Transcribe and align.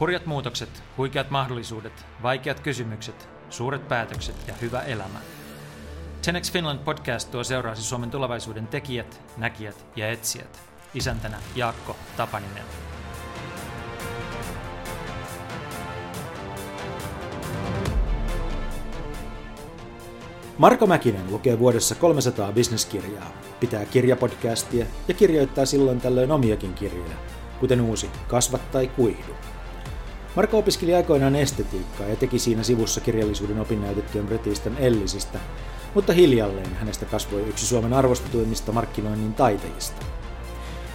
Hurjat 0.00 0.26
muutokset, 0.26 0.82
huikeat 0.96 1.30
mahdollisuudet, 1.30 2.06
vaikeat 2.22 2.60
kysymykset, 2.60 3.28
suuret 3.50 3.88
päätökset 3.88 4.36
ja 4.48 4.54
hyvä 4.60 4.80
elämä. 4.80 5.18
Tenex 6.24 6.52
Finland 6.52 6.78
podcast 6.78 7.30
tuo 7.30 7.44
seuraasi 7.44 7.82
Suomen 7.82 8.10
tulevaisuuden 8.10 8.66
tekijät, 8.66 9.22
näkijät 9.36 9.86
ja 9.96 10.10
etsijät. 10.10 10.60
Isäntänä 10.94 11.36
Jaakko 11.56 11.96
Tapaninen. 12.16 12.64
Marko 20.58 20.86
Mäkinen 20.86 21.30
lukee 21.30 21.58
vuodessa 21.58 21.94
300 21.94 22.52
bisneskirjaa, 22.52 23.32
pitää 23.60 23.84
kirjapodcastia 23.84 24.86
ja 25.08 25.14
kirjoittaa 25.14 25.66
silloin 25.66 26.00
tällöin 26.00 26.32
omiakin 26.32 26.74
kirjoja, 26.74 27.16
kuten 27.60 27.80
uusi 27.80 28.10
Kasva 28.28 28.58
tai 28.58 28.86
kuihdu. 28.86 29.32
Marko 30.38 30.58
opiskeli 30.58 30.94
aikoinaan 30.94 31.36
estetiikkaa 31.36 32.06
ja 32.06 32.16
teki 32.16 32.38
siinä 32.38 32.62
sivussa 32.62 33.00
kirjallisuuden 33.00 33.60
opinnäytetyön 33.60 34.26
Bretistön 34.26 34.76
Ellisistä, 34.78 35.38
mutta 35.94 36.12
hiljalleen 36.12 36.74
hänestä 36.74 37.06
kasvoi 37.06 37.42
yksi 37.42 37.66
Suomen 37.66 37.92
arvostetuimmista 37.92 38.72
markkinoinnin 38.72 39.34
taiteista. 39.34 40.06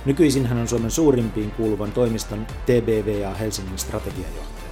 Nykyisin 0.05 0.45
hän 0.45 0.57
on 0.57 0.67
Suomen 0.67 0.91
suurimpiin 0.91 1.51
kuuluvan 1.51 1.91
toimiston 1.91 2.47
TBVA 2.65 3.33
Helsingin 3.33 3.77
strategiajohtaja. 3.77 4.69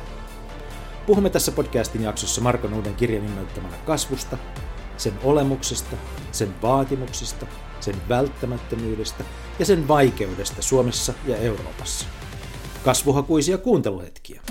Puhumme 1.06 1.30
tässä 1.30 1.52
podcastin 1.52 2.04
jaksossa 2.04 2.42
Markon 2.42 2.74
uuden 2.74 2.96
kirjan 2.96 3.26
innoittamana 3.26 3.76
kasvusta, 3.86 4.38
sen 4.98 5.14
olemuksesta, 5.24 5.96
sen 6.32 6.62
vaatimuksista, 6.62 7.46
sen 7.80 7.96
välttämättömyydestä 8.10 9.24
ja 9.60 9.66
sen 9.66 9.88
vaikeudesta 9.88 10.62
Suomessa 10.62 11.14
ja 11.28 11.38
Euroopassa. 11.38 12.06
Kasvuhakuisia 12.84 13.58
kuunteluhetkiä. 13.58 14.42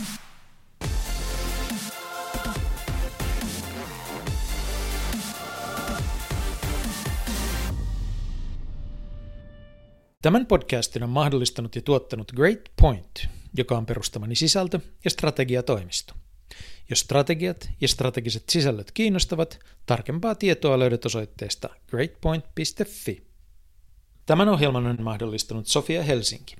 Tämän 10.23 10.47
podcastin 10.47 11.03
on 11.03 11.11
mahdollistanut 11.11 11.77
ja 11.77 11.83
tuottanut 11.83 12.33
Great 12.33 12.61
Point, 12.81 13.29
joka 13.57 13.77
on 13.77 13.87
perustamani 13.87 14.35
sisältö- 14.35 14.81
ja 15.05 15.11
strategiatoimisto. 15.11 16.15
Jos 16.91 17.01
strategiat 17.01 17.71
ja 17.81 17.89
strategiset 17.89 18.45
sisällöt 18.49 18.93
kiinnostavat, 18.93 19.59
tarkempaa 19.87 20.35
tietoa 20.35 20.79
löydät 20.79 21.07
osoitteesta 21.07 21.69
greatpoint.fi. 21.89 23.27
Tämän 24.27 24.49
ohjelman 24.49 24.87
on 24.87 25.03
mahdollistanut 25.03 25.67
Sofia 25.67 26.03
Helsinki. 26.03 26.60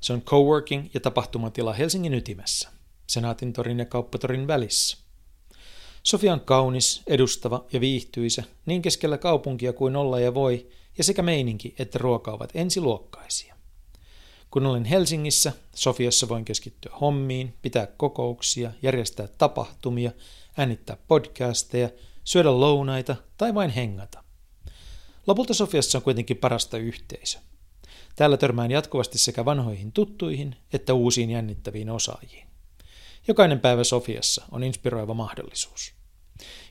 Se 0.00 0.12
on 0.12 0.22
coworking 0.22 0.88
ja 0.94 1.00
tapahtumatila 1.00 1.72
Helsingin 1.72 2.14
ytimessä, 2.14 2.68
Senaatin 3.06 3.52
torin 3.52 3.78
ja 3.78 3.84
Kauppatorin 3.84 4.46
välissä. 4.46 4.98
Sofia 6.02 6.32
on 6.32 6.40
kaunis, 6.40 7.02
edustava 7.06 7.64
ja 7.72 7.80
viihtyisä 7.80 8.44
niin 8.66 8.82
keskellä 8.82 9.18
kaupunkia 9.18 9.72
kuin 9.72 9.96
olla 9.96 10.20
ja 10.20 10.34
voi, 10.34 10.70
ja 10.98 11.04
sekä 11.04 11.22
meininki 11.22 11.74
että 11.78 11.98
ruoka 11.98 12.32
ovat 12.32 12.50
ensiluokkaisia. 12.54 13.56
Kun 14.50 14.66
olen 14.66 14.84
Helsingissä, 14.84 15.52
Sofiassa 15.74 16.28
voin 16.28 16.44
keskittyä 16.44 16.92
hommiin, 17.00 17.54
pitää 17.62 17.86
kokouksia, 17.86 18.72
järjestää 18.82 19.28
tapahtumia, 19.38 20.10
äänittää 20.56 20.96
podcasteja, 21.08 21.90
syödä 22.24 22.60
lounaita 22.60 23.16
tai 23.36 23.54
vain 23.54 23.70
hengata. 23.70 24.24
Lopulta 25.26 25.54
Sofiassa 25.54 25.98
on 25.98 26.02
kuitenkin 26.02 26.36
parasta 26.36 26.78
yhteisö. 26.78 27.38
Täällä 28.16 28.36
törmään 28.36 28.70
jatkuvasti 28.70 29.18
sekä 29.18 29.44
vanhoihin 29.44 29.92
tuttuihin 29.92 30.56
että 30.72 30.94
uusiin 30.94 31.30
jännittäviin 31.30 31.90
osaajiin. 31.90 32.46
Jokainen 33.28 33.60
päivä 33.60 33.84
Sofiassa 33.84 34.44
on 34.50 34.64
inspiroiva 34.64 35.14
mahdollisuus. 35.14 35.94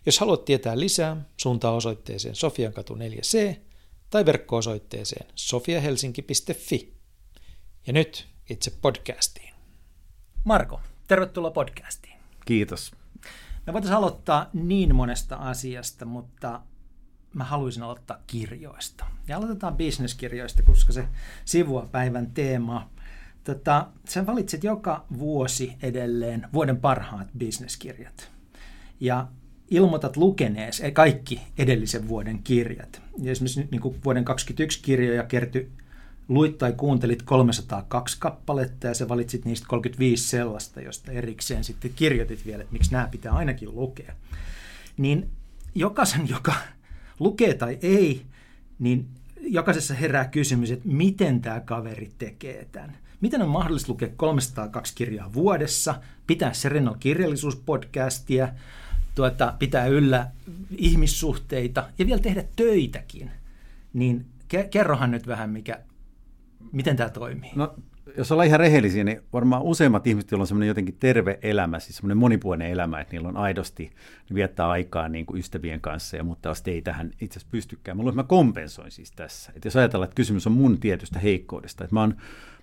Jos 0.05 0.19
haluat 0.19 0.45
tietää 0.45 0.79
lisää, 0.79 1.17
suuntaa 1.37 1.71
osoitteeseen 1.71 2.35
Sofiankatu 2.35 2.95
4C 2.95 3.55
tai 4.09 4.25
verkko-osoitteeseen 4.25 5.25
sofiahelsinki.fi. 5.35 6.93
Ja 7.87 7.93
nyt 7.93 8.27
itse 8.49 8.71
podcastiin. 8.81 9.53
Marko, 10.43 10.81
tervetuloa 11.07 11.51
podcastiin. 11.51 12.19
Kiitos. 12.45 12.91
Me 13.67 13.73
voitaisiin 13.73 13.97
aloittaa 13.97 14.49
niin 14.53 14.95
monesta 14.95 15.35
asiasta, 15.35 16.05
mutta 16.05 16.61
mä 17.35 17.43
haluaisin 17.43 17.83
aloittaa 17.83 18.17
kirjoista. 18.27 19.05
Ja 19.27 19.37
aloitetaan 19.37 19.77
bisneskirjoista, 19.77 20.63
koska 20.63 20.93
se 20.93 21.07
sivua 21.45 21.89
päivän 21.91 22.31
teema. 22.31 22.89
Tota, 23.43 23.87
sä 24.09 24.25
valitset 24.25 24.63
joka 24.63 25.05
vuosi 25.17 25.75
edelleen 25.81 26.47
vuoden 26.53 26.77
parhaat 26.77 27.27
bisneskirjat. 27.37 28.31
Ja 28.99 29.27
ilmoitat 29.71 30.17
lukenees 30.17 30.81
kaikki 30.93 31.41
edellisen 31.57 32.07
vuoden 32.07 32.43
kirjat. 32.43 33.01
Ja 33.21 33.31
esimerkiksi 33.31 33.67
niin 33.71 33.81
kuin 33.81 33.95
vuoden 34.05 34.25
2021 34.25 34.81
kirjoja 34.81 35.23
kertyi 35.23 35.71
luit 36.27 36.57
tai 36.57 36.73
kuuntelit 36.73 37.21
302 37.21 38.17
kappaletta 38.19 38.87
ja 38.87 38.93
sä 38.93 39.09
valitsit 39.09 39.45
niistä 39.45 39.67
35 39.69 40.29
sellaista, 40.29 40.81
josta 40.81 41.11
erikseen 41.11 41.63
sitten 41.63 41.91
kirjoitit 41.95 42.45
vielä, 42.45 42.61
että 42.61 42.73
miksi 42.73 42.91
nämä 42.91 43.07
pitää 43.11 43.31
ainakin 43.33 43.75
lukea. 43.75 44.13
Niin 44.97 45.29
jokaisen, 45.75 46.29
joka 46.29 46.53
lukee 47.19 47.53
tai 47.53 47.77
ei, 47.81 48.25
niin 48.79 49.07
jokaisessa 49.41 49.93
herää 49.93 50.25
kysymys, 50.25 50.71
että 50.71 50.87
miten 50.87 51.41
tämä 51.41 51.59
kaveri 51.59 52.11
tekee 52.17 52.67
tämän. 52.71 52.97
Miten 53.21 53.41
on 53.41 53.49
mahdollista 53.49 53.91
lukea 53.91 54.09
302 54.15 54.95
kirjaa 54.95 55.33
vuodessa, 55.33 56.01
pitää 56.27 56.53
Serenal 56.53 56.95
kirjallisuuspodcastia, 56.99 58.49
tuota, 59.15 59.53
pitää 59.59 59.85
yllä 59.85 60.31
ihmissuhteita 60.77 61.89
ja 61.97 62.05
vielä 62.05 62.21
tehdä 62.21 62.43
töitäkin. 62.55 63.31
Niin 63.93 64.25
kerrohan 64.71 65.11
nyt 65.11 65.27
vähän, 65.27 65.49
mikä, 65.49 65.79
Miten 66.71 66.95
tämä 66.95 67.09
toimii? 67.09 67.51
No, 67.55 67.75
jos 68.17 68.31
ollaan 68.31 68.47
ihan 68.47 68.59
rehellisiä, 68.59 69.03
niin 69.03 69.21
varmaan 69.33 69.61
useimmat 69.61 70.07
ihmiset, 70.07 70.31
joilla 70.31 70.43
on 70.43 70.47
semmoinen 70.47 70.67
jotenkin 70.67 70.97
terve 70.99 71.39
elämä, 71.41 71.79
siis 71.79 71.97
semmoinen 71.97 72.17
monipuolinen 72.17 72.71
elämä, 72.71 73.01
että 73.01 73.13
niillä 73.13 73.27
on 73.27 73.37
aidosti 73.37 73.91
viettää 74.33 74.69
aikaa 74.69 75.09
niin 75.09 75.25
kuin 75.25 75.39
ystävien 75.39 75.81
kanssa, 75.81 76.17
ja 76.17 76.23
mutta 76.23 76.49
jos 76.49 76.63
ei 76.65 76.81
tähän 76.81 77.11
itse 77.21 77.39
asiassa 77.39 77.51
pystykään. 77.51 77.97
Mä, 77.97 78.11
mä 78.11 78.23
kompensoin 78.23 78.91
siis 78.91 79.11
tässä. 79.11 79.51
Että 79.55 79.67
jos 79.67 79.75
ajatellaan, 79.75 80.07
että 80.07 80.15
kysymys 80.15 80.47
on 80.47 80.53
mun 80.53 80.79
tietystä 80.79 81.19
heikkoudesta, 81.19 81.83
että 81.83 81.95
mä 81.95 82.01
oon, 82.01 82.15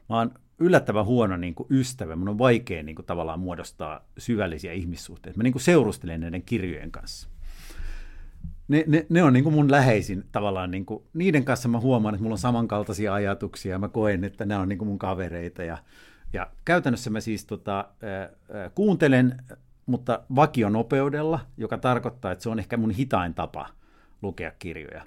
mä 0.08 0.18
oon 0.18 0.30
yllättävän 0.58 1.06
huono 1.06 1.36
niin 1.36 1.54
kuin 1.54 1.66
ystävä, 1.70 2.16
mun 2.16 2.28
on 2.28 2.38
vaikea 2.38 2.82
niin 2.82 2.96
kuin, 2.96 3.06
tavallaan 3.06 3.40
muodostaa 3.40 4.04
syvällisiä 4.18 4.72
ihmissuhteita. 4.72 5.36
Mä 5.36 5.42
niin 5.42 5.52
kuin 5.52 5.62
seurustelen 5.62 6.20
näiden 6.20 6.42
kirjojen 6.42 6.90
kanssa 6.90 7.31
ne, 8.68 8.84
ne, 8.86 9.06
ne 9.08 9.22
on 9.22 9.32
niin 9.32 9.44
kuin 9.44 9.54
mun 9.54 9.70
läheisin 9.70 10.24
tavallaan, 10.32 10.70
niin 10.70 10.86
kuin, 10.86 11.04
niiden 11.14 11.44
kanssa 11.44 11.68
mä 11.68 11.80
huomaan, 11.80 12.14
että 12.14 12.22
mulla 12.22 12.34
on 12.34 12.38
samankaltaisia 12.38 13.14
ajatuksia, 13.14 13.78
mä 13.78 13.88
koen, 13.88 14.24
että 14.24 14.44
nämä 14.44 14.60
on 14.60 14.68
niin 14.68 14.78
kuin 14.78 14.88
mun 14.88 14.98
kavereita 14.98 15.62
ja, 15.62 15.78
ja 16.32 16.50
käytännössä 16.64 17.10
mä 17.10 17.20
siis 17.20 17.44
tota, 17.44 17.78
äh, 17.80 18.72
kuuntelen, 18.74 19.38
mutta 19.86 20.20
vakionopeudella, 20.34 21.40
joka 21.56 21.78
tarkoittaa, 21.78 22.32
että 22.32 22.42
se 22.42 22.48
on 22.48 22.58
ehkä 22.58 22.76
mun 22.76 22.90
hitain 22.90 23.34
tapa 23.34 23.68
lukea 24.22 24.52
kirjoja. 24.58 25.02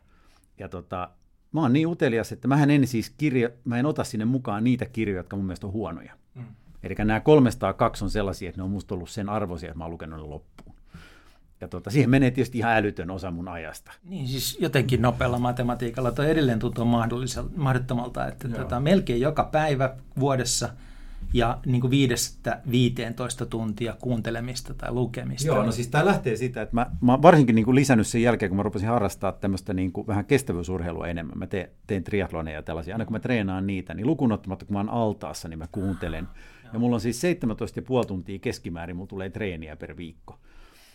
Ja 0.59 0.69
tota, 0.69 1.09
mä 1.51 1.61
oon 1.61 1.73
niin 1.73 1.87
utelias, 1.87 2.31
että 2.31 2.47
mä 2.47 2.63
en 2.63 2.87
siis 2.87 3.09
kirjo, 3.09 3.49
mä 3.65 3.79
en 3.79 3.85
ota 3.85 4.03
sinne 4.03 4.25
mukaan 4.25 4.63
niitä 4.63 4.85
kirjoja, 4.85 5.19
jotka 5.19 5.35
mun 5.35 5.45
mielestä 5.45 5.67
on 5.67 5.73
huonoja. 5.73 6.13
Mm. 6.35 6.45
Eli 6.83 6.95
nämä 6.97 7.19
302 7.19 8.03
on 8.03 8.09
sellaisia, 8.09 8.49
että 8.49 8.59
ne 8.59 8.63
on 8.63 8.71
musta 8.71 8.95
ollut 8.95 9.09
sen 9.09 9.29
arvoisia, 9.29 9.67
että 9.69 9.77
mä 9.77 9.83
oon 9.83 9.91
lukenut 9.91 10.19
ne 10.19 10.25
loppuun. 10.25 10.64
Ja 11.61 11.67
tuota, 11.67 11.89
siihen 11.89 12.09
menee 12.09 12.31
tietysti 12.31 12.57
ihan 12.57 12.75
älytön 12.75 13.11
osa 13.11 13.31
mun 13.31 13.47
ajasta. 13.47 13.91
Niin 14.03 14.27
siis 14.27 14.57
jotenkin 14.59 15.01
nopealla 15.01 15.39
matematiikalla 15.39 16.11
toi 16.11 16.31
edelleen 16.31 16.59
tuntuu 16.59 16.85
mahdottomalta, 17.55 18.27
että 18.27 18.49
tuota, 18.49 18.79
melkein 18.79 19.21
joka 19.21 19.43
päivä 19.43 19.95
vuodessa 20.19 20.69
ja 21.33 21.59
niin 21.65 21.81
kuin 21.81 21.91
viidestä 21.91 22.61
15 22.71 23.45
tuntia 23.45 23.95
kuuntelemista 23.99 24.73
tai 24.73 24.91
lukemista. 24.91 25.47
Joo, 25.47 25.63
no 25.63 25.71
siis 25.71 25.87
tämä 25.87 26.05
lähtee 26.05 26.35
siitä, 26.35 26.61
että 26.61 26.75
mä, 26.75 26.91
mä 27.01 27.21
varsinkin 27.21 27.55
niin 27.55 27.65
kuin 27.65 27.75
lisännyt 27.75 28.07
sen 28.07 28.21
jälkeen, 28.21 28.49
kun 28.49 28.57
mä 28.57 28.63
rupesin 28.63 28.89
harrastaa 28.89 29.31
tämmöistä 29.31 29.73
niin 29.73 29.91
kuin 29.91 30.07
vähän 30.07 30.25
kestävyysurheilua 30.25 31.07
enemmän. 31.07 31.37
Mä 31.37 31.47
teen, 31.47 31.69
teen 31.87 32.03
triathloneja 32.03 32.57
ja 32.57 32.63
tällaisia. 32.63 32.95
Aina 32.95 33.05
kun 33.05 33.13
mä 33.13 33.19
treenaan 33.19 33.67
niitä, 33.67 33.93
niin 33.93 34.07
lukunottamatta 34.07 34.65
kun 34.65 34.73
mä 34.73 34.79
oon 34.79 34.89
altaassa, 34.89 35.47
niin 35.47 35.59
mä 35.59 35.67
kuuntelen. 35.71 36.27
Ja 36.73 36.79
mulla 36.79 36.95
on 36.95 37.01
siis 37.01 37.21
17,5 37.23 38.07
tuntia 38.07 38.39
keskimäärin, 38.39 38.95
mulla 38.95 39.07
tulee 39.07 39.29
treeniä 39.29 39.75
per 39.75 39.97
viikko. 39.97 40.39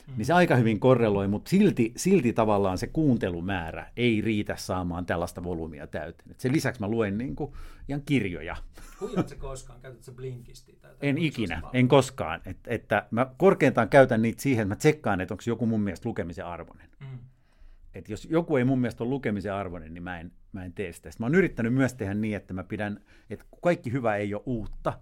Mm. 0.07 0.15
Niin 0.17 0.27
se 0.27 0.33
aika 0.33 0.57
hyvin 0.57 0.81
korreloi, 0.81 1.29
mutta 1.29 1.49
silti, 1.49 1.93
silti 1.97 2.33
tavallaan 2.33 2.79
se 2.79 2.87
kuuntelumäärä 2.87 3.91
ei 3.97 4.21
riitä 4.21 4.57
saamaan 4.57 5.07
tällaista 5.07 5.45
volyymia 5.45 5.87
täyteen. 5.87 6.31
Et 6.31 6.41
sen 6.41 6.53
lisäksi 6.53 6.81
mä 6.81 6.89
luen 6.89 7.19
niin 7.19 7.37
kuin 7.37 7.53
ihan 7.89 8.03
kirjoja. 8.07 8.57
Huijaat 9.01 9.35
koskaan? 9.35 9.81
Käytätkö 9.81 10.13
blinkisti? 10.13 10.79
Tai 10.81 10.91
en 11.03 11.19
ikinä, 11.19 11.63
en 11.73 11.89
koskaan. 11.89 12.41
Et, 12.47 12.59
että 12.67 13.07
mä 13.11 13.27
korkeintaan 13.37 13.89
käytän 13.89 14.23
niitä 14.23 14.43
siihen, 14.43 14.63
että 14.63 14.75
mä 14.75 14.77
tsekkaan, 14.77 15.21
että 15.21 15.35
onko 15.35 15.43
joku 15.47 15.67
mun 15.67 15.81
mielestä 15.81 16.09
lukemisen 16.09 16.47
arvoinen. 16.47 16.89
Mm. 17.01 17.19
Et 17.95 18.09
jos 18.09 18.25
joku 18.31 18.57
ei 18.57 18.65
mun 18.65 18.79
mielestä 18.79 19.05
ole 19.05 19.11
lukemisen 19.11 19.55
arvoinen, 19.55 19.95
niin 19.95 20.03
mä 20.03 20.21
en, 20.21 20.33
mä 20.53 20.65
en 20.65 20.73
tee 20.73 20.93
sitä. 20.93 21.11
Sitten 21.11 21.25
mä 21.25 21.27
oon 21.27 21.35
yrittänyt 21.35 21.75
myös 21.75 21.95
tehdä 21.95 22.15
niin, 22.15 22.37
että 22.37 22.55
mä 22.55 22.65
pidän, 22.65 23.01
että 23.31 23.45
kaikki 23.63 23.93
hyvä 23.93 24.17
ei 24.17 24.35
ole 24.35 24.43
uutta, 24.47 24.93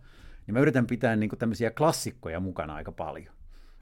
niin 0.47 0.55
mä 0.55 0.61
yritän 0.61 0.87
pitää 0.87 1.17
niin 1.17 1.31
kuin 1.31 1.39
tämmöisiä 1.39 1.71
klassikkoja 1.71 2.41
mukana 2.41 2.75
aika 2.75 2.93
paljon, 2.93 3.35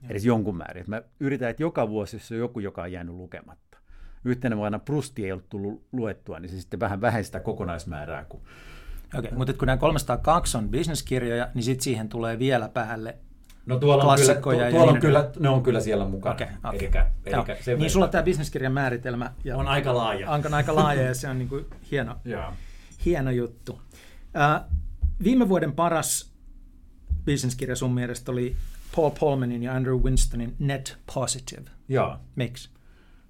ja. 0.02 0.08
edes 0.08 0.25
jonkun 0.25 0.56
määrin. 0.56 0.84
Mä 0.88 1.02
yritän, 1.20 1.50
että 1.50 1.62
joka 1.62 1.88
vuosi, 1.88 2.16
jos 2.16 2.32
on 2.32 2.38
joku, 2.38 2.60
joka 2.60 2.82
on 2.82 2.93
jäänyt 2.93 3.14
lukematta. 3.14 3.78
Yhtenä 4.25 4.56
vuonna 4.56 4.78
Prusti 4.78 5.25
ei 5.25 5.32
ollut 5.32 5.48
tullut 5.48 5.87
luettua, 5.93 6.40
niin 6.40 6.50
se 6.50 6.60
sitten 6.60 6.81
vähän 6.81 7.00
vähentää 7.00 7.40
kokonaismäärää. 7.40 8.25
Kun... 8.25 8.40
Okei, 8.40 9.19
okay, 9.19 9.38
mutta 9.38 9.52
kun 9.52 9.66
nämä 9.66 9.76
302 9.76 10.56
on 10.56 10.69
bisneskirjoja, 10.69 11.48
niin 11.54 11.62
sitten 11.62 11.84
siihen 11.84 12.08
tulee 12.08 12.38
vielä 12.38 12.69
päälle 12.69 13.19
No 13.66 13.78
tuolla 13.78 14.04
on, 14.04 14.19
kyllä, 14.19 14.34
tu, 14.34 14.40
tuolla 14.43 14.82
on 14.82 14.94
niin 14.94 15.00
kyllä, 15.00 15.31
ne 15.38 15.48
on 15.48 15.62
kyllä 15.62 15.81
siellä 15.81 16.04
mukana. 16.04 16.34
Okay, 16.34 16.46
okay. 16.64 16.78
Elikkä, 16.78 17.10
elikkä 17.25 17.56
se 17.60 17.76
niin 17.76 17.90
sulla 17.90 18.08
tämä 18.08 18.22
bisneskirjan 18.22 18.72
määritelmä 18.72 19.32
ja 19.44 19.56
on 19.56 19.69
aika 19.69 19.94
laaja. 19.94 20.31
On 20.31 20.54
aika 20.54 20.75
laaja 20.75 21.02
ja 21.02 21.14
se 21.14 21.28
on 21.28 21.38
niin 21.38 21.49
kuin 21.49 21.66
hieno, 21.90 22.16
hieno 23.04 23.31
juttu. 23.31 23.72
Uh, 23.72 24.76
viime 25.25 25.49
vuoden 25.49 25.72
paras 25.72 26.32
bisneskirja 27.25 27.76
sun 27.76 27.94
mielestä 27.94 28.32
oli 28.32 28.56
Paul 28.97 29.11
Polmanin 29.21 29.62
ja 29.62 29.75
Andrew 29.75 30.03
Winstonin 30.03 30.56
Net 30.59 30.99
Positive. 31.15 31.71
Joo. 31.88 32.17
Miksi? 32.37 32.71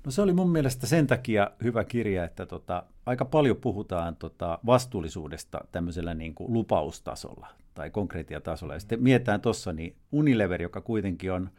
No 0.05 0.11
se 0.11 0.23
oli 0.23 0.33
mun 0.33 0.51
mielestä 0.51 0.87
sen 0.87 1.07
takia 1.07 1.51
hyvä 1.65 1.85
kirja, 1.85 2.25
että 2.25 2.47
tota, 2.47 2.83
aika 3.07 3.25
paljon 3.25 3.57
puhutaan 3.57 4.17
tota 4.17 4.59
vastuullisuudesta 4.67 5.61
tämmöisellä 5.73 6.15
niin 6.15 6.35
kuin 6.35 6.53
lupaustasolla 6.53 7.49
tai 7.75 7.91
konkreettiatasolla. 7.91 8.75
Ja 8.75 8.81
sitten 8.81 9.03
mietitään 9.03 9.41
tuossa, 9.41 9.73
niin 9.73 9.97
Unilever, 10.13 10.63
joka 10.63 10.81
kuitenkin 10.81 11.33
on 11.33 11.51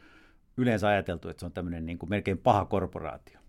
yleensä 0.56 0.88
ajateltu, 0.88 1.28
että 1.28 1.40
se 1.40 1.46
on 1.46 1.52
tämmöinen 1.52 1.86
niin 1.86 1.98
kuin 1.98 2.10
melkein 2.10 2.38
paha 2.38 2.64
korporaatio, 2.64 3.40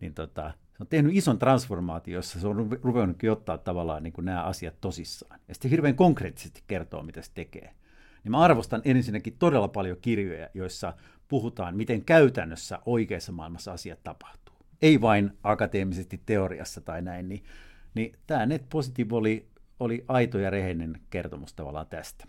niin 0.00 0.14
tota, 0.14 0.52
se 0.72 0.76
on 0.80 0.86
tehnyt 0.86 1.16
ison 1.16 1.38
transformaation, 1.38 2.14
jossa 2.14 2.40
se 2.40 2.48
on 2.48 2.78
ruvennutkin 2.82 3.32
ottaa 3.32 3.58
tavallaan 3.58 4.02
niin 4.02 4.12
kuin 4.12 4.24
nämä 4.24 4.42
asiat 4.42 4.80
tosissaan. 4.80 5.40
Ja 5.48 5.54
sitten 5.54 5.70
hirveän 5.70 5.96
konkreettisesti 5.96 6.62
kertoo, 6.66 7.02
mitä 7.02 7.22
se 7.22 7.30
tekee. 7.34 7.74
Niin 8.24 8.30
mä 8.30 8.38
arvostan 8.38 8.82
ensinnäkin 8.84 9.36
todella 9.38 9.68
paljon 9.68 9.96
kirjoja, 10.00 10.48
joissa 10.54 10.92
puhutaan, 11.28 11.76
miten 11.76 12.04
käytännössä 12.04 12.78
oikeassa 12.86 13.32
maailmassa 13.32 13.72
asiat 13.72 14.04
tapahtuu. 14.04 14.54
Ei 14.82 15.00
vain 15.00 15.38
akateemisesti 15.42 16.22
teoriassa 16.26 16.80
tai 16.80 17.02
näin, 17.02 17.28
niin, 17.28 17.44
niin 17.94 18.16
tämä 18.26 18.46
Net 18.46 18.68
Positive 18.68 19.16
oli 19.16 19.54
oli 19.80 20.04
aito 20.08 20.38
ja 20.38 20.50
rehellinen 20.50 21.00
kertomus 21.10 21.52
tavallaan 21.52 21.86
tästä. 21.86 22.24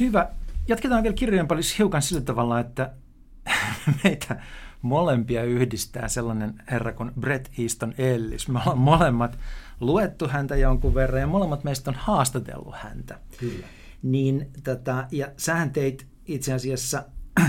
Hyvä. 0.00 0.28
Jatketaan 0.68 1.02
vielä 1.02 1.14
kirjojen 1.14 1.48
paljon 1.48 1.64
hiukan 1.78 2.02
sillä 2.02 2.20
tavalla, 2.20 2.60
että 2.60 2.92
meitä 4.04 4.40
molempia 4.82 5.44
yhdistää 5.44 6.08
sellainen 6.08 6.62
herra 6.70 6.92
kuin 6.92 7.12
Brett 7.20 7.58
Easton 7.58 7.94
Ellis. 7.98 8.48
Me 8.48 8.58
ollaan 8.58 8.78
molemmat 8.78 9.38
luettu 9.80 10.28
häntä 10.28 10.56
jonkun 10.56 10.94
verran 10.94 11.20
ja 11.20 11.26
molemmat 11.26 11.64
meistä 11.64 11.90
on 11.90 11.96
haastatellut 12.00 12.74
häntä. 12.74 13.18
Kyllä. 13.36 13.66
Niin, 14.02 14.50
tota, 14.64 15.06
ja 15.10 15.28
sähän 15.36 15.70
teit 15.70 16.06
itse 16.24 16.52
asiassa 16.52 17.04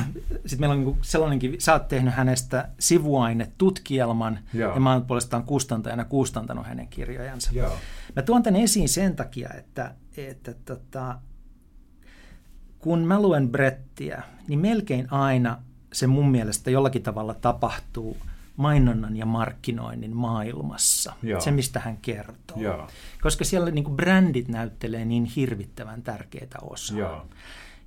sitten 0.46 0.60
meillä 0.60 0.74
on 0.74 0.80
niinku 0.80 0.98
sellainenkin, 1.02 1.56
sä 1.62 1.74
oot 1.74 1.88
tehnyt 1.88 2.14
hänestä 2.14 2.70
sivuainetutkielman, 2.80 4.40
Joo. 4.54 4.74
ja 4.74 4.80
mä 4.80 4.94
oon 4.94 5.06
puolestaan 5.06 5.44
kustantajana 5.44 6.06
kustantanut 6.06 6.68
hänen 6.68 6.88
kirjojansa. 6.88 7.52
Joo. 7.54 7.78
Mä 8.16 8.22
tuon 8.22 8.44
tämän 8.44 8.62
esiin 8.62 8.90
sen 8.90 9.16
takia, 9.16 9.50
että, 9.58 9.96
että 10.18 10.54
tota, 10.54 11.20
kun 12.80 13.00
mä 13.00 13.22
luen 13.22 13.50
Brettiä, 13.50 14.24
niin 14.48 14.60
melkein 14.60 15.14
aina 15.14 15.64
se 15.94 16.08
mun 16.08 16.32
mielestä 16.32 16.72
jollakin 16.72 17.04
tavalla 17.04 17.34
tapahtuu 17.34 18.18
mainonnan 18.56 19.18
ja 19.18 19.26
markkinoinnin 19.26 20.16
maailmassa. 20.16 21.14
Joo. 21.24 21.42
Se, 21.42 21.52
mistä 21.52 21.80
hän 21.80 21.98
kertoo. 21.98 22.58
Joo. 22.58 22.88
Koska 23.22 23.44
siellä 23.44 23.72
niin 23.72 23.84
kuin 23.84 23.96
brändit 23.96 24.48
näyttelee 24.48 25.06
niin 25.06 25.26
hirvittävän 25.26 26.02
tärkeitä 26.02 26.58
osaa. 26.62 26.98
Joo. 26.98 27.28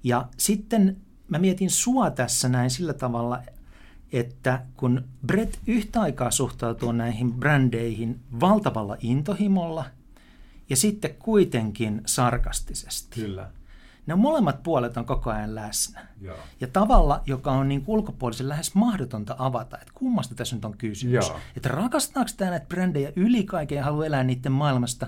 Ja 0.05 0.29
sitten 0.37 0.97
mä 1.29 1.39
mietin 1.39 1.71
sua 1.71 2.11
tässä 2.11 2.49
näin 2.49 2.71
sillä 2.71 2.95
tavalla, 2.95 3.43
että 4.13 4.63
kun 4.77 5.05
Brett 5.27 5.57
yhtä 5.67 6.01
aikaa 6.01 6.31
suhtautuu 6.31 6.93
näihin 6.93 7.33
brändeihin 7.33 8.21
valtavalla 8.41 8.97
intohimolla 9.01 9.85
ja 10.71 10.77
sitten 10.77 11.15
kuitenkin 11.19 12.03
sarkastisesti. 12.07 13.21
Kyllä. 13.21 13.51
Ne 14.07 14.15
molemmat 14.15 14.63
puolet 14.63 14.97
on 14.97 15.05
koko 15.05 15.31
ajan 15.31 15.55
läsnä. 15.55 16.07
Joo. 16.21 16.37
Ja 16.61 16.67
tavalla, 16.69 17.23
joka 17.27 17.53
on 17.53 17.69
niin 17.69 17.85
ulkopuolisen 17.87 18.49
lähes 18.49 18.75
mahdotonta 18.75 19.37
avata, 19.39 19.79
että 19.79 19.93
kummasta 19.95 20.35
tässä 20.35 20.57
nyt 20.57 20.65
on 20.65 20.77
kysymys. 20.79 21.29
Joo. 21.29 21.41
Että 21.57 21.69
rakastaako 21.69 22.31
tämä 22.37 22.51
näitä 22.51 22.67
brändejä 22.67 23.13
yli 23.17 23.45
kaiken 23.45 23.77
ja 23.77 23.85
haluaa 23.85 24.07
elää 24.07 24.25
niiden 24.25 24.53
maailmasta, 24.53 25.07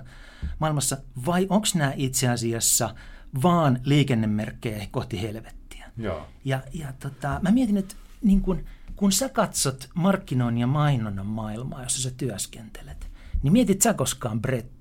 maailmassa, 0.59 0.97
vai 1.27 1.47
onko 1.51 1.67
nämä 1.75 1.93
itse 1.97 2.29
asiassa 2.29 2.95
vaan 3.43 3.81
liikennemerkkejä 3.85 4.87
kohti 4.91 5.23
helvettiä? 5.23 5.91
Joo. 5.97 6.27
Ja, 6.45 6.63
ja 6.73 6.93
tota, 6.93 7.41
mä 7.43 7.51
mietin, 7.51 7.77
että 7.77 7.95
niin 8.23 8.41
kun, 8.41 8.65
kun 8.97 9.13
sä 9.13 9.29
katsot 9.29 9.89
markkinoinnin 9.95 10.61
ja 10.61 10.67
mainonnan 10.67 11.27
maailmaa, 11.27 11.83
jossa 11.83 12.03
sä 12.03 12.11
työskentelet, 12.17 13.11
niin 13.43 13.53
mietit 13.53 13.83
sä 13.83 13.95
koskaan 13.95 14.41
Brettiä? 14.43 14.76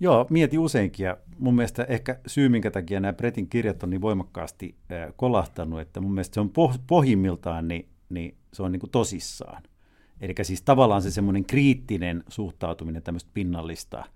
Joo, 0.00 0.26
mieti 0.30 0.58
useinkin 0.58 1.04
ja 1.04 1.16
mun 1.38 1.54
mielestä 1.54 1.84
ehkä 1.84 2.18
syy, 2.26 2.48
minkä 2.48 2.70
takia 2.70 3.00
nämä 3.00 3.12
Bretin 3.12 3.48
kirjat 3.48 3.82
on 3.82 3.90
niin 3.90 4.00
voimakkaasti 4.00 4.76
kolahtanut, 5.16 5.80
että 5.80 6.00
mun 6.00 6.14
mielestä 6.14 6.34
se 6.34 6.40
on 6.40 6.50
poh- 6.50 6.80
pohjimmiltaan, 6.86 7.68
niin, 7.68 7.88
niin 8.08 8.36
se 8.52 8.62
on 8.62 8.72
niin 8.72 8.80
kuin 8.80 8.90
tosissaan. 8.90 9.62
Eli 10.20 10.34
siis 10.42 10.62
tavallaan 10.62 11.02
se 11.02 11.10
semmoinen 11.10 11.44
kriittinen 11.44 12.24
suhtautuminen 12.28 13.02
tämmöistä 13.02 13.30
pinnallista– 13.34 14.04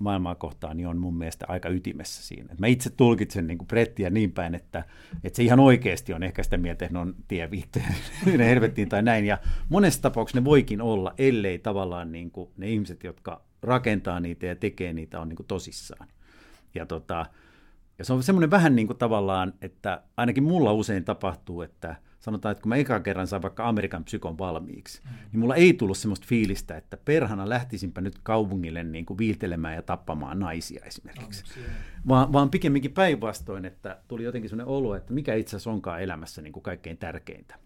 maailmaa 0.00 0.34
kohtaan, 0.34 0.76
niin 0.76 0.86
on 0.86 0.98
mun 0.98 1.16
mielestä 1.16 1.46
aika 1.48 1.68
ytimessä 1.68 2.22
siinä. 2.22 2.54
mä 2.58 2.66
itse 2.66 2.90
tulkitsen 2.90 3.46
niin 3.46 3.58
Brettiä 3.58 4.10
niin 4.10 4.32
päin, 4.32 4.54
että, 4.54 4.84
että 5.24 5.36
se 5.36 5.42
ihan 5.42 5.60
oikeasti 5.60 6.12
on 6.12 6.22
ehkä 6.22 6.42
sitä 6.42 6.56
mieltä, 6.56 6.84
että 6.84 6.98
ne 6.98 7.00
on 7.00 7.14
tie 7.28 7.50
viitteen, 7.50 7.94
helvettiin 8.38 8.88
tai 8.88 9.02
näin. 9.02 9.24
Ja 9.24 9.38
monessa 9.68 10.02
tapauksessa 10.02 10.40
ne 10.40 10.44
voikin 10.44 10.82
olla, 10.82 11.14
ellei 11.18 11.58
tavallaan 11.58 12.12
niin 12.12 12.30
kuin 12.30 12.50
ne 12.56 12.70
ihmiset, 12.70 13.04
jotka 13.04 13.42
rakentaa 13.62 14.20
niitä 14.20 14.46
ja 14.46 14.56
tekee 14.56 14.92
niitä, 14.92 15.20
on 15.20 15.28
niin 15.28 15.36
kuin 15.36 15.46
tosissaan. 15.46 16.08
Ja, 16.74 16.86
tota, 16.86 17.26
ja 17.98 18.04
se 18.04 18.12
on 18.12 18.22
semmoinen 18.22 18.50
vähän 18.50 18.76
niin 18.76 18.86
kuin 18.86 18.98
tavallaan, 18.98 19.52
että 19.60 20.02
ainakin 20.16 20.42
mulla 20.42 20.72
usein 20.72 21.04
tapahtuu, 21.04 21.62
että– 21.62 21.96
sanotaan, 22.20 22.52
että 22.52 22.62
kun 22.62 22.68
mä 22.68 22.76
eka 22.76 23.00
kerran 23.00 23.26
sain 23.26 23.42
vaikka 23.42 23.68
Amerikan 23.68 24.04
psykon 24.04 24.38
valmiiksi, 24.38 25.00
mm. 25.04 25.10
niin 25.32 25.40
mulla 25.40 25.54
ei 25.54 25.72
tullut 25.72 25.98
semmoista 25.98 26.26
fiilistä, 26.28 26.76
että 26.76 26.96
perhana 27.04 27.48
lähtisinpä 27.48 28.00
nyt 28.00 28.18
kaupungille 28.22 28.84
niin 28.84 29.06
kuin 29.06 29.18
viiltelemään 29.18 29.74
ja 29.74 29.82
tappamaan 29.82 30.38
naisia 30.38 30.84
esimerkiksi. 30.84 31.44
Oh, 31.46 31.64
vaan, 32.08 32.32
vaan 32.32 32.50
pikemminkin 32.50 32.92
päinvastoin, 32.92 33.64
että 33.64 33.98
tuli 34.08 34.24
jotenkin 34.24 34.50
semmoinen 34.50 34.74
olo, 34.74 34.94
että 34.94 35.12
mikä 35.12 35.34
itse 35.34 35.56
asiassa 35.56 35.70
onkaan 35.70 36.02
elämässä 36.02 36.42
niin 36.42 36.52
kuin 36.52 36.62
kaikkein 36.62 36.96
tärkeintä 36.96 37.58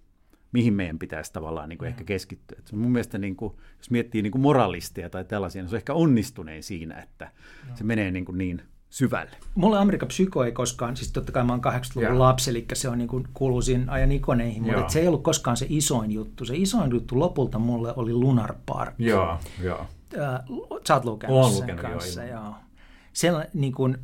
mihin 0.54 0.74
meidän 0.74 0.98
pitäisi 0.98 1.32
tavallaan 1.32 1.68
niin 1.68 1.78
kuin 1.78 1.86
mm. 1.86 1.90
ehkä 1.90 2.04
keskittyä. 2.04 2.58
Et 2.58 2.72
mun 2.72 2.92
mielestä, 2.92 3.18
niin 3.18 3.36
kuin, 3.36 3.54
jos 3.78 3.90
miettii 3.90 4.22
niin 4.22 4.30
kuin 4.30 4.42
moralisteja 4.42 5.10
tai 5.10 5.24
tällaisia, 5.24 5.62
niin 5.62 5.68
se 5.68 5.74
on 5.74 5.78
ehkä 5.78 5.94
onnistunein 5.94 6.62
siinä, 6.62 7.00
että 7.00 7.30
no. 7.68 7.76
se 7.76 7.84
menee 7.84 8.10
niin, 8.10 8.24
kuin 8.24 8.38
niin 8.38 8.62
syvälle. 8.90 9.36
Mulle 9.54 9.78
Amerikan 9.78 10.08
psyko 10.08 10.44
ei 10.44 10.52
koskaan, 10.52 10.96
siis 10.96 11.12
totta 11.12 11.32
kai 11.32 11.44
mä 11.44 11.52
oon 11.52 11.62
80-luvun 11.64 12.18
lapsi, 12.18 12.50
eli 12.50 12.66
se 12.72 12.88
on 12.88 12.98
niin 12.98 13.08
kuin 13.08 13.28
kuuluisin 13.34 13.90
ajan 13.90 14.12
ikoneihin, 14.12 14.62
mutta 14.62 14.88
se 14.88 15.00
ei 15.00 15.08
ollut 15.08 15.22
koskaan 15.22 15.56
se 15.56 15.66
isoin 15.68 16.12
juttu. 16.12 16.44
Se 16.44 16.56
isoin 16.56 16.90
juttu 16.90 17.18
lopulta 17.18 17.58
mulle 17.58 17.92
oli 17.96 18.12
Lunar 18.12 18.54
Park. 18.66 18.94
Joo, 18.98 19.38
joo. 19.62 19.86
Äh, 20.18 20.40
sä 20.88 20.94
oot 20.94 21.04
lukenut 21.04 21.52
sen 21.52 21.62
lukenut, 21.62 21.80
kanssa, 21.80 22.24
joo. 22.24 22.42
joo. 22.42 22.54
Sellainen 23.12 23.50
niin 23.54 23.72
kuin 23.72 23.98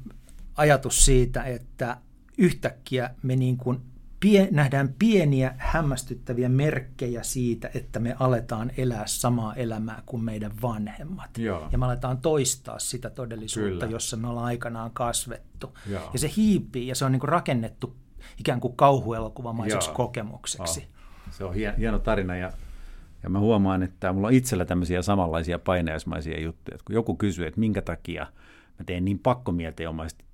ajatus 0.57 1.05
siitä, 1.05 1.43
että 1.43 1.97
yhtäkkiä 2.39 3.11
me 3.23 3.37
niin 3.37 3.57
kuin 3.57 3.81
pie, 4.21 4.49
nähdään 4.51 4.95
pieniä 4.99 5.55
hämmästyttäviä 5.59 6.49
merkkejä 6.49 7.23
siitä, 7.23 7.71
että 7.75 8.01
me 8.01 8.17
aletaan 8.19 8.71
elää 8.77 9.07
samaa 9.07 9.55
elämää 9.55 10.03
kuin 10.07 10.25
meidän 10.25 10.53
vanhemmat. 10.63 11.39
Joo. 11.39 11.69
Ja 11.73 11.79
me 11.79 11.87
aletaan 11.87 12.19
toistaa 12.19 12.79
sitä 12.79 13.11
todellisuutta, 13.11 13.71
Kyllä. 13.71 13.87
jossa 13.87 14.17
me 14.17 14.29
ollaan 14.29 14.47
aikanaan 14.47 14.91
kasvettu. 14.91 15.79
Joo. 15.87 16.11
Ja 16.13 16.19
se 16.19 16.31
hiipii 16.37 16.87
ja 16.87 16.95
se 16.95 17.05
on 17.05 17.13
niin 17.13 17.21
kuin 17.21 17.29
rakennettu 17.29 17.97
ikään 18.39 18.61
kuin 18.61 18.77
kauhuelokuvamaiseksi 18.77 19.89
Joo. 19.89 19.97
kokemukseksi. 19.97 20.81
Oh. 20.81 20.87
Se 21.31 21.45
on 21.45 21.55
hieno 21.55 21.99
tarina 21.99 22.37
ja 22.37 22.53
ja 23.23 23.31
mä 23.31 23.39
huomaan, 23.39 23.83
että 23.83 24.13
mulla 24.13 24.27
on 24.27 24.35
itsellä 24.35 24.65
tämmöisiä 24.65 25.03
samanlaisia 25.03 25.59
painajaismaisia 25.59 26.41
juttuja. 26.41 26.75
Että 26.75 26.85
kun 26.85 26.95
joku 26.95 27.17
kysyy, 27.17 27.47
että 27.47 27.61
minkä 27.61 27.83
takia 27.83 28.27
mä 28.79 28.85
teen 28.87 29.05
niin 29.05 29.19
pakkomielteenomaisesti 29.19 30.25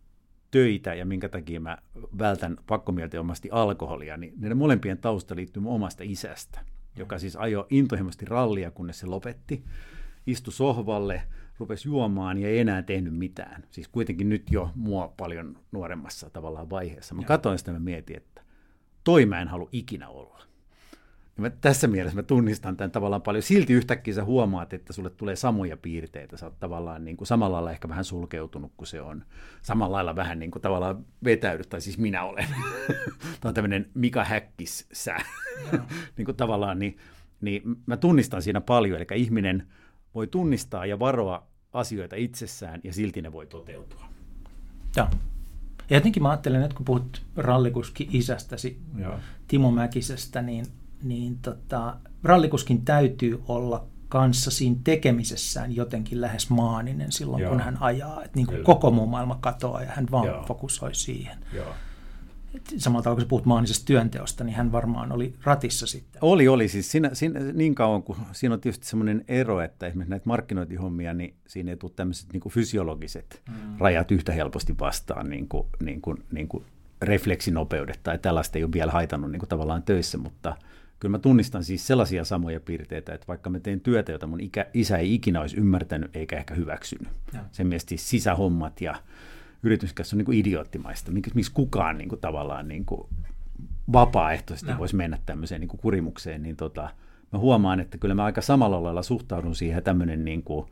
töitä 0.56 0.94
ja 0.94 1.06
minkä 1.06 1.28
takia 1.28 1.60
mä 1.60 1.78
vältän 2.18 2.56
pakkomielteomasti 2.66 3.48
alkoholia, 3.52 4.16
niin 4.16 4.34
ne 4.36 4.54
molempien 4.54 4.98
tausta 4.98 5.36
liittyy 5.36 5.62
mun 5.62 5.74
omasta 5.74 6.02
isästä, 6.06 6.60
joka 6.98 7.18
siis 7.18 7.36
ajoi 7.36 7.66
intohimoisesti 7.70 8.24
rallia, 8.24 8.70
kunnes 8.70 8.98
se 8.98 9.06
lopetti, 9.06 9.64
istui 10.26 10.52
sohvalle, 10.52 11.22
rupesi 11.58 11.88
juomaan 11.88 12.38
ja 12.38 12.48
ei 12.48 12.58
enää 12.58 12.82
tehnyt 12.82 13.14
mitään. 13.14 13.64
Siis 13.70 13.88
kuitenkin 13.88 14.28
nyt 14.28 14.50
jo 14.50 14.70
mua 14.74 15.14
paljon 15.16 15.58
nuoremmassa 15.72 16.30
tavallaan 16.30 16.70
vaiheessa. 16.70 17.14
Mä 17.14 17.22
katsoin 17.22 17.58
sitä 17.58 17.70
ja 17.70 17.80
mietin, 17.80 18.16
että 18.16 18.42
toi 19.04 19.26
mä 19.26 19.40
en 19.40 19.48
halua 19.48 19.68
ikinä 19.72 20.08
olla. 20.08 20.42
Mä, 21.36 21.50
tässä 21.50 21.86
mielessä 21.88 22.16
mä 22.16 22.22
tunnistan 22.22 22.76
tämän 22.76 22.90
tavallaan 22.90 23.22
paljon. 23.22 23.42
Silti 23.42 23.72
yhtäkkiä 23.72 24.14
sä 24.14 24.24
huomaat, 24.24 24.72
että 24.72 24.92
sulle 24.92 25.10
tulee 25.10 25.36
samoja 25.36 25.76
piirteitä. 25.76 26.36
Sä 26.36 26.46
oot 26.46 26.60
tavallaan 26.60 27.04
niin 27.04 27.16
kuin 27.16 27.28
samalla 27.28 27.54
lailla 27.54 27.70
ehkä 27.70 27.88
vähän 27.88 28.04
sulkeutunut 28.04 28.72
kuin 28.76 28.86
se 28.86 29.00
on. 29.00 29.24
Samalla 29.62 29.96
lailla 29.96 30.16
vähän 30.16 30.38
niin 30.38 30.50
kuin 30.50 30.62
tavallaan 30.62 31.06
vetäydyt, 31.24 31.68
tai 31.68 31.80
siis 31.80 31.98
minä 31.98 32.24
olen. 32.24 32.46
Tämä 33.40 33.48
on 33.50 33.54
tämmöinen 33.54 33.90
Mika 33.94 34.24
Häkkis 34.24 34.86
sä. 34.92 35.16
niin 36.16 36.24
kuin 36.24 36.36
tavallaan, 36.36 36.78
niin, 36.78 36.96
niin 37.40 37.62
mä 37.86 37.96
tunnistan 37.96 38.42
siinä 38.42 38.60
paljon. 38.60 38.96
Eli 38.98 39.06
ihminen 39.22 39.66
voi 40.14 40.26
tunnistaa 40.26 40.86
ja 40.86 40.98
varoa 40.98 41.46
asioita 41.72 42.16
itsessään 42.16 42.80
ja 42.84 42.92
silti 42.92 43.22
ne 43.22 43.32
voi 43.32 43.46
toteutua. 43.46 44.04
Joo. 44.96 45.08
Ja 45.90 45.96
jotenkin 45.96 46.22
mä 46.22 46.30
ajattelen, 46.30 46.62
että 46.62 46.76
kun 46.76 46.84
puhut 46.84 47.26
rallikuski 47.36 48.08
isästäsi, 48.12 48.80
Joo. 48.98 49.18
Timo 49.48 49.70
Mäkisestä, 49.70 50.42
niin, 50.42 50.66
niin 51.02 51.38
tota, 51.38 51.96
rallikuskin 52.22 52.84
täytyy 52.84 53.42
olla 53.48 53.86
kanssa 54.08 54.50
siinä 54.50 54.76
tekemisessään 54.84 55.76
jotenkin 55.76 56.20
lähes 56.20 56.50
maaninen 56.50 57.12
silloin, 57.12 57.42
Joo. 57.42 57.50
kun 57.50 57.60
hän 57.60 57.76
ajaa. 57.80 58.24
Että 58.24 58.36
niin 58.36 58.46
kuin 58.46 58.64
koko 58.64 58.90
muu 58.90 59.06
maailma 59.06 59.38
katoaa 59.40 59.82
ja 59.82 59.90
hän 59.90 60.06
vaan 60.10 60.26
Joo. 60.26 60.44
fokusoi 60.46 60.94
siihen. 60.94 61.38
Joo 61.52 61.74
samalla 62.76 63.02
tavalla 63.02 63.16
kun 63.16 63.22
sä 63.22 63.28
puhut 63.28 63.44
maanisesta 63.44 63.86
työnteosta, 63.86 64.44
niin 64.44 64.56
hän 64.56 64.72
varmaan 64.72 65.12
oli 65.12 65.34
ratissa 65.44 65.86
sitten. 65.86 66.24
Oli, 66.24 66.48
oli. 66.48 66.68
Siis 66.68 66.90
siinä, 66.90 67.10
siinä, 67.12 67.40
niin 67.40 67.74
kauan 67.74 68.02
kuin 68.02 68.18
siinä 68.32 68.54
on 68.54 68.60
tietysti 68.60 68.86
semmoinen 68.86 69.24
ero, 69.28 69.60
että 69.60 69.86
esimerkiksi 69.86 70.10
näitä 70.10 70.28
markkinointihommia, 70.28 71.14
niin 71.14 71.34
siinä 71.46 71.70
ei 71.70 71.76
tule 71.76 71.92
tämmöiset 71.96 72.32
niin 72.32 72.42
fysiologiset 72.48 73.42
mm. 73.48 73.54
rajat 73.78 74.10
yhtä 74.10 74.32
helposti 74.32 74.74
vastaan, 74.80 75.30
niin 75.30 75.48
kuin, 75.48 75.66
niin 75.82 76.00
kuin, 76.00 76.16
niin 76.32 76.48
kuin 76.48 76.64
refleksinopeudet 77.02 78.00
tai 78.02 78.18
tällaista 78.18 78.58
ei 78.58 78.64
ole 78.64 78.72
vielä 78.72 78.92
haitannut 78.92 79.30
niin 79.30 79.40
kuin 79.40 79.48
tavallaan 79.48 79.82
töissä, 79.82 80.18
mutta 80.18 80.56
kyllä 81.00 81.12
mä 81.12 81.18
tunnistan 81.18 81.64
siis 81.64 81.86
sellaisia 81.86 82.24
samoja 82.24 82.60
piirteitä, 82.60 83.14
että 83.14 83.26
vaikka 83.28 83.50
mä 83.50 83.60
teen 83.60 83.80
työtä, 83.80 84.12
jota 84.12 84.26
mun 84.26 84.40
ikä, 84.40 84.66
isä 84.74 84.96
ei 84.96 85.14
ikinä 85.14 85.40
olisi 85.40 85.56
ymmärtänyt 85.56 86.16
eikä 86.16 86.36
ehkä 86.36 86.54
hyväksynyt. 86.54 87.08
Ja. 87.32 87.40
Sen 87.52 87.66
mielestä 87.66 87.88
siis 87.88 88.10
sisähommat 88.10 88.80
ja 88.80 88.94
yrityskässä 89.62 90.16
on 90.16 90.18
niin 90.18 90.26
kuin 90.26 90.38
idioottimaista, 90.38 91.12
miksi, 91.12 91.30
miksi 91.34 91.52
kukaan 91.52 91.98
niin 91.98 92.08
kuin, 92.08 92.20
tavallaan 92.20 92.68
niin 92.68 92.84
kuin, 92.84 93.08
vapaaehtoisesti 93.92 94.72
no. 94.72 94.78
voisi 94.78 94.96
mennä 94.96 95.18
tämmöiseen 95.26 95.60
niin 95.60 95.68
kuin 95.68 95.80
kurimukseen, 95.80 96.42
niin 96.42 96.56
tota, 96.56 96.90
mä 97.32 97.38
huomaan, 97.38 97.80
että 97.80 97.98
kyllä 97.98 98.14
mä 98.14 98.24
aika 98.24 98.40
samalla 98.40 98.82
lailla 98.82 99.02
suhtaudun 99.02 99.54
siihen 99.56 99.82
tämmöinen 99.82 100.24
niin 100.24 100.42
kuin, 100.42 100.66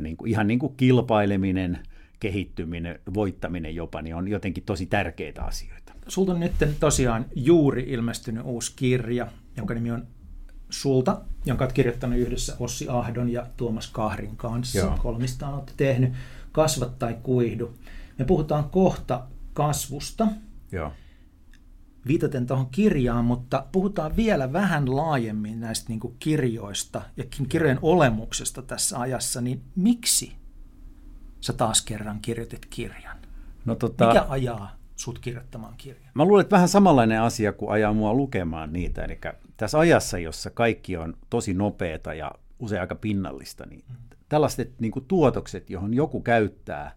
niin 0.00 0.16
kuin, 0.16 0.30
ihan 0.30 0.46
niin 0.46 0.58
kuin 0.58 0.74
kilpaileminen, 0.76 1.78
kehittyminen, 2.20 3.00
voittaminen 3.14 3.74
jopa, 3.74 4.02
niin 4.02 4.14
on 4.14 4.28
jotenkin 4.28 4.64
tosi 4.64 4.86
tärkeitä 4.86 5.42
asioita. 5.44 5.87
Sulta 6.08 6.32
on 6.32 6.40
nyt 6.40 6.52
tosiaan 6.80 7.26
juuri 7.34 7.84
ilmestynyt 7.88 8.44
uusi 8.46 8.72
kirja, 8.76 9.26
jonka 9.56 9.74
nimi 9.74 9.90
on 9.90 10.06
Sulta, 10.70 11.20
jonka 11.44 11.64
olet 11.64 11.72
kirjoittanut 11.72 12.18
yhdessä 12.18 12.56
Ossi 12.58 12.88
Ahdon 12.88 13.28
ja 13.28 13.46
Tuomas 13.56 13.86
Kahrin 13.86 14.36
kanssa. 14.36 14.78
Joo. 14.78 14.98
Kolmistaan 15.02 15.54
olette 15.54 15.72
tehnyt 15.76 16.12
kasva 16.52 16.86
tai 16.86 17.18
kuihdu. 17.22 17.74
Me 18.18 18.24
puhutaan 18.24 18.70
kohta 18.70 19.26
kasvusta, 19.52 20.26
Joo. 20.72 20.92
viitaten 22.06 22.46
tuohon 22.46 22.66
kirjaan, 22.70 23.24
mutta 23.24 23.66
puhutaan 23.72 24.16
vielä 24.16 24.52
vähän 24.52 24.96
laajemmin 24.96 25.60
näistä 25.60 25.88
niin 25.88 26.00
kirjoista 26.18 27.02
ja 27.16 27.24
kirjojen 27.48 27.78
olemuksesta 27.82 28.62
tässä 28.62 29.00
ajassa, 29.00 29.40
niin 29.40 29.62
miksi 29.76 30.36
sä 31.40 31.52
taas 31.52 31.82
kerran 31.82 32.20
kirjoitit 32.20 32.66
kirjan? 32.66 33.18
No, 33.64 33.74
tota, 33.74 34.06
Mikä 34.06 34.26
ajaa 34.28 34.77
sut 34.98 35.18
kirjoittamaan 35.18 35.74
kirjan? 35.76 36.10
Mä 36.14 36.24
luulen, 36.24 36.42
että 36.42 36.56
vähän 36.56 36.68
samanlainen 36.68 37.20
asia 37.20 37.52
kuin 37.52 37.70
ajaa 37.70 37.92
mua 37.92 38.14
lukemaan 38.14 38.72
niitä. 38.72 39.04
Eli 39.04 39.18
tässä 39.56 39.78
ajassa, 39.78 40.18
jossa 40.18 40.50
kaikki 40.50 40.96
on 40.96 41.16
tosi 41.30 41.54
nopeata 41.54 42.14
ja 42.14 42.32
usein 42.58 42.80
aika 42.80 42.94
pinnallista, 42.94 43.66
niin 43.66 43.84
mm 43.88 44.08
tällaiset 44.28 44.80
niin 44.80 44.92
kuin 44.92 45.04
tuotokset, 45.04 45.70
johon 45.70 45.94
joku 45.94 46.20
käyttää 46.20 46.94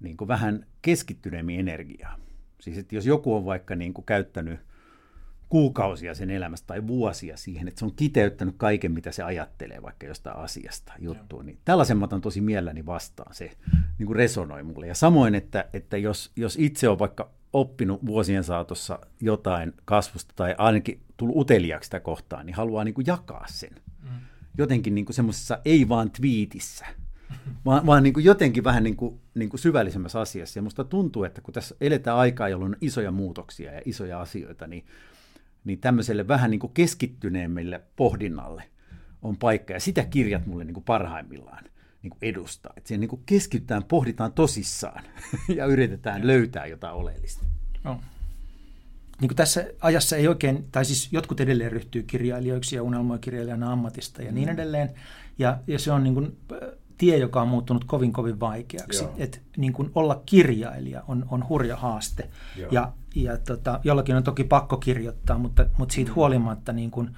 niin 0.00 0.16
kuin 0.16 0.28
vähän 0.28 0.66
keskittyneemmin 0.82 1.60
energiaa. 1.60 2.16
Siis 2.60 2.78
että 2.78 2.94
jos 2.94 3.06
joku 3.06 3.34
on 3.34 3.44
vaikka 3.44 3.76
niin 3.76 3.94
kuin 3.94 4.04
käyttänyt 4.04 4.60
kuukausia 5.50 6.14
sen 6.14 6.30
elämästä 6.30 6.66
tai 6.66 6.86
vuosia 6.86 7.36
siihen, 7.36 7.68
että 7.68 7.78
se 7.78 7.84
on 7.84 7.94
kiteyttänyt 7.96 8.54
kaiken, 8.58 8.92
mitä 8.92 9.12
se 9.12 9.22
ajattelee 9.22 9.82
vaikka 9.82 10.06
jostain 10.06 10.36
asiasta 10.36 10.92
juttuun, 10.98 11.46
niin 11.46 11.58
tällaisen 11.64 11.98
mä 11.98 12.04
otan 12.04 12.20
tosi 12.20 12.40
mielelläni 12.40 12.86
vastaan. 12.86 13.34
Se 13.34 13.50
niin 13.98 14.06
kuin 14.06 14.16
resonoi 14.16 14.62
mulle. 14.62 14.86
Ja 14.86 14.94
samoin, 14.94 15.34
että, 15.34 15.64
että 15.72 15.96
jos, 15.96 16.32
jos 16.36 16.56
itse 16.60 16.88
on 16.88 16.98
vaikka 16.98 17.30
oppinut 17.52 18.06
vuosien 18.06 18.44
saatossa 18.44 18.98
jotain 19.20 19.72
kasvusta 19.84 20.32
tai 20.36 20.54
ainakin 20.58 21.00
tullut 21.16 21.36
uteliaksi 21.36 21.86
sitä 21.86 22.00
kohtaan, 22.00 22.46
niin 22.46 22.54
haluaa 22.54 22.84
niin 22.84 22.94
kuin 22.94 23.06
jakaa 23.06 23.44
sen. 23.48 23.70
Mm 24.02 24.30
jotenkin 24.58 24.94
niin 24.94 25.06
semmoisessa 25.10 25.58
ei 25.64 25.88
vaan 25.88 26.10
twiitissä, 26.10 26.86
vaan, 27.66 27.86
vaan 27.86 28.02
niin 28.02 28.12
kuin 28.12 28.24
jotenkin 28.24 28.64
vähän 28.64 28.84
niin 28.84 28.96
kuin, 28.96 29.20
niin 29.34 29.48
kuin 29.48 29.60
syvällisemmässä 29.60 30.20
asiassa. 30.20 30.58
Ja 30.58 30.62
musta 30.62 30.84
tuntuu, 30.84 31.24
että 31.24 31.40
kun 31.40 31.54
tässä 31.54 31.74
eletään 31.80 32.16
aikaa, 32.16 32.48
jolloin 32.48 32.72
on 32.72 32.78
isoja 32.80 33.10
muutoksia 33.10 33.72
ja 33.72 33.82
isoja 33.84 34.20
asioita, 34.20 34.66
niin, 34.66 34.84
niin 35.64 35.80
tämmöiselle 35.80 36.28
vähän 36.28 36.50
niin 36.50 36.60
kuin 36.60 36.72
keskittyneemmille 36.72 37.80
pohdinnalle 37.96 38.62
on 39.22 39.36
paikka. 39.36 39.72
Ja 39.72 39.80
sitä 39.80 40.04
kirjat 40.04 40.46
mulle 40.46 40.64
niin 40.64 40.74
kuin 40.74 40.84
parhaimmillaan 40.84 41.64
niin 42.02 42.10
kuin 42.10 42.18
edustaa. 42.22 42.72
Että 42.76 42.88
siihen 42.88 43.00
niin 43.00 43.08
kuin 43.08 43.22
keskitytään, 43.26 43.84
pohditaan 43.84 44.32
tosissaan 44.32 45.04
ja 45.56 45.66
yritetään 45.66 46.26
löytää 46.26 46.66
jotain 46.66 46.94
oleellista. 46.94 47.44
No 47.84 48.00
niin 49.20 49.28
kuin 49.28 49.36
tässä 49.36 49.66
ajassa 49.80 50.16
ei 50.16 50.28
oikein, 50.28 50.64
tai 50.72 50.84
siis 50.84 51.12
jotkut 51.12 51.40
edelleen 51.40 51.72
ryhtyy 51.72 52.02
kirjailijoiksi 52.02 52.76
ja 52.76 52.82
unelmoi 52.82 53.18
kirjailijana 53.18 53.72
ammatista 53.72 54.22
ja 54.22 54.32
niin 54.32 54.48
mm. 54.48 54.52
edelleen. 54.54 54.90
Ja, 55.38 55.58
ja 55.66 55.78
se 55.78 55.92
on 55.92 56.04
niin 56.04 56.14
kuin 56.14 56.36
tie, 56.98 57.16
joka 57.16 57.42
on 57.42 57.48
muuttunut 57.48 57.84
kovin 57.84 58.12
kovin 58.12 58.40
vaikeaksi. 58.40 59.04
Että 59.16 59.38
niin 59.56 59.72
kuin 59.72 59.90
olla 59.94 60.22
kirjailija 60.26 61.02
on, 61.08 61.26
on 61.30 61.48
hurja 61.48 61.76
haaste. 61.76 62.30
Joo. 62.56 62.68
Ja, 62.72 62.92
ja 63.14 63.38
tota, 63.38 63.80
jollakin 63.84 64.16
on 64.16 64.22
toki 64.22 64.44
pakko 64.44 64.76
kirjoittaa, 64.76 65.38
mutta, 65.38 65.66
mutta 65.78 65.94
siitä 65.94 66.10
mm. 66.10 66.14
huolimatta 66.14 66.72
niin 66.72 66.90
kuin, 66.90 67.16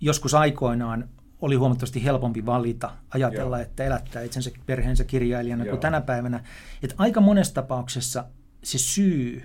joskus 0.00 0.34
aikoinaan 0.34 1.08
oli 1.40 1.54
huomattavasti 1.54 2.04
helpompi 2.04 2.46
valita, 2.46 2.90
ajatella, 3.14 3.56
Joo. 3.56 3.62
että 3.62 3.84
elättää 3.84 4.22
itsensä 4.22 4.50
perheensä 4.66 5.04
kirjailijana 5.04 5.64
Joo. 5.64 5.70
kuin 5.70 5.80
tänä 5.80 6.00
päivänä. 6.00 6.44
Että 6.82 6.94
aika 6.98 7.20
monessa 7.20 7.54
tapauksessa 7.54 8.24
se 8.64 8.78
syy 8.78 9.42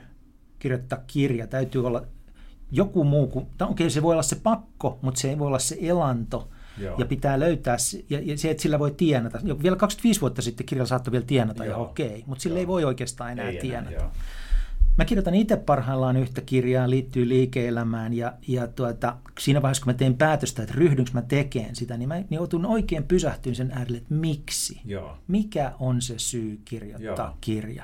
kirjoittaa 0.60 1.00
kirja, 1.08 1.48
täytyy 1.48 1.88
olla 1.88 2.04
joku 2.72 3.04
muu 3.04 3.28
kuin, 3.28 3.46
okei 3.46 3.66
okay, 3.70 3.90
se 3.90 4.02
voi 4.02 4.14
olla 4.14 4.24
se 4.24 4.36
pakko, 4.36 5.00
mutta 5.02 5.20
se 5.22 5.30
ei 5.30 5.40
voi 5.40 5.48
olla 5.48 5.60
se 5.60 5.78
elanto, 5.82 6.50
Joo. 6.78 6.96
ja 6.98 7.06
pitää 7.06 7.40
löytää, 7.40 7.78
ja, 8.10 8.20
ja 8.24 8.38
se, 8.38 8.52
että 8.52 8.64
sillä 8.64 8.80
voi 8.80 8.92
tienata. 8.92 9.40
Vielä 9.64 9.76
25 9.76 10.22
vuotta 10.22 10.42
sitten 10.42 10.66
kirjalla 10.66 10.88
saattoi 10.88 11.12
vielä 11.12 11.26
tienata, 11.26 11.66
Joo. 11.66 11.72
ja 11.72 11.78
okei, 11.78 12.08
okay, 12.08 12.22
mutta 12.26 12.42
sillä 12.42 12.54
Joo. 12.54 12.60
ei 12.60 12.68
voi 12.68 12.84
oikeastaan 12.84 13.32
enää 13.32 13.50
ei 13.50 13.60
tienata. 13.60 13.96
Enää, 13.96 14.12
Mä 14.98 15.06
kirjoitan 15.06 15.36
itse 15.36 15.58
parhaillaan 15.58 16.18
yhtä 16.18 16.42
kirjaa, 16.42 16.90
liittyy 16.90 17.30
liike-elämään 17.30 18.14
ja, 18.14 18.34
ja 18.48 18.68
tuota, 18.68 19.18
siinä 19.40 19.62
vaiheessa, 19.62 19.84
kun 19.84 19.94
mä 19.94 19.98
teen 19.98 20.18
päätöstä, 20.18 20.64
että 20.64 20.76
ryhdynkö 20.78 21.12
mä 21.14 21.22
tekemään 21.22 21.76
sitä, 21.76 21.98
niin 21.98 22.08
mä 22.08 22.16
niin 22.16 22.28
joutun 22.32 22.66
oikein 22.66 23.04
pysähtyyn 23.04 23.56
sen 23.56 23.72
äärelle, 23.72 23.98
että 23.98 24.14
miksi? 24.14 24.82
Joo. 24.86 25.18
Mikä 25.28 25.72
on 25.80 26.02
se 26.02 26.14
syy 26.18 26.62
kirjoittaa 26.66 27.26
Joo. 27.26 27.38
kirja? 27.42 27.84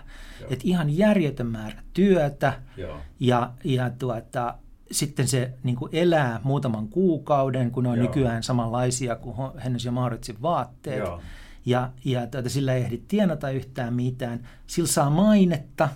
Että 0.49 0.63
ihan 0.63 0.97
järjetön 0.97 1.47
määrä 1.47 1.83
työtä 1.93 2.53
Joo. 2.77 2.97
ja, 3.19 3.51
ja 3.63 3.89
tuota, 3.89 4.55
sitten 4.91 5.27
se 5.27 5.53
niin 5.63 5.75
kuin 5.75 5.95
elää 5.95 6.39
muutaman 6.43 6.87
kuukauden, 6.87 7.71
kun 7.71 7.83
ne 7.83 7.89
on 7.89 7.97
Joo. 7.97 8.07
nykyään 8.07 8.43
samanlaisia 8.43 9.15
kuin 9.15 9.35
Hennes 9.63 9.85
ja 9.85 9.91
Mauritsin 9.91 10.41
vaatteet. 10.41 10.99
Joo. 10.99 11.21
Ja, 11.65 11.91
ja 12.05 12.27
tuota, 12.27 12.49
sillä 12.49 12.73
ei 12.73 12.83
ehdi 12.83 13.01
tienata 13.07 13.49
yhtään 13.49 13.93
mitään. 13.93 14.47
Sillä 14.67 14.87
saa 14.87 15.09
mainetta. 15.09 15.89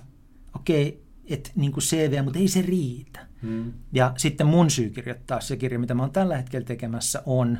Okei, 0.55 1.04
että 1.29 1.51
niin 1.55 1.71
kuin 1.71 1.83
CV, 1.83 2.23
mutta 2.23 2.39
ei 2.39 2.47
se 2.47 2.61
riitä. 2.61 3.27
Hmm. 3.41 3.73
Ja 3.91 4.13
sitten 4.17 4.47
mun 4.47 4.69
syy 4.69 4.89
kirjoittaa 4.89 5.41
se 5.41 5.57
kirja, 5.57 5.79
mitä 5.79 5.93
mä 5.93 6.03
oon 6.03 6.11
tällä 6.11 6.37
hetkellä 6.37 6.65
tekemässä, 6.65 7.23
on, 7.25 7.59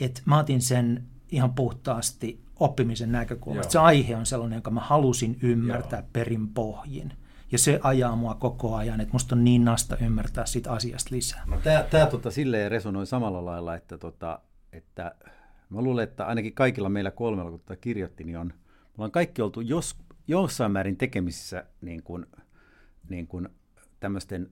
että 0.00 0.22
mä 0.24 0.38
otin 0.38 0.62
sen 0.62 1.04
ihan 1.30 1.54
puhtaasti 1.54 2.40
oppimisen 2.60 3.12
näkökulmasta. 3.12 3.76
Joo. 3.76 3.82
Se 3.82 3.86
aihe 3.86 4.16
on 4.16 4.26
sellainen, 4.26 4.56
jonka 4.56 4.70
mä 4.70 4.80
halusin 4.80 5.38
ymmärtää 5.42 5.98
Joo. 5.98 6.08
perin 6.12 6.48
pohjin. 6.48 7.12
Ja 7.52 7.58
se 7.58 7.80
ajaa 7.82 8.16
mua 8.16 8.34
koko 8.34 8.76
ajan, 8.76 9.00
että 9.00 9.12
musta 9.12 9.34
on 9.34 9.44
niin 9.44 9.64
nasta 9.64 9.96
ymmärtää 9.96 10.46
siitä 10.46 10.72
asiasta 10.72 11.14
lisää. 11.14 11.42
No, 11.46 11.60
tämä 11.60 11.82
tämä 11.82 12.06
tota, 12.06 12.30
silleen 12.30 12.70
resonoi 12.70 13.06
samalla 13.06 13.44
lailla, 13.44 13.74
että, 13.74 13.98
tota, 13.98 14.40
että 14.72 15.14
mä 15.70 15.82
luulen, 15.82 16.04
että 16.04 16.26
ainakin 16.26 16.54
kaikilla 16.54 16.88
meillä 16.88 17.10
kolmella, 17.10 17.50
kun 17.50 17.60
tätä 17.60 17.76
kirjoitti, 17.76 18.24
niin 18.24 18.38
on, 18.38 18.46
me 18.46 18.54
ollaan 18.98 19.10
kaikki 19.10 19.42
oltu 19.42 19.60
jos, 19.60 19.96
jossain 20.28 20.72
määrin 20.72 20.96
tekemisissä 20.96 21.64
niin 21.80 22.02
kuin– 22.02 22.26
niin 23.10 23.26
kuin 23.26 23.48
tämmöisten 24.00 24.50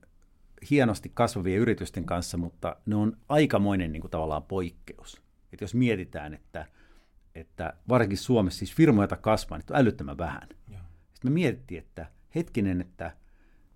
hienosti 0.71 1.11
kasvavien 1.15 1.61
yritysten 1.61 2.05
kanssa, 2.05 2.37
mutta 2.37 2.77
ne 2.87 2.95
on 2.95 3.17
aikamoinen 3.29 3.93
niin 3.93 4.00
kuin 4.00 4.11
tavallaan 4.11 4.43
poikkeus. 4.43 5.23
Että 5.53 5.62
jos 5.62 5.75
mietitään, 5.75 6.35
että, 6.35 6.67
että 7.35 7.73
varsinkin 7.88 8.19
Suomessa 8.19 8.59
siis 8.59 8.75
firmoja, 8.75 9.03
joita 9.03 9.17
kasvaa, 9.17 9.59
niin 9.59 9.67
on 9.71 9.77
älyttömän 9.77 10.19
vähän. 10.19 10.49
Joo. 10.71 10.81
Sitten 11.15 11.33
me 11.33 11.35
mietittiin, 11.35 11.79
että 11.79 12.07
hetkinen, 12.35 12.81
että 12.81 13.17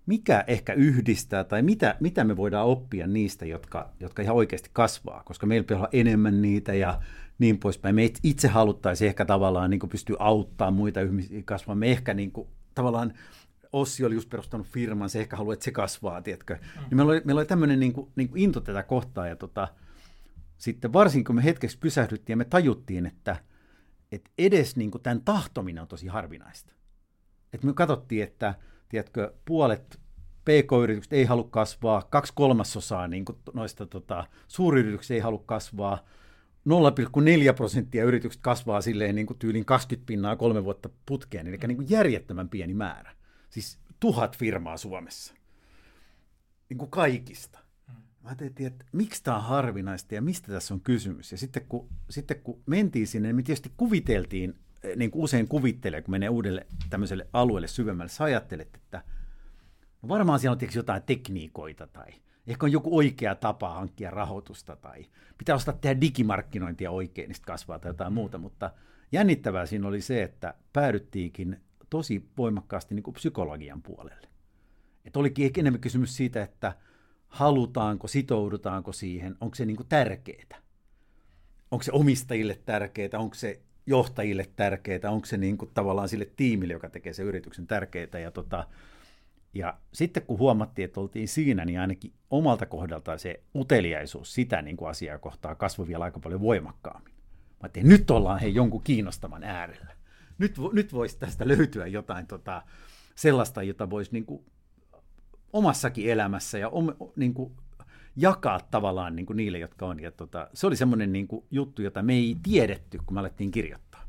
mikä 0.06 0.44
ehkä 0.46 0.72
yhdistää 0.72 1.44
tai 1.44 1.62
mitä, 1.62 1.96
mitä 2.00 2.24
me 2.24 2.36
voidaan 2.36 2.66
oppia 2.66 3.06
niistä, 3.06 3.46
jotka, 3.46 3.90
jotka 4.00 4.22
ihan 4.22 4.36
oikeasti 4.36 4.70
kasvaa, 4.72 5.22
koska 5.24 5.46
meillä 5.46 5.64
pitää 5.64 5.76
olla 5.76 5.88
enemmän 5.92 6.42
niitä 6.42 6.74
ja 6.74 7.00
niin 7.38 7.58
poispäin. 7.58 7.94
Me 7.94 8.10
itse 8.22 8.48
haluttaisiin 8.48 9.08
ehkä 9.08 9.24
tavallaan 9.24 9.70
niin 9.70 9.88
pystyä 9.90 10.16
auttamaan 10.18 10.74
muita 10.74 11.00
ihmisiä 11.00 11.42
kasvamaan. 11.44 11.78
Me 11.78 11.90
ehkä 11.90 12.14
niin 12.14 12.32
kuin, 12.32 12.48
tavallaan 12.74 13.12
Ossi 13.72 14.04
oli 14.04 14.14
just 14.14 14.30
perustanut 14.30 14.66
firman, 14.66 15.10
se 15.10 15.20
ehkä 15.20 15.36
haluaa, 15.36 15.52
että 15.52 15.64
se 15.64 15.70
kasvaa, 15.70 16.22
tiedätkö. 16.22 16.54
Mm. 16.54 16.80
Niin 16.80 16.96
meillä 16.96 17.12
oli, 17.12 17.22
meillä 17.24 17.38
oli 17.38 17.46
tämmöinen 17.46 17.80
niin 17.80 17.92
kuin, 17.92 18.12
niin 18.16 18.28
kuin 18.28 18.42
into 18.42 18.60
tätä 18.60 18.82
kohtaa 18.82 19.26
ja 19.26 19.36
tota, 19.36 19.68
sitten 20.58 20.92
varsinkin 20.92 21.24
kun 21.24 21.34
me 21.34 21.44
hetkeksi 21.44 21.78
pysähdyttiin 21.78 22.32
ja 22.32 22.36
me 22.36 22.44
tajuttiin, 22.44 23.06
että, 23.06 23.36
että 24.12 24.30
edes 24.38 24.76
niin 24.76 24.90
kuin 24.90 25.02
tämän 25.02 25.20
tahtominen 25.20 25.82
on 25.82 25.88
tosi 25.88 26.06
harvinaista. 26.06 26.72
Että 27.52 27.66
me 27.66 27.72
katsottiin, 27.72 28.22
että 28.22 28.54
tiedätkö, 28.88 29.34
puolet 29.44 30.00
PK-yritykset 30.44 31.12
ei 31.12 31.24
halua 31.24 31.48
kasvaa, 31.50 32.02
kaksi 32.10 32.32
kolmasosaa 32.36 33.08
niin 33.08 33.24
kuin 33.24 33.38
noista 33.54 33.86
tota, 33.86 34.26
suuryrityksistä 34.48 35.14
ei 35.14 35.20
halua 35.20 35.42
kasvaa, 35.46 36.04
0,4 36.68 37.54
prosenttia 37.56 38.04
yritykset 38.04 38.42
kasvaa 38.42 38.80
silleen 38.80 39.14
niin 39.14 39.26
kuin 39.26 39.38
tyylin 39.38 39.64
20 39.64 40.06
pinnaa 40.06 40.36
kolme 40.36 40.64
vuotta 40.64 40.88
putkeen, 41.06 41.46
eli 41.46 41.58
niin 41.66 41.76
kuin 41.76 41.90
järjettömän 41.90 42.48
pieni 42.48 42.74
määrä. 42.74 43.12
Siis 43.52 43.78
tuhat 44.00 44.36
firmaa 44.36 44.76
Suomessa. 44.76 45.34
Niin 46.68 46.78
kuin 46.78 46.90
kaikista. 46.90 47.58
Mä 48.22 48.28
ajattelin, 48.28 48.72
että 48.72 48.84
miksi 48.92 49.22
tämä 49.22 49.36
on 49.36 49.42
harvinaista 49.42 50.14
ja 50.14 50.22
mistä 50.22 50.52
tässä 50.52 50.74
on 50.74 50.80
kysymys. 50.80 51.32
Ja 51.32 51.38
sitten 51.38 51.66
kun, 51.68 51.88
sitten 52.10 52.40
kun 52.40 52.62
mentiin 52.66 53.06
sinne, 53.06 53.28
niin 53.28 53.36
me 53.36 53.42
tietysti 53.42 53.72
kuviteltiin, 53.76 54.54
eh, 54.82 54.96
niin 54.96 55.10
kuin 55.10 55.22
usein 55.22 55.48
kuvittelee, 55.48 56.02
kun 56.02 56.10
menee 56.10 56.28
uudelle 56.28 56.66
tämmöiselle 56.90 57.26
alueelle 57.32 57.68
syvemmälle, 57.68 58.08
sä 58.08 58.24
ajattelet, 58.24 58.74
että 58.74 59.04
no 60.02 60.08
varmaan 60.08 60.40
siellä 60.40 60.58
on 60.62 60.68
jotain 60.74 61.02
tekniikoita 61.02 61.86
tai 61.86 62.12
ehkä 62.46 62.66
on 62.66 62.72
joku 62.72 62.96
oikea 62.96 63.34
tapa 63.34 63.74
hankkia 63.74 64.10
rahoitusta 64.10 64.76
tai 64.76 65.04
pitää 65.38 65.54
osata 65.54 65.78
tehdä 65.78 66.00
digimarkkinointia 66.00 66.90
oikein, 66.90 67.28
niin 67.28 67.42
kasvaa 67.46 67.78
tai 67.78 67.90
jotain 67.90 68.12
muuta, 68.12 68.38
mutta 68.38 68.70
jännittävää 69.12 69.66
siinä 69.66 69.88
oli 69.88 70.00
se, 70.00 70.22
että 70.22 70.54
päädyttiinkin 70.72 71.60
tosi 71.92 72.28
voimakkaasti 72.38 72.94
niin 72.94 73.02
kuin 73.02 73.14
psykologian 73.14 73.82
puolelle. 73.82 74.28
Että 75.04 75.18
olikin 75.18 75.44
ehkä 75.44 75.60
enemmän 75.60 75.80
kysymys 75.80 76.16
siitä, 76.16 76.42
että 76.42 76.72
halutaanko, 77.28 78.08
sitoudutaanko 78.08 78.92
siihen, 78.92 79.36
onko 79.40 79.54
se 79.54 79.66
niin 79.66 79.76
kuin 79.76 79.88
tärkeää. 79.88 80.60
Onko 81.70 81.82
se 81.82 81.92
omistajille 81.92 82.58
tärkeää, 82.64 83.18
onko 83.18 83.34
se 83.34 83.60
johtajille 83.86 84.46
tärkeää, 84.56 85.10
onko 85.10 85.26
se 85.26 85.36
niin 85.36 85.58
kuin 85.58 85.70
tavallaan 85.74 86.08
sille 86.08 86.28
tiimille, 86.36 86.72
joka 86.72 86.88
tekee 86.88 87.12
se 87.12 87.22
yrityksen 87.22 87.66
tärkeää. 87.66 88.18
Ja, 88.22 88.30
tota, 88.30 88.66
ja 89.54 89.78
sitten 89.92 90.22
kun 90.22 90.38
huomattiin, 90.38 90.84
että 90.84 91.00
oltiin 91.00 91.28
siinä, 91.28 91.64
niin 91.64 91.80
ainakin 91.80 92.12
omalta 92.30 92.66
kohdaltaan 92.66 93.18
se 93.18 93.40
uteliaisuus 93.54 94.34
sitä 94.34 94.62
niin 94.62 94.76
kuin 94.76 94.90
asiaa 94.90 95.18
kohtaa 95.18 95.54
kasvoi 95.54 95.88
vielä 95.88 96.04
aika 96.04 96.20
paljon 96.20 96.40
voimakkaammin. 96.40 97.14
Mä 97.62 97.68
nyt 97.82 98.10
ollaan 98.10 98.40
hei 98.40 98.54
jonkun 98.54 98.82
kiinnostavan 98.82 99.44
äärellä. 99.44 100.01
Nyt, 100.38 100.56
nyt 100.72 100.92
voisi 100.92 101.18
tästä 101.18 101.48
löytyä 101.48 101.86
jotain 101.86 102.26
tota, 102.26 102.62
sellaista, 103.14 103.62
jota 103.62 103.90
voisi 103.90 104.12
niin 104.12 104.26
kuin 104.26 104.44
omassakin 105.52 106.10
elämässä 106.10 106.58
ja 106.58 106.68
om, 106.68 106.86
niin 107.16 107.34
kuin 107.34 107.52
jakaa 108.16 108.60
tavallaan 108.70 109.16
niin 109.16 109.26
kuin 109.26 109.36
niille, 109.36 109.58
jotka 109.58 109.86
on. 109.86 110.00
Ja 110.00 110.12
tota, 110.12 110.48
se 110.54 110.66
oli 110.66 110.76
semmoinen 110.76 111.12
niin 111.12 111.28
kuin 111.28 111.44
juttu, 111.50 111.82
jota 111.82 112.02
me 112.02 112.12
ei 112.12 112.36
tiedetty, 112.42 112.98
kun 113.06 113.14
me 113.14 113.20
alettiin 113.20 113.50
kirjoittaa. 113.50 114.04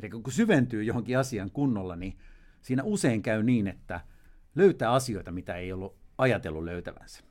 Eli 0.00 0.10
kun 0.10 0.32
syventyy 0.32 0.84
johonkin 0.84 1.18
asian 1.18 1.50
kunnolla, 1.50 1.96
niin 1.96 2.18
siinä 2.62 2.82
usein 2.82 3.22
käy 3.22 3.42
niin, 3.42 3.66
että 3.66 4.00
löytää 4.54 4.92
asioita, 4.92 5.32
mitä 5.32 5.54
ei 5.54 5.72
ollut 5.72 5.96
ajatellut 6.18 6.64
löytävänsä. 6.64 7.22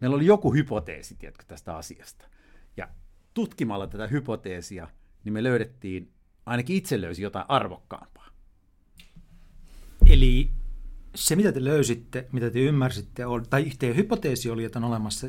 Meillä 0.00 0.16
oli 0.16 0.26
joku 0.26 0.54
hypoteesi 0.54 1.14
tiedätkö, 1.14 1.44
tästä 1.48 1.76
asiasta. 1.76 2.26
Ja 2.76 2.88
tutkimalla 3.34 3.86
tätä 3.86 4.06
hypoteesia, 4.06 4.88
niin 5.24 5.32
me 5.32 5.42
löydettiin, 5.42 6.12
ainakin 6.46 6.76
itse 6.76 7.00
löysi 7.00 7.22
jotain 7.22 7.44
arvokkaampaa. 7.48 8.28
Eli 10.06 10.50
se, 11.14 11.36
mitä 11.36 11.52
te 11.52 11.64
löysitte, 11.64 12.28
mitä 12.32 12.50
te 12.50 12.58
ymmärsitte, 12.58 13.22
tai 13.50 13.70
teidän 13.78 13.96
hypoteesi 13.96 14.50
oli, 14.50 14.64
että 14.64 14.78
on 14.78 14.84
olemassa 14.84 15.28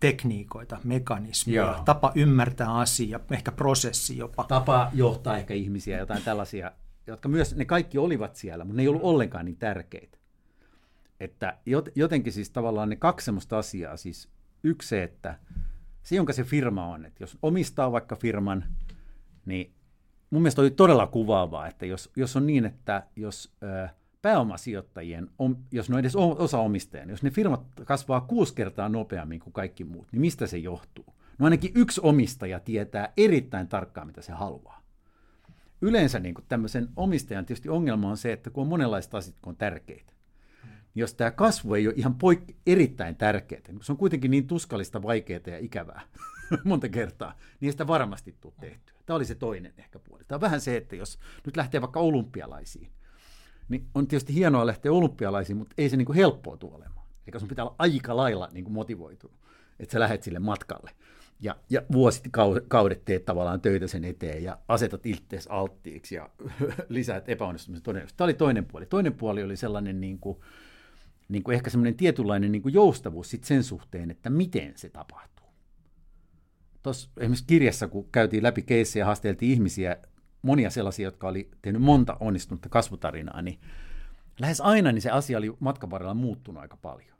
tekniikoita, 0.00 0.80
mekanismeja, 0.84 1.62
Joo. 1.62 1.82
tapa 1.84 2.12
ymmärtää 2.14 2.74
asia, 2.74 3.20
ehkä 3.30 3.52
prosessi 3.52 4.18
jopa. 4.18 4.44
Tapa 4.44 4.90
johtaa 4.94 5.38
ehkä 5.38 5.54
ihmisiä, 5.54 5.98
jotain 5.98 6.22
tällaisia, 6.22 6.72
jotka 7.06 7.28
myös, 7.28 7.56
ne 7.56 7.64
kaikki 7.64 7.98
olivat 7.98 8.36
siellä, 8.36 8.64
mutta 8.64 8.76
ne 8.76 8.82
ei 8.82 8.88
ollut 8.88 9.02
ollenkaan 9.02 9.44
niin 9.44 9.56
tärkeitä. 9.56 10.18
Että 11.20 11.58
jotenkin 11.94 12.32
siis 12.32 12.50
tavallaan 12.50 12.88
ne 12.88 12.96
kaksi 12.96 13.24
semmoista 13.24 13.58
asiaa, 13.58 13.96
siis 13.96 14.28
yksi 14.62 14.88
se, 14.88 15.02
että 15.02 15.38
se, 16.02 16.16
jonka 16.16 16.32
se 16.32 16.44
firma 16.44 16.86
on, 16.86 17.04
että 17.04 17.22
jos 17.22 17.38
omistaa 17.42 17.92
vaikka 17.92 18.16
firman, 18.16 18.64
niin 19.46 19.75
mun 20.30 20.42
mielestä 20.42 20.60
oli 20.60 20.70
todella 20.70 21.06
kuvaavaa, 21.06 21.66
että 21.66 21.86
jos, 21.86 22.10
jos 22.16 22.36
on 22.36 22.46
niin, 22.46 22.64
että 22.64 23.06
jos... 23.16 23.52
Äh, 23.62 23.94
pääomasijoittajien, 24.22 25.30
jos 25.72 25.88
ne 25.88 25.94
on 25.94 26.00
edes 26.00 26.16
osa 26.16 26.58
omistajia, 26.58 27.06
jos 27.08 27.22
ne 27.22 27.30
firmat 27.30 27.62
kasvaa 27.84 28.20
kuusi 28.20 28.54
kertaa 28.54 28.88
nopeammin 28.88 29.40
kuin 29.40 29.52
kaikki 29.52 29.84
muut, 29.84 30.08
niin 30.12 30.20
mistä 30.20 30.46
se 30.46 30.58
johtuu? 30.58 31.04
No 31.38 31.44
ainakin 31.44 31.72
yksi 31.74 32.00
omistaja 32.04 32.60
tietää 32.60 33.12
erittäin 33.16 33.68
tarkkaan, 33.68 34.06
mitä 34.06 34.22
se 34.22 34.32
haluaa. 34.32 34.82
Yleensä 35.80 36.18
niin 36.18 36.34
kuin 36.34 36.44
tämmöisen 36.48 36.88
omistajan 36.96 37.46
tietysti 37.46 37.68
ongelma 37.68 38.10
on 38.10 38.16
se, 38.16 38.32
että 38.32 38.50
kun 38.50 38.62
on 38.62 38.68
monenlaista 38.68 39.18
asiat, 39.18 39.36
kun 39.42 39.50
on 39.50 39.56
tärkeitä, 39.56 40.12
niin 40.64 41.00
jos 41.00 41.14
tämä 41.14 41.30
kasvu 41.30 41.74
ei 41.74 41.86
ole 41.86 41.94
ihan 41.96 42.16
poik- 42.24 42.54
erittäin 42.66 43.16
tärkeää, 43.16 43.62
niin 43.68 43.82
se 43.82 43.92
on 43.92 43.98
kuitenkin 43.98 44.30
niin 44.30 44.46
tuskallista, 44.46 45.02
vaikeaa 45.02 45.40
ja 45.46 45.58
ikävää 45.58 46.02
monta 46.64 46.88
kertaa, 46.88 47.36
niin 47.60 47.72
sitä 47.72 47.86
varmasti 47.86 48.34
tule 48.40 48.54
tehtyä. 48.60 48.95
Tämä 49.06 49.16
oli 49.16 49.24
se 49.24 49.34
toinen 49.34 49.74
ehkä 49.76 49.98
puoli. 49.98 50.24
Tämä 50.28 50.36
on 50.36 50.40
vähän 50.40 50.60
se, 50.60 50.76
että 50.76 50.96
jos 50.96 51.18
nyt 51.46 51.56
lähtee 51.56 51.80
vaikka 51.80 52.00
olympialaisiin, 52.00 52.90
niin 53.68 53.86
on 53.94 54.06
tietysti 54.06 54.34
hienoa 54.34 54.66
lähteä 54.66 54.92
olympialaisiin, 54.92 55.56
mutta 55.56 55.74
ei 55.78 55.88
se 55.88 55.96
niin 55.96 56.06
kuin 56.06 56.16
helppoa 56.16 56.56
tule 56.56 56.74
olemaan. 56.74 57.06
Eli 57.26 57.40
sun 57.40 57.48
pitää 57.48 57.64
olla 57.64 57.76
aika 57.78 58.16
lailla 58.16 58.48
niin 58.52 58.64
kuin 58.64 58.74
motivoitunut, 58.74 59.36
että 59.80 59.92
sä 59.92 60.00
lähdet 60.00 60.22
sille 60.22 60.38
matkalle. 60.38 60.90
Ja, 61.40 61.56
ja 61.70 61.82
vuosit 61.92 62.24
kaudet 62.68 63.04
teet 63.04 63.24
tavallaan 63.24 63.60
töitä 63.60 63.86
sen 63.86 64.04
eteen 64.04 64.42
ja 64.42 64.58
asetat 64.68 65.06
itseäsi 65.06 65.48
alttiiksi 65.52 66.14
ja 66.14 66.30
lisäät 66.88 67.28
epäonnistumisen 67.28 67.82
todennäköisesti. 67.82 68.16
Tämä 68.16 68.26
oli 68.26 68.34
toinen 68.34 68.64
puoli. 68.64 68.86
Toinen 68.86 69.14
puoli 69.14 69.42
oli 69.42 69.56
sellainen 69.56 70.00
niin 70.00 70.18
kuin, 70.18 70.38
niin 71.28 71.42
kuin 71.42 71.54
ehkä 71.54 71.70
semmoinen 71.70 71.96
tietynlainen 71.96 72.52
niin 72.52 72.62
kuin 72.62 72.74
joustavuus 72.74 73.30
sit 73.30 73.44
sen 73.44 73.64
suhteen, 73.64 74.10
että 74.10 74.30
miten 74.30 74.72
se 74.76 74.88
tapahtuu. 74.88 75.35
Tuossa 76.86 77.10
esimerkiksi 77.16 77.44
kirjassa, 77.46 77.88
kun 77.88 78.08
käytiin 78.12 78.42
läpi 78.42 78.62
keissejä 78.62 79.00
ja 79.00 79.06
haasteltiin 79.06 79.52
ihmisiä 79.52 79.96
monia 80.42 80.70
sellaisia, 80.70 81.04
jotka 81.04 81.28
oli 81.28 81.50
tehnyt 81.62 81.82
monta 81.82 82.16
onnistunutta 82.20 82.68
kasvutarinaa, 82.68 83.42
niin 83.42 83.60
lähes 84.40 84.60
aina 84.60 84.92
niin 84.92 85.02
se 85.02 85.10
asia 85.10 85.38
oli 85.38 85.56
matkan 85.60 85.90
varrella 85.90 86.14
muuttunut 86.14 86.62
aika 86.62 86.76
paljon. 86.76 87.16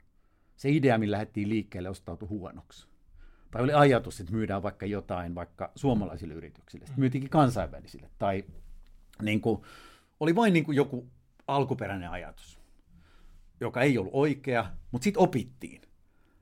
Se 0.55 0.69
idea, 0.69 0.97
millä 0.97 1.13
lähdettiin 1.13 1.49
liikkeelle, 1.49 1.89
ostautui 1.89 2.27
huonoksi. 2.27 2.87
Tai 3.51 3.63
oli 3.63 3.73
ajatus, 3.73 4.19
että 4.19 4.33
myydään 4.33 4.63
vaikka 4.63 4.85
jotain 4.85 5.35
vaikka 5.35 5.71
suomalaisille 5.75 6.33
yrityksille, 6.33 6.85
sitten 6.85 6.99
myytiinkin 6.99 7.29
kansainvälisille. 7.29 8.09
Tai 8.19 8.43
niin 9.21 9.41
kuin, 9.41 9.61
oli 10.19 10.35
vain 10.35 10.53
niin 10.53 10.65
kuin 10.65 10.75
joku 10.75 11.07
alkuperäinen 11.47 12.09
ajatus, 12.09 12.59
joka 13.59 13.81
ei 13.81 13.97
ollut 13.97 14.13
oikea, 14.13 14.71
mutta 14.91 15.03
sitten 15.03 15.23
opittiin. 15.23 15.81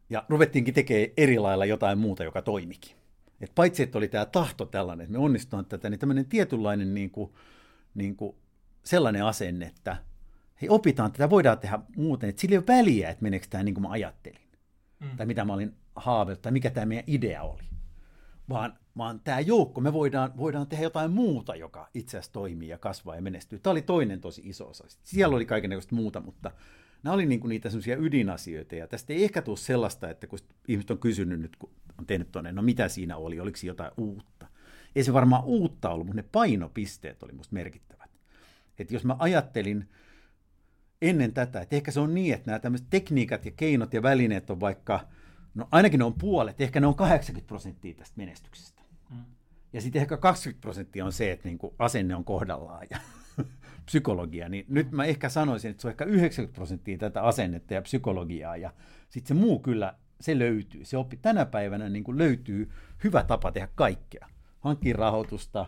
Ja 0.10 0.26
ruvettiinkin 0.30 0.74
tekemään 0.74 1.10
eri 1.18 1.40
lailla 1.40 1.66
jotain 1.66 1.98
muuta, 1.98 2.24
joka 2.24 2.42
toimikin. 2.42 3.05
Et 3.42 3.52
paitsi, 3.56 3.84
että 3.84 3.98
oli 3.98 4.08
tämä 4.08 4.26
tahto 4.26 4.66
tällainen, 4.66 5.04
että 5.04 5.18
me 5.18 5.24
onnistutaan 5.24 5.66
tätä, 5.66 5.90
niin 5.90 6.00
tämmöinen 6.00 6.26
tietynlainen 6.26 6.94
niin 6.94 7.12
kuin, 7.12 7.32
niin 7.96 8.16
kuin 8.16 8.36
sellainen 8.84 9.26
asenne, 9.26 9.66
että 9.66 9.98
hei, 10.62 10.70
opitaan, 10.70 11.12
tätä 11.12 11.30
voidaan 11.30 11.60
tehdä 11.60 11.80
muuten, 11.96 12.30
että 12.30 12.40
sillä 12.42 12.54
ei 12.54 12.58
ole 12.58 12.68
väliä, 12.68 13.10
että 13.10 13.24
meneekö 13.24 13.48
tämä 13.50 13.64
niin 13.64 13.76
kuin 13.76 13.82
mä 13.82 13.90
ajattelin, 13.90 14.42
mm. 15.00 15.18
tai 15.18 15.26
mitä 15.26 15.46
mä 15.46 15.54
olin 15.54 15.74
haaveillut, 15.96 16.42
tai 16.42 16.52
mikä 16.52 16.70
tämä 16.70 16.86
meidän 16.86 17.04
idea 17.08 17.44
oli. 17.44 17.64
Vaan, 18.50 18.80
vaan 18.98 19.20
tämä 19.20 19.40
joukko, 19.40 19.82
me 19.82 19.94
voidaan, 19.94 20.38
voidaan 20.38 20.68
tehdä 20.68 20.84
jotain 20.84 21.12
muuta, 21.12 21.56
joka 21.56 21.90
itse 21.94 22.18
asiassa 22.18 22.34
toimii 22.34 22.70
ja 22.70 22.78
kasvaa 22.78 23.16
ja 23.16 23.22
menestyy. 23.22 23.60
Tämä 23.60 23.72
oli 23.72 23.82
toinen 23.82 24.22
tosi 24.22 24.42
iso 24.46 24.68
osa. 24.68 24.86
Siellä 25.04 25.36
oli 25.36 25.46
kaikenlaista 25.46 25.96
muuta, 25.96 26.22
mutta 26.22 26.52
nämä 27.04 27.14
oli 27.14 27.26
niin 27.26 27.40
kuin 27.40 27.50
niitä 27.50 27.70
semmoisia 27.70 27.98
ydinasioita, 27.98 28.76
ja 28.76 28.88
tästä 28.88 29.14
ei 29.14 29.24
ehkä 29.24 29.42
tule 29.42 29.58
sellaista, 29.58 30.10
että 30.10 30.28
kun 30.28 30.40
ihmiset 30.68 30.92
on 30.92 30.98
kysynyt 30.98 31.40
nyt, 31.40 31.56
kun 31.56 31.70
on 32.00 32.06
tehnyt 32.06 32.32
tuonne, 32.32 32.52
no 32.52 32.62
mitä 32.62 32.90
siinä 32.90 33.18
oli, 33.18 33.40
oliko 33.40 33.58
jotain 33.64 33.92
uutta. 33.98 34.48
Ei 34.96 35.04
se 35.04 35.14
varmaan 35.14 35.44
uutta 35.44 35.90
ollut, 35.90 36.08
mutta 36.08 36.22
ne 36.22 36.28
painopisteet 36.32 37.24
oli 37.24 37.34
musta 37.34 37.54
merkittävät. 37.54 38.10
Että 38.80 38.94
jos 38.94 39.06
mä 39.06 39.16
ajattelin 39.20 39.90
ennen 41.02 41.34
tätä, 41.34 41.62
että 41.62 41.76
ehkä 41.76 41.92
se 41.92 42.00
on 42.00 42.14
niin, 42.14 42.34
että 42.34 42.52
nämä 42.52 42.60
tämmöiset 42.60 42.88
tekniikat 42.90 43.46
ja 43.46 43.52
keinot 43.52 43.94
ja 43.94 44.04
välineet 44.04 44.50
on 44.50 44.60
vaikka, 44.60 45.08
no 45.54 45.68
ainakin 45.72 45.98
ne 45.98 46.04
on 46.04 46.14
puolet, 46.14 46.62
ehkä 46.62 46.80
ne 46.80 46.88
on 46.88 46.96
80 46.96 47.48
prosenttia 47.48 47.94
tästä 47.94 48.18
menestyksestä. 48.18 48.82
Mm. 49.10 49.24
Ja 49.74 49.82
sitten 49.82 50.02
ehkä 50.02 50.18
20 50.18 50.62
prosenttia 50.62 51.06
on 51.06 51.14
se, 51.14 51.32
että 51.32 51.48
niin 51.48 51.58
kuin 51.58 51.74
asenne 51.80 52.16
on 52.16 52.26
kohdallaan 52.26 52.88
ja 52.90 52.98
psykologia, 53.86 54.50
niin 54.50 54.66
nyt 54.70 54.92
mä 54.92 55.06
ehkä 55.06 55.30
sanoisin, 55.30 55.72
että 55.72 55.82
se 55.82 55.88
on 55.88 55.92
ehkä 55.92 56.06
90 56.06 56.56
prosenttia 56.56 56.98
tätä 56.98 57.22
asennetta 57.22 57.74
ja 57.74 57.82
psykologiaa, 57.82 58.58
ja 58.58 58.74
sitten 59.10 59.38
se 59.38 59.42
muu 59.42 59.60
kyllä, 59.60 59.96
se 60.22 60.40
löytyy. 60.40 60.86
Se 60.86 60.98
oppi 60.98 61.18
tänä 61.18 61.46
päivänä 61.46 61.90
niin 61.90 62.04
kuin 62.04 62.18
löytyy 62.18 62.70
hyvä 63.04 63.24
tapa 63.24 63.52
tehdä 63.52 63.68
kaikkea. 63.76 64.28
Hankkia 64.60 64.96
rahoitusta, 64.96 65.66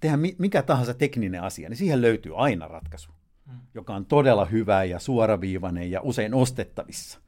tehdä 0.00 0.18
mikä 0.38 0.62
tahansa 0.62 0.94
tekninen 0.94 1.42
asia, 1.42 1.68
niin 1.68 1.76
siihen 1.76 2.02
löytyy 2.02 2.32
aina 2.36 2.68
ratkaisu, 2.68 3.10
mm. 3.46 3.58
joka 3.74 3.94
on 3.94 4.06
todella 4.06 4.44
hyvä 4.44 4.84
ja 4.84 4.98
suoraviivainen 4.98 5.90
ja 5.90 6.00
usein 6.02 6.34
ostettavissa. 6.34 7.20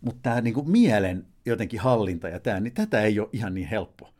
Mutta 0.00 0.20
tämä 0.22 0.40
niin 0.40 0.54
kuin 0.54 0.70
mielen 0.70 1.26
jotenkin 1.46 1.80
hallinta 1.80 2.28
ja 2.28 2.40
tämä, 2.40 2.60
niin 2.60 2.74
tätä 2.74 3.00
ei 3.00 3.20
ole 3.20 3.28
ihan 3.32 3.54
niin 3.54 3.68
helppo 3.68 4.14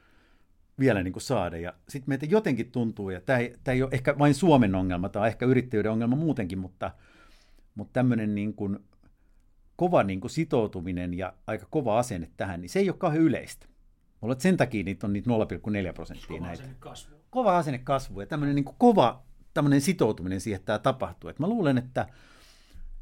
vielä 0.78 1.02
niin 1.02 1.12
kuin 1.12 1.22
saada. 1.22 1.56
Ja 1.56 1.74
sitten 1.88 2.10
meitä 2.10 2.26
jotenkin 2.26 2.70
tuntuu, 2.72 3.10
ja 3.10 3.20
tämä 3.20 3.38
ei, 3.38 3.54
tämä 3.64 3.72
ei 3.74 3.82
ole 3.82 3.90
ehkä 3.92 4.18
vain 4.18 4.34
Suomen 4.34 4.74
ongelma, 4.74 5.08
tämä 5.08 5.22
on 5.22 5.28
ehkä 5.28 5.46
yrittäjyyden 5.46 5.92
ongelma 5.92 6.16
muutenkin, 6.16 6.58
mutta, 6.58 6.90
mutta 7.74 7.92
tämmöinen 7.92 8.34
niin 8.34 8.54
kuin 8.54 8.78
kova 9.76 10.02
niin 10.02 10.20
kuin 10.20 10.30
sitoutuminen 10.30 11.14
ja 11.14 11.32
aika 11.46 11.66
kova 11.70 11.98
asenne 11.98 12.30
tähän, 12.36 12.60
niin 12.60 12.70
se 12.70 12.78
ei 12.78 12.90
ole 12.90 12.96
kauhean 12.98 13.22
yleistä. 13.22 13.66
Mulla 14.20 14.36
sen 14.38 14.56
takia 14.56 14.84
niitä 14.84 15.06
on 15.06 15.12
niitä 15.12 15.30
0,4 15.30 15.92
prosenttia 15.94 16.28
kova 16.28 16.46
näitä. 16.46 16.64
Kasvu. 16.78 17.16
Kova 17.30 17.58
asenne 17.58 17.78
kasvu 17.78 18.20
ja 18.20 18.26
tämmöinen 18.26 18.54
niin 18.54 18.64
kuin 18.64 18.76
kova 18.78 19.22
tämmöinen 19.54 19.80
sitoutuminen 19.80 20.40
siihen, 20.40 20.56
että 20.56 20.66
tämä 20.66 20.78
tapahtuu. 20.78 21.30
Et 21.30 21.38
mä 21.38 21.48
luulen, 21.48 21.78
että, 21.78 22.06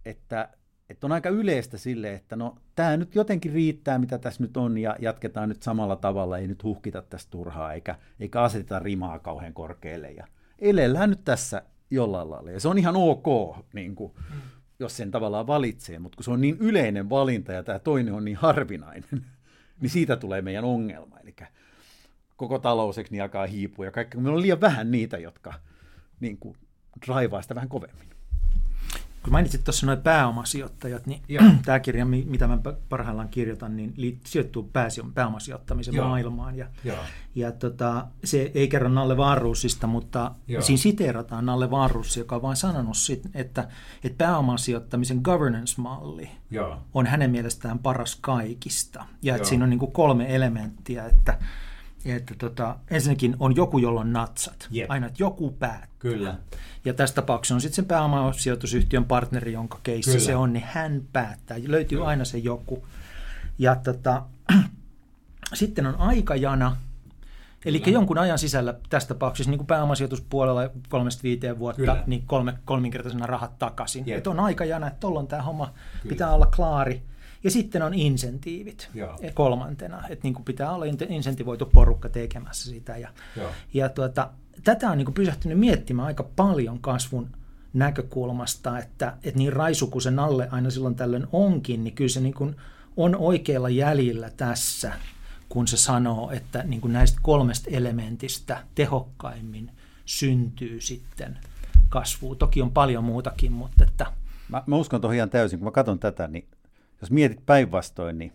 että 0.05 0.49
että 0.91 1.07
on 1.07 1.13
aika 1.13 1.29
yleistä 1.29 1.79
sille, 1.79 2.15
että 2.15 2.37
no 2.37 2.57
tämä 2.75 2.97
nyt 2.97 3.15
jotenkin 3.15 3.53
riittää, 3.53 3.99
mitä 3.99 4.19
tässä 4.19 4.43
nyt 4.43 4.57
on, 4.57 4.79
ja 4.79 4.97
jatketaan 4.99 5.49
nyt 5.49 5.63
samalla 5.63 5.97
tavalla, 5.97 6.39
ei 6.39 6.49
nyt 6.49 6.65
huhkita 6.65 7.03
tästä 7.03 7.31
turhaa, 7.31 7.73
eikä, 7.73 7.99
eikä 8.21 8.43
aseteta 8.43 8.79
rimaa 8.79 9.19
kauhean 9.19 9.55
korkealle, 9.55 10.11
ja 10.11 10.27
elellään 10.59 11.11
nyt 11.11 11.25
tässä 11.25 11.63
jollain 11.91 12.31
lailla, 12.31 12.51
ja 12.51 12.61
se 12.61 12.69
on 12.69 12.79
ihan 12.79 12.97
ok, 12.97 13.57
niin 13.73 13.95
kuin, 13.95 14.13
mm. 14.35 14.41
Jos 14.79 14.97
sen 14.97 15.11
tavallaan 15.11 15.47
valitsee, 15.47 15.99
mutta 15.99 16.17
kun 16.17 16.25
se 16.25 16.31
on 16.31 16.41
niin 16.41 16.57
yleinen 16.61 17.11
valinta, 17.11 17.53
ja 17.53 17.63
tämä 17.63 17.79
toinen 17.79 18.15
on 18.15 18.25
niin 18.25 18.37
harvinainen, 18.37 19.09
niin 19.81 19.91
siitä 19.91 20.17
tulee 20.17 20.43
meidän 20.43 20.65
ongelma, 20.65 21.19
eli 21.19 21.35
koko 22.37 22.59
talouseksi 22.59 23.13
niin 23.13 23.23
alkaa 23.23 23.47
hiipua, 23.47 23.85
ja 23.85 23.91
kaikki, 23.91 24.17
meillä 24.17 24.37
on 24.37 24.43
liian 24.43 24.61
vähän 24.61 24.91
niitä, 24.91 25.19
jotka 25.19 25.55
niin 26.21 26.39
kuin, 26.39 26.57
draivaa 27.07 27.43
sitä 27.43 27.55
vähän 27.55 27.69
kovemmin 27.69 28.14
kun 29.25 29.33
mainitsit 29.33 29.65
tuossa 29.65 29.87
noin 29.87 30.03
pääomasijoittajat, 30.03 31.07
niin 31.07 31.23
tämä 31.65 31.81
kirja, 31.81 32.05
mitä 32.05 32.49
mä 32.49 32.59
parhaillaan 32.89 33.29
kirjoitan, 33.29 33.77
niin 33.77 34.21
sijoittuu 34.25 34.71
pääomasijoittamisen 35.15 35.95
Joo. 35.95 36.09
maailmaan. 36.09 36.57
Ja, 36.57 36.67
Joo. 36.85 36.97
ja 37.35 37.53
tota, 37.53 38.07
se 38.25 38.51
ei 38.55 38.69
kerro 38.69 38.89
Nalle 38.89 39.17
Varruusista, 39.17 39.87
mutta 39.87 40.33
Joo. 40.49 40.63
siinä 40.63 40.83
siteerataan 40.83 41.47
Nalle 41.47 41.71
Varruus, 41.71 42.17
joka 42.17 42.37
on 42.37 42.43
vain 42.43 42.57
sanonut, 42.57 42.97
sit, 42.97 43.23
että, 43.35 43.69
että 44.05 44.25
pääomasijoittamisen 44.25 45.21
governance-malli 45.25 46.31
Joo. 46.51 46.79
on 46.95 47.07
hänen 47.07 47.31
mielestään 47.31 47.79
paras 47.79 48.19
kaikista. 48.21 49.05
Ja 49.23 49.37
että 49.37 49.49
siinä 49.49 49.65
on 49.65 49.71
niin 49.71 49.93
kolme 49.93 50.35
elementtiä, 50.35 51.07
että 51.07 51.39
että 52.05 52.35
tota, 52.39 52.77
ensinnäkin 52.91 53.37
on 53.39 53.57
joku, 53.57 53.79
jolla 53.79 54.01
on 54.01 54.13
natsat. 54.13 54.69
Yep. 54.75 54.91
Aina, 54.91 55.07
että 55.07 55.23
joku 55.23 55.51
päättää. 55.51 55.89
Kyllä. 55.99 56.35
Ja 56.85 56.95
tässä 56.95 57.15
tapauksessa 57.15 57.55
on 57.55 57.61
sitten 57.61 57.77
sen 57.77 57.85
pääomasijoitusyhtiön 57.85 59.05
partneri, 59.05 59.53
jonka 59.53 59.81
keissi 59.83 60.21
se 60.21 60.37
on, 60.37 60.53
niin 60.53 60.65
hän 60.67 61.03
päättää. 61.13 61.57
Löytyy 61.67 61.99
Kyllä. 61.99 62.09
aina 62.09 62.25
se 62.25 62.39
joku. 62.39 62.87
Ja 63.59 63.77
tota, 63.77 64.23
sitten 65.55 65.87
on 65.87 65.97
aikajana, 65.97 66.77
Eli 67.65 67.83
jonkun 67.87 68.19
ajan 68.19 68.39
sisällä 68.39 68.75
tässä 68.89 69.09
tapauksessa 69.09 69.51
niin 69.51 69.59
kuin 69.59 69.67
pääomasijoituspuolella 69.67 70.71
kolmesta 70.89 71.23
viiteen 71.23 71.59
vuotta, 71.59 71.81
Kyllä. 71.81 72.03
niin 72.07 72.23
kolme, 72.27 72.55
kolminkertaisena 72.65 73.27
rahat 73.27 73.59
takaisin. 73.59 74.05
Yep. 74.09 74.17
Että 74.19 74.31
on 74.31 74.41
aikajana, 74.41 74.87
että 74.87 75.01
tuolloin 75.01 75.27
tämä 75.27 75.43
homma 75.43 75.67
Kyllä. 75.67 76.13
pitää 76.13 76.31
olla 76.31 76.47
klaari. 76.47 77.03
Ja 77.45 77.51
sitten 77.51 77.83
on 77.83 77.95
insentiivit 77.95 78.91
Joo. 78.95 79.19
kolmantena, 79.35 80.09
että 80.09 80.23
niin 80.23 80.35
kuin 80.35 80.45
pitää 80.45 80.73
olla 80.73 80.85
insentivoitu 81.09 81.67
porukka 81.67 82.09
tekemässä 82.09 82.71
sitä. 82.71 82.97
Ja, 82.97 83.09
ja 83.75 83.89
tuota, 83.89 84.31
tätä 84.65 84.91
on 84.91 84.99
niin 84.99 85.07
kuin 85.07 85.15
pysähtynyt 85.15 85.59
miettimään 85.59 86.07
aika 86.07 86.23
paljon 86.37 86.79
kasvun 86.79 87.31
näkökulmasta, 87.73 88.79
että, 88.79 89.17
että 89.25 89.39
niin 89.39 89.53
raisu 89.53 89.87
kuin 89.87 90.03
sen 90.03 90.19
alle 90.19 90.49
aina 90.51 90.71
silloin 90.71 90.95
tällöin 90.95 91.27
onkin, 91.33 91.85
niin 91.85 91.95
kyllä 91.95 92.09
se 92.09 92.21
niin 92.21 92.35
kuin 92.35 92.57
on 92.97 93.17
oikealla 93.17 93.71
jäljellä 93.71 94.31
tässä, 94.37 94.93
kun 95.49 95.69
se 95.69 95.77
sanoo, 95.77 96.31
että 96.31 96.63
niin 96.63 96.81
kuin 96.81 96.93
näistä 96.93 97.19
kolmesta 97.23 97.71
elementistä 97.71 98.63
tehokkaimmin 98.75 99.71
syntyy 100.05 100.81
sitten 100.81 101.39
kasvua. 101.89 102.35
Toki 102.35 102.63
on 102.63 102.71
paljon 102.71 103.05
muutakin, 103.05 103.53
mutta 103.53 103.85
että... 103.85 104.07
Mä, 104.49 104.63
mä 104.67 104.77
uskon 104.77 105.01
tuohon 105.01 105.17
ihan 105.17 105.31
täysin. 105.31 105.59
Kun 105.59 105.67
mä 105.67 105.73
katson 105.73 105.99
tätä, 105.99 106.29
niin 106.29 106.49
jos 107.01 107.11
mietit 107.11 107.47
päinvastoin, 107.47 108.19
niin 108.19 108.33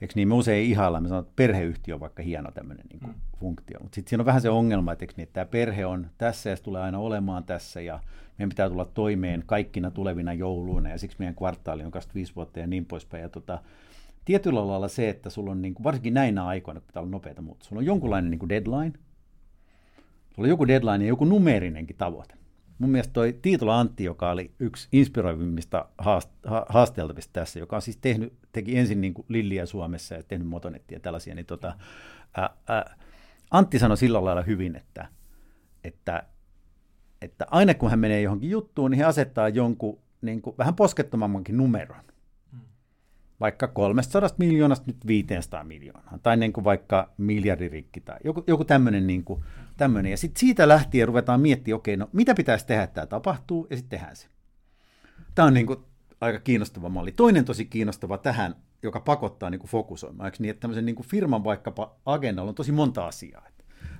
eikö 0.00 0.12
niin, 0.16 0.28
me 0.28 0.34
usein 0.34 0.66
ihaillaan, 0.66 1.02
me 1.02 1.08
sanotaan, 1.08 1.28
että 1.28 1.36
perheyhtiö 1.36 1.94
on 1.94 2.00
vaikka 2.00 2.22
hieno 2.22 2.50
tämmöinen 2.50 2.86
niin 2.90 3.00
kuin 3.00 3.12
mm. 3.12 3.20
funktio, 3.40 3.78
mutta 3.82 3.94
sitten 3.94 4.10
siinä 4.10 4.22
on 4.22 4.26
vähän 4.26 4.40
se 4.40 4.50
ongelma, 4.50 4.92
että, 4.92 5.06
niin, 5.16 5.22
että 5.22 5.32
tämä 5.32 5.44
perhe 5.44 5.86
on 5.86 6.10
tässä 6.18 6.50
ja 6.50 6.56
se 6.56 6.62
tulee 6.62 6.82
aina 6.82 6.98
olemaan 6.98 7.44
tässä 7.44 7.80
ja 7.80 8.00
meidän 8.38 8.48
pitää 8.48 8.68
tulla 8.68 8.84
toimeen 8.84 9.42
kaikkina 9.46 9.90
tulevina 9.90 10.32
jouluina 10.32 10.90
ja 10.90 10.98
siksi 10.98 11.16
meidän 11.18 11.34
kvartaali 11.34 11.84
on 11.84 11.90
25 11.90 12.34
vuotta 12.36 12.60
ja 12.60 12.66
niin 12.66 12.86
poispäin. 12.86 13.22
Ja 13.22 13.28
tota, 13.28 13.58
tietyllä 14.24 14.66
lailla 14.66 14.88
se, 14.88 15.08
että 15.08 15.30
sulla 15.30 15.50
on, 15.50 15.62
niin 15.62 15.74
kuin, 15.74 15.84
varsinkin 15.84 16.14
näinä 16.14 16.46
aikoina, 16.46 16.80
kun 16.80 16.86
pitää 16.86 17.00
olla 17.00 17.10
nopeita 17.10 17.42
mutta 17.42 17.64
sulla 17.64 17.80
on 17.80 17.86
jonkunlainen 17.86 18.30
niin 18.30 18.38
kuin 18.38 18.48
deadline, 18.48 18.92
sulla 20.34 20.46
on 20.46 20.48
joku 20.48 20.66
deadline 20.66 21.04
ja 21.04 21.08
joku 21.08 21.24
numeerinenkin 21.24 21.96
tavoite 21.96 22.34
mun 22.78 22.90
mielestä 22.90 23.12
toi 23.12 23.38
Tiitola 23.42 23.80
Antti, 23.80 24.04
joka 24.04 24.30
oli 24.30 24.50
yksi 24.58 24.88
inspiroivimmista 24.92 25.88
haasteltavista 26.68 27.32
tässä, 27.32 27.58
joka 27.58 27.76
on 27.76 27.82
siis 27.82 27.96
tehnyt, 27.96 28.32
teki 28.52 28.78
ensin 28.78 29.00
niin 29.00 29.14
kuin 29.14 29.26
Lilliä 29.28 29.66
Suomessa 29.66 30.14
ja 30.14 30.22
tehnyt 30.22 30.48
Motonettia 30.48 30.96
ja 30.96 31.00
tällaisia, 31.00 31.34
niin 31.34 31.46
tota, 31.46 31.76
ää, 32.36 32.50
ää, 32.68 32.96
Antti 33.50 33.78
sanoi 33.78 33.96
sillä 33.96 34.24
lailla 34.24 34.42
hyvin, 34.42 34.76
että, 34.76 35.08
että, 35.84 36.22
että 37.22 37.46
aina 37.50 37.74
kun 37.74 37.90
hän 37.90 37.98
menee 37.98 38.22
johonkin 38.22 38.50
juttuun, 38.50 38.90
niin 38.90 38.98
hän 38.98 39.08
asettaa 39.08 39.48
jonkun 39.48 39.98
niin 40.20 40.42
kuin, 40.42 40.56
vähän 40.58 40.74
poskettomammankin 40.74 41.56
numeron 41.56 42.04
vaikka 43.40 43.68
300 43.68 44.28
miljoonasta 44.38 44.86
nyt 44.86 45.06
500 45.06 45.64
miljoonaa, 45.64 46.18
tai 46.22 46.36
niin 46.36 46.52
kuin 46.52 46.64
vaikka 46.64 47.10
miljardirikki 47.18 48.00
tai 48.00 48.18
joku, 48.24 48.44
joku 48.46 48.64
tämmöinen. 48.64 49.06
Niin. 49.06 49.24
Ja 50.10 50.16
sitten 50.16 50.40
siitä 50.40 50.68
lähtien 50.68 51.08
ruvetaan 51.08 51.40
miettimään, 51.40 51.76
okei, 51.76 51.96
no 51.96 52.08
mitä 52.12 52.34
pitäisi 52.34 52.66
tehdä, 52.66 52.82
että 52.82 52.94
tämä 52.94 53.06
tapahtuu, 53.06 53.66
ja 53.70 53.76
sitten 53.76 53.98
tehdään 53.98 54.16
se. 54.16 54.28
Tämä 55.34 55.46
on 55.46 55.54
niin 55.54 55.66
kuin 55.66 55.78
aika 56.20 56.40
kiinnostava 56.40 56.88
malli. 56.88 57.12
Toinen 57.12 57.44
tosi 57.44 57.64
kiinnostava 57.64 58.18
tähän, 58.18 58.54
joka 58.82 59.00
pakottaa 59.00 59.50
niin 59.50 59.58
kuin 59.58 59.70
fokusoimaan, 59.70 60.26
eikö 60.26 60.36
niin, 60.40 60.50
että 60.50 60.60
tämmöisen 60.60 60.84
niin 60.86 60.96
kuin 60.96 61.06
firman 61.06 61.44
vaikkapa 61.44 61.96
agendalla 62.06 62.48
on 62.48 62.54
tosi 62.54 62.72
monta 62.72 63.06
asiaa. 63.06 63.46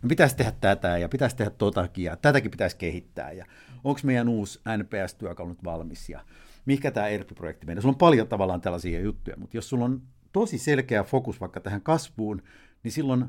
No 0.03 0.09
pitäisi 0.09 0.37
tehdä 0.37 0.53
tätä 0.61 0.99
ja 0.99 1.09
pitäisi 1.09 1.37
tehdä 1.37 1.51
totakin 1.51 2.05
ja 2.05 2.17
tätäkin 2.17 2.51
pitäisi 2.51 2.77
kehittää 2.77 3.33
ja 3.33 3.47
onko 3.85 4.01
meidän 4.05 4.29
uusi 4.29 4.61
NPS-työkalu 4.77 5.49
nyt 5.49 5.65
valmis 5.65 6.09
ja 6.09 6.21
mikä 6.67 6.91
tämä 6.91 7.09
ERP-projekti 7.09 7.67
menee. 7.67 7.83
Sulla 7.83 7.93
on 7.93 7.99
paljon 7.99 8.29
tavallaan 8.29 8.61
tällaisia 8.61 9.01
juttuja, 9.01 9.37
mutta 9.37 9.57
jos 9.57 9.69
sulla 9.69 9.85
on 9.85 10.03
tosi 10.33 10.59
selkeä 10.59 11.05
fokus 11.05 11.41
vaikka 11.41 11.61
tähän 11.61 11.83
kasvuun, 11.83 12.43
niin 12.83 12.93
silloin 12.93 13.25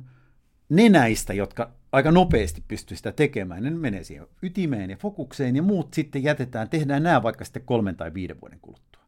ne 0.70 0.90
näistä, 0.90 1.34
jotka 1.34 1.72
aika 1.92 2.12
nopeasti 2.12 2.64
pystyy 2.68 2.98
sitä 2.98 3.12
tekemään, 3.12 3.64
ne 3.64 3.70
menee 3.70 4.04
siihen 4.04 4.28
ytimeen 4.42 4.90
ja 4.90 4.98
fokukseen 4.98 5.56
ja 5.56 5.64
muut 5.64 5.94
sitten 5.94 6.24
jätetään, 6.24 6.70
tehdään 6.70 7.04
nämä 7.04 7.24
vaikka 7.24 7.46
sitten 7.46 7.62
kolmen 7.66 7.96
tai 7.96 8.14
viiden 8.14 8.42
vuoden 8.42 8.60
kuluttua. 8.60 9.02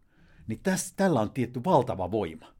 Niin 0.47 0.59
tässä, 0.63 0.93
tällä 0.97 1.21
on 1.21 1.31
tietty 1.31 1.63
valtava 1.65 2.11
voima, 2.11 2.53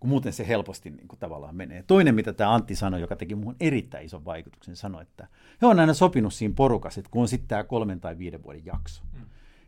kun 0.00 0.10
muuten 0.10 0.32
se 0.32 0.48
helposti 0.48 0.90
niin 0.90 1.08
kuin 1.08 1.18
tavallaan 1.18 1.56
menee. 1.56 1.84
Toinen, 1.86 2.14
mitä 2.14 2.32
tämä 2.32 2.54
Antti 2.54 2.74
sanoi, 2.74 3.00
joka 3.00 3.16
teki 3.16 3.34
muuhun 3.34 3.56
erittäin 3.60 4.06
ison 4.06 4.24
vaikutuksen, 4.24 4.76
sanoi, 4.76 5.02
että 5.02 5.28
he 5.62 5.66
on 5.66 5.80
aina 5.80 5.94
sopinut 5.94 6.34
siinä 6.34 6.54
porukassa, 6.56 7.00
että 7.00 7.10
kun 7.10 7.22
on 7.22 7.28
sitten 7.28 7.48
tämä 7.48 7.64
kolmen 7.64 8.00
tai 8.00 8.18
viiden 8.18 8.42
vuoden 8.42 8.66
jakso, 8.66 9.02
mm 9.12 9.24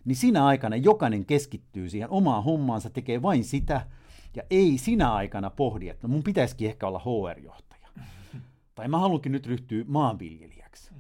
niin 0.07 0.17
sinä 0.17 0.47
aikana 0.47 0.77
jokainen 0.77 1.27
keskittyy 1.27 1.89
siihen 1.89 2.11
omaan 2.11 2.45
hommaansa, 2.45 2.91
tekee 2.91 3.23
vain 3.23 3.45
sitä, 3.45 3.87
ja 4.37 4.43
ei 4.51 4.79
sinä 4.79 5.15
aikana 5.15 5.51
pohdi, 5.51 5.89
että 5.89 6.09
no 6.09 6.13
mun 6.13 6.23
pitäisikin 6.23 6.69
ehkä 6.69 6.87
olla 6.87 6.99
HR-johtaja. 6.99 7.89
tai 8.75 8.89
mä 8.89 8.99
haluankin 8.99 9.33
nyt 9.33 9.47
ryhtyä 9.47 9.85
maanviljelijäksi. 9.87 10.91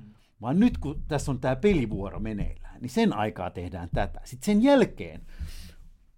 Vaan 0.41 0.61
nyt 0.61 0.79
kun 0.79 1.03
tässä 1.09 1.31
on 1.31 1.41
tämä 1.41 1.57
pelivuoro 1.57 2.21
meneillään, 2.21 2.81
niin 2.81 2.91
sen 2.91 3.13
aikaa 3.13 3.51
tehdään 3.51 3.89
tätä. 3.95 4.21
Sitten 4.25 4.47
sen 4.47 4.63
jälkeen 4.63 5.21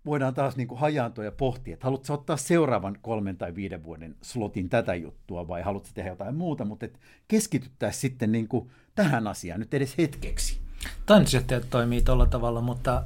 voidaan 0.07 0.35
taas 0.35 0.57
niin 0.57 0.69
kuin 0.69 0.81
hajaantua 0.81 1.25
ja 1.25 1.33
pohtia, 1.33 1.75
että 1.75 1.87
haluatko 1.87 2.15
ottaa 2.15 2.37
seuraavan 2.37 2.99
kolmen 3.03 3.37
tai 3.37 3.55
viiden 3.55 3.85
vuoden 3.85 4.17
slotin 4.23 4.69
tätä 4.69 4.95
juttua 4.95 5.49
vai 5.49 5.63
haluatko 5.63 5.91
tehdä 5.95 6.11
jotain 6.11 6.35
muuta, 6.35 6.65
mutta 6.65 6.87
keskityttäisiin 7.29 8.01
sitten 8.01 8.33
niin 8.33 8.49
kuin 8.49 8.71
tähän 8.95 9.27
asiaan 9.27 9.61
nyt 9.61 9.75
edes 9.75 9.99
hetkeksi. 9.99 10.68
Toimitusjohtajat 11.07 11.71
toimii 11.71 12.03
tuolla 12.03 12.27
tavalla, 12.27 12.61
mutta 12.61 13.05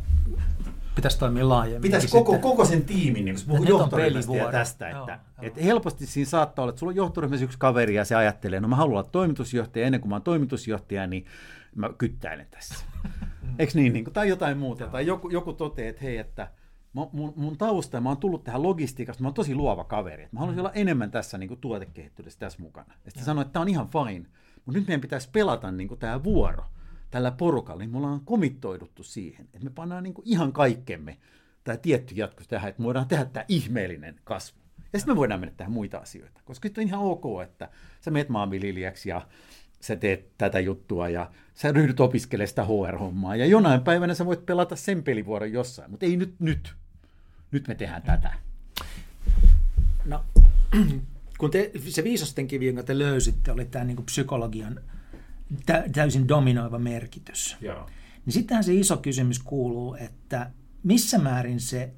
pitäisi 0.94 1.18
toimia 1.18 1.48
laajemmin. 1.48 1.82
Pitäisi 1.82 2.08
koko, 2.08 2.38
koko 2.38 2.64
sen 2.64 2.84
tiimin, 2.84 3.24
niin 3.24 3.36
puhuu 3.48 3.64
johtoryhmästä 3.64 4.36
ja 4.36 4.52
tästä, 4.52 4.88
että, 4.88 4.98
joo, 4.98 5.18
että 5.42 5.60
joo. 5.60 5.66
helposti 5.66 6.06
siinä 6.06 6.30
saattaa 6.30 6.62
olla, 6.62 6.70
että 6.70 6.80
sulla 6.80 6.90
on 6.90 6.96
johtoryhmässä 6.96 7.44
yksi 7.44 7.58
kaveri 7.58 7.94
ja 7.94 8.04
se 8.04 8.14
ajattelee, 8.14 8.60
no 8.60 8.68
mä 8.68 8.76
haluan 8.76 8.98
olla 8.98 9.08
toimitusjohtaja, 9.12 9.86
ennen 9.86 10.00
kuin 10.00 10.08
mä 10.08 10.14
oon 10.14 10.22
toimitusjohtaja, 10.22 11.06
niin, 11.06 11.26
mä 11.74 11.90
kyttäilen 11.98 12.46
tässä. 12.50 12.74
Eikö 13.58 13.72
niin, 13.74 13.92
niin 13.92 14.04
kuin, 14.04 14.14
tai 14.14 14.28
jotain 14.28 14.58
muuta. 14.58 14.86
Tai 14.86 15.06
joku, 15.06 15.28
joku 15.28 15.52
toteaa, 15.52 15.88
että 15.88 16.02
hei, 16.02 16.18
että 16.18 16.48
mun, 16.92 17.32
mun 17.36 17.58
tausta, 17.58 18.00
mä 18.00 18.08
oon 18.08 18.18
tullut 18.18 18.44
tähän 18.44 18.62
logistiikasta, 18.62 19.22
mä 19.22 19.28
oon 19.28 19.34
tosi 19.34 19.54
luova 19.54 19.84
kaveri. 19.84 20.28
Mä 20.32 20.40
haluaisin 20.40 20.60
olla 20.60 20.72
enemmän 20.72 21.10
tässä 21.10 21.38
niin 21.38 21.48
kuin 21.48 21.60
tuotekehittelyssä 21.60 22.38
tässä 22.38 22.62
mukana. 22.62 22.94
Ja 23.04 23.10
sitten 23.10 23.24
sanoin, 23.24 23.42
että 23.46 23.52
tämä 23.52 23.60
on 23.60 23.68
ihan 23.68 23.88
fine, 23.88 24.26
mutta 24.64 24.78
nyt 24.78 24.86
meidän 24.86 25.00
pitäisi 25.00 25.28
pelata 25.32 25.72
niin 25.72 25.88
kuin 25.88 26.00
tämä 26.00 26.24
vuoro 26.24 26.64
tällä 27.12 27.30
porukalla, 27.30 27.80
niin 27.80 27.90
me 27.90 27.96
ollaan 27.96 28.20
komittoiduttu 28.20 29.02
siihen, 29.02 29.44
että 29.44 29.64
me 29.64 29.70
pannaan 29.70 30.02
niin 30.02 30.14
ihan 30.24 30.52
kaikkemme 30.52 31.18
tämä 31.64 31.76
tietty 31.76 32.14
jatko 32.14 32.42
tähän, 32.48 32.68
että 32.68 32.82
me 32.82 32.86
voidaan 32.86 33.08
tehdä 33.08 33.24
tämä 33.24 33.44
ihmeellinen 33.48 34.20
kasvu. 34.24 34.58
Ja 34.92 34.98
sitten 34.98 35.14
me 35.14 35.18
voidaan 35.18 35.40
mennä 35.40 35.54
tähän 35.56 35.72
muita 35.72 35.98
asioita, 35.98 36.40
koska 36.44 36.68
nyt 36.68 36.78
on 36.78 36.84
ihan 36.84 37.00
ok, 37.00 37.24
että 37.42 37.68
sä 38.00 38.10
meet 38.10 38.28
maanviljelijäksi 38.28 39.08
ja 39.08 39.28
sä 39.80 39.96
teet 39.96 40.38
tätä 40.38 40.60
juttua 40.60 41.08
ja 41.08 41.30
sä 41.54 41.72
ryhdyt 41.72 42.00
opiskelemaan 42.00 42.48
sitä 42.48 42.64
HR-hommaa 42.64 43.36
ja 43.36 43.46
jonain 43.46 43.80
päivänä 43.80 44.14
sä 44.14 44.26
voit 44.26 44.46
pelata 44.46 44.76
sen 44.76 45.02
pelivuoron 45.02 45.52
jossain, 45.52 45.90
mutta 45.90 46.06
ei 46.06 46.16
nyt 46.16 46.34
nyt. 46.38 46.74
Nyt 47.50 47.68
me 47.68 47.74
tehdään 47.74 48.02
tätä. 48.02 48.34
No, 50.04 50.24
kun 51.38 51.50
te, 51.50 51.70
se 51.88 52.04
viisasten 52.04 52.48
kivi, 52.48 52.66
jonka 52.66 52.82
te 52.82 52.98
löysitte, 52.98 53.52
oli 53.52 53.64
tämä 53.64 53.84
niin 53.84 54.04
psykologian 54.04 54.80
täysin 55.92 56.28
dominoiva 56.28 56.78
merkitys. 56.78 57.56
Joo. 57.60 57.86
Niin 58.26 58.32
sittenhän 58.32 58.64
se 58.64 58.74
iso 58.74 58.96
kysymys 58.96 59.38
kuuluu, 59.38 59.94
että 59.94 60.50
missä 60.82 61.18
määrin 61.18 61.60
se 61.60 61.92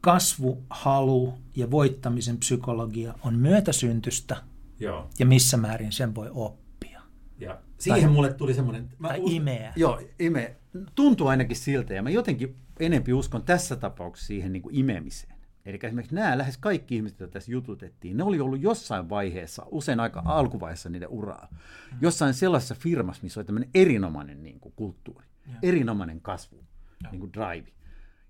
kasvu, 0.00 0.64
halu 0.70 1.34
ja 1.56 1.70
voittamisen 1.70 2.38
psykologia 2.38 3.14
on 3.22 3.34
myötäsyntystä 3.34 4.36
Joo. 4.80 5.10
ja 5.18 5.26
missä 5.26 5.56
määrin 5.56 5.92
sen 5.92 6.14
voi 6.14 6.30
oppia. 6.34 7.02
Ja 7.38 7.58
siihen 7.78 8.02
tai, 8.02 8.12
mulle 8.12 8.32
tuli 8.32 8.54
semmoinen... 8.54 8.88
Tai 9.02 9.20
us- 9.20 9.32
imeä. 9.32 9.72
Joo, 9.76 10.00
ime. 10.18 10.56
Tuntuu 10.94 11.26
ainakin 11.26 11.56
siltä 11.56 11.94
ja 11.94 12.02
mä 12.02 12.10
jotenkin 12.10 12.56
enempi 12.80 13.12
uskon 13.12 13.42
tässä 13.42 13.76
tapauksessa 13.76 14.26
siihen 14.26 14.52
niin 14.52 14.62
kuin 14.62 14.74
imemiseen. 14.74 15.39
Eli 15.70 15.78
esimerkiksi 15.82 16.14
nämä 16.14 16.38
lähes 16.38 16.58
kaikki 16.58 16.96
ihmiset, 16.96 17.20
joita 17.20 17.32
tässä 17.32 17.52
jututettiin, 17.52 18.16
ne 18.16 18.22
oli 18.22 18.40
ollut 18.40 18.60
jossain 18.60 19.08
vaiheessa, 19.08 19.66
usein 19.70 20.00
aika 20.00 20.22
alkuvaiheessa 20.24 20.88
niiden 20.88 21.08
uraa, 21.08 21.48
mm. 21.50 21.98
jossain 22.00 22.34
sellaisessa 22.34 22.74
firmassa, 22.74 23.22
missä 23.22 23.40
oli 23.40 23.44
tämmöinen 23.44 23.70
erinomainen 23.74 24.42
niin 24.42 24.60
kuin, 24.60 24.72
kulttuuri, 24.76 25.26
ja. 25.46 25.54
erinomainen 25.62 26.20
kasvu, 26.20 26.64
ja. 27.04 27.10
niin 27.10 27.20
kuin 27.20 27.32
drive. 27.32 27.68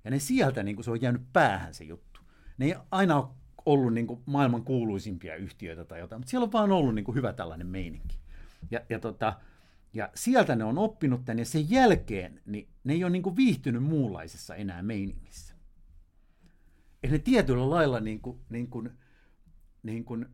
Ja 0.05 0.11
ne 0.11 0.18
sieltä 0.18 0.62
niin 0.62 0.76
kuin, 0.76 0.85
se 0.85 0.90
on 0.90 1.03
jäänyt 1.03 1.22
päähän 1.33 1.74
se 1.74 1.85
juttu. 1.85 2.20
Ne 2.59 2.66
ei 2.66 2.74
aina 2.90 3.16
ole 3.16 3.29
ollut 3.66 3.94
niin 3.94 4.07
kuin, 4.07 4.20
maailman 4.26 4.64
kuuluisimpia 4.64 5.37
yhtiöitä 5.37 5.85
tai 5.85 6.00
jotain, 6.00 6.20
mutta 6.20 6.31
siellä 6.31 6.44
on 6.44 6.53
vaan 6.53 6.72
ollut 6.72 6.94
niin 6.94 7.05
kuin, 7.05 7.14
hyvä 7.14 7.33
tällainen 7.33 7.66
meininki. 7.66 8.18
Ja, 8.70 8.81
ja, 8.88 8.98
tota, 8.98 9.40
ja 9.92 10.11
sieltä 10.14 10.57
ne 10.57 10.64
on 10.64 10.79
oppinut 10.79 11.24
tämän, 11.24 11.38
ja 11.38 11.44
sen 11.44 11.70
jälkeen 11.70 12.40
niin 12.46 12.68
ne 12.85 12.92
ei 12.92 13.05
ole 13.05 13.11
niin 13.11 13.22
kuin, 13.22 13.37
viihtynyt 13.37 13.83
muunlaisessa 13.83 14.55
enää 14.55 14.83
meiningissä 14.83 15.49
ne 17.08 17.18
tietyllä 17.18 17.70
lailla 17.70 18.00
niin 18.00 18.20
kuin, 18.20 18.40
niin 18.48 18.70
kuin, 18.70 18.90
niin 19.82 20.04
kuin, 20.04 20.26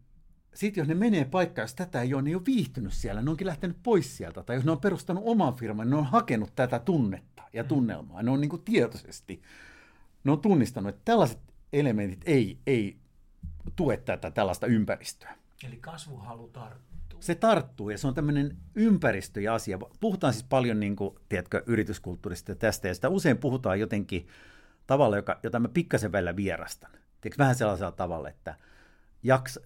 sitten 0.55 0.81
jos 0.81 0.89
ne 0.89 0.95
menee 0.95 1.25
paikkaan, 1.25 1.65
jos 1.65 1.75
tätä 1.75 2.03
ei 2.03 2.15
ole, 2.15 2.23
ne 2.23 2.31
ei 2.31 2.35
ole 2.35 2.47
viihtynyt 2.47 2.93
siellä, 2.93 3.23
ne 3.23 3.31
onkin 3.31 3.47
lähtenyt 3.47 3.77
pois 3.83 4.17
sieltä. 4.17 4.43
Tai 4.43 4.57
jos 4.57 4.65
ne 4.65 4.71
on 4.71 4.81
perustanut 4.81 5.25
oman 5.27 5.55
firman, 5.55 5.91
ne 5.91 5.97
on 5.97 6.07
hakenut 6.07 6.53
tätä 6.57 6.79
tunnetta 6.79 7.43
ja 7.53 7.63
mm. 7.63 7.69
tunnelmaa. 7.69 8.23
Ne 8.23 8.31
on 8.31 8.41
niin 8.41 8.49
kuin 8.49 8.63
tietoisesti, 8.63 9.43
ne 10.25 10.33
on 10.33 10.41
tunnistanut, 10.41 10.89
että 10.89 11.03
tällaiset 11.05 11.39
elementit 11.73 12.21
ei, 12.27 12.59
ei 12.67 12.97
tue 13.77 13.97
tätä 13.97 14.31
tällaista 14.31 14.67
ympäristöä. 14.67 15.37
Eli 15.65 15.77
kasvuhalu 15.77 16.49
tarttuu. 16.49 17.23
Se 17.23 17.35
tarttuu 17.35 17.91
ja 17.91 17.99
se 17.99 18.07
on 18.07 18.15
tämmöinen 18.15 18.57
ympäristö 18.75 19.41
ja 19.41 19.55
asia. 19.55 19.79
Puhutaan 20.01 20.33
siis 20.33 20.47
paljon 20.49 20.81
niin 20.81 20.97
kuin, 20.97 21.15
tiedätkö, 21.29 21.63
yrityskulttuurista 21.67 22.51
ja 22.51 22.57
tästä 22.57 22.89
ja 22.89 22.95
sitä 22.95 23.09
usein 23.09 23.39
puhutaan 23.39 23.81
jotenkin 23.81 24.27
tavalla, 24.87 25.17
joka, 25.17 25.41
jota 25.43 25.61
mä 25.61 25.69
pikkasen 25.69 26.13
välillä 26.13 26.37
vierastan. 26.37 26.91
Tiedätkö, 27.21 27.43
vähän 27.43 27.55
sellaisella 27.55 27.93
tavalla, 27.93 28.29
että 28.29 28.55
jaksa, 29.23 29.61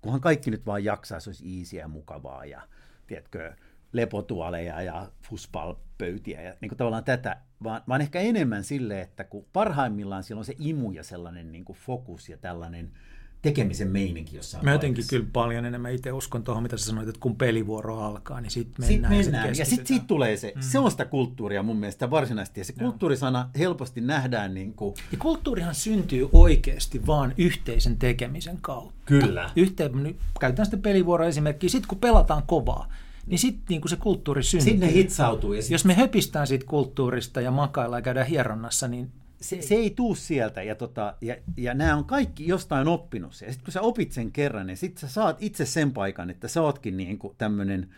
kunhan 0.00 0.20
kaikki 0.20 0.50
nyt 0.50 0.66
vaan 0.66 0.84
jaksaa, 0.84 1.20
se 1.20 1.30
olisi 1.30 1.58
easyä 1.58 1.80
ja 1.80 1.88
mukavaa 1.88 2.44
ja 2.44 2.60
tiedätkö, 3.06 3.54
lepotuoleja 3.92 4.82
ja 4.82 5.12
fuspalpöytiä 5.22 6.42
ja 6.42 6.54
niin 6.60 6.68
kuin 6.68 6.78
tavallaan 6.78 7.04
tätä, 7.04 7.36
vaan, 7.62 7.82
vaan 7.88 8.00
ehkä 8.00 8.20
enemmän 8.20 8.64
sille, 8.64 9.00
että 9.00 9.24
kun 9.24 9.46
parhaimmillaan 9.52 10.22
siellä 10.22 10.38
on 10.38 10.44
se 10.44 10.56
imu 10.58 10.90
ja 10.90 11.02
sellainen 11.02 11.52
niin 11.52 11.64
kuin 11.64 11.78
fokus 11.78 12.28
ja 12.28 12.36
tällainen– 12.36 12.92
tekemisen 13.42 13.88
meininki 13.88 14.36
jossain 14.36 14.64
Mä 14.64 14.72
jotenkin 14.72 15.04
kyllä 15.10 15.26
paljon 15.32 15.64
enemmän 15.64 15.92
itse 15.92 16.12
uskon 16.12 16.44
tuohon, 16.44 16.62
mitä 16.62 16.76
sä 16.76 16.84
sanoit, 16.84 17.08
että 17.08 17.20
kun 17.20 17.36
pelivuoro 17.36 17.98
alkaa, 17.98 18.40
niin 18.40 18.50
sitten 18.50 18.86
mennään. 18.86 19.14
Sit 19.14 19.32
mennään. 19.32 19.48
Ja, 19.48 19.54
ja 19.58 19.64
sitten 19.64 19.86
sit 19.86 20.06
tulee 20.06 20.36
se, 20.36 20.52
mm. 20.56 20.62
se 20.62 20.78
on 20.78 20.90
sitä 20.90 21.04
kulttuuria 21.04 21.62
mun 21.62 21.76
mielestä 21.76 22.10
varsinaisesti. 22.10 22.60
Ja 22.60 22.64
se 22.64 22.72
kulttuurisana 22.72 23.50
helposti 23.58 24.00
nähdään 24.00 24.54
niin 24.54 24.74
kuin... 24.74 24.94
Ja 25.12 25.18
kulttuurihan 25.18 25.74
syntyy 25.74 26.28
oikeasti 26.32 27.06
vaan 27.06 27.34
yhteisen 27.38 27.98
tekemisen 27.98 28.58
kautta. 28.60 28.94
Kyllä. 29.04 29.50
Yhteen, 29.56 30.14
käytetään 30.40 30.66
sitä 30.66 30.76
pelivuoroesimerkkiä, 30.76 31.70
sitten 31.70 31.88
kun 31.88 31.98
pelataan 31.98 32.42
kovaa, 32.46 32.88
niin 33.26 33.38
sitten 33.38 33.64
niin 33.68 33.88
se 33.88 33.96
kulttuuri 33.96 34.42
syntyy. 34.42 34.64
Sitten 34.64 34.88
ne 34.88 34.94
hitsautuu. 34.94 35.52
Ja 35.52 35.62
sit... 35.62 35.70
Jos 35.70 35.84
me 35.84 35.94
höpistään 35.94 36.46
siitä 36.46 36.66
kulttuurista 36.66 37.40
ja 37.40 37.50
makaillaan 37.50 38.00
ja 38.00 38.04
käydään 38.04 38.26
hieronnassa, 38.26 38.88
niin 38.88 39.12
se, 39.40 39.62
se 39.62 39.74
ei 39.74 39.90
tuu 39.90 40.14
sieltä, 40.14 40.62
ja, 40.62 40.74
tota, 40.74 41.14
ja, 41.20 41.36
ja 41.56 41.74
nämä 41.74 41.96
on 41.96 42.04
kaikki 42.04 42.48
jostain 42.48 42.88
oppinut 42.88 43.34
se. 43.34 43.46
Ja 43.46 43.52
sitten 43.52 43.64
kun 43.64 43.72
sä 43.72 43.80
opit 43.80 44.12
sen 44.12 44.32
kerran, 44.32 44.66
niin 44.66 44.76
sitten 44.76 45.00
sä 45.00 45.08
saat 45.08 45.36
itse 45.40 45.66
sen 45.66 45.92
paikan, 45.92 46.30
että 46.30 46.48
sä 46.48 46.62
ootkin 46.62 46.96
niin 46.96 47.18
tämmöinen 47.38 47.94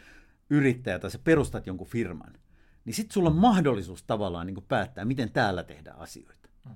yrittäjä 0.50 0.98
tai 0.98 1.11
sä 1.11 1.18
perustat 1.24 1.66
jonkun 1.66 1.87
firman. 1.87 2.33
Niin 2.85 2.94
sitten 2.94 3.14
sulla 3.14 3.31
on 3.31 3.37
mahdollisuus 3.37 4.03
tavallaan 4.03 4.46
niin 4.46 4.64
päättää, 4.68 5.05
miten 5.05 5.31
täällä 5.31 5.62
tehdään 5.62 5.98
asioita. 5.98 6.48
Mm. 6.66 6.74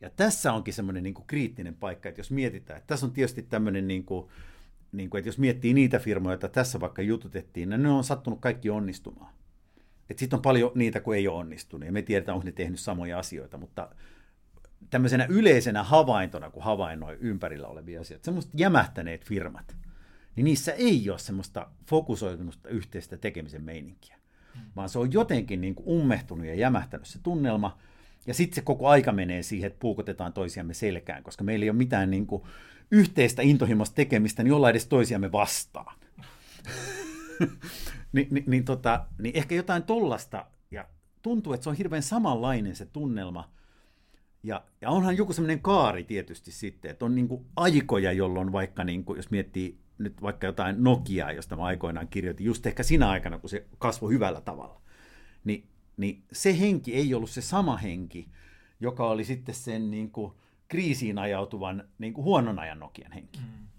Ja 0.00 0.10
tässä 0.10 0.52
onkin 0.52 0.74
semmoinen 0.74 1.02
niin 1.02 1.14
kriittinen 1.26 1.74
paikka, 1.74 2.08
että 2.08 2.20
jos 2.20 2.30
mietitään, 2.30 2.76
että 2.76 2.86
tässä 2.86 3.06
on 3.06 3.12
tietysti 3.12 3.42
tämmöinen, 3.42 3.88
niin 3.88 4.04
kuin, 4.04 4.28
niin 4.92 5.10
kuin, 5.10 5.18
että 5.18 5.28
jos 5.28 5.38
miettii 5.38 5.74
niitä 5.74 5.98
firmoja, 5.98 6.32
joita 6.32 6.48
tässä 6.48 6.80
vaikka 6.80 7.02
jututettiin, 7.02 7.68
niin 7.68 7.82
ne 7.82 7.90
on 7.90 8.04
sattunut 8.04 8.40
kaikki 8.40 8.70
onnistumaan. 8.70 9.32
Sitten 10.16 10.36
on 10.36 10.42
paljon 10.42 10.72
niitä, 10.74 11.00
kun 11.00 11.14
ei 11.14 11.28
ole 11.28 11.38
onnistunut, 11.38 11.86
ja 11.86 11.92
me 11.92 12.02
tiedetään, 12.02 12.34
onko 12.34 12.44
ne 12.44 12.52
tehnyt 12.52 12.80
samoja 12.80 13.18
asioita, 13.18 13.58
mutta 13.58 13.88
tämmöisenä 14.90 15.26
yleisenä 15.28 15.82
havaintona, 15.82 16.50
kun 16.50 16.62
havainnoi 16.62 17.16
ympärillä 17.20 17.66
olevia 17.66 18.00
asioita, 18.00 18.24
semmoiset 18.24 18.50
jämähtäneet 18.54 19.24
firmat, 19.24 19.76
niin 20.36 20.44
niissä 20.44 20.72
ei 20.72 21.10
ole 21.10 21.18
semmoista 21.18 21.70
fokusoitunutta 21.86 22.68
yhteistä 22.68 23.16
tekemisen 23.16 23.62
meininkiä, 23.62 24.16
mm. 24.54 24.60
vaan 24.76 24.88
se 24.88 24.98
on 24.98 25.12
jotenkin 25.12 25.60
niin 25.60 25.74
kuin 25.74 25.88
ummehtunut 25.88 26.46
ja 26.46 26.54
jämähtänyt 26.54 27.06
se 27.06 27.18
tunnelma, 27.22 27.78
ja 28.26 28.34
sitten 28.34 28.54
se 28.54 28.60
koko 28.60 28.88
aika 28.88 29.12
menee 29.12 29.42
siihen, 29.42 29.66
että 29.66 29.80
puukotetaan 29.80 30.32
toisiamme 30.32 30.74
selkään, 30.74 31.22
koska 31.22 31.44
meillä 31.44 31.64
ei 31.64 31.70
ole 31.70 31.78
mitään 31.78 32.10
niin 32.10 32.26
kuin 32.26 32.42
yhteistä 32.90 33.42
intohimoista 33.42 33.94
tekemistä, 33.94 34.42
niin 34.42 34.52
ollaan 34.52 34.70
edes 34.70 34.86
toisiamme 34.86 35.32
vastaan. 35.32 35.96
Ni, 38.12 38.28
niin, 38.30 38.44
niin, 38.46 38.64
tota, 38.64 39.06
niin 39.18 39.36
ehkä 39.36 39.54
jotain 39.54 39.82
tollasta, 39.82 40.46
ja 40.70 40.88
tuntuu, 41.22 41.52
että 41.52 41.64
se 41.64 41.70
on 41.70 41.76
hirveän 41.76 42.02
samanlainen 42.02 42.76
se 42.76 42.86
tunnelma, 42.86 43.50
ja, 44.42 44.64
ja 44.80 44.90
onhan 44.90 45.16
joku 45.16 45.32
semmoinen 45.32 45.60
kaari 45.60 46.04
tietysti 46.04 46.52
sitten, 46.52 46.90
että 46.90 47.04
on 47.04 47.14
niin 47.14 47.28
kuin 47.28 47.46
aikoja, 47.56 48.12
jolloin 48.12 48.52
vaikka, 48.52 48.84
niin 48.84 49.04
kuin, 49.04 49.16
jos 49.16 49.30
miettii 49.30 49.78
nyt 49.98 50.22
vaikka 50.22 50.46
jotain 50.46 50.84
Nokiaa, 50.84 51.32
josta 51.32 51.56
mä 51.56 51.62
aikoinaan 51.62 52.08
kirjoitin, 52.08 52.46
just 52.46 52.66
ehkä 52.66 52.82
sinä 52.82 53.10
aikana, 53.10 53.38
kun 53.38 53.50
se 53.50 53.66
kasvoi 53.78 54.12
hyvällä 54.12 54.40
tavalla, 54.40 54.80
niin, 55.44 55.66
niin 55.96 56.22
se 56.32 56.60
henki 56.60 56.94
ei 56.94 57.14
ollut 57.14 57.30
se 57.30 57.40
sama 57.40 57.76
henki, 57.76 58.28
joka 58.80 59.08
oli 59.08 59.24
sitten 59.24 59.54
sen 59.54 59.90
niin 59.90 60.10
kuin 60.10 60.32
kriisiin 60.68 61.18
ajautuvan 61.18 61.84
niin 61.98 62.14
kuin 62.14 62.24
huonon 62.24 62.58
ajan 62.58 62.78
Nokian 62.78 63.12
henki. 63.12 63.38
Mm 63.38 63.70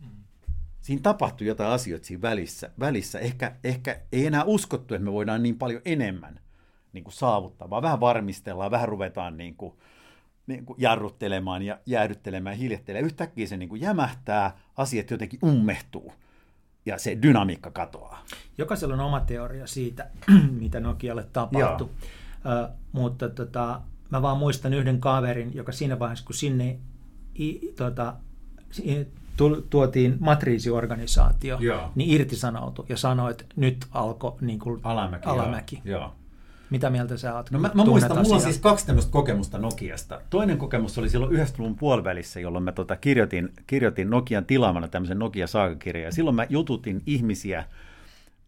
siinä 0.81 1.01
tapahtui 1.01 1.47
jotain 1.47 1.71
asioita 1.71 2.05
siinä 2.05 2.21
välissä. 2.21 2.69
välissä. 2.79 3.19
Ehkä, 3.19 3.55
ehkä 3.63 4.01
ei 4.11 4.25
enää 4.25 4.43
uskottu, 4.43 4.93
että 4.93 5.05
me 5.05 5.11
voidaan 5.11 5.43
niin 5.43 5.57
paljon 5.57 5.81
enemmän 5.85 6.39
niin 6.93 7.03
kuin 7.03 7.13
saavuttaa, 7.13 7.69
vaan 7.69 7.83
vähän 7.83 7.99
varmistellaan, 7.99 8.71
vähän 8.71 8.89
ruvetaan 8.89 9.37
niin 9.37 9.55
kuin, 9.55 9.73
niin 10.47 10.65
kuin 10.65 10.81
jarruttelemaan 10.81 11.61
ja 11.61 11.79
jäädyttelemään, 11.85 12.57
hiljattelemaan. 12.57 13.05
Yhtäkkiä 13.05 13.47
se 13.47 13.57
niin 13.57 13.69
kuin 13.69 13.81
jämähtää, 13.81 14.57
asiat 14.77 15.11
jotenkin 15.11 15.39
ummehtuu 15.45 16.13
ja 16.85 16.97
se 16.97 17.17
dynamiikka 17.21 17.71
katoaa. 17.71 18.25
Jokaisella 18.57 18.93
on 18.93 18.99
oma 18.99 19.19
teoria 19.19 19.67
siitä, 19.67 20.09
mitä 20.61 20.79
Nokialle 20.79 21.27
tapahtui. 21.33 21.87
Uh, 21.87 22.75
mutta 22.91 23.29
tota, 23.29 23.81
mä 24.09 24.21
vaan 24.21 24.37
muistan 24.37 24.73
yhden 24.73 24.99
kaverin, 24.99 25.55
joka 25.55 25.71
siinä 25.71 25.99
vaiheessa, 25.99 26.25
kun 26.25 26.35
sinne 26.35 26.79
i, 27.39 27.73
tota, 27.75 28.15
tuotiin 29.69 30.17
matriisiorganisaatio, 30.19 31.57
Joo. 31.59 31.91
niin 31.95 32.09
irtisanoutui 32.09 32.85
ja 32.89 32.97
sanoi, 32.97 33.31
että 33.31 33.45
nyt 33.55 33.85
alkoi 33.91 34.35
niin 34.41 34.59
kuin 34.59 34.79
alamäki. 34.83 35.25
alamäki. 35.29 35.81
Joo. 35.85 36.15
Mitä 36.69 36.89
mieltä 36.89 37.17
sä 37.17 37.35
oot? 37.35 37.51
No 37.51 37.59
mä, 37.59 37.71
mä 37.73 37.85
muistan, 37.85 38.11
asiaa? 38.11 38.23
mulla 38.23 38.35
on 38.35 38.41
siis 38.41 38.57
kaksi 38.59 38.85
tämmöistä 38.85 39.11
kokemusta 39.11 39.57
Nokiasta. 39.57 40.21
Toinen 40.29 40.57
kokemus 40.57 40.97
oli 40.97 41.09
silloin 41.09 41.31
90-luvun 41.35 41.75
puolivälissä, 41.75 42.39
jolloin 42.39 42.63
mä 42.63 42.71
tota 42.71 42.95
kirjoitin, 42.95 43.49
kirjoitin 43.67 44.09
Nokian 44.09 44.45
tilaamana 44.45 44.87
tämmöisen 44.87 45.19
Nokia 45.19 45.47
saakakirjan. 45.47 46.05
Ja 46.05 46.11
silloin 46.11 46.35
mä 46.35 46.45
jututin 46.49 47.01
ihmisiä, 47.05 47.65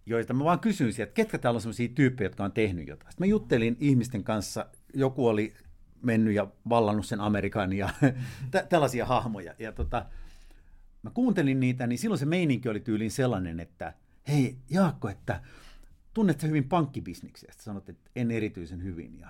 joita 0.06 0.34
mä 0.34 0.44
vaan 0.44 0.60
kysyin 0.60 1.02
että 1.02 1.14
ketkä 1.14 1.38
täällä 1.38 1.58
on 1.58 1.62
sellaisia 1.62 1.90
tyyppejä, 1.96 2.26
jotka 2.26 2.44
on 2.44 2.52
tehnyt 2.52 2.88
jotain. 2.88 3.12
Sitten 3.12 3.28
mä 3.28 3.30
juttelin 3.32 3.78
ihmisten 3.80 4.24
kanssa, 4.24 4.66
joku 4.94 5.28
oli 5.28 5.54
mennyt 6.02 6.34
ja 6.34 6.48
vallannut 6.70 7.06
sen 7.06 7.22
Amerikan 7.22 7.74
ja 7.74 7.90
tä- 8.52 8.66
tällaisia 8.70 9.06
hahmoja. 9.06 9.54
Ja 9.60 9.72
tota, 9.72 10.06
mä 11.04 11.10
kuuntelin 11.10 11.60
niitä, 11.60 11.88
niin 11.88 12.00
silloin 12.00 12.20
se 12.20 12.26
meininki 12.26 12.70
oli 12.70 12.80
tyyliin 12.80 13.12
sellainen, 13.12 13.60
että 13.60 13.94
hei 14.28 14.58
Jaakko, 14.70 15.10
että 15.10 15.42
tunnet 16.14 16.40
sä 16.40 16.48
hyvin 16.48 16.70
pankkibisniksiä? 16.70 17.52
Sitten 17.52 17.64
sanot, 17.64 17.90
että 17.90 18.10
en 18.16 18.32
erityisen 18.32 18.84
hyvin. 18.84 19.20
Ja 19.20 19.28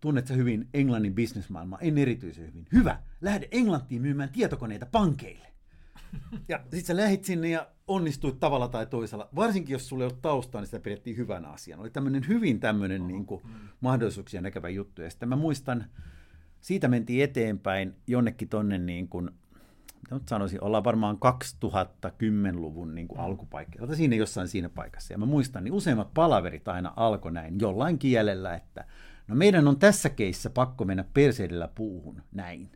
tunnet 0.00 0.26
sä 0.26 0.34
hyvin 0.34 0.68
Englannin 0.74 1.14
bisnesmaailmaa? 1.14 1.78
En 1.78 1.98
erityisen 1.98 2.46
hyvin. 2.46 2.66
Hyvä, 2.72 3.02
lähde 3.20 3.48
Englantiin 3.50 4.02
myymään 4.02 4.28
tietokoneita 4.28 4.86
pankeille. 4.86 5.52
Ja 6.48 6.60
sitten 6.62 6.84
sä 6.84 6.96
lähit 6.96 7.24
sinne 7.24 7.48
ja 7.48 7.66
onnistuit 7.88 8.40
tavalla 8.40 8.68
tai 8.68 8.86
toisella. 8.86 9.28
Varsinkin 9.34 9.72
jos 9.72 9.88
sulla 9.88 10.04
ei 10.04 10.06
ollut 10.06 10.22
taustaa, 10.22 10.60
niin 10.60 10.66
sitä 10.66 10.80
pidettiin 10.80 11.16
hyvänä 11.16 11.48
asiana. 11.48 11.82
Oli 11.82 11.90
tämmöinen 11.90 12.28
hyvin 12.28 12.60
tämmöinen 12.60 13.06
niin 13.06 13.26
kuin, 13.26 13.42
mahdollisuuksia 13.80 14.40
näkevä 14.40 14.68
juttu. 14.68 15.02
Ja 15.02 15.10
sitten 15.10 15.28
mä 15.28 15.36
muistan, 15.36 15.84
siitä 16.60 16.88
mentiin 16.88 17.24
eteenpäin 17.24 17.96
jonnekin 18.06 18.48
tonne 18.48 18.78
niin 18.78 19.08
kuin, 19.08 19.30
mitä 20.02 20.14
nyt 20.14 20.28
sanoisin, 20.28 20.64
ollaan 20.64 20.84
varmaan 20.84 21.16
2010-luvun 21.16 22.94
niin 22.94 23.08
kuin 23.08 23.20
alkupaikka. 23.20 23.78
Olta 23.80 23.96
siinä 23.96 24.16
jossain 24.16 24.48
siinä 24.48 24.68
paikassa. 24.68 25.14
Ja 25.14 25.18
mä 25.18 25.26
muistan, 25.26 25.64
niin 25.64 25.74
useimmat 25.74 26.14
palaverit 26.14 26.68
aina 26.68 26.92
alkoi 26.96 27.32
näin 27.32 27.60
jollain 27.60 27.98
kielellä, 27.98 28.54
että 28.54 28.84
no 29.28 29.34
meidän 29.34 29.68
on 29.68 29.78
tässä 29.78 30.08
keissä 30.08 30.50
pakko 30.50 30.84
mennä 30.84 31.04
perseidellä 31.14 31.68
puuhun 31.74 32.22
näin. 32.32 32.70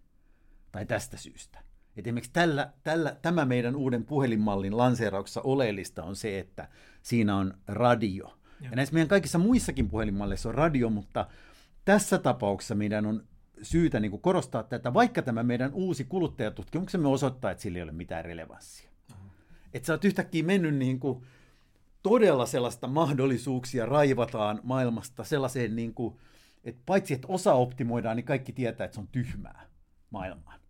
Tai 0.73 0.87
tästä 0.87 1.17
syystä. 1.17 1.59
Et 1.97 2.07
esimerkiksi 2.07 2.33
tällä, 2.33 2.73
tällä, 2.83 3.17
tämä 3.23 3.45
meidän 3.45 3.77
uuden 3.77 4.05
puhelinmallin 4.05 4.77
lanseerauksessa 4.77 5.41
oleellista 5.41 6.03
on 6.03 6.17
se, 6.17 6.39
että 6.39 6.69
siinä 7.03 7.37
on 7.37 7.55
radio. 7.69 8.39
Ja, 8.61 8.71
ja 8.71 8.77
näissä 8.77 8.93
meidän 8.93 9.09
kaikissa 9.09 9.39
muissakin 9.39 9.89
puhelinmalleissa 9.89 10.49
on 10.49 10.55
radio, 10.55 10.91
mutta 10.91 11.27
tässä 11.85 12.19
tapauksessa 12.19 12.75
meidän 12.75 13.07
on 13.07 13.25
syytä 13.63 14.01
niin 14.01 14.11
kuin 14.11 14.23
korostaa 14.23 14.63
tätä, 14.63 14.95
vaikka 14.95 15.23
tämä 15.23 15.43
meidän 15.43 15.75
uusi 15.75 16.05
kuluttajatutkimuksemme 16.05 17.09
osoittaa, 17.09 17.51
että 17.51 17.63
sillä 17.63 17.77
ei 17.77 17.83
ole 17.83 17.93
mitään 17.93 18.25
relevanssia. 18.25 18.91
Uh-huh. 19.13 19.31
Että 19.75 19.87
sä 19.87 19.93
oot 19.93 20.05
yhtäkkiä 20.05 20.43
mennyt 20.43 20.75
niin 20.75 21.01
kuin 21.01 21.23
todella 22.03 22.47
sellaista 22.47 22.87
mahdollisuuksia 22.87 23.87
raivataan 23.87 24.61
maailmasta 24.63 25.25
sellaiseen, 25.25 25.77
niin 25.77 25.95
kuin, 25.95 26.17
että 26.65 26.83
paitsi 26.87 27.15
että 27.15 27.29
osa 27.29 27.55
optimoidaan, 27.55 28.17
niin 28.17 28.25
kaikki 28.25 28.53
tietää, 28.53 28.85
että 28.85 28.95
se 28.95 29.01
on 29.01 29.09
tyhmää 29.13 29.67
maailmaan. 30.11 30.61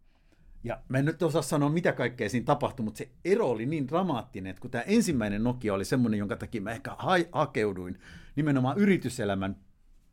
Ja 0.64 0.81
mä 0.88 0.99
en 0.99 1.05
nyt 1.05 1.22
osaa 1.22 1.42
sanoa, 1.42 1.68
mitä 1.68 1.92
kaikkea 1.92 2.29
siinä 2.29 2.44
tapahtui, 2.44 2.85
mutta 2.85 2.99
se 2.99 3.09
ero 3.25 3.51
oli 3.51 3.66
niin 3.66 3.88
dramaattinen, 3.88 4.51
että 4.51 4.61
kun 4.61 4.70
tämä 4.70 4.83
ensimmäinen 4.83 5.44
Nokia 5.44 5.75
oli 5.75 5.85
semmoinen, 5.85 6.18
jonka 6.18 6.37
takia 6.37 6.61
mä 6.61 6.70
ehkä 6.70 6.96
hakeuduin 7.33 7.99
nimenomaan 8.37 8.79
yrityselämän 8.79 9.57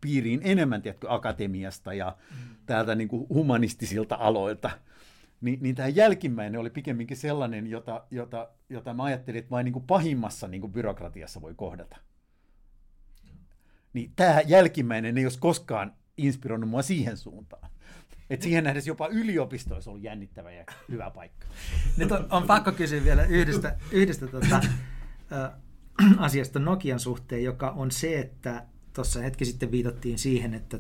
piiriin 0.04 0.42
enemmän, 0.44 0.82
tiedätkö, 0.82 1.08
akatemiasta 1.10 1.94
ja 1.94 2.18
mm. 2.32 2.56
täältä 2.66 2.96
niin 2.96 3.08
kuin 3.08 3.30
humanistisilta 3.30 4.16
aloilta, 4.20 4.70
niin, 5.42 5.60
niin 5.62 5.76
tämä 5.76 5.88
jälkimmäinen 5.88 6.62
oli 6.62 6.70
pikemminkin 6.70 7.18
sellainen, 7.18 7.68
jota, 7.68 8.04
jota, 8.12 8.50
jota 8.70 8.94
mä 8.94 9.04
ajattelin, 9.04 9.40
että 9.40 9.52
vain 9.52 9.66
niin 9.66 9.74
kuin 9.74 9.86
pahimmassa 9.86 10.48
niin 10.48 10.62
kuin 10.62 10.74
byrokratiassa 10.74 11.42
voi 11.42 11.54
kohdata. 11.56 11.98
Niin 13.94 14.12
tämä 14.16 14.42
jälkimmäinen 14.46 15.18
ei 15.18 15.26
olisi 15.26 15.40
koskaan 15.40 15.94
inspiroinut 16.18 16.70
mua 16.70 16.82
siihen 16.82 17.18
suuntaan. 17.18 17.70
Et 18.30 18.42
siihen 18.42 18.64
nähdessä 18.64 18.90
jopa 18.90 19.08
yliopisto 19.08 19.74
olisi 19.76 19.90
ollut 19.90 20.04
jännittävä 20.04 20.52
ja 20.52 20.66
hyvä 20.90 21.10
paikka. 21.10 21.48
Nyt 21.98 22.12
on, 22.12 22.28
on 22.30 22.44
pakko 22.44 22.72
kysyä 22.72 23.04
vielä 23.04 23.26
yhdestä, 23.26 23.78
yhdestä 23.92 24.28
tota, 24.28 24.56
äh, 24.56 25.52
asiasta 26.18 26.60
Nokian 26.60 27.00
suhteen, 27.00 27.44
joka 27.44 27.70
on 27.70 27.92
se, 27.92 28.20
että 28.20 28.66
tuossa 28.94 29.22
hetki 29.22 29.46
sitten 29.46 29.72
viitattiin 29.72 30.20
siihen, 30.20 30.54
että 30.54 30.78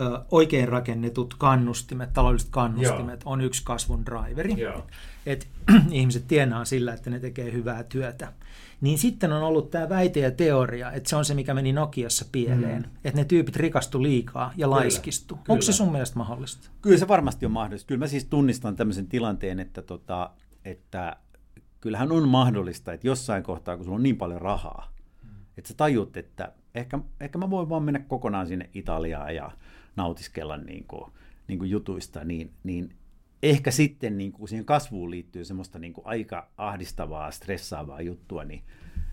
ö, 0.00 0.20
oikein 0.30 0.68
rakennetut 0.68 1.34
kannustimet, 1.38 2.12
taloudelliset 2.12 2.50
kannustimet 2.50 3.22
Joo. 3.24 3.32
on 3.32 3.40
yksi 3.40 3.62
kasvun 3.64 4.06
driveri. 4.06 4.60
Joo. 4.60 4.86
Et, 5.26 5.48
ihmiset 5.90 6.28
tienaa 6.28 6.64
sillä, 6.64 6.94
että 6.94 7.10
ne 7.10 7.20
tekee 7.20 7.52
hyvää 7.52 7.82
työtä. 7.82 8.32
Niin 8.80 8.98
sitten 8.98 9.32
on 9.32 9.42
ollut 9.42 9.70
tämä 9.70 9.88
väite 9.88 10.20
ja 10.20 10.30
teoria, 10.30 10.92
että 10.92 11.10
se 11.10 11.16
on 11.16 11.24
se, 11.24 11.34
mikä 11.34 11.54
meni 11.54 11.72
Nokiassa 11.72 12.24
pieleen. 12.32 12.82
Mm. 12.82 12.90
Että 13.04 13.20
ne 13.20 13.24
tyypit 13.24 13.56
rikastu 13.56 14.02
liikaa 14.02 14.52
ja 14.56 14.70
laiskistu. 14.70 15.34
Kyllä. 15.34 15.46
Onko 15.48 15.62
se 15.62 15.72
sun 15.72 15.92
mielestä 15.92 16.18
mahdollista? 16.18 16.70
Kyllä 16.82 16.98
se 16.98 17.08
varmasti 17.08 17.46
on 17.46 17.52
mahdollista. 17.52 17.88
Kyllä 17.88 17.98
mä 17.98 18.06
siis 18.06 18.24
tunnistan 18.24 18.76
tämmöisen 18.76 19.06
tilanteen, 19.06 19.60
että, 19.60 19.82
tota, 19.82 20.30
että 20.64 21.16
kyllähän 21.80 22.12
on 22.12 22.28
mahdollista, 22.28 22.92
että 22.92 23.06
jossain 23.06 23.42
kohtaa, 23.42 23.76
kun 23.76 23.84
sulla 23.84 23.96
on 23.96 24.02
niin 24.02 24.16
paljon 24.16 24.40
rahaa, 24.40 24.92
mm. 25.22 25.30
että 25.56 25.68
sä 25.68 25.74
tajut, 25.76 26.16
että 26.16 26.52
ehkä, 26.74 26.98
ehkä 27.20 27.38
mä 27.38 27.50
voin 27.50 27.68
vaan 27.68 27.82
mennä 27.82 28.00
kokonaan 28.00 28.46
sinne 28.46 28.70
Italiaan 28.74 29.34
ja 29.34 29.50
nautiskella 29.96 30.56
niin 30.56 30.84
kuin, 30.84 31.12
niin 31.48 31.58
kuin 31.58 31.70
jutuista, 31.70 32.24
niin, 32.24 32.50
niin 32.64 32.94
ehkä 33.42 33.70
sitten 33.70 34.18
niin 34.18 34.32
kuin 34.32 34.48
siihen 34.48 34.64
kasvuun 34.64 35.10
liittyy 35.10 35.44
semmoista 35.44 35.78
niin 35.78 35.92
kuin 35.92 36.06
aika 36.06 36.48
ahdistavaa, 36.56 37.30
stressaavaa 37.30 38.00
juttua, 38.00 38.44
niin, 38.44 38.62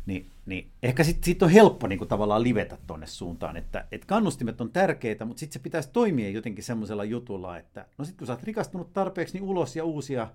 niin, 0.05 0.29
niin 0.45 0.71
ehkä 0.83 1.03
sitten 1.03 1.23
sit 1.23 1.43
on 1.43 1.49
helppo 1.49 1.87
niin 1.87 1.99
kuin 1.99 2.07
tavallaan 2.07 2.43
livetä 2.43 2.77
tuonne 2.87 3.07
suuntaan, 3.07 3.57
että, 3.57 3.85
että 3.91 4.07
kannustimet 4.07 4.61
on 4.61 4.71
tärkeitä, 4.71 5.25
mutta 5.25 5.39
sitten 5.39 5.53
se 5.53 5.63
pitäisi 5.63 5.89
toimia 5.93 6.29
jotenkin 6.29 6.63
semmoisella 6.63 7.03
jutulla, 7.03 7.57
että 7.57 7.85
no 7.97 8.05
sitten 8.05 8.17
kun 8.17 8.27
sä 8.27 8.33
oot 8.33 8.43
rikastunut 8.43 8.93
tarpeeksi, 8.93 9.33
niin 9.33 9.43
ulos 9.43 9.75
ja 9.75 9.83
uusia 9.83 10.27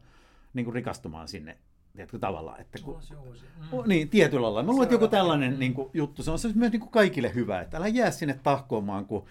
niin 0.55 0.65
kuin 0.65 0.75
rikastumaan 0.75 1.29
sinne 1.29 1.59
tiedätkö, 1.97 2.19
tavallaan. 2.19 2.61
Että 2.61 2.79
kun, 2.83 3.01
mm. 3.73 3.79
Niin, 3.87 4.09
tietyllä 4.09 4.43
lailla. 4.43 4.63
Mä 4.63 4.71
luulen, 4.71 4.83
että 4.83 4.95
joku 4.95 5.09
tällainen 5.09 5.53
mm. 5.53 5.59
niin 5.59 5.75
kuin, 5.75 5.91
juttu, 5.95 6.23
se 6.23 6.31
on 6.31 6.39
se 6.39 6.49
myös 6.55 6.73
niin 6.73 6.81
kuin 6.81 6.91
kaikille 6.91 7.35
hyvä, 7.35 7.61
että 7.61 7.77
älä 7.77 7.89
jää 7.89 8.11
sinne 8.11 8.41
tahkoamaan, 8.43 9.07
kun, 9.07 9.25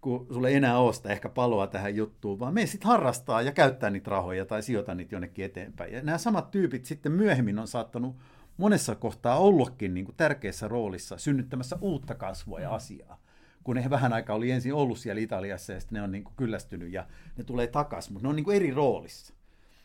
kun 0.00 0.26
sulle 0.32 0.48
ei 0.48 0.54
enää 0.54 0.78
ole 0.78 0.92
sitä 0.92 1.08
ehkä 1.08 1.28
paloa 1.28 1.66
tähän 1.66 1.96
juttuun, 1.96 2.38
vaan 2.38 2.54
me 2.54 2.66
sitten 2.66 2.88
harrastaa 2.88 3.42
ja 3.42 3.52
käyttää 3.52 3.90
niitä 3.90 4.10
rahoja 4.10 4.44
tai 4.44 4.62
sijoita 4.62 4.94
niitä 4.94 5.14
jonnekin 5.14 5.44
eteenpäin. 5.44 5.92
Ja 5.92 6.02
nämä 6.02 6.18
samat 6.18 6.50
tyypit 6.50 6.84
sitten 6.84 7.12
myöhemmin 7.12 7.58
on 7.58 7.68
saattanut 7.68 8.16
monessa 8.56 8.94
kohtaa 8.94 9.38
ollutkin 9.38 9.94
niin 9.94 10.04
kuin 10.04 10.16
tärkeässä 10.16 10.68
roolissa 10.68 11.18
synnyttämässä 11.18 11.78
uutta 11.80 12.14
kasvua 12.14 12.60
ja 12.60 12.68
mm. 12.68 12.74
asiaa 12.74 13.20
kun 13.64 13.76
ne 13.76 13.90
vähän 13.90 14.12
aikaa 14.12 14.36
oli 14.36 14.50
ensin 14.50 14.74
ollut 14.74 14.98
siellä 14.98 15.20
Italiassa 15.20 15.72
ja 15.72 15.80
sitten 15.80 15.96
ne 15.96 16.02
on 16.02 16.12
niin 16.12 16.24
kuin 16.24 16.34
kyllästynyt 16.36 16.92
ja 16.92 17.06
ne 17.36 17.44
tulee 17.44 17.66
takaisin, 17.66 18.12
mutta 18.12 18.26
ne 18.26 18.28
on 18.28 18.36
niin 18.36 18.44
kuin 18.44 18.56
eri 18.56 18.70
roolissa 18.70 19.34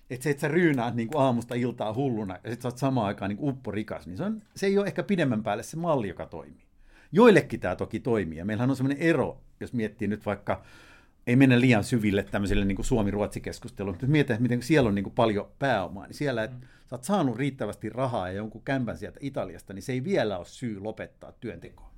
että 0.09 0.23
se, 0.23 0.29
että 0.29 0.41
sä 0.41 0.47
ryynäät 0.47 0.95
niin 0.95 1.07
kuin 1.07 1.21
aamusta 1.21 1.55
iltaa 1.55 1.93
hulluna 1.93 2.33
ja 2.33 2.49
sitten 2.49 2.61
sä 2.61 2.67
oot 2.67 2.77
samaan 2.77 3.07
aikaan 3.07 3.29
niin 3.29 3.39
upporikas, 3.41 4.07
niin 4.07 4.17
se, 4.17 4.23
on, 4.23 4.41
se 4.55 4.65
ei 4.65 4.77
ole 4.77 4.87
ehkä 4.87 5.03
pidemmän 5.03 5.43
päälle 5.43 5.63
se 5.63 5.77
malli, 5.77 6.07
joka 6.07 6.25
toimii. 6.25 6.65
Joillekin 7.11 7.59
tämä 7.59 7.75
toki 7.75 7.99
toimii, 7.99 8.37
ja 8.37 8.45
meillähän 8.45 8.69
on 8.69 8.75
sellainen 8.75 9.03
ero, 9.03 9.41
jos 9.59 9.73
miettii 9.73 10.07
nyt 10.07 10.25
vaikka, 10.25 10.63
ei 11.27 11.35
mennä 11.35 11.59
liian 11.59 11.83
syville 11.83 12.23
tämmöiselle 12.23 12.65
niin 12.65 12.83
Suomi-Ruotsi-keskusteluun, 12.83 13.93
mutta 13.93 14.07
mietitään, 14.07 14.41
miten 14.41 14.61
siellä 14.61 14.87
on 14.87 14.95
niin 14.95 15.03
kuin 15.03 15.13
paljon 15.13 15.47
pääomaa, 15.59 16.07
niin 16.07 16.15
siellä, 16.15 16.43
että 16.43 16.57
sä 16.89 16.95
oot 16.95 17.03
saanut 17.03 17.37
riittävästi 17.37 17.89
rahaa 17.89 18.27
ja 18.27 18.33
jonkun 18.33 18.61
kämpän 18.65 18.97
sieltä 18.97 19.19
Italiasta, 19.21 19.73
niin 19.73 19.83
se 19.83 19.93
ei 19.93 20.03
vielä 20.03 20.37
ole 20.37 20.45
syy 20.45 20.79
lopettaa 20.79 21.31
työntekoa. 21.31 21.91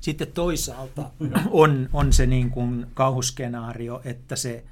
Sitten 0.00 0.32
toisaalta 0.32 1.10
on, 1.50 1.88
on 1.92 2.12
se 2.12 2.26
niin 2.26 2.50
kuin 2.50 2.86
kauhuskenaario, 2.94 4.00
että 4.04 4.36
se 4.36 4.64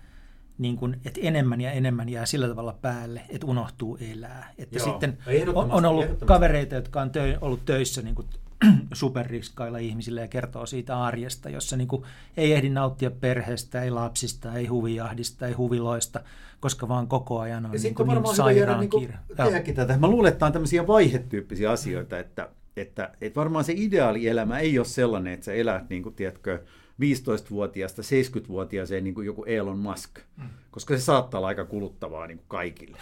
niin 0.58 0.76
kuin, 0.76 1.00
että 1.04 1.20
enemmän 1.22 1.60
ja 1.60 1.72
enemmän 1.72 2.08
jää 2.08 2.26
sillä 2.26 2.48
tavalla 2.48 2.78
päälle, 2.82 3.22
että 3.28 3.46
unohtuu 3.46 3.98
elää. 4.12 4.52
Että 4.58 4.78
Joo, 4.78 4.86
sitten 4.86 5.18
on, 5.54 5.72
on 5.72 5.84
ollut 5.84 6.06
kavereita, 6.24 6.74
jotka 6.74 7.00
on 7.00 7.10
tö, 7.10 7.38
ollut 7.40 7.64
töissä 7.64 8.02
niin 8.02 8.14
kuin 8.14 8.26
superriskailla 8.92 9.78
ihmisillä 9.78 10.20
ja 10.20 10.28
kertoo 10.28 10.66
siitä 10.66 11.02
arjesta, 11.02 11.50
jossa 11.50 11.76
niin 11.76 11.88
kuin 11.88 12.02
ei 12.36 12.52
ehdi 12.52 12.68
nauttia 12.68 13.10
perheestä, 13.10 13.82
ei 13.82 13.90
lapsista, 13.90 14.54
ei 14.54 14.66
huvijahdista, 14.66 15.46
ei 15.46 15.52
huviloista, 15.52 16.20
koska 16.60 16.88
vaan 16.88 17.08
koko 17.08 17.40
ajan 17.40 17.66
on 17.66 17.72
ja 17.72 17.80
niin 17.82 17.94
kuin 17.94 18.08
niin 18.08 18.36
sairaan 18.36 18.80
niin. 18.80 19.74
Tätä. 19.74 19.98
Mä 19.98 20.08
luulen, 20.08 20.28
että 20.28 20.38
tämä 20.38 20.46
on 20.46 20.52
tämmöisiä 20.52 20.86
vaihetyyppisiä 20.86 21.70
asioita, 21.70 22.18
että, 22.18 22.48
että, 22.76 23.12
että 23.20 23.40
varmaan 23.40 23.64
se 23.64 23.72
ideaalielämä 23.76 24.58
ei 24.58 24.78
ole 24.78 24.86
sellainen, 24.86 25.32
että 25.32 25.44
sä 25.44 25.52
elät, 25.52 25.88
niin 25.88 26.02
kuin, 26.02 26.14
tiedätkö, 26.14 26.64
15-vuotiaasta 27.00 28.02
70-vuotiaaseen 28.02 29.04
niin 29.04 29.14
kuin 29.14 29.26
joku 29.26 29.44
Elon 29.44 29.78
Musk, 29.78 30.10
mm. 30.36 30.48
koska 30.70 30.96
se 30.96 31.00
saattaa 31.00 31.38
olla 31.38 31.48
aika 31.48 31.64
kuluttavaa 31.64 32.26
niin 32.26 32.38
kuin 32.38 32.48
kaikille 32.48 32.98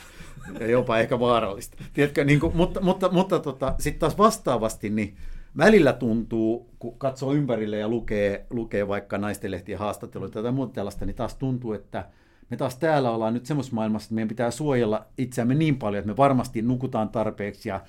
ja 0.61 0.67
jopa 0.67 0.99
ehkä 0.99 1.21
vaarallista. 1.21 1.77
Tiedätkö, 1.93 2.25
niin 2.25 2.41
kuin, 2.41 2.57
mutta 2.57 2.81
mutta, 2.81 3.09
mutta 3.09 3.39
tota, 3.39 3.75
sitten 3.79 4.01
taas 4.01 4.19
vastaavasti, 4.19 4.91
niin 4.91 5.17
välillä 5.57 5.93
tuntuu, 5.93 6.71
kun 6.79 6.99
katsoo 6.99 7.33
ympärille 7.33 7.77
ja 7.79 7.89
lukee, 7.89 8.47
lukee 8.51 8.89
vaikka 8.89 9.19
naistenlehtien 9.19 9.79
haastatteluita 9.79 10.43
tai 10.43 10.53
muuta 10.53 10.73
tällaista, 10.73 11.07
niin 11.07 11.17
taas 11.17 11.35
tuntuu, 11.35 11.73
että 11.73 12.09
me 12.51 12.57
taas 12.57 12.79
täällä 12.79 13.11
ollaan 13.11 13.35
nyt 13.35 13.47
semmoisessa 13.47 13.75
maailmassa, 13.75 14.07
että 14.07 14.15
meidän 14.15 14.29
pitää 14.29 14.51
suojella 14.51 15.07
itseämme 15.19 15.55
niin 15.55 15.77
paljon, 15.77 15.99
että 15.99 16.13
me 16.13 16.17
varmasti 16.17 16.63
nukutaan 16.63 17.09
tarpeeksi 17.09 17.69
ja 17.69 17.81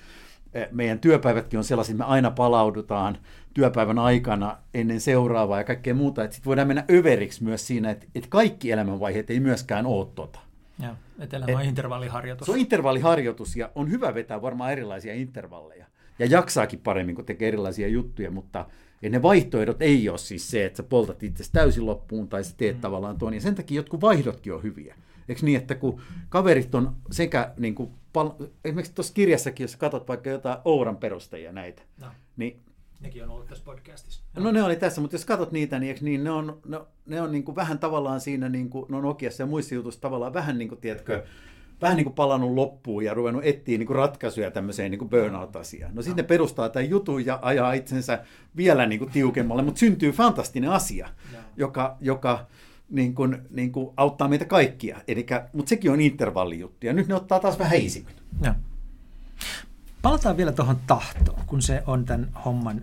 meidän 0.70 0.98
työpäivätkin 0.98 1.58
on 1.58 1.64
sellaisia, 1.64 1.92
että 1.92 2.04
me 2.04 2.10
aina 2.10 2.30
palaudutaan 2.30 3.18
työpäivän 3.54 3.98
aikana 3.98 4.56
ennen 4.74 5.00
seuraavaa 5.00 5.58
ja 5.58 5.64
kaikkea 5.64 5.94
muuta. 5.94 6.22
Sitten 6.22 6.44
voidaan 6.44 6.68
mennä 6.68 6.84
överiksi 6.90 7.44
myös 7.44 7.66
siinä, 7.66 7.90
että, 7.90 8.06
että 8.14 8.28
kaikki 8.30 8.70
elämänvaiheet 8.70 9.30
ei 9.30 9.40
myöskään 9.40 9.86
ole 9.86 10.06
tota. 10.14 10.38
Ja, 10.78 10.96
että 11.18 11.36
elämä 11.36 11.58
on 11.58 11.64
intervalliharjoitus. 11.64 12.46
Se 12.46 12.52
on 12.52 12.58
intervalliharjoitus 12.58 13.56
ja 13.56 13.70
on 13.74 13.90
hyvä 13.90 14.14
vetää 14.14 14.42
varmaan 14.42 14.72
erilaisia 14.72 15.14
intervalleja. 15.14 15.86
ja 16.18 16.26
jaksaakin 16.26 16.78
paremmin, 16.78 17.14
kun 17.14 17.24
tekee 17.24 17.48
erilaisia 17.48 17.88
juttuja, 17.88 18.30
mutta 18.30 18.66
ja 19.02 19.10
ne 19.10 19.22
vaihtoehdot 19.22 19.82
ei 19.82 20.08
ole 20.08 20.18
siis 20.18 20.50
se, 20.50 20.64
että 20.64 20.76
sä 20.76 20.82
poltat 20.82 21.22
itse 21.22 21.44
täysin 21.52 21.86
loppuun 21.86 22.28
tai 22.28 22.44
sä 22.44 22.54
teet 22.56 22.76
mm. 22.76 22.80
tavallaan 22.80 23.18
tuon. 23.18 23.34
Ja 23.34 23.40
sen 23.40 23.54
takia 23.54 23.76
jotkut 23.76 24.00
vaihdotkin 24.00 24.54
on 24.54 24.62
hyviä. 24.62 24.94
Eikö 25.28 25.40
niin, 25.44 25.60
että 25.60 25.74
kun 25.74 26.00
kaverit 26.28 26.74
on 26.74 26.96
sekä, 27.10 27.52
niin 27.58 27.74
kuin, 27.74 27.90
pal- 28.16 28.48
esimerkiksi 28.64 28.94
tuossa 28.94 29.14
kirjassakin, 29.14 29.64
jos 29.64 29.76
katsot 29.76 30.08
vaikka 30.08 30.30
jotain 30.30 30.58
Ouran 30.64 30.96
perustajia 30.96 31.52
näitä, 31.52 31.82
no. 32.00 32.06
niin 32.36 32.60
Nekin 33.00 33.24
on 33.24 33.30
ollut 33.30 33.48
tässä 33.48 33.64
podcastissa. 33.64 34.22
No 34.36 34.52
ne 34.52 34.62
oli 34.62 34.76
tässä, 34.76 35.00
mutta 35.00 35.14
jos 35.14 35.24
katsot 35.24 35.52
niitä, 35.52 35.78
niin, 35.78 35.96
niin 36.00 36.24
ne 36.24 36.30
on, 36.30 36.60
ne, 36.66 36.80
ne 37.06 37.20
on 37.20 37.32
niin 37.32 37.44
kuin 37.44 37.56
vähän 37.56 37.78
tavallaan 37.78 38.20
siinä, 38.20 38.48
niin 38.48 38.70
kuin, 38.70 38.86
no 38.88 39.00
Nokiassa 39.00 39.42
ja 39.42 39.46
muissa 39.46 39.74
jutuissa 39.74 40.00
tavallaan 40.00 40.34
vähän 40.34 40.58
niin 40.58 40.68
kuin, 40.68 40.80
tiedätkö, 40.80 41.24
vähän 41.82 41.96
niin 41.96 42.04
kuin 42.04 42.14
palannut 42.14 42.54
loppuun 42.54 43.04
ja 43.04 43.14
ruvennut 43.14 43.44
etsiä 43.44 43.78
niin 43.78 43.86
kuin 43.86 43.96
ratkaisuja 43.96 44.50
tämmöiseen 44.50 44.90
niin 44.90 44.98
kuin 44.98 45.08
burnout-asiaan. 45.08 45.94
No 45.94 46.02
sitten 46.02 46.24
ne 46.24 46.28
perustaa 46.28 46.68
tämän 46.68 46.90
jutun 46.90 47.26
ja 47.26 47.38
ajaa 47.42 47.72
itsensä 47.72 48.24
vielä 48.56 48.86
niin 48.86 48.98
kuin 48.98 49.10
tiukemmalle, 49.10 49.62
mutta 49.62 49.78
syntyy 49.78 50.12
fantastinen 50.12 50.70
asia, 50.70 51.08
joka, 51.56 51.96
joka 52.00 52.46
niin 52.90 53.14
kuin, 53.14 53.38
niin 53.50 53.72
kuin 53.72 53.90
auttaa 53.96 54.28
meitä 54.28 54.44
kaikkia. 54.44 55.00
Elikkä, 55.08 55.48
mutta 55.52 55.68
sekin 55.68 55.90
on 55.90 56.00
intervallijuttu 56.00 56.86
ja 56.86 56.92
nyt 56.92 57.08
ne 57.08 57.14
ottaa 57.14 57.40
taas 57.40 57.58
vähän 57.58 57.78
isimmin. 57.78 58.14
Ja. 58.42 58.54
Palataan 60.02 60.36
vielä 60.36 60.52
tuohon 60.52 60.76
tahtoon, 60.86 61.42
kun 61.46 61.62
se 61.62 61.82
on 61.86 62.04
tämän 62.04 62.30
homman 62.44 62.82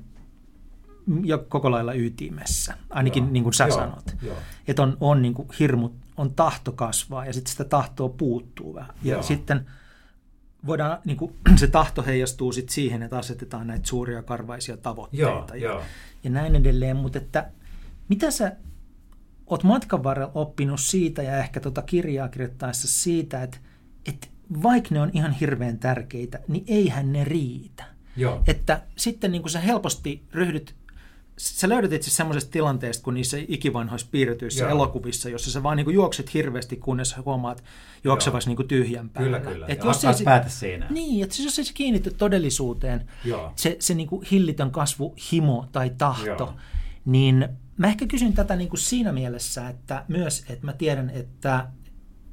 jo 1.24 1.38
koko 1.38 1.72
lailla 1.72 1.93
ytimessä, 1.93 2.78
ainakin 2.89 3.24
joo, 3.24 3.32
niin 3.32 3.43
kuin 3.43 3.54
sä 3.54 3.68
joo, 3.68 3.78
sanot. 3.78 4.16
Että 4.68 4.84
on, 4.84 4.97
on 4.99 5.22
niin 5.22 5.34
kuin 5.34 5.47
hirmu, 5.60 5.89
on 6.18 6.34
tahto 6.34 6.72
kasvaa 6.72 7.26
ja 7.26 7.34
sitten 7.34 7.51
sitä 7.51 7.64
tahtoa 7.64 8.10
puuttuu 8.10 8.74
vähän. 8.74 8.95
Ja 9.04 9.14
joo. 9.14 9.24
sitten 9.24 9.66
voidaan, 10.66 10.97
niin 11.06 11.18
kuin, 11.18 11.36
se 11.56 11.68
tahto 11.68 12.04
heijastuu 12.04 12.51
sit 12.51 12.70
siihen, 12.70 13.04
että 13.04 13.18
asetetaan 13.18 13.68
näitä 13.68 13.88
suuria 13.88 14.24
karvaisia 14.24 14.78
tavoitteita 14.78 15.26
joo, 15.26 15.47
ja, 15.54 15.58
joo. 15.58 15.82
ja 16.24 16.30
näin 16.30 16.56
edelleen. 16.56 16.97
Mutta 16.97 17.18
että 17.18 17.51
mitä 18.10 18.32
sä 18.32 18.56
oot 19.48 19.64
matkan 19.64 20.04
varrella 20.04 20.32
oppinut 20.36 20.80
siitä 20.80 21.24
ja 21.24 21.38
ehkä 21.38 21.60
tuota 21.60 21.82
kirjaa 21.82 22.28
kirjoittaessa 22.28 22.88
siitä, 22.88 23.44
että, 23.44 23.58
että 24.08 24.28
vaikka 24.64 24.89
ne 24.91 25.02
on 25.02 25.12
ihan 25.14 25.32
hirveän 25.32 25.80
tärkeitä, 25.80 26.39
niin 26.48 26.64
eihän 26.68 27.14
ne 27.14 27.24
riitä. 27.24 27.84
Joo. 28.18 28.44
Että 28.48 28.82
sitten 28.96 29.32
niin 29.32 29.41
kuin 29.41 29.52
sä 29.52 29.60
helposti 29.60 30.24
ryhdyt 30.32 30.76
sä 31.38 31.70
löydät 31.70 31.94
itse 31.94 32.12
semmoisesta 32.12 32.52
tilanteesta, 32.52 33.04
kun 33.04 33.14
niissä 33.14 33.38
ikivanhoissa 33.48 34.08
piirretyissä 34.12 34.64
Joo. 34.64 34.72
elokuvissa, 34.72 35.30
jossa 35.30 35.52
sä 35.52 35.64
vaan 35.64 35.78
niin 35.78 35.86
kuin 35.86 35.94
juokset 35.94 36.34
hirveästi, 36.34 36.76
kunnes 36.76 37.16
huomaat 37.26 37.64
juoksevasi 38.04 38.48
niin 38.48 38.56
kuin 38.56 38.68
tyhjän 38.68 39.10
päällä. 39.10 39.39
Kyllä, 39.39 39.54
kyllä. 39.54 39.66
Et 39.70 39.84
jos 39.84 40.06
ei 40.06 40.14
päätä 40.24 40.50
seinään. 40.50 40.94
Niin, 40.94 41.24
että 41.24 41.41
jos 41.41 41.60
ei 41.60 41.66
se 41.66 41.74
kiinnity 41.74 42.12
todellisuuteen, 42.12 43.08
Joo. 43.26 43.54
se, 43.56 43.78
se 43.80 43.94
niin 43.94 44.08
kuin 44.08 44.28
hillitön 44.32 44.72
kasvu, 44.72 45.16
himo 45.32 45.68
tai 45.72 45.91
tahto, 45.98 46.44
Joo. 46.44 46.54
niin 47.06 47.48
mä 47.78 47.88
ehkä 47.88 48.07
kysyn 48.07 48.34
tätä 48.34 48.55
niin 48.55 48.69
kuin 48.69 48.80
siinä 48.80 49.11
mielessä, 49.11 49.69
että 49.69 50.05
myös, 50.07 50.45
että 50.49 50.65
mä 50.65 50.74
tiedän, 50.74 51.09
että 51.09 51.67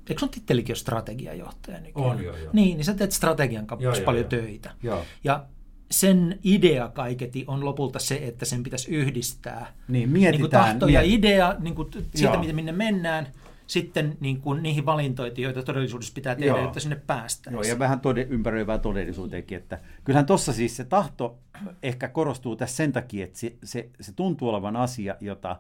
Eikö 0.09 0.21
sun 0.21 0.29
tittelikin 0.29 0.73
ole 0.73 0.79
strategiajohtaja 0.79 1.81
nykyään? 1.81 2.11
On, 2.11 2.25
joo, 2.25 2.37
joo. 2.37 2.51
Niin, 2.53 2.77
niin 2.77 2.85
sä 2.85 2.95
teet 2.95 3.13
strategian 3.13 3.67
kanssa 3.67 4.03
paljon 4.05 4.25
joo. 4.25 4.43
töitä. 4.43 4.71
Joo. 4.83 5.05
Ja 5.25 5.45
sen 5.91 6.39
idea 6.45 6.89
kaiketi 6.89 7.45
on 7.47 7.65
lopulta 7.65 7.99
se, 7.99 8.21
että 8.23 8.45
sen 8.45 8.63
pitäisi 8.63 8.91
yhdistää 8.91 9.75
niin, 9.89 10.09
mietitään, 10.09 10.33
niin 10.33 10.41
kuin 10.41 10.51
tahto 10.51 10.89
ja 10.89 11.03
idea 11.03 11.57
niin 11.59 11.75
kuin 11.75 11.89
siitä, 12.15 12.37
miten 12.37 12.55
minne 12.55 12.73
mennään, 12.73 13.27
sitten 13.71 14.17
niin 14.21 14.41
kuin 14.41 14.63
niihin 14.63 14.87
valintoihin, 14.87 15.43
joita 15.43 15.63
todellisuudessa 15.63 16.13
pitää 16.15 16.35
tehdä, 16.35 16.47
Joo. 16.47 16.63
jotta 16.63 16.81
sinne 16.81 16.97
päästään. 17.07 17.55
Joo, 17.55 17.63
ja 17.63 17.79
vähän 17.79 18.01
tode, 18.01 18.27
ympäröivää 18.31 18.79
todellisuuteenkin. 18.79 19.59
Että 19.59 19.81
kyllähän 20.05 20.27
tuossa 20.27 20.53
siis 20.53 20.77
se 20.77 20.85
tahto 20.85 21.39
ehkä 21.83 22.09
korostuu 22.09 22.57
tässä 22.57 22.77
sen 22.77 22.93
takia, 22.93 23.25
että 23.25 23.39
se, 23.39 23.57
se, 23.65 23.91
se 24.01 24.13
tuntuu 24.13 24.49
olevan 24.49 24.77
asia, 24.77 25.17
jota, 25.21 25.57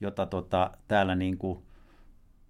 jota 0.00 0.26
tota, 0.26 0.70
täällä 0.88 1.14
niin 1.14 1.38
kuin 1.38 1.62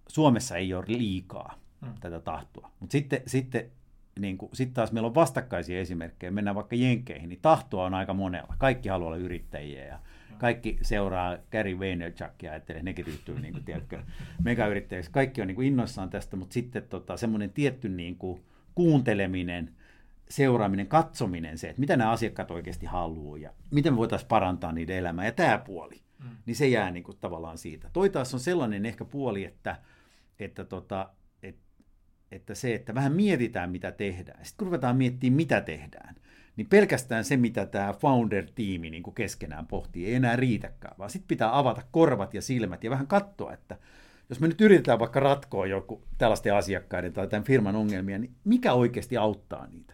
Suomessa 0.07 0.57
ei 0.57 0.73
ole 0.73 0.85
liikaa, 0.87 1.59
hmm. 1.85 1.93
tätä 1.99 2.19
tahtoa. 2.19 2.71
Mutta 2.79 2.91
sitten, 2.91 3.21
sitten 3.27 3.71
niin 4.19 4.37
sitten 4.53 4.73
taas 4.73 4.91
meillä 4.91 5.07
on 5.07 5.15
vastakkaisia 5.15 5.79
esimerkkejä, 5.79 6.31
mennään 6.31 6.55
vaikka 6.55 6.75
Jenkeihin, 6.75 7.29
niin 7.29 7.41
tahtoa 7.41 7.85
on 7.85 7.93
aika 7.93 8.13
monella. 8.13 8.55
Kaikki 8.57 8.89
haluaa 8.89 9.07
olla 9.07 9.17
yrittäjiä 9.17 9.85
ja 9.85 9.99
kaikki 10.37 10.77
seuraa 10.81 11.37
Gary 11.51 11.79
Vaynerchukia, 11.79 12.51
ajattelee, 12.51 12.83
nekin 12.83 13.05
ryhtyy 13.05 13.39
niin 13.39 13.53
kuin, 13.53 13.63
tiedätkö, 13.63 13.99
megayrittäjiksi. 14.43 15.11
Kaikki 15.11 15.41
on 15.41 15.47
niin 15.47 15.55
kuin 15.55 15.67
innoissaan 15.67 16.09
tästä, 16.09 16.35
mutta 16.35 16.53
sitten 16.53 16.83
tota, 16.83 17.17
semmoinen 17.17 17.49
tietty 17.49 17.89
niin 17.89 18.15
kuin, 18.15 18.43
kuunteleminen, 18.75 19.75
seuraaminen, 20.29 20.87
katsominen, 20.87 21.57
se, 21.57 21.69
että 21.69 21.79
mitä 21.79 21.97
nämä 21.97 22.11
asiakkaat 22.11 22.51
oikeasti 22.51 22.85
haluaa 22.85 23.37
ja 23.37 23.53
miten 23.71 23.93
me 23.93 23.97
voitaisiin 23.97 24.27
parantaa 24.27 24.71
niiden 24.71 24.97
elämää 24.97 25.25
ja 25.25 25.31
tämä 25.31 25.57
puoli, 25.57 26.01
mm. 26.23 26.29
niin 26.45 26.55
se 26.55 26.67
jää 26.67 26.91
niin 26.91 27.03
kuin, 27.03 27.17
tavallaan 27.21 27.57
siitä. 27.57 27.89
Toi 27.93 28.09
taas 28.09 28.33
on 28.33 28.39
sellainen 28.39 28.85
ehkä 28.85 29.05
puoli, 29.05 29.45
että, 29.45 29.75
että 30.39 30.63
tota, 30.63 31.09
että 32.35 32.55
se, 32.55 32.75
että 32.75 32.95
vähän 32.95 33.13
mietitään, 33.13 33.71
mitä 33.71 33.91
tehdään. 33.91 34.45
Sitten 34.45 34.57
kun 34.57 34.67
ruvetaan 34.67 34.97
miettimään, 34.97 35.35
mitä 35.35 35.61
tehdään, 35.61 36.15
niin 36.55 36.67
pelkästään 36.69 37.23
se, 37.23 37.37
mitä 37.37 37.65
tämä 37.65 37.93
founder-tiimi 37.93 38.89
niin 38.89 39.03
kuin 39.03 39.13
keskenään 39.13 39.67
pohtii, 39.67 40.05
ei 40.05 40.15
enää 40.15 40.35
riitäkään, 40.35 40.95
vaan 40.97 41.09
sitten 41.09 41.27
pitää 41.27 41.57
avata 41.57 41.81
korvat 41.91 42.33
ja 42.33 42.41
silmät 42.41 42.83
ja 42.83 42.89
vähän 42.89 43.07
katsoa, 43.07 43.53
että 43.53 43.77
jos 44.29 44.39
me 44.39 44.47
nyt 44.47 44.61
yritetään 44.61 44.99
vaikka 44.99 45.19
ratkoa 45.19 45.65
joku 45.65 46.03
tällaisten 46.17 46.55
asiakkaiden 46.55 47.13
tai 47.13 47.27
tämän 47.27 47.43
firman 47.43 47.75
ongelmia, 47.75 48.17
niin 48.19 48.31
mikä 48.43 48.73
oikeasti 48.73 49.17
auttaa 49.17 49.67
niitä? 49.67 49.93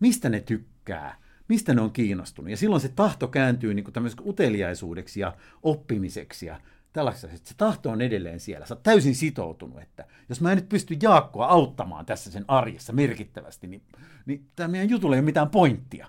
Mistä 0.00 0.28
ne 0.28 0.40
tykkää? 0.40 1.16
Mistä 1.48 1.74
ne 1.74 1.80
on 1.80 1.92
kiinnostunut? 1.92 2.50
Ja 2.50 2.56
silloin 2.56 2.80
se 2.80 2.88
tahto 2.88 3.28
kääntyy 3.28 3.74
niin 3.74 3.84
kuin 3.84 4.28
uteliaisuudeksi 4.28 5.20
ja 5.20 5.36
oppimiseksi 5.62 6.46
ja 6.46 6.60
tällaisessa, 6.94 7.28
että 7.28 7.48
se 7.48 7.54
tahto 7.56 7.90
on 7.90 8.00
edelleen 8.00 8.40
siellä. 8.40 8.66
Sä 8.66 8.74
oot 8.74 8.82
täysin 8.82 9.14
sitoutunut, 9.14 9.82
että 9.82 10.04
jos 10.28 10.40
mä 10.40 10.52
en 10.52 10.58
nyt 10.58 10.68
pysty 10.68 10.96
Jaakkoa 11.02 11.46
auttamaan 11.46 12.06
tässä 12.06 12.30
sen 12.30 12.44
arjessa 12.48 12.92
merkittävästi, 12.92 13.66
niin, 13.66 13.82
niin 14.26 14.46
tämä 14.56 14.68
meidän 14.68 14.90
jutulla 14.90 15.16
ei 15.16 15.20
ole 15.20 15.24
mitään 15.24 15.50
pointtia. 15.50 16.06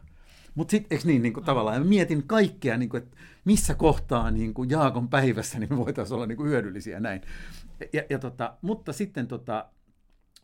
Mutta 0.56 0.72
sitten, 0.72 0.96
eikö 0.96 1.08
niin, 1.08 1.22
niin 1.22 1.34
kuin, 1.34 1.46
tavallaan, 1.46 1.82
mä 1.82 1.88
mietin 1.88 2.28
kaikkea, 2.28 2.78
niin 2.78 2.90
kuin, 2.90 3.04
että 3.04 3.18
missä 3.46 3.76
kohtaa 3.76 4.32
niin 4.32 4.54
kuin 4.54 4.70
Jaakon 4.70 5.10
päivässä 5.10 5.60
niin 5.60 5.70
me 5.70 5.78
voitaisiin 5.78 6.16
olla 6.16 6.26
niin 6.26 6.38
kuin 6.38 6.50
hyödyllisiä 6.50 7.00
näin. 7.00 7.22
Ja, 7.94 8.04
ja 8.10 8.20
tota, 8.20 8.58
mutta 8.62 8.94
sitten, 8.94 9.28
tota, 9.28 9.66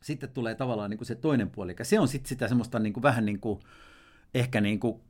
sitten 0.02 0.30
tulee 0.30 0.56
tavallaan 0.56 0.89
niin 0.89 0.98
kuin 0.98 1.08
se 1.08 1.16
toinen 1.16 1.50
puoli, 1.50 1.76
se 1.82 2.00
on 2.00 2.08
sitten 2.08 2.30
sitä 2.30 2.48
semmoista 2.48 2.80
niin 2.80 2.94
kuin, 2.94 3.04
vähän 3.04 3.26
niin 3.26 3.39
kuin, 3.39 3.60
ehkä 4.34 4.62
niin 4.62 4.80
kuin, 4.80 5.02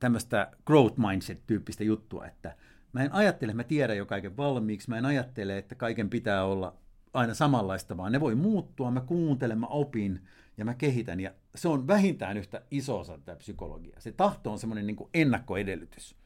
tämmöistä 0.00 0.50
growth 0.66 0.98
mindset-tyyppistä 0.98 1.84
juttua, 1.84 2.26
että 2.26 2.56
Mä 2.92 3.02
en 3.02 3.12
ajattele, 3.12 3.50
että 3.50 3.56
mä 3.56 3.64
tiedän 3.64 3.96
jo 3.96 4.06
kaiken 4.06 4.36
valmiiksi, 4.36 4.90
mä 4.90 4.98
en 4.98 5.04
ajattele, 5.04 5.58
että 5.58 5.74
kaiken 5.74 6.10
pitää 6.10 6.44
olla 6.44 6.76
aina 7.14 7.34
samanlaista, 7.34 7.96
vaan 7.96 8.12
ne 8.12 8.20
voi 8.20 8.34
muuttua, 8.34 8.90
mä 8.90 9.00
kuuntelen, 9.00 9.58
mä 9.58 9.66
opin 9.66 10.20
ja 10.56 10.64
mä 10.64 10.74
kehitän. 10.74 11.20
Ja 11.20 11.30
se 11.54 11.68
on 11.68 11.86
vähintään 11.86 12.36
yhtä 12.36 12.62
iso 12.70 12.98
osa 12.98 13.18
tätä 13.18 13.36
psykologiaa. 13.36 14.00
Se 14.00 14.12
tahto 14.12 14.52
on 14.52 14.58
semmoinen 14.58 14.86
niin 14.86 14.96
ennakkoedellytys. 15.14 16.16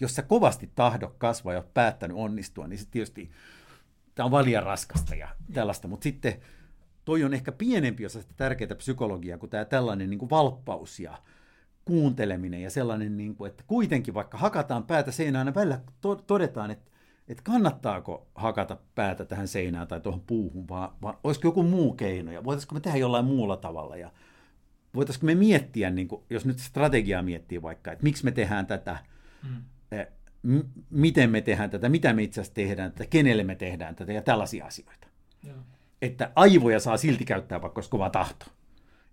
Jos 0.00 0.14
sä 0.14 0.22
kovasti 0.22 0.70
tahdo 0.74 1.14
kasvaa 1.18 1.54
ja 1.54 1.64
päättänyt 1.74 2.16
onnistua, 2.16 2.66
niin 2.66 2.78
se 2.78 2.86
tietysti 2.90 3.30
tämä 4.14 4.24
on 4.24 4.30
valia 4.30 4.60
raskasta 4.60 5.14
ja 5.14 5.28
tällaista, 5.52 5.88
mutta 5.88 6.04
sitten 6.04 6.34
toi 7.04 7.24
on 7.24 7.34
ehkä 7.34 7.52
pienempi 7.52 8.06
osa 8.06 8.20
sitä 8.22 8.34
tärkeää 8.36 8.74
psykologiaa 8.74 9.38
kuin 9.38 9.50
tämä 9.50 9.64
tällainen 9.64 10.10
niin 10.10 10.18
kuin 10.18 10.30
valppaus 10.30 11.00
ja 11.00 11.18
kuunteleminen 11.84 12.62
ja 12.62 12.70
sellainen, 12.70 13.16
niin 13.16 13.34
kuin, 13.36 13.50
että 13.50 13.64
kuitenkin 13.66 14.14
vaikka 14.14 14.38
hakataan 14.38 14.84
päätä 14.84 15.10
seinään, 15.10 15.46
aina 15.46 15.54
välillä 15.54 15.80
to- 16.00 16.16
todetaan, 16.16 16.70
että, 16.70 16.90
että 17.28 17.42
kannattaako 17.42 18.26
hakata 18.34 18.76
päätä 18.94 19.24
tähän 19.24 19.48
seinään 19.48 19.88
tai 19.88 20.00
tuohon 20.00 20.20
puuhun, 20.20 20.68
vaan, 20.68 20.92
vaan 21.02 21.18
olisiko 21.24 21.48
joku 21.48 21.62
muu 21.62 21.92
keino 21.92 22.32
ja 22.32 22.44
voitaisiko 22.44 22.74
me 22.74 22.80
tehdä 22.80 22.98
jollain 22.98 23.24
muulla 23.24 23.56
tavalla 23.56 23.96
ja 23.96 24.12
voitaisiko 24.94 25.26
me 25.26 25.34
miettiä, 25.34 25.90
niin 25.90 26.08
kuin, 26.08 26.22
jos 26.30 26.46
nyt 26.46 26.58
strategiaa 26.58 27.22
miettii 27.22 27.62
vaikka, 27.62 27.92
että 27.92 28.02
miksi 28.02 28.24
me 28.24 28.30
tehdään 28.30 28.66
tätä, 28.66 28.98
mm. 29.42 29.62
Eh, 29.92 30.06
m- 30.42 30.60
miten 30.90 31.30
me 31.30 31.40
tehdään 31.40 31.70
tätä, 31.70 31.88
mitä 31.88 32.12
me 32.12 32.22
itse 32.22 32.40
asiassa 32.40 32.54
tehdään 32.54 32.92
tätä, 32.92 33.06
kenelle 33.10 33.44
me 33.44 33.54
tehdään 33.54 33.94
tätä 33.94 34.12
ja 34.12 34.22
tällaisia 34.22 34.66
asioita. 34.66 35.06
Joo. 35.42 35.56
Että 36.02 36.32
aivoja 36.36 36.80
saa 36.80 36.96
silti 36.96 37.24
käyttää, 37.24 37.62
vaikka 37.62 37.78
olisi 37.78 37.90
kova 37.90 38.10
tahto. 38.10 38.46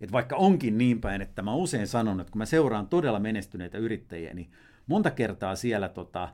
Että 0.02 0.14
vaikka 0.14 0.36
onkin 0.36 0.78
niin 0.78 1.02
päin, 1.02 1.22
että 1.22 1.42
mä 1.42 1.54
usein 1.54 1.88
sanon, 1.88 2.20
että 2.20 2.32
kun 2.32 2.40
mä 2.40 2.46
seuraan 2.46 2.88
todella 2.88 3.20
menestyneitä 3.20 3.78
yrittäjiä, 3.78 4.34
niin 4.34 4.52
monta 4.88 5.12
kertaa 5.12 5.56
siellä 5.56 5.90
tota, 5.90 6.30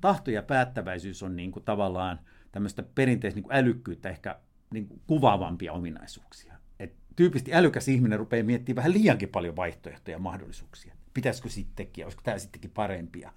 tahto 0.00 0.30
ja 0.30 0.42
päättäväisyys 0.42 1.22
on 1.22 1.36
niin 1.36 1.52
kuin 1.52 1.64
tavallaan 1.64 2.20
tämmöistä 2.52 2.82
perinteistä 2.94 3.40
niin 3.40 3.48
älykkyyttä 3.50 4.08
ehkä 4.08 4.38
niin 4.70 4.88
kuin 4.88 5.00
kuvaavampia 5.06 5.72
ominaisuuksia. 5.72 6.54
Et 6.80 6.94
tyypisesti 7.16 7.54
älykäs 7.54 7.88
ihminen 7.88 8.18
rupeaa 8.18 8.44
miettimään 8.44 8.76
vähän 8.76 8.92
liiankin 8.92 9.28
paljon 9.28 9.56
vaihtoehtoja 9.56 10.14
ja 10.14 10.18
mahdollisuuksia. 10.18 10.94
Pitäisikö 11.14 11.48
sittenkin, 11.48 12.04
olisiko 12.04 12.22
tämä 12.24 12.38
sittenkin 12.38 12.70
parempia? 12.70 13.32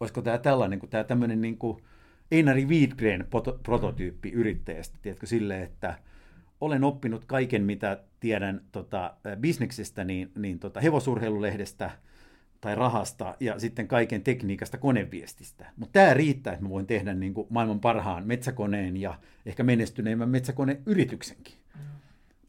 Olisiko 0.00 0.22
tämä 0.22 0.38
tällainen, 0.38 0.78
kun 0.78 0.88
tämä 0.88 1.04
tämmöinen 1.04 1.40
niin 1.40 1.58
kuin 1.58 1.82
Einari 2.30 2.66
Wiedgren 2.66 3.28
prototyyppi 3.62 4.30
yrittäjästä, 4.30 4.98
tiedätkö, 5.02 5.26
silleen, 5.26 5.62
että– 5.62 5.98
olen 6.62 6.84
oppinut 6.84 7.24
kaiken, 7.24 7.62
mitä 7.62 7.98
tiedän 8.20 8.60
tota, 8.72 9.14
bisneksestä, 9.40 10.04
niin, 10.04 10.32
niin 10.36 10.58
tota, 10.58 10.80
hevosurheilulehdestä, 10.80 11.90
tai 12.60 12.74
rahasta 12.74 13.34
ja 13.40 13.58
sitten 13.58 13.88
kaiken 13.88 14.22
tekniikasta 14.22 14.78
koneviestistä. 14.78 15.66
Mutta 15.76 15.92
tämä 15.92 16.14
riittää, 16.14 16.52
että 16.52 16.64
mä 16.64 16.68
voin 16.68 16.86
tehdä 16.86 17.14
niin 17.14 17.34
kuin 17.34 17.46
maailman 17.50 17.80
parhaan 17.80 18.26
metsäkoneen 18.26 18.96
ja 18.96 19.18
ehkä 19.46 19.62
menestyneimmän 19.62 20.28
metsäkoneyrityksenkin. 20.28 21.54
Mm. 21.74 21.80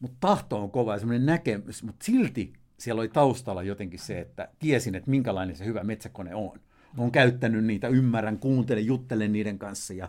Mutta 0.00 0.16
tahto 0.20 0.62
on 0.62 0.70
kova 0.70 0.92
ja 0.92 0.98
semmoinen 0.98 1.26
näkemys, 1.26 1.82
mutta 1.82 2.04
silti 2.04 2.52
siellä 2.78 3.00
oli 3.00 3.08
taustalla 3.08 3.62
jotenkin 3.62 4.00
se, 4.00 4.20
että 4.20 4.48
tiesin, 4.58 4.94
että 4.94 5.10
minkälainen 5.10 5.56
se 5.56 5.64
hyvä 5.64 5.84
metsäkone 5.84 6.34
on. 6.34 6.60
Olen 6.98 7.12
käyttänyt 7.12 7.64
niitä, 7.64 7.88
ymmärrän, 7.88 8.38
kuuntelen, 8.38 8.86
juttelen 8.86 9.32
niiden 9.32 9.58
kanssa. 9.58 9.94
Ja, 9.94 10.08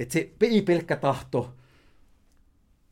että 0.00 0.12
se 0.12 0.30
ei 0.40 0.62
pelkkä 0.62 0.96
tahto, 0.96 1.54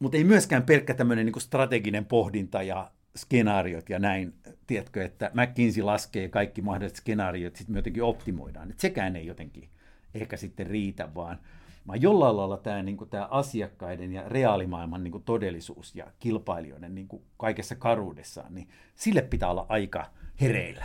mutta 0.02 0.16
ei 0.16 0.24
myöskään 0.24 0.62
pelkkä 0.62 0.94
tämmöinen 0.94 1.26
niin 1.26 1.40
strateginen 1.40 2.04
pohdinta 2.04 2.62
ja 2.62 2.90
skenaariot 3.16 3.90
ja 3.90 3.98
näin, 3.98 4.34
tiedätkö, 4.66 5.04
että 5.04 5.30
McKinsey 5.34 5.82
laskee 5.82 6.28
kaikki 6.28 6.62
mahdolliset 6.62 6.96
skenaariot, 6.96 7.56
sitten 7.56 7.74
me 7.74 7.78
jotenkin 7.78 8.02
optimoidaan. 8.02 8.70
Että 8.70 8.80
sekään 8.80 9.16
ei 9.16 9.26
jotenkin 9.26 9.68
ehkä 10.14 10.36
sitten 10.36 10.66
riitä, 10.66 11.14
vaan, 11.14 11.38
vaan 11.86 12.02
jollain 12.02 12.36
lailla 12.36 12.56
tämä, 12.56 12.82
niin 12.82 12.96
kuin, 12.96 13.10
tämä 13.10 13.28
asiakkaiden 13.30 14.12
ja 14.12 14.28
reaalimaailman 14.28 15.04
niin 15.04 15.12
kuin, 15.12 15.24
todellisuus 15.24 15.94
ja 15.94 16.06
kilpailijoiden 16.18 16.94
niin 16.94 17.08
kuin, 17.08 17.22
kaikessa 17.36 17.76
karuudessaan, 17.76 18.54
niin 18.54 18.68
sille 18.94 19.22
pitää 19.22 19.50
olla 19.50 19.66
aika 19.68 20.06
hereillä. 20.40 20.84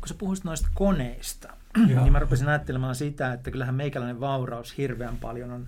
Kun 0.00 0.08
sä 0.08 0.14
puhuisit 0.18 0.44
noista 0.44 0.68
koneista, 0.74 1.56
niin 1.86 2.12
mä 2.12 2.18
rupesin 2.18 2.48
ajattelemaan 2.48 2.94
sitä, 2.94 3.32
että 3.32 3.50
kyllähän 3.50 3.74
meikäläinen 3.74 4.20
vauraus 4.20 4.78
hirveän 4.78 5.16
paljon 5.16 5.50
on 5.50 5.66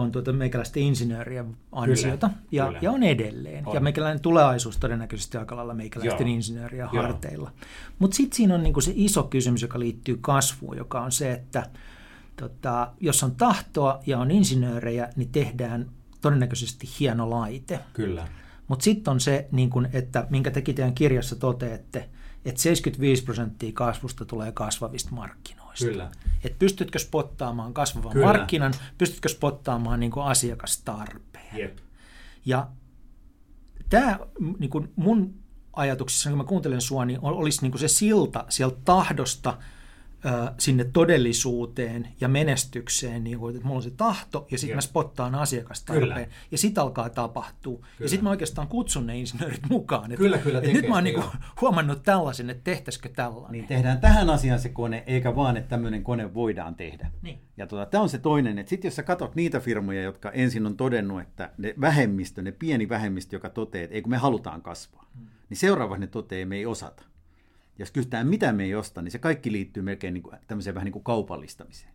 on 0.00 0.12
tuota 0.12 0.32
meikäläisten 0.32 0.82
insinöörien 0.82 1.56
ansiota 1.72 2.28
kyllä, 2.28 2.42
ja, 2.52 2.66
kyllä. 2.66 2.78
ja 2.82 2.92
on 2.92 3.02
edelleen. 3.02 3.66
On. 3.68 3.74
Ja 3.74 3.80
meikäläinen 3.80 4.20
tulevaisuus 4.20 4.76
todennäköisesti 4.76 5.38
aika 5.38 5.56
lailla 5.56 5.74
meikäläisten 5.74 6.28
insinöörien 6.28 6.88
harteilla. 6.88 7.52
Mutta 7.98 8.16
sitten 8.16 8.36
siinä 8.36 8.54
on 8.54 8.62
niinku 8.62 8.80
se 8.80 8.92
iso 8.94 9.22
kysymys, 9.22 9.62
joka 9.62 9.78
liittyy 9.78 10.18
kasvuun, 10.20 10.76
joka 10.76 11.00
on 11.00 11.12
se, 11.12 11.32
että 11.32 11.66
tota, 12.36 12.92
jos 13.00 13.22
on 13.22 13.36
tahtoa 13.36 14.00
ja 14.06 14.18
on 14.18 14.30
insinöörejä, 14.30 15.08
niin 15.16 15.32
tehdään 15.32 15.90
todennäköisesti 16.20 16.88
hieno 17.00 17.30
laite. 17.30 17.80
Kyllä. 17.92 18.28
Mutta 18.68 18.82
sitten 18.82 19.10
on 19.10 19.20
se, 19.20 19.48
niin 19.52 19.70
kun, 19.70 19.88
että 19.92 20.26
minkä 20.30 20.50
teki 20.50 20.74
teidän 20.74 20.94
kirjassa 20.94 21.36
toteette, 21.36 22.08
että 22.44 22.62
75 22.62 23.24
prosenttia 23.24 23.70
kasvusta 23.74 24.24
tulee 24.24 24.52
kasvavista 24.52 25.10
markkinoista. 25.12 25.55
Kyllä. 25.78 26.10
Et 26.44 26.58
pystytkö 26.58 26.98
spottaamaan 26.98 27.74
kasvavan 27.74 28.12
Kyllä. 28.12 28.26
markkinan, 28.26 28.74
pystytkö 28.98 29.28
spottaamaan 29.28 30.00
niin 30.00 30.12
asiakastarpeen. 30.24 31.58
Jep. 31.58 31.78
Ja 32.46 32.68
tämä 33.88 34.18
niin 34.58 34.92
mun 34.96 35.34
ajatuksissa, 35.72 36.30
kun 36.30 36.38
mä 36.38 36.44
kuuntelen 36.44 36.80
sua, 36.80 37.04
niin 37.04 37.18
olisi 37.22 37.68
niin 37.68 37.78
se 37.78 37.88
silta 37.88 38.44
sieltä 38.48 38.78
tahdosta– 38.84 39.56
sinne 40.58 40.84
todellisuuteen 40.84 42.08
ja 42.20 42.28
menestykseen, 42.28 43.24
niin 43.24 43.38
kuin, 43.38 43.56
että 43.56 43.66
mulla 43.66 43.78
on 43.78 43.82
se 43.82 43.90
tahto 43.90 44.46
ja 44.50 44.58
sitten 44.58 44.76
mä 44.76 44.80
spottaan 44.80 45.34
asiakastarpeen 45.34 46.08
kyllä. 46.08 46.26
ja 46.50 46.58
sitten 46.58 46.82
alkaa 46.82 47.10
tapahtua. 47.10 47.76
Kyllä. 47.76 47.90
Ja 48.00 48.08
sitten 48.08 48.24
mä 48.24 48.30
oikeastaan 48.30 48.68
kutsun 48.68 49.06
ne 49.06 49.18
insinöörit 49.18 49.68
mukaan. 49.68 50.04
Että, 50.04 50.16
kyllä, 50.16 50.38
kyllä, 50.38 50.58
että 50.58 50.72
nyt 50.72 50.88
mä 50.88 50.94
oon 50.94 51.04
niin 51.04 51.22
huomannut 51.60 52.02
tällaisen, 52.02 52.50
että 52.50 52.64
tehtäisikö 52.64 53.08
tällainen. 53.08 53.52
Niin 53.52 53.66
tehdään 53.66 54.00
tähän 54.00 54.30
asiaan 54.30 54.60
se 54.60 54.68
kone, 54.68 55.04
eikä 55.06 55.36
vaan, 55.36 55.56
että 55.56 55.68
tämmöinen 55.68 56.02
kone 56.02 56.34
voidaan 56.34 56.74
tehdä. 56.74 57.10
Niin. 57.22 57.40
Ja 57.56 57.66
tota, 57.66 57.86
tämä 57.86 58.02
on 58.02 58.08
se 58.08 58.18
toinen, 58.18 58.58
että 58.58 58.70
sitten 58.70 58.88
jos 58.88 58.96
sä 58.96 59.02
katsot 59.02 59.34
niitä 59.34 59.60
firmoja, 59.60 60.02
jotka 60.02 60.30
ensin 60.30 60.66
on 60.66 60.76
todennut, 60.76 61.20
että 61.20 61.50
ne 61.58 61.74
vähemmistö, 61.80 62.42
ne 62.42 62.52
pieni 62.52 62.88
vähemmistö, 62.88 63.36
joka 63.36 63.50
toteaa, 63.50 63.84
että 63.84 63.94
ei 63.94 64.02
kun 64.02 64.10
me 64.10 64.16
halutaan 64.16 64.62
kasvaa, 64.62 65.06
hmm. 65.14 65.26
niin 65.48 65.58
seuraavaksi 65.58 66.00
ne 66.00 66.06
toteaa, 66.06 66.42
että 66.42 66.48
me 66.48 66.56
ei 66.56 66.66
osata 66.66 67.02
jos 67.78 67.90
kysytään, 67.90 68.26
mitä 68.26 68.52
me 68.52 68.64
ei 68.64 68.74
osta, 68.74 69.02
niin 69.02 69.12
se 69.12 69.18
kaikki 69.18 69.52
liittyy 69.52 69.82
melkein 69.82 70.14
niin 70.14 70.22
kuin, 70.22 70.38
tämmöiseen 70.46 70.74
vähän 70.74 70.84
niin 70.84 70.92
kuin 70.92 71.04
kaupallistamiseen. 71.04 71.92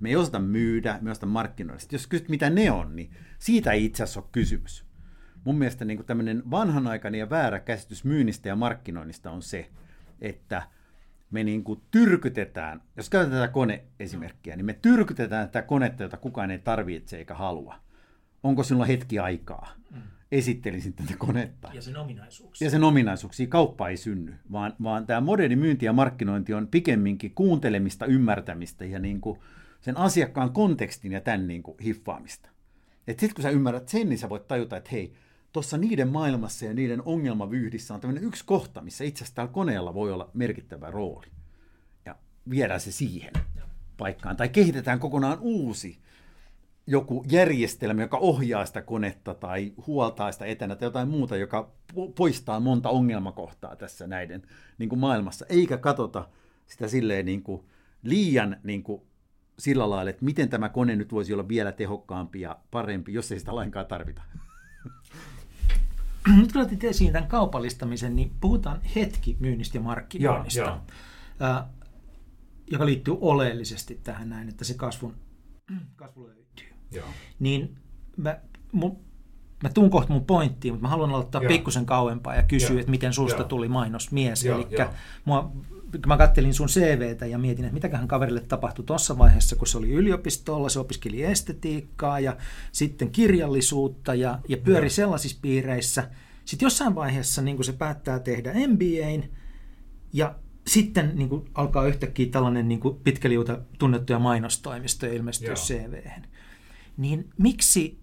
Me 0.00 0.08
ei 0.08 0.16
osata 0.16 0.38
myydä, 0.38 0.98
me 1.00 1.10
osata 1.10 1.26
markkinoida. 1.26 1.78
Sitten 1.78 1.96
jos 1.96 2.06
kysyt, 2.06 2.28
mitä 2.28 2.50
ne 2.50 2.70
on, 2.70 2.96
niin 2.96 3.10
siitä 3.38 3.72
ei 3.72 3.84
itse 3.84 4.02
asiassa 4.02 4.20
ole 4.20 4.28
kysymys. 4.32 4.84
Mun 5.44 5.58
mielestä 5.58 5.84
niin 5.84 5.98
kuin 5.98 6.06
tämmöinen 6.06 6.42
vanhanaikainen 6.50 7.18
ja 7.18 7.30
väärä 7.30 7.60
käsitys 7.60 8.04
myynnistä 8.04 8.48
ja 8.48 8.56
markkinoinnista 8.56 9.30
on 9.30 9.42
se, 9.42 9.70
että 10.20 10.62
me 11.30 11.44
niin 11.44 11.64
kuin 11.64 11.80
tyrkytetään, 11.90 12.82
jos 12.96 13.10
käytetään 13.10 13.42
tätä 13.42 13.52
koneesimerkkiä, 13.52 14.56
niin 14.56 14.66
me 14.66 14.72
tyrkytetään 14.72 15.48
tätä 15.48 15.62
konetta, 15.62 16.02
jota 16.02 16.16
kukaan 16.16 16.50
ei 16.50 16.58
tarvitse 16.58 17.18
eikä 17.18 17.34
halua. 17.34 17.74
Onko 18.42 18.62
sinulla 18.62 18.86
hetki 18.86 19.18
aikaa? 19.18 19.68
Mm 19.90 20.02
esittelisin 20.32 20.92
tätä 20.92 21.14
konetta. 21.18 21.70
Ja 21.74 21.82
sen 21.82 21.96
ominaisuuksia. 21.96 22.66
Ja 22.66 22.70
sen 22.70 22.84
ominaisuuksia. 22.84 23.46
Kauppa 23.46 23.88
ei 23.88 23.96
synny, 23.96 24.34
vaan, 24.52 24.74
vaan 24.82 25.06
tämä 25.06 25.20
moderni 25.20 25.56
myynti 25.56 25.86
ja 25.86 25.92
markkinointi 25.92 26.54
on 26.54 26.68
pikemminkin 26.68 27.34
kuuntelemista, 27.34 28.06
ymmärtämistä 28.06 28.84
ja 28.84 28.98
niin 28.98 29.20
kuin 29.20 29.38
sen 29.80 29.96
asiakkaan 29.96 30.52
kontekstin 30.52 31.12
ja 31.12 31.20
tämän 31.20 31.48
niin 31.48 31.62
kuin 31.62 31.76
hiffaamista. 31.84 32.48
Sitten 33.08 33.34
kun 33.34 33.42
sä 33.42 33.50
ymmärrät 33.50 33.88
sen, 33.88 34.08
niin 34.08 34.18
sä 34.18 34.28
voit 34.28 34.48
tajuta, 34.48 34.76
että 34.76 34.90
hei, 34.92 35.12
tuossa 35.52 35.76
niiden 35.76 36.08
maailmassa 36.08 36.64
ja 36.64 36.74
niiden 36.74 37.02
ongelmavyyhdissä 37.04 37.94
on 37.94 38.00
tämmöinen 38.00 38.24
yksi 38.24 38.44
kohta, 38.44 38.80
missä 38.80 39.04
itse 39.04 39.24
asiassa 39.24 39.34
tällä 39.34 39.52
koneella 39.52 39.94
voi 39.94 40.12
olla 40.12 40.30
merkittävä 40.34 40.90
rooli. 40.90 41.26
Ja 42.04 42.16
viedään 42.50 42.80
se 42.80 42.92
siihen 42.92 43.32
paikkaan. 43.96 44.36
Tai 44.36 44.48
kehitetään 44.48 45.00
kokonaan 45.00 45.38
uusi 45.40 45.98
joku 46.90 47.24
järjestelmä, 47.30 48.02
joka 48.02 48.18
ohjaa 48.18 48.66
sitä 48.66 48.82
konetta 48.82 49.34
tai 49.34 49.72
huoltaa 49.86 50.32
sitä 50.32 50.44
etänä 50.44 50.76
tai 50.76 50.86
jotain 50.86 51.08
muuta, 51.08 51.36
joka 51.36 51.72
poistaa 52.14 52.60
monta 52.60 52.88
ongelmakohtaa 52.88 53.76
tässä 53.76 54.06
näiden 54.06 54.42
niin 54.78 54.88
kuin 54.88 54.98
maailmassa, 54.98 55.46
eikä 55.48 55.78
katsota 55.78 56.28
sitä 56.66 56.88
silleen 56.88 57.26
niin 57.26 57.42
kuin 57.42 57.62
liian 58.02 58.56
niin 58.62 58.82
kuin 58.82 59.02
sillä 59.58 59.90
lailla, 59.90 60.10
että 60.10 60.24
miten 60.24 60.48
tämä 60.48 60.68
kone 60.68 60.96
nyt 60.96 61.12
voisi 61.12 61.32
olla 61.32 61.48
vielä 61.48 61.72
tehokkaampi 61.72 62.40
ja 62.40 62.58
parempi, 62.70 63.12
jos 63.12 63.32
ei 63.32 63.38
sitä 63.38 63.54
lainkaan 63.54 63.86
tarvita. 63.86 64.22
Nyt 66.36 66.52
kun 66.52 66.62
otit 66.62 66.84
esiin 66.84 67.12
tämän 67.12 67.28
kaupallistamisen, 67.28 68.16
niin 68.16 68.32
puhutaan 68.40 68.80
hetki 68.96 69.36
myynnistä 69.40 69.78
ja 69.78 69.82
markkinoinnista, 69.82 70.60
joo, 70.60 70.80
joo. 71.40 71.50
Äh, 71.50 71.64
joka 72.70 72.86
liittyy 72.86 73.16
oleellisesti 73.20 74.00
tähän 74.04 74.28
näin, 74.28 74.48
että 74.48 74.64
se 74.64 74.74
kasvun, 74.74 75.14
kasvu 75.96 76.26
löytyy. 76.26 76.68
Joo. 76.92 77.06
niin 77.38 77.76
mä, 78.16 78.38
mun, 78.72 78.96
mä 79.62 79.68
tuun 79.68 79.90
kohta 79.90 80.12
mun 80.12 80.24
pointtiin, 80.24 80.74
mutta 80.74 80.82
mä 80.82 80.88
haluan 80.88 81.10
aloittaa 81.10 81.42
pikkusen 81.48 81.86
kauempaa 81.86 82.34
ja 82.34 82.42
kysyä, 82.42 82.70
Joo. 82.70 82.78
että 82.78 82.90
miten 82.90 83.12
susta 83.12 83.40
Joo. 83.40 83.48
tuli 83.48 83.68
mainosmies. 83.68 84.44
Eli 84.44 84.66
mä 86.06 86.16
kattelin 86.16 86.54
sun 86.54 86.68
CVtä 86.68 87.26
ja 87.26 87.38
mietin, 87.38 87.64
että 87.64 87.74
mitäköhän 87.74 88.08
kaverille 88.08 88.40
tapahtui 88.40 88.84
tuossa 88.84 89.18
vaiheessa, 89.18 89.56
kun 89.56 89.66
se 89.66 89.78
oli 89.78 89.90
yliopistolla, 89.90 90.68
se 90.68 90.78
opiskeli 90.78 91.22
estetiikkaa 91.22 92.20
ja 92.20 92.36
sitten 92.72 93.10
kirjallisuutta 93.10 94.14
ja, 94.14 94.38
ja 94.48 94.56
pyöri 94.56 94.86
Joo. 94.86 94.90
sellaisissa 94.90 95.38
piireissä. 95.42 96.10
Sitten 96.44 96.66
jossain 96.66 96.94
vaiheessa 96.94 97.42
niin 97.42 97.64
se 97.64 97.72
päättää 97.72 98.18
tehdä 98.18 98.52
MBAin 98.52 99.30
ja 100.12 100.34
sitten 100.66 101.12
niin 101.14 101.28
kuin, 101.28 101.50
alkaa 101.54 101.86
yhtäkkiä 101.86 102.26
tällainen 102.30 102.68
niin 102.68 102.80
kuin 102.80 102.96
pitkäliuta 102.96 103.58
tunnettuja 103.78 104.18
mainostoimistoja 104.18 105.12
ilmestyä 105.12 105.54
CVhen 105.54 106.26
niin 107.00 107.30
miksi 107.38 108.00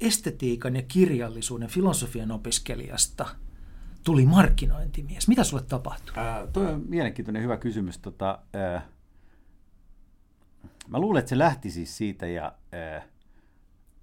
estetiikan 0.00 0.76
ja 0.76 0.82
kirjallisuuden 0.82 1.68
filosofian 1.68 2.30
opiskelijasta 2.30 3.26
tuli 4.04 4.26
markkinointimies? 4.26 5.28
Mitä 5.28 5.44
sulle 5.44 5.62
tapahtui? 5.62 6.14
Äh, 6.18 6.48
toi 6.52 6.66
on 6.66 6.84
mielenkiintoinen 6.88 7.42
hyvä 7.42 7.56
kysymys. 7.56 7.98
Tota, 7.98 8.38
äh, 8.76 8.82
mä 10.88 10.98
luulen, 10.98 11.18
että 11.20 11.28
se 11.28 11.38
lähti 11.38 11.70
siis 11.70 11.96
siitä 11.96 12.26
ja 12.26 12.52
äh, 12.96 13.04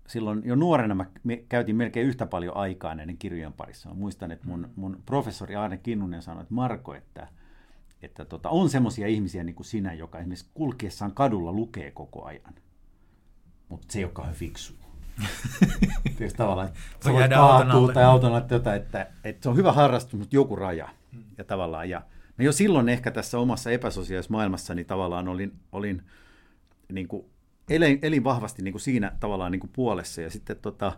silloin 0.07 0.41
jo 0.45 0.55
nuorena 0.55 0.95
mä 0.95 1.05
käytin 1.49 1.75
melkein 1.75 2.07
yhtä 2.07 2.25
paljon 2.25 2.57
aikaa 2.57 2.95
näiden 2.95 3.17
kirjojen 3.17 3.53
parissa. 3.53 3.89
Mä 3.89 3.95
muistan, 3.95 4.31
että 4.31 4.47
mun, 4.47 4.69
mun 4.75 5.03
professori 5.05 5.55
Aarne 5.55 5.77
Kinnunen 5.77 6.21
sanoi, 6.21 6.41
että 6.41 6.53
Marko, 6.53 6.93
että, 6.93 7.27
että 8.01 8.25
tota, 8.25 8.49
on 8.49 8.69
semmoisia 8.69 9.07
ihmisiä 9.07 9.43
niin 9.43 9.55
kuin 9.55 9.65
sinä, 9.65 9.93
joka 9.93 10.19
esimerkiksi 10.19 10.49
kulkiessaan 10.53 11.13
kadulla 11.13 11.51
lukee 11.51 11.91
koko 11.91 12.25
ajan– 12.25 12.53
mutta 13.71 13.87
se 13.89 13.99
ei 13.99 14.05
ole 14.05 14.11
kauhean 14.13 14.35
fiksu. 14.35 14.73
Tietysti 16.17 16.37
tavallaan, 16.37 16.67
että 16.67 16.79
sä 17.03 17.13
voit 17.13 17.31
kaatua 17.31 17.93
tai 17.93 18.03
auton 18.03 18.33
alle 18.33 18.45
jotain, 18.51 18.81
että, 18.81 19.07
että 19.23 19.43
se 19.43 19.49
on 19.49 19.55
hyvä 19.55 19.71
harrastus, 19.71 20.19
mutta 20.19 20.35
joku 20.35 20.55
raja. 20.55 20.89
Hmm. 21.13 21.23
Ja 21.37 21.43
tavallaan, 21.43 21.89
ja 21.89 22.01
mä 22.37 22.45
jo 22.45 22.51
silloin 22.51 22.89
ehkä 22.89 23.11
tässä 23.11 23.39
omassa 23.39 23.71
epäsosiaalisessa 23.71 24.31
maailmassa 24.31 24.75
niin 24.75 24.85
tavallaan 24.85 25.27
olin, 25.27 25.53
olin 25.71 26.01
niin 26.91 27.07
kuin, 27.07 27.25
elin, 27.69 27.99
elin 28.01 28.23
vahvasti 28.23 28.61
niin 28.61 28.73
kuin 28.73 28.81
siinä 28.81 29.11
tavallaan 29.19 29.51
niin 29.51 29.59
kuin 29.59 29.71
puolessa, 29.75 30.21
ja 30.21 30.29
sitten, 30.29 30.57
tota, 30.61 30.93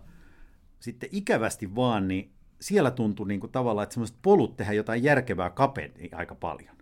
sitten 0.79 1.09
ikävästi 1.11 1.75
vaan, 1.75 2.07
niin 2.07 2.31
siellä 2.61 2.91
tuntui 2.91 3.27
niin 3.27 3.39
kuin 3.39 3.51
tavallaan, 3.51 3.83
että 3.83 3.93
semmoiset 3.93 4.17
polut 4.21 4.57
tehdä 4.57 4.73
jotain 4.73 5.03
järkevää 5.03 5.49
kapeni 5.49 6.09
aika 6.11 6.35
paljon. 6.35 6.75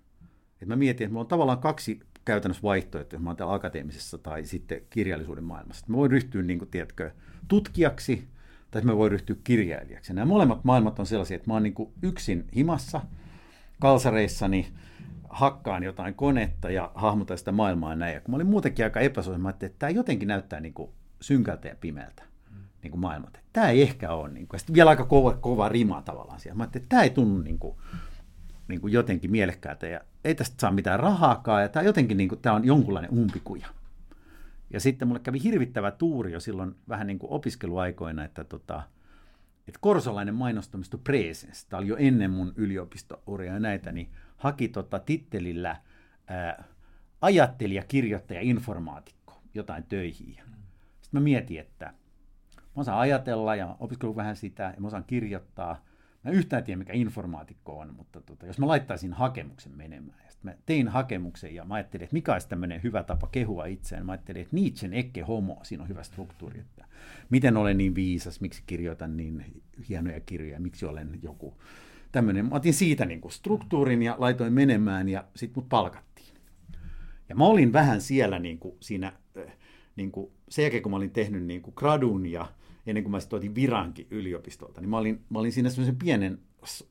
Et 0.62 0.68
mä 0.68 0.76
mietin, 0.76 1.06
että 1.06 1.14
mulla 1.14 1.24
on 1.24 1.28
tavallaan 1.28 1.60
kaksi 1.60 2.00
käytännössä 2.26 2.64
vaihtoehto, 2.64 3.16
jos 3.16 3.24
mä 3.24 3.36
oon 3.40 3.54
akateemisessa 3.54 4.18
tai 4.18 4.46
sitten 4.46 4.82
kirjallisuuden 4.90 5.44
maailmassa. 5.44 5.86
Mä 5.90 5.98
voin 5.98 6.12
ryhtyä, 6.12 6.42
niin 6.42 6.60
kuin, 6.60 6.70
tiedätkö, 6.70 7.12
tutkijaksi 7.48 8.28
tai 8.72 8.82
mä 8.82 8.98
voin 8.98 9.12
ryhtyä 9.12 9.36
kirjailijaksi. 9.44 10.14
Nämä 10.14 10.26
molemmat 10.26 10.64
maailmat 10.64 11.00
on 11.00 11.06
sellaisia, 11.06 11.36
että 11.36 11.50
mä 11.50 11.54
oon 11.54 11.64
niin 11.64 11.74
kuin 11.74 11.94
yksin 12.02 12.48
himassa, 12.56 13.02
kalsareissani 13.80 14.74
hakkaan 15.30 15.84
jotain 15.84 16.14
konetta 16.14 16.72
ja 16.72 16.92
hahmotan 16.96 17.38
sitä 17.38 17.52
maailmaa 17.52 17.96
näin. 17.96 18.14
Ja 18.14 18.22
kun 18.22 18.32
mä 18.32 18.36
olin 18.36 18.48
muutenkin 18.48 18.86
aika 18.86 19.00
epäsuoja, 19.00 19.40
mä 19.40 19.50
että 19.50 19.70
tämä 19.80 19.90
jotenkin 19.90 20.28
näyttää 20.28 20.60
niin 20.60 20.74
kuin 20.74 20.92
synkältä 21.22 21.68
ja 21.68 21.76
pimeältä 21.82 22.24
niin 22.84 22.92
kuin 22.92 23.02
maailmat. 23.02 23.40
Tämä 23.54 23.70
ei 23.70 23.82
ehkä 23.82 24.14
ole, 24.14 24.30
niin 24.30 24.48
kuin, 24.48 24.60
sitten 24.60 24.76
vielä 24.76 24.90
aika 24.90 25.06
kova, 25.06 25.34
kova 25.34 25.70
rima 25.70 26.02
tavallaan 26.02 26.40
siellä. 26.40 26.58
Mä 26.58 26.64
että 26.64 26.80
tämä 26.90 27.04
ei 27.04 27.10
tunnu 27.10 27.42
niin 27.42 27.60
kuin, 27.60 27.76
niin 28.72 28.82
kuin 28.82 28.94
jotenkin 28.94 29.32
mielekkäältä 29.32 29.88
ja 29.88 30.02
ei 30.24 30.36
tästä 30.36 30.56
saa 30.60 30.72
mitään 30.72 31.00
rahaakaan 31.00 31.62
ja 31.62 31.70
tämä 31.70 31.84
jotenkin 31.84 32.18
niin 32.18 32.30
kuin, 32.30 32.42
tämä 32.42 32.56
on 32.56 32.66
jonkunlainen 32.66 33.12
umpikuja. 33.12 33.68
Ja 34.74 34.80
sitten 34.80 35.08
mulle 35.08 35.20
kävi 35.20 35.44
hirvittävä 35.44 35.92
tuuri 35.92 36.32
jo 36.32 36.40
silloin 36.40 36.76
vähän 36.90 37.08
niin 37.08 37.20
kuin 37.20 37.32
opiskeluaikoina, 37.32 38.24
että, 38.24 38.44
tota, 38.44 38.84
että 39.68 39.80
korsolainen 39.82 40.36
mainostomisto 40.36 40.98
Presens, 40.98 41.66
tämä 41.66 41.80
oli 41.80 41.88
jo 41.88 41.96
ennen 41.98 42.32
mun 42.32 42.54
yliopistouria 42.56 43.54
ja 43.54 43.60
näitä, 43.60 43.92
niin 43.92 44.10
haki 44.38 44.68
tota 44.68 45.00
tittelillä 45.00 45.76
ää, 46.28 46.64
ajattelija, 47.22 47.84
kirjoittaja, 47.84 48.42
informaatikko 48.42 49.42
jotain 49.54 49.84
töihin. 49.84 50.36
Sitten 51.02 51.10
mä 51.12 51.20
mietin, 51.20 51.60
että 51.60 51.86
mä 52.56 52.72
osaan 52.76 53.00
ajatella 53.00 53.56
ja 53.56 53.76
opiskellut 53.80 54.16
vähän 54.16 54.36
sitä 54.36 54.64
ja 54.76 54.82
mä 54.82 54.88
osaan 54.88 55.04
kirjoittaa. 55.04 55.86
Mä 56.24 56.32
yhtään 56.32 56.64
tiedä, 56.64 56.78
mikä 56.78 56.94
informaatikko 56.94 57.80
on, 57.80 57.94
mutta 57.96 58.22
tota, 58.22 58.46
jos 58.46 58.60
mä 58.60 58.68
laittaisin 58.68 59.14
hakemuksen 59.14 59.78
menemään. 59.78 60.20
Ja 60.26 60.32
mä 60.44 60.54
tein 60.66 60.88
hakemuksen 60.88 61.56
ja 61.56 61.66
mä 61.66 61.74
ajattelin, 61.74 62.04
että 62.04 62.14
mikä 62.14 62.34
olisi 62.34 62.50
tämmöinen 62.50 62.84
hyvä 62.84 63.04
tapa 63.04 63.28
kehua 63.28 63.66
itseään. 63.66 64.06
Mä 64.06 64.12
ajattelin, 64.12 64.42
että 64.42 64.56
Nietzschen 64.56 64.94
ekke 64.94 65.22
homo, 65.22 65.60
siinä 65.64 65.84
on 65.84 65.90
hyvä 65.90 66.04
struktuuri. 66.04 66.60
Että 66.60 66.86
miten 67.30 67.58
olen 67.58 67.78
niin 67.78 67.96
viisas, 67.96 68.42
miksi 68.42 68.64
kirjoitan 68.68 69.18
niin 69.18 69.64
hienoja 69.90 70.20
kirjoja, 70.20 70.60
miksi 70.60 70.86
olen 70.86 71.20
joku 71.22 71.58
tämmöinen. 72.12 72.46
Mä 72.46 72.56
otin 72.56 72.74
siitä 72.74 73.06
niin 73.06 73.22
kuin 73.22 73.32
struktuurin 73.32 74.04
ja 74.04 74.16
laitoin 74.18 74.54
menemään 74.54 75.10
ja 75.10 75.24
sitten 75.36 75.62
mut 75.62 75.70
palkattiin. 75.70 76.36
Ja 77.30 77.36
mä 77.36 77.46
olin 77.46 77.74
vähän 77.74 78.02
siellä 78.02 78.40
niin 78.40 78.60
kuin 78.60 78.76
siinä, 78.80 79.14
niin 79.96 80.12
kuin 80.12 80.32
sen 80.50 80.64
jälkeen 80.64 80.84
kun 80.84 80.92
mä 80.92 80.96
olin 80.96 81.12
tehnyt 81.12 81.44
niin 81.44 81.62
kuin 81.62 81.74
gradun 81.78 82.26
ja 82.26 82.48
ennen 82.86 83.04
kuin 83.04 83.12
mä 83.12 83.20
sitten 83.20 83.38
otin 83.38 83.56
virankin 83.56 84.08
yliopistolta, 84.10 84.82
niin 84.82 84.90
mä 84.90 84.98
olin, 84.98 85.26
mä 85.30 85.40
olin 85.40 85.52
siinä 85.52 85.70
semmoisen 85.70 85.96
pienen 85.96 86.40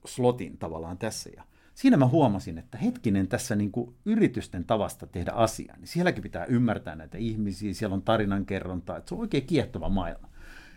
slotin 0.04 0.58
tavallaan 0.58 0.98
tässä. 0.98 1.30
Ja 1.36 1.44
siinä 1.74 1.96
mä 1.96 2.06
huomasin, 2.06 2.58
että 2.58 2.78
hetkinen 2.78 3.28
tässä 3.28 3.56
niin 3.56 3.72
kuin 3.72 3.94
yritysten 4.04 4.64
tavasta 4.64 5.06
tehdä 5.06 5.32
asiaa, 5.32 5.76
niin 5.76 5.88
sielläkin 5.88 6.22
pitää 6.22 6.44
ymmärtää 6.44 6.96
näitä 6.96 7.18
ihmisiä, 7.18 7.74
siellä 7.74 7.94
on 7.94 8.02
tarinankerrontaa, 8.02 8.96
että 8.96 9.08
se 9.08 9.14
on 9.14 9.20
oikein 9.20 9.46
kiehtova 9.46 9.88
maailma. 9.88 10.28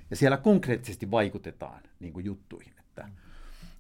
Ja 0.09 0.15
siellä 0.15 0.37
konkreettisesti 0.37 1.11
vaikutetaan 1.11 1.83
niin 1.99 2.13
kuin 2.13 2.25
juttuihin. 2.25 2.73
Että, 2.79 3.09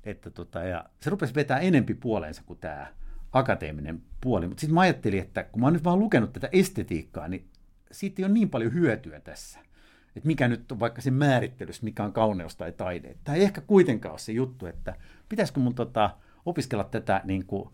että 0.03 0.29
tota, 0.29 0.63
ja 0.63 0.85
se 0.99 1.09
rupesi 1.09 1.35
vetää 1.35 1.59
enempi 1.59 1.93
puoleensa 1.93 2.43
kuin 2.45 2.59
tämä 2.59 2.87
akateeminen 3.31 4.01
puoli. 4.21 4.47
Mutta 4.47 4.61
sitten 4.61 4.73
mä 4.73 4.81
ajattelin, 4.81 5.19
että 5.19 5.43
kun 5.43 5.61
mä 5.61 5.65
oon 5.65 5.73
nyt 5.73 5.83
vaan 5.83 5.99
lukenut 5.99 6.33
tätä 6.33 6.49
estetiikkaa, 6.51 7.27
niin 7.27 7.49
siitä 7.91 8.21
ei 8.21 8.25
ole 8.25 8.33
niin 8.33 8.49
paljon 8.49 8.73
hyötyä 8.73 9.19
tässä– 9.19 9.59
että 10.15 10.27
mikä 10.27 10.47
nyt 10.47 10.71
on 10.71 10.79
vaikka 10.79 11.01
se 11.01 11.11
määrittelys, 11.11 11.81
mikä 11.81 12.03
on 12.03 12.13
kauneus 12.13 12.55
tai 12.55 12.71
taide. 12.71 13.15
Tämä 13.23 13.35
ei 13.35 13.43
ehkä 13.43 13.61
kuitenkaan 13.61 14.13
ole 14.13 14.19
se 14.19 14.31
juttu, 14.31 14.65
että 14.65 14.95
pitäisikö 15.29 15.59
mun 15.59 15.75
tota, 15.75 16.09
opiskella 16.45 16.83
tätä 16.83 17.21
niin 17.23 17.45
kuin, 17.45 17.69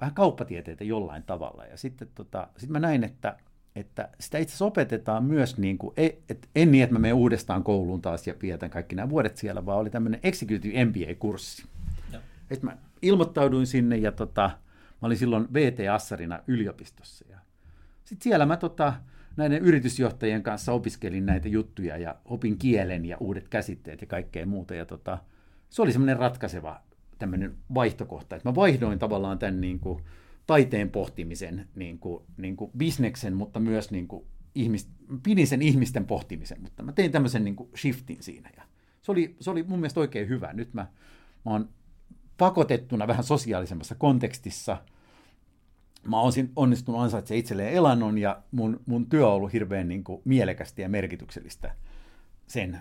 vähän 0.00 0.14
kauppatieteitä 0.14 0.84
jollain 0.84 1.22
tavalla. 1.22 1.66
Ja 1.66 1.76
sitten 1.76 2.08
tota, 2.14 2.48
sit 2.56 2.70
mä 2.70 2.80
näin, 2.80 3.04
että, 3.04 3.36
että 3.76 4.08
sitä 4.20 4.38
itse 4.38 4.50
asiassa 4.50 4.64
opetetaan 4.64 5.24
myös, 5.24 5.58
niin 5.58 5.78
kuin, 5.78 5.94
et, 5.96 6.48
en 6.56 6.72
niin, 6.72 6.84
että 6.84 6.94
mä 6.94 6.98
menen 6.98 7.14
uudestaan 7.14 7.64
kouluun 7.64 8.02
taas 8.02 8.26
ja 8.26 8.34
pietän 8.34 8.70
kaikki 8.70 8.94
nämä 8.94 9.10
vuodet 9.10 9.36
siellä, 9.36 9.66
vaan 9.66 9.78
oli 9.78 9.90
tämmöinen 9.90 10.20
Executive 10.22 10.84
MBA-kurssi. 10.84 11.64
Että 12.50 12.66
mä 12.66 12.76
ilmoittauduin 13.02 13.66
sinne 13.66 13.96
ja 13.96 14.12
tota, 14.12 14.50
mä 15.02 15.06
olin 15.06 15.16
silloin 15.16 15.48
VT-assarina 15.54 16.38
yliopistossa. 16.46 17.24
Ja 17.30 17.38
sitten 18.04 18.22
siellä 18.24 18.46
mä 18.46 18.56
tota, 18.56 18.94
näiden 19.36 19.62
yritysjohtajien 19.62 20.42
kanssa 20.42 20.72
opiskelin 20.72 21.26
näitä 21.26 21.48
juttuja 21.48 21.96
ja 21.96 22.16
opin 22.24 22.58
kielen 22.58 23.04
ja 23.04 23.16
uudet 23.20 23.48
käsitteet 23.48 24.00
ja 24.00 24.06
kaikkea 24.06 24.46
muuta. 24.46 24.74
Ja 24.74 24.86
tota, 24.86 25.18
se 25.70 25.82
oli 25.82 25.92
semmoinen 25.92 26.18
ratkaiseva 26.18 26.80
tämmöinen 27.18 27.56
vaihtokohta, 27.74 28.36
että 28.36 28.48
mä 28.48 28.54
vaihdoin 28.54 28.98
tavallaan 28.98 29.38
tämän 29.38 29.60
niin 29.60 29.80
kuin, 29.80 30.04
taiteen 30.46 30.90
pohtimisen 30.90 31.68
niin 31.74 31.98
kuin, 31.98 32.24
niin 32.36 32.56
kuin 32.56 32.70
bisneksen, 32.78 33.34
mutta 33.36 33.60
myös 33.60 33.90
niin 33.90 34.08
kuin, 34.08 34.24
ihmis, 34.54 34.88
pidin 35.22 35.46
sen 35.46 35.62
ihmisten 35.62 36.06
pohtimisen, 36.06 36.62
mutta 36.62 36.82
mä 36.82 36.92
tein 36.92 37.12
tämmöisen 37.12 37.44
niin 37.44 37.56
kuin, 37.56 37.70
shiftin 37.76 38.22
siinä. 38.22 38.50
Ja 38.56 38.62
se, 39.02 39.12
oli, 39.12 39.36
se 39.40 39.50
oli 39.50 39.62
mun 39.62 39.78
mielestä 39.78 40.00
oikein 40.00 40.28
hyvä. 40.28 40.52
Nyt 40.52 40.74
mä, 40.74 40.86
mä 41.44 41.50
oon 41.52 41.68
pakotettuna 42.38 43.06
vähän 43.06 43.24
sosiaalisemmassa 43.24 43.94
kontekstissa– 43.94 44.76
mä 46.08 46.20
oon 46.20 46.32
onnistunut 46.56 47.00
ansaitsemaan 47.00 47.38
itselleen 47.38 47.72
elannon 47.72 48.18
ja 48.18 48.42
mun, 48.50 48.80
mun 48.86 49.06
työ 49.06 49.26
on 49.26 49.34
ollut 49.34 49.52
hirveän 49.52 49.88
niin 49.88 50.04
kuin, 50.04 50.22
mielekästä 50.24 50.82
ja 50.82 50.88
merkityksellistä 50.88 51.74
sen, 52.46 52.78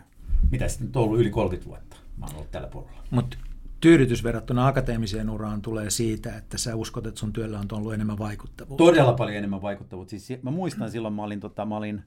mitä 0.51 0.67
sitten 0.67 0.91
on 0.95 1.03
ollut 1.03 1.19
yli 1.19 1.29
30 1.29 1.69
vuotta. 1.69 1.97
Mä 2.17 2.25
oon 2.25 2.35
ollut 2.35 2.51
tällä 2.51 2.67
puolella. 2.67 3.03
Mutta 3.11 3.37
tyydytys 3.81 4.23
verrattuna 4.23 4.67
akateemiseen 4.67 5.29
uraan 5.29 5.61
tulee 5.61 5.89
siitä, 5.89 6.37
että 6.37 6.57
sä 6.57 6.75
uskot, 6.75 7.07
että 7.07 7.19
sun 7.19 7.33
työllä 7.33 7.59
on 7.59 7.67
ollut 7.71 7.93
enemmän 7.93 8.19
vaikuttavuutta. 8.19 8.83
Todella 8.83 9.13
paljon 9.13 9.37
enemmän 9.37 9.61
vaikuttavuutta. 9.61 10.19
Siis, 10.19 10.43
mä 10.43 10.51
muistan 10.51 10.91
silloin, 10.91 11.13
mä 11.13 11.23
olin, 11.23 11.39
tota, 11.39 11.65
mä 11.65 11.77
olin 11.77 12.03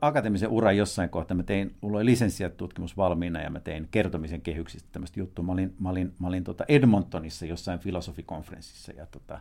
akateemisen 0.00 0.48
uran 0.48 0.76
jossain 0.76 1.10
kohtaa, 1.10 1.36
mä 1.36 1.42
tein, 1.42 1.74
mulla 1.80 1.98
oli 1.98 2.04
lisenssiatutkimus 2.04 2.96
valmiina 2.96 3.42
ja 3.42 3.50
mä 3.50 3.60
tein 3.60 3.88
kertomisen 3.90 4.40
kehyksistä 4.40 4.88
tämmöistä 4.92 5.20
juttua. 5.20 5.44
Mä 5.44 5.52
olin, 5.52 5.74
mä 5.78 5.90
olin, 5.90 6.14
mä 6.18 6.28
olin 6.28 6.44
tota 6.44 6.64
Edmontonissa 6.68 7.46
jossain 7.46 7.78
filosofikonferenssissa 7.78 8.92
ja 8.92 9.06
tota, 9.06 9.40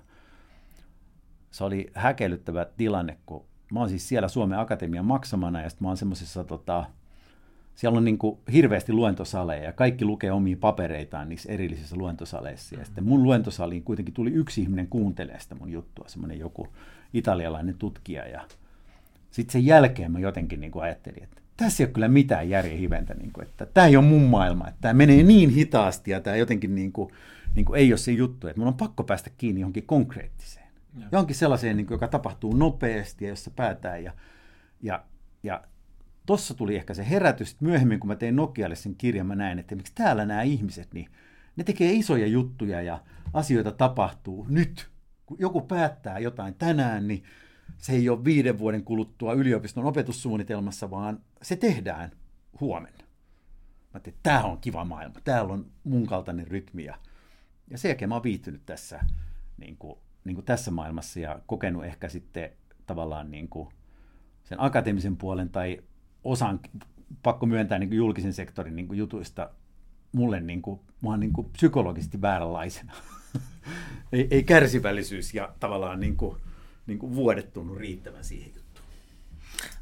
se 1.56 1.64
oli 1.64 1.91
häkellyttävä 1.93 2.66
tilanne, 2.78 3.18
kun 3.26 3.45
mä 3.72 3.80
oon 3.80 3.89
siis 3.89 4.10
siellä 4.10 4.28
Suomen 4.28 4.60
Akatemian 4.60 5.06
maksamana 5.06 5.62
ja 5.62 5.70
sitten 5.70 5.86
mä 5.86 5.89
oon 5.89 5.97
semmoisessa 5.97 6.43
tota, 6.43 6.86
siellä 7.76 7.97
on 7.97 8.06
niin 8.06 8.18
kuin 8.18 8.39
hirveästi 8.53 8.93
luentosaleja 8.93 9.64
ja 9.64 9.72
kaikki 9.72 10.06
lukee 10.06 10.32
omia 10.32 10.58
papereitaan 10.60 11.30
niissä 11.30 11.51
erillisissä 11.51 11.95
luentosaleissa. 11.95 12.76
Ja 12.76 12.86
sitten 12.86 13.03
mun 13.03 13.24
luentosaliin 13.24 13.84
kuitenkin 13.84 14.14
tuli 14.14 14.32
yksi 14.32 14.62
ihminen 14.62 14.88
kuuntelemaan 14.88 15.41
sitä 15.41 15.56
mun 15.56 15.72
juttua, 15.72 16.06
semmoinen 16.08 16.39
joku 16.39 16.68
italialainen 17.14 17.76
tutkija. 17.78 18.28
Ja 18.28 18.41
sitten 19.32 19.53
sen 19.53 19.66
jälkeen 19.66 20.12
mä 20.12 20.20
jotenkin 20.20 20.60
niin 20.60 20.72
kuin 20.72 20.84
ajattelin, 20.84 21.24
että 21.24 21.41
tässä 21.58 21.84
ei 21.84 21.86
ole 21.86 21.93
kyllä 21.93 22.08
mitään 22.08 22.49
järjen 22.49 22.78
hiventä, 22.78 23.14
niin 23.14 23.32
kuin, 23.34 23.47
että 23.47 23.66
tämä 23.66 23.88
ei 23.88 23.97
ole 23.97 24.06
mun 24.06 24.24
maailma, 24.24 24.68
että 24.68 24.82
tämä 24.82 24.93
menee 24.93 25.24
niin 25.24 25.49
hitaasti 25.49 26.12
ja 26.12 26.22
tämä 26.22 26.36
jotenkin 26.36 26.76
niin 26.76 26.91
kuin, 26.91 27.10
niin 27.56 27.66
kuin 27.66 27.80
ei 27.80 27.91
ole 27.91 27.97
se 27.97 28.12
juttu, 28.12 28.47
että 28.47 28.60
mun 28.60 28.68
on 28.68 28.74
pakko 28.74 29.03
päästä 29.03 29.30
kiinni 29.38 29.62
johonkin 29.62 29.86
konkreettiseen. 29.86 30.64
Ja. 31.00 31.08
Johonkin 31.12 31.36
sellaiseen, 31.36 31.78
niin 31.78 31.88
kuin, 31.88 31.96
joka 31.96 32.08
tapahtuu 32.08 32.54
nopeasti 32.54 33.26
ja 33.26 33.30
jossa 33.30 33.52
päätään. 33.52 34.04
Ja, 34.04 34.14
ja, 34.82 35.06
ja 35.43 35.64
tuossa 36.26 36.54
tuli 36.54 36.76
ehkä 36.76 36.93
se 36.93 37.10
herätys, 37.10 37.62
myöhemmin 37.62 38.00
kun 38.00 38.08
mä 38.08 38.16
tein 38.16 38.36
Nokialle 38.36 38.76
sen 38.76 38.96
kirjan, 38.96 39.28
mä 39.28 39.36
näin, 39.36 39.60
että 39.60 39.76
miksi 39.76 39.96
täällä 39.96 40.26
nämä 40.26 40.41
ihmiset, 40.41 40.93
niin 40.93 41.10
ne 41.56 41.64
tekee 41.64 41.93
isoja 41.93 42.28
juttuja 42.28 42.82
ja 42.82 43.04
asioita 43.34 43.72
tapahtuu 43.72 44.46
nyt. 44.50 44.89
Kun 45.26 45.38
joku 45.39 45.62
päättää 45.62 46.20
jotain 46.20 46.56
tänään, 46.56 47.08
niin 47.08 47.24
se 47.78 47.93
ei 47.93 48.10
ole 48.10 48.24
viiden 48.24 48.60
vuoden 48.60 48.84
kuluttua 48.84 49.34
yliopiston 49.34 49.86
opetussuunnitelmassa, 49.86 50.89
vaan 50.91 51.20
se 51.41 51.56
tehdään 51.56 52.12
huomenna. 52.60 53.00
Mä 53.00 53.89
ajattelin, 53.93 54.16
että 54.16 54.30
tämä 54.30 54.43
on 54.43 54.58
kiva 54.58 54.86
maailma, 54.86 55.16
täällä 55.24 55.54
on 55.54 55.72
mun 55.84 56.08
kaltainen 56.08 56.48
rytmi. 56.48 56.84
Ja, 56.84 56.98
ja 57.70 57.78
sen 57.78 57.89
jälkeen 57.89 58.10
mä 58.10 58.16
oon 58.16 58.24
viihtynyt 58.24 58.66
tässä 58.66 59.00
niin 59.58 59.78
kuin 59.78 60.00
niin 60.26 60.36
kuin 60.36 60.46
tässä 60.46 60.72
maailmassa 60.72 61.20
ja 61.20 61.40
kokenut 61.46 61.86
ehkä 61.86 62.10
sitten 62.10 62.50
tavallaan 62.86 63.32
niin 63.32 63.50
kuin 63.50 63.70
sen 64.44 64.62
akateemisen 64.62 65.18
puolen 65.18 65.50
tai 65.50 65.82
osan, 66.24 66.60
pakko 67.24 67.46
myöntää 67.46 67.80
niin 67.80 67.90
kuin 67.90 67.98
julkisen 67.98 68.34
sektorin 68.34 68.76
niin 68.76 68.88
kuin 68.88 68.98
jutuista 68.98 69.50
mulle 70.12 70.40
niin 70.40 70.62
kuin, 70.62 70.80
oon 71.04 71.20
niin 71.20 71.34
kuin 71.34 71.50
psykologisesti 71.50 72.22
vääränlaisena. 72.22 72.94
ei, 74.12 74.28
ei 74.32 74.44
kärsivällisyys 74.44 75.34
ja 75.34 75.54
tavallaan 75.60 76.00
niin 76.00 76.18
kuin, 76.18 76.38
niin 76.88 77.00
kuin 77.00 77.16
vuodet 77.16 77.54
tunnu 77.54 77.76
riittävän 77.76 78.24
siihen 78.24 78.64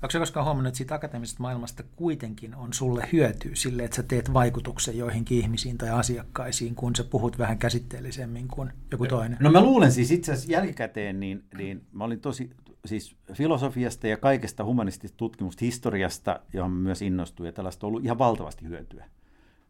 Onko 0.04 0.12
se 0.12 0.20
koskaan 0.20 0.46
huomannut, 0.46 0.68
että 0.68 0.78
siitä 0.78 0.96
akateemisesta 0.96 1.42
maailmasta 1.42 1.84
kuitenkin 1.96 2.56
on 2.56 2.74
sulle 2.74 3.10
hyötyä 3.12 3.52
sille, 3.54 3.84
että 3.84 3.96
sä 3.96 4.04
teet 4.04 4.34
vaikutuksen 4.34 4.98
joihinkin 4.98 5.38
ihmisiin 5.38 5.78
tai 5.78 5.90
asiakkaisiin, 5.90 6.76
kun 6.76 6.96
sä 6.96 7.04
puhut 7.04 7.38
vähän 7.38 7.58
käsitteellisemmin 7.58 8.48
kuin 8.48 8.72
joku 8.92 9.06
toinen? 9.08 9.38
No 9.40 9.52
mä 9.52 9.62
luulen 9.64 9.92
siis 9.92 10.12
itse 10.12 10.32
asiassa 10.32 10.52
jälkikäteen, 10.52 11.20
niin, 11.20 11.44
niin 11.58 11.86
mä 11.92 12.04
olin 12.04 12.20
tosi, 12.20 12.50
siis 12.86 13.16
filosofiasta 13.34 14.08
ja 14.08 14.18
kaikesta 14.18 14.64
humanistista 14.64 15.18
tutkimusta, 15.18 15.66
historiasta, 15.66 16.40
johon 16.54 16.72
mä 16.72 16.80
myös 16.80 17.02
innostuin, 17.02 17.48
ja 17.48 17.54
tällaista 17.54 17.88
on 17.88 17.90
ollut 17.90 18.06
ihan 18.06 18.18
valtavasti 18.18 18.66
hyötyä. 18.66 19.06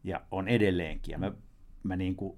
Ja 0.03 0.21
on 0.31 0.47
edelleenkin. 0.47 1.11
Ja 1.11 1.17
mä, 1.17 1.31
mä 1.83 1.95
niin 1.95 2.15
kuin 2.15 2.37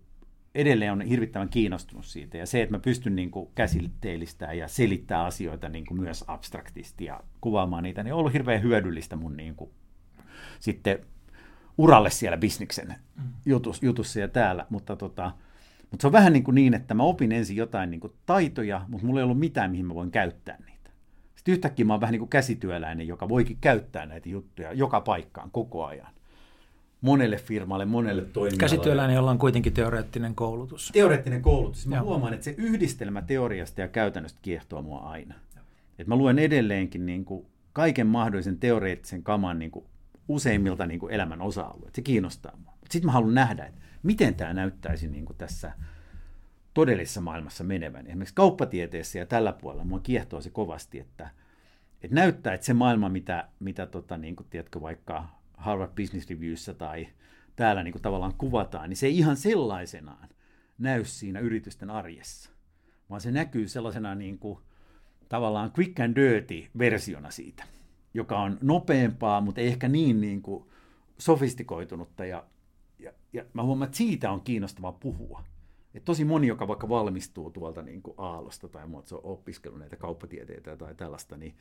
edelleen 0.55 0.91
on 0.91 1.01
hirvittävän 1.01 1.49
kiinnostunut 1.49 2.05
siitä. 2.05 2.37
Ja 2.37 2.45
se, 2.45 2.61
että 2.61 2.75
mä 2.75 2.79
pystyn 2.79 3.15
niin 3.15 3.31
kuin 3.31 3.49
käsitteellistämään 3.55 4.57
ja 4.57 4.67
selittää 4.67 5.23
asioita 5.23 5.69
niin 5.69 5.85
kuin 5.85 6.01
myös 6.01 6.23
abstraktisti 6.27 7.05
ja 7.05 7.21
kuvaamaan 7.41 7.83
niitä, 7.83 8.03
niin 8.03 8.13
on 8.13 8.19
ollut 8.19 8.33
hirveän 8.33 8.61
hyödyllistä 8.63 9.15
mun 9.15 9.37
niin 9.37 9.55
kuin, 9.55 9.69
sitten 10.59 10.99
uralle 11.77 12.09
siellä 12.09 12.37
bisniksen 12.37 12.87
mm. 12.87 13.23
jutus, 13.45 13.83
jutussa 13.83 14.19
ja 14.19 14.27
täällä. 14.27 14.65
Mutta 14.69 14.95
tota, 14.95 15.31
Mutta 15.91 16.01
se 16.01 16.07
on 16.07 16.13
vähän 16.13 16.33
niin, 16.33 16.43
kuin 16.43 16.55
niin, 16.55 16.73
että 16.73 16.93
mä 16.93 17.03
opin 17.03 17.31
ensin 17.31 17.55
jotain 17.55 17.91
niin 17.91 18.01
kuin 18.01 18.13
taitoja, 18.25 18.85
mutta 18.87 19.05
mulla 19.07 19.19
ei 19.19 19.23
ollut 19.23 19.39
mitään, 19.39 19.71
mihin 19.71 19.85
mä 19.85 19.95
voin 19.95 20.11
käyttää 20.11 20.57
niitä. 20.65 20.89
Sitten 21.35 21.51
yhtäkkiä 21.51 21.85
mä 21.85 21.93
oon 21.93 22.01
vähän 22.01 22.11
niin 22.11 22.19
kuin 22.19 22.29
käsityöläinen, 22.29 23.07
joka 23.07 23.29
voikin 23.29 23.57
käyttää 23.61 24.05
näitä 24.05 24.29
juttuja 24.29 24.73
joka 24.73 25.01
paikkaan 25.01 25.51
koko 25.51 25.85
ajan. 25.85 26.14
Monelle 27.01 27.37
firmalle, 27.37 27.85
monelle 27.85 28.21
toimijalle. 28.21 28.59
Käsityöläinen, 28.59 29.15
jolla 29.15 29.31
on 29.31 29.37
kuitenkin 29.37 29.73
teoreettinen 29.73 30.35
koulutus. 30.35 30.89
Teoreettinen 30.93 31.41
koulutus. 31.41 31.87
Mä 31.87 31.95
Joo. 31.95 32.05
huomaan, 32.05 32.33
että 32.33 32.43
se 32.43 32.55
yhdistelmä 32.57 33.21
teoriasta 33.21 33.81
ja 33.81 33.87
käytännöstä 33.87 34.39
kiehtoo 34.41 34.81
mua 34.81 34.99
aina. 34.99 35.35
Et 35.99 36.07
mä 36.07 36.15
luen 36.15 36.39
edelleenkin 36.39 37.05
niin 37.05 37.25
kuin 37.25 37.45
kaiken 37.73 38.07
mahdollisen 38.07 38.59
teoreettisen 38.59 39.23
kaman 39.23 39.59
niin 39.59 39.71
kuin 39.71 39.85
useimmilta 40.27 40.85
niin 40.85 40.99
kuin 40.99 41.13
elämän 41.13 41.41
osa-alueilta. 41.41 41.95
Se 41.95 42.01
kiinnostaa 42.01 42.57
mua. 42.63 42.73
Sitten 42.89 43.05
mä 43.05 43.11
haluan 43.11 43.33
nähdä, 43.33 43.65
että 43.65 43.81
miten 44.03 44.35
tämä 44.35 44.53
näyttäisi 44.53 45.07
niin 45.07 45.25
kuin 45.25 45.37
tässä 45.37 45.71
todellisessa 46.73 47.21
maailmassa 47.21 47.63
menevän. 47.63 48.07
Esimerkiksi 48.07 48.35
kauppatieteessä 48.35 49.19
ja 49.19 49.25
tällä 49.25 49.53
puolella 49.53 49.83
mua 49.83 49.99
kiehtoo 49.99 50.41
se 50.41 50.49
kovasti, 50.49 50.99
että, 50.99 51.29
että 52.03 52.15
näyttää, 52.15 52.53
että 52.53 52.65
se 52.65 52.73
maailma, 52.73 53.09
mitä, 53.09 53.47
mitä 53.59 53.85
tota, 53.85 54.17
niin 54.17 54.35
kuin, 54.35 54.47
tiedätkö, 54.49 54.81
vaikka 54.81 55.25
Harvard 55.65 55.91
Business 55.95 56.29
Reviewssä 56.29 56.73
tai 56.73 57.07
täällä 57.55 57.83
niin 57.83 57.91
kuin 57.91 58.01
tavallaan 58.01 58.35
kuvataan, 58.37 58.89
niin 58.89 58.97
se 58.97 59.07
ei 59.07 59.17
ihan 59.17 59.37
sellaisenaan 59.37 60.29
näy 60.77 61.05
siinä 61.05 61.39
yritysten 61.39 61.89
arjessa, 61.89 62.51
vaan 63.09 63.21
se 63.21 63.31
näkyy 63.31 63.67
sellaisena 63.67 64.15
niin 64.15 64.39
kuin, 64.39 64.59
tavallaan 65.29 65.71
quick 65.79 65.99
and 65.99 66.15
dirty 66.15 66.69
versiona 66.77 67.31
siitä, 67.31 67.63
joka 68.13 68.39
on 68.39 68.57
nopeampaa, 68.61 69.41
mutta 69.41 69.61
ei 69.61 69.67
ehkä 69.67 69.87
niin, 69.87 70.21
niin 70.21 70.41
kuin 70.41 70.65
sofistikoitunutta 71.17 72.25
ja 72.25 72.43
ja, 72.99 73.11
ja 73.33 73.45
mä 73.53 73.63
huomaan, 73.63 73.85
että 73.85 73.97
siitä 73.97 74.31
on 74.31 74.41
kiinnostavaa 74.41 74.91
puhua. 74.91 75.43
Et 75.93 76.05
tosi 76.05 76.25
moni, 76.25 76.47
joka 76.47 76.67
vaikka 76.67 76.89
valmistuu 76.89 77.51
tuolta 77.51 77.81
niin 77.81 78.01
kuin 78.01 78.15
Aallosta 78.17 78.67
tai 78.67 78.87
muuta, 78.87 79.09
se 79.09 79.15
on 79.15 79.21
opiskellut 79.23 79.79
näitä 79.79 79.95
kauppatieteitä 79.95 80.77
tai 80.77 80.95
tällaista, 80.95 81.37
niin 81.37 81.55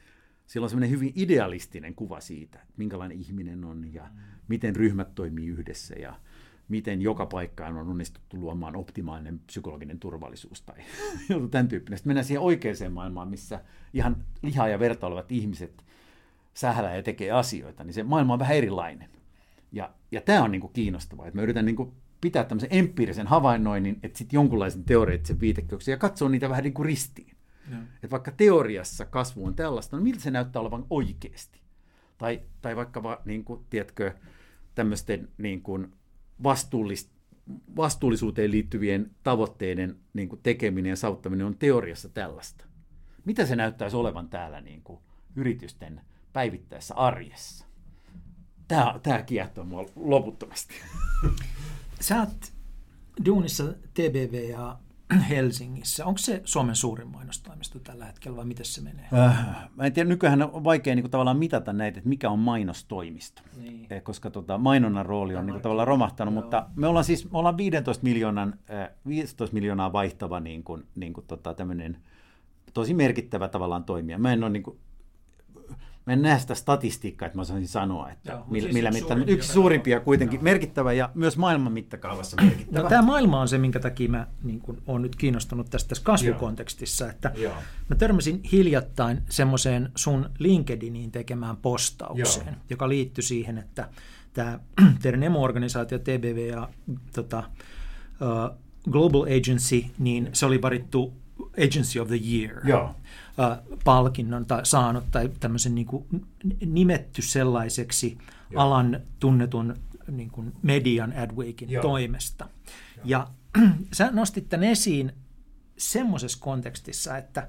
sillä 0.47 0.65
on 0.65 0.71
semmoinen 0.71 0.91
hyvin 0.91 1.13
idealistinen 1.17 1.95
kuva 1.95 2.21
siitä, 2.21 2.59
että 2.59 2.75
minkälainen 2.77 3.19
ihminen 3.19 3.65
on 3.65 3.95
ja 3.95 4.11
miten 4.49 4.77
ryhmät 4.77 5.15
toimii 5.15 5.47
yhdessä 5.47 5.95
ja 5.95 6.21
miten 6.69 7.03
joka 7.03 7.27
paikkaan 7.27 7.77
on 7.77 7.89
onnistuttu 7.89 8.41
luomaan 8.41 8.77
optimaalinen 8.77 9.39
psykologinen 9.39 9.99
turvallisuus 9.99 10.63
tai 10.63 10.77
joku 11.29 11.49
tämän 11.49 11.69
tyyppinen. 11.69 11.99
Sitten 11.99 12.11
mennään 12.11 12.25
siihen 12.25 12.43
oikeaan 12.43 12.93
maailmaan, 12.93 13.29
missä 13.29 13.61
ihan 13.93 14.17
lihaa 14.43 14.69
ja 14.69 14.79
verta 14.79 15.07
olevat 15.07 15.33
ihmiset 15.33 15.85
sählää 16.55 16.97
ja 16.97 17.03
tekee 17.03 17.31
asioita, 17.31 17.85
niin 17.85 17.95
se 17.95 18.03
maailma 18.03 18.33
on 18.33 18.39
vähän 18.39 18.57
erilainen. 18.57 19.11
Ja, 19.73 19.91
ja 20.13 20.21
tämä 20.21 20.43
on 20.43 20.53
niin 20.53 20.61
kuin 20.61 20.73
kiinnostavaa, 20.73 21.27
että 21.27 21.39
mä 21.39 21.43
yritän 21.43 21.65
niin 21.65 21.77
kuin 21.77 21.93
pitää 22.21 22.45
tämmöisen 22.45 22.69
empiirisen 22.73 23.27
havainnoinnin, 23.27 23.99
että 24.03 24.19
sitten 24.19 24.37
jonkunlaisen 24.37 24.85
teoreettisen 24.85 25.41
viitekehyksen 25.41 25.93
ja 25.93 25.99
katsoa 25.99 26.29
niitä 26.29 26.49
vähän 26.49 26.65
niin 26.65 26.75
kuin 26.75 26.87
ristiin. 26.87 27.34
Että 27.95 28.11
vaikka 28.11 28.31
teoriassa 28.31 29.05
kasvu 29.05 29.47
on 29.47 29.55
tällaista, 29.55 29.97
niin 29.97 30.05
miltä 30.05 30.21
se 30.21 30.31
näyttää 30.31 30.63
olevan 30.63 30.87
oikeasti? 30.91 31.61
Tai, 32.19 32.43
tai 32.63 32.77
vaikka, 32.77 33.03
va, 33.03 33.23
niin 33.25 33.45
kuin, 33.45 33.65
tiedätkö, 33.71 34.15
tämmöisten 34.75 35.29
niin 35.39 35.63
kuin 35.63 35.93
vastuullis, 36.43 37.11
vastuullisuuteen 37.77 38.51
liittyvien 38.51 39.11
tavoitteiden 39.23 39.97
niin 40.13 40.29
kuin 40.29 40.41
tekeminen 40.43 40.91
ja 40.91 40.97
saavuttaminen 40.97 41.47
on 41.47 41.59
teoriassa 41.59 42.09
tällaista. 42.09 42.65
Mitä 43.25 43.47
se 43.47 43.57
näyttäisi 43.57 43.97
olevan 43.97 44.29
täällä 44.29 44.61
niin 44.61 44.83
kuin 44.83 45.01
yritysten 45.37 46.01
päivittäisessä 46.33 46.95
arjessa? 46.95 47.67
Tämä, 48.69 49.01
tämä 49.03 49.23
kiehtoo 49.23 49.65
mua 49.65 49.87
loputtomasti. 49.97 50.75
Sä 52.01 52.21
oot 52.21 52.53
duunissa 53.27 53.65
TBV 53.95 54.49
ja 54.51 54.79
Helsingissä. 55.31 56.07
Onko 56.07 56.19
se 56.19 56.43
Suomen 56.45 56.77
suurin 56.77 57.09
mainostoimisto 57.09 57.79
tällä 57.79 58.05
hetkellä 58.05 58.37
vai 58.37 58.45
miten 58.45 58.67
se 58.67 58.81
menee? 58.81 59.09
Äh, 59.13 59.57
mä 59.77 59.85
en 59.85 59.93
tiedä, 59.93 60.09
nykyään 60.09 60.43
on 60.43 60.65
vaikea 60.65 60.95
niin 60.95 61.03
kuin, 61.03 61.11
tavallaan 61.11 61.37
mitata 61.37 61.73
näitä, 61.73 61.99
että 61.99 62.09
mikä 62.09 62.31
on 62.31 62.39
mainostoimisto, 62.39 63.43
niin. 63.57 63.87
eh, 63.91 64.03
koska 64.03 64.31
tota, 64.31 64.59
mainonnan 64.59 65.07
rooli 65.07 65.37
on 65.37 65.47
niin 65.47 65.55
kuin, 65.55 65.63
tavallaan 65.63 65.89
romahtanut, 65.89 66.35
Joo. 66.35 66.43
mutta 66.43 66.67
me 66.77 66.87
ollaan 66.87 67.05
siis 67.05 67.31
me 67.31 67.39
ollaan 67.39 67.57
15, 67.57 68.05
miljoonan, 68.05 68.55
äh, 68.71 68.91
15 69.09 69.55
miljoonaa 69.55 69.93
vaihtava 69.93 70.41
niin 70.41 70.65
kuin, 70.65 70.87
niin 70.95 71.13
kuin, 71.13 71.27
tota, 71.27 71.55
tämmöinen 71.55 71.97
tosi 72.75 72.95
merkittävä 72.95 73.49
tavallaan 73.49 73.85
toimija. 73.85 74.19
Mä 74.19 74.33
en 74.33 74.45
ole 74.45 74.51
niin 74.51 74.63
kuin, 74.63 74.79
mä 76.07 76.13
en 76.13 76.23
näe 76.23 76.39
sitä 76.39 76.55
statistiikkaa, 76.55 77.27
että 77.27 77.39
mä 77.39 77.45
saisin 77.45 77.69
sanoa, 77.69 78.11
että 78.11 78.33
Joo, 78.33 78.45
millä, 78.51 78.63
siis 78.63 78.75
millä 78.75 78.91
mittaan. 78.91 79.29
Yksi 79.29 79.53
suurimpia 79.53 80.01
kuitenkin, 80.01 80.37
Joo. 80.37 80.45
merkittävä 80.45 80.93
ja 80.93 81.11
myös 81.15 81.37
maailman 81.37 81.73
mittakaavassa 81.73 82.37
merkittävä. 82.43 82.83
No, 82.83 82.89
tämä 82.89 83.03
maailma 83.03 83.41
on 83.41 83.49
se, 83.49 83.59
minkä 83.59 83.81
takia 83.81 84.09
mä 84.09 84.27
niin 84.43 84.61
kun, 84.61 84.83
olen 84.87 85.03
nyt 85.03 85.17
kiinnostunut 85.17 85.71
tästä 85.71 85.89
tässä 85.89 86.05
kasvukontekstissa, 86.05 87.11
että 87.11 87.33
Joo. 87.37 87.55
mä 87.89 87.97
törmäsin 87.97 88.41
hiljattain 88.53 89.23
semmoiseen 89.29 89.93
sun 89.97 90.31
LinkedIniin 90.39 91.11
tekemään 91.11 91.57
postaukseen, 91.57 92.47
Joo. 92.47 92.57
joka 92.71 92.89
liittyi 92.89 93.25
siihen, 93.25 93.59
että 93.59 93.89
tämä 94.33 94.59
teidän 95.03 95.23
emo-organisaatio 95.23 95.99
TBV 95.99 96.49
ja 96.49 96.69
tota, 97.15 97.43
uh, 98.21 98.59
Global 98.91 99.23
Agency, 99.23 99.85
niin 99.99 100.29
se 100.33 100.47
oli 100.47 100.63
varittu 100.63 101.24
Agency 101.59 101.99
of 102.01 102.09
the 102.09 102.21
Year. 102.33 102.69
Joo 102.69 102.95
palkinnon 103.85 104.47
tai 104.47 104.67
saanut 104.67 105.05
tai 105.11 105.31
tämmöisen 105.41 105.75
niin 105.75 105.87
kuin 105.87 106.27
nimetty 106.67 107.23
sellaiseksi 107.23 108.19
Joo. 108.51 108.63
alan 108.63 109.01
tunnetun 109.21 109.77
niin 110.11 110.31
kuin 110.31 110.53
median 110.63 111.13
Adweekin 111.17 111.71
Joo. 111.71 111.83
toimesta. 111.83 112.49
Joo. 112.97 113.05
Ja 113.05 113.29
sä 113.93 114.11
nostit 114.13 114.49
tämän 114.49 114.69
esiin 114.69 115.13
semmoisessa 115.77 116.39
kontekstissa, 116.41 117.17
että 117.17 117.49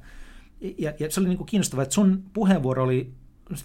ja, 0.77 0.93
ja 0.99 1.11
se 1.11 1.19
oli 1.19 1.29
niin 1.29 1.37
kuin 1.37 1.47
kiinnostavaa, 1.47 1.83
että 1.83 1.95
sun 1.95 2.23
puheenvuoro 2.33 2.83
oli, 2.83 3.13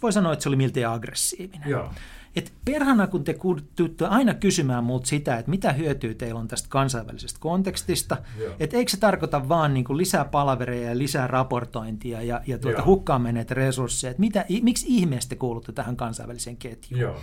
voi 0.03 0.13
sanoa, 0.13 0.33
että 0.33 0.43
se 0.43 0.49
oli 0.49 0.57
miltei 0.57 0.85
aggressiivinen. 0.85 1.71
Joo. 1.71 1.95
Et 2.37 2.53
perhana, 2.65 3.07
kun 3.07 3.25
te 3.25 3.37
tuutte 3.77 4.07
aina 4.07 4.35
kysymään 4.35 4.85
multa 4.85 5.07
sitä, 5.07 5.39
että 5.39 5.51
mitä 5.51 5.73
hyötyä 5.73 6.15
teillä 6.15 6.41
on 6.41 6.49
tästä 6.49 6.69
kansainvälisestä 6.69 7.41
kontekstista, 7.41 8.17
että 8.61 8.77
eikö 8.77 8.91
se 8.91 8.97
tarkoita 8.97 9.49
vaan 9.49 9.75
niin 9.75 9.85
kuin 9.85 9.97
lisää 9.97 10.25
palavereja 10.25 10.89
ja 10.89 10.99
lisää 10.99 11.27
raportointia 11.27 12.23
ja, 12.23 12.41
ja 12.47 12.59
tuota, 12.59 12.85
hukkaan 12.85 13.23
menneitä 13.23 13.55
resursseja, 13.55 14.11
että 14.11 14.21
mitä, 14.21 14.45
miksi 14.63 14.87
ihmeessä 14.89 15.29
te 15.29 15.37
kuulutte 15.37 15.73
tähän 15.73 15.97
kansainväliseen 15.97 16.57
ketjuun? 16.57 17.01
Joo. 17.01 17.21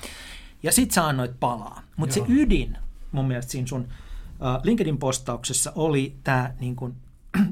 Ja 0.64 0.72
sit 0.72 0.91
sä 0.91 1.08
annoit 1.08 1.39
palaa. 1.39 1.82
Mutta 1.95 2.16
se 2.16 2.22
ydin 2.28 2.78
mun 3.12 3.28
mielestä 3.28 3.51
siinä 3.51 3.68
sun 3.68 3.82
uh, 3.82 4.64
LinkedIn-postauksessa 4.64 5.72
oli 5.76 6.16
tämä, 6.24 6.53
niin 6.60 6.76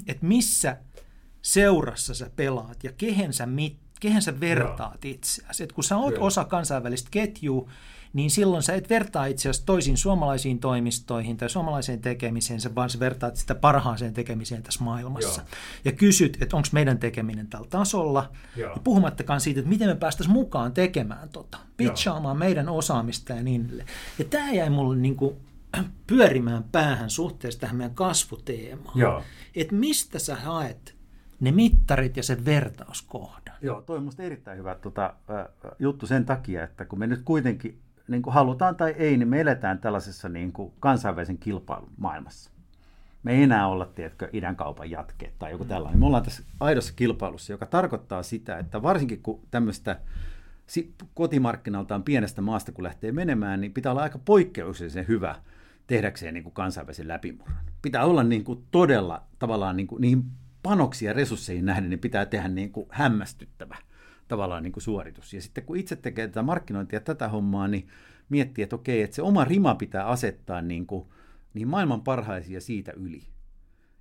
että 0.08 0.26
missä 0.26 0.78
seurassa 1.42 2.14
sä 2.14 2.30
pelaat 2.36 2.84
ja 2.84 2.92
kehen 2.92 3.34
sä 3.34 3.46
mit, 3.46 3.78
kehen 4.06 4.22
sä 4.22 4.40
vertaat 4.40 5.06
itseäsi. 5.06 5.64
Et 5.64 5.72
kun 5.72 5.84
sä 5.84 5.98
oot 5.98 6.16
Joo. 6.16 6.26
osa 6.26 6.46
kansainvälistä 6.46 7.08
ketjua, 7.12 7.70
niin 8.14 8.32
silloin 8.32 8.64
sä 8.64 8.74
et 8.74 8.90
vertaa 8.90 9.26
itseäsi 9.26 9.64
toisiin 9.66 9.98
suomalaisiin 9.98 10.60
toimistoihin 10.60 11.38
tai 11.38 11.50
suomalaiseen 11.50 12.02
tekemiseen, 12.02 12.62
sä 12.62 12.76
vaan 12.76 12.90
sä 12.90 13.00
vertaat 13.00 13.36
sitä 13.36 13.56
parhaaseen 13.56 14.14
tekemiseen 14.14 14.64
tässä 14.64 14.84
maailmassa. 14.84 15.42
Joo. 15.42 15.50
Ja 15.86 15.92
kysyt, 15.92 16.38
että 16.42 16.56
onko 16.56 16.68
meidän 16.72 17.00
tekeminen 17.00 17.48
tällä 17.48 17.68
tasolla, 17.70 18.32
Joo. 18.56 18.74
ja 18.74 18.82
puhumattakaan 18.84 19.42
siitä, 19.42 19.60
että 19.60 19.70
miten 19.70 19.88
me 19.88 19.96
päästäisiin 19.96 20.34
mukaan 20.34 20.74
tekemään 20.74 21.30
tota, 21.30 21.58
pitchaamaan 21.78 22.38
meidän 22.38 22.70
osaamista 22.70 23.34
ja 23.34 23.44
niin 23.44 23.66
edelleen. 23.66 23.88
Ja 24.20 24.26
tämä 24.26 24.52
jäi 24.52 24.70
mulle 24.70 24.96
niin 24.96 25.16
kuin 25.16 25.36
pyörimään 26.08 26.64
päähän 26.64 27.10
suhteessa 27.10 27.60
tähän 27.60 27.76
meidän 27.76 27.96
kasvuteemaan. 27.96 29.00
Että 29.56 29.76
mistä 29.76 30.20
sä 30.20 30.36
haet 30.36 30.96
ne 31.40 31.52
mittarit 31.52 32.18
ja 32.18 32.24
sen 32.24 32.46
vertauskohdan. 32.46 33.45
Joo, 33.66 33.82
toi 33.82 33.98
on 33.98 34.10
erittäin 34.20 34.58
hyvä 34.58 34.76
tuota, 34.76 35.14
äh, 35.30 35.72
juttu 35.80 36.08
sen 36.08 36.26
takia, 36.26 36.64
että 36.64 36.86
kun 36.86 37.00
me 37.00 37.08
nyt 37.08 37.22
kuitenkin 37.26 37.80
niin 38.08 38.22
kuin 38.22 38.34
halutaan 38.34 38.76
tai 38.76 38.96
ei, 38.98 39.18
niin 39.18 39.28
me 39.28 39.42
eletään 39.42 39.80
tällaisessa 39.80 40.30
niin 40.30 40.52
kuin 40.52 40.74
kansainvälisen 40.80 41.38
kilpailun 41.38 41.92
maailmassa. 41.98 42.52
Me 43.24 43.34
ei 43.34 43.44
enää 43.44 43.68
olla, 43.68 43.86
tiedätkö, 43.86 44.30
idän 44.34 44.56
kaupan 44.56 44.92
jatkeet 44.92 45.34
tai 45.40 45.52
joku 45.52 45.64
mm. 45.64 45.68
tällainen. 45.68 46.00
Me 46.00 46.06
ollaan 46.06 46.24
tässä 46.24 46.44
aidossa 46.60 46.94
kilpailussa, 46.96 47.54
joka 47.54 47.66
tarkoittaa 47.66 48.24
sitä, 48.24 48.58
että 48.58 48.82
varsinkin 48.82 49.22
kun 49.22 49.40
tämmöistä 49.52 50.00
kotimarkkinaltaan 51.14 52.04
pienestä 52.04 52.42
maasta, 52.42 52.72
kun 52.72 52.84
lähtee 52.84 53.12
menemään, 53.12 53.62
niin 53.62 53.74
pitää 53.74 53.92
olla 53.92 54.04
aika 54.04 54.20
poikkeuksellisen 54.26 55.08
hyvä 55.08 55.36
tehdäkseen 55.88 56.34
niin 56.34 56.44
kuin 56.44 56.54
kansainvälisen 56.54 57.08
läpimurron. 57.08 57.58
Pitää 57.82 58.06
olla 58.06 58.24
niin 58.24 58.44
kuin 58.44 58.64
todella 58.72 59.24
tavallaan 59.40 59.78
niin 59.78 59.88
kuin, 59.88 60.02
niihin 60.02 60.24
panoksia 60.66 61.14
resursseihin 61.14 61.66
nähden, 61.66 61.90
niin 61.90 62.00
pitää 62.00 62.26
tehdä 62.26 62.48
niin 62.48 62.72
kuin 62.72 62.88
hämmästyttävä 62.90 63.78
tavallaan 64.28 64.64
niin 64.64 64.74
kuin 64.74 64.84
suoritus. 64.84 65.34
Ja 65.34 65.42
sitten 65.42 65.64
kun 65.64 65.78
itse 65.78 65.96
tekee 65.96 66.28
tätä 66.28 66.42
markkinointia 66.44 67.00
tätä 67.00 67.28
hommaa, 67.28 67.68
niin 67.68 67.88
miettii, 68.30 68.64
että 68.64 68.76
okei, 68.76 69.02
että 69.02 69.16
se 69.16 69.22
oma 69.22 69.46
rima 69.46 69.76
pitää 69.76 70.06
asettaa 70.08 70.62
niin, 70.62 70.88
kuin, 70.88 71.08
niin 71.54 71.68
maailman 71.68 72.02
parhaisia 72.02 72.62
siitä 72.62 72.92
yli. 72.92 73.22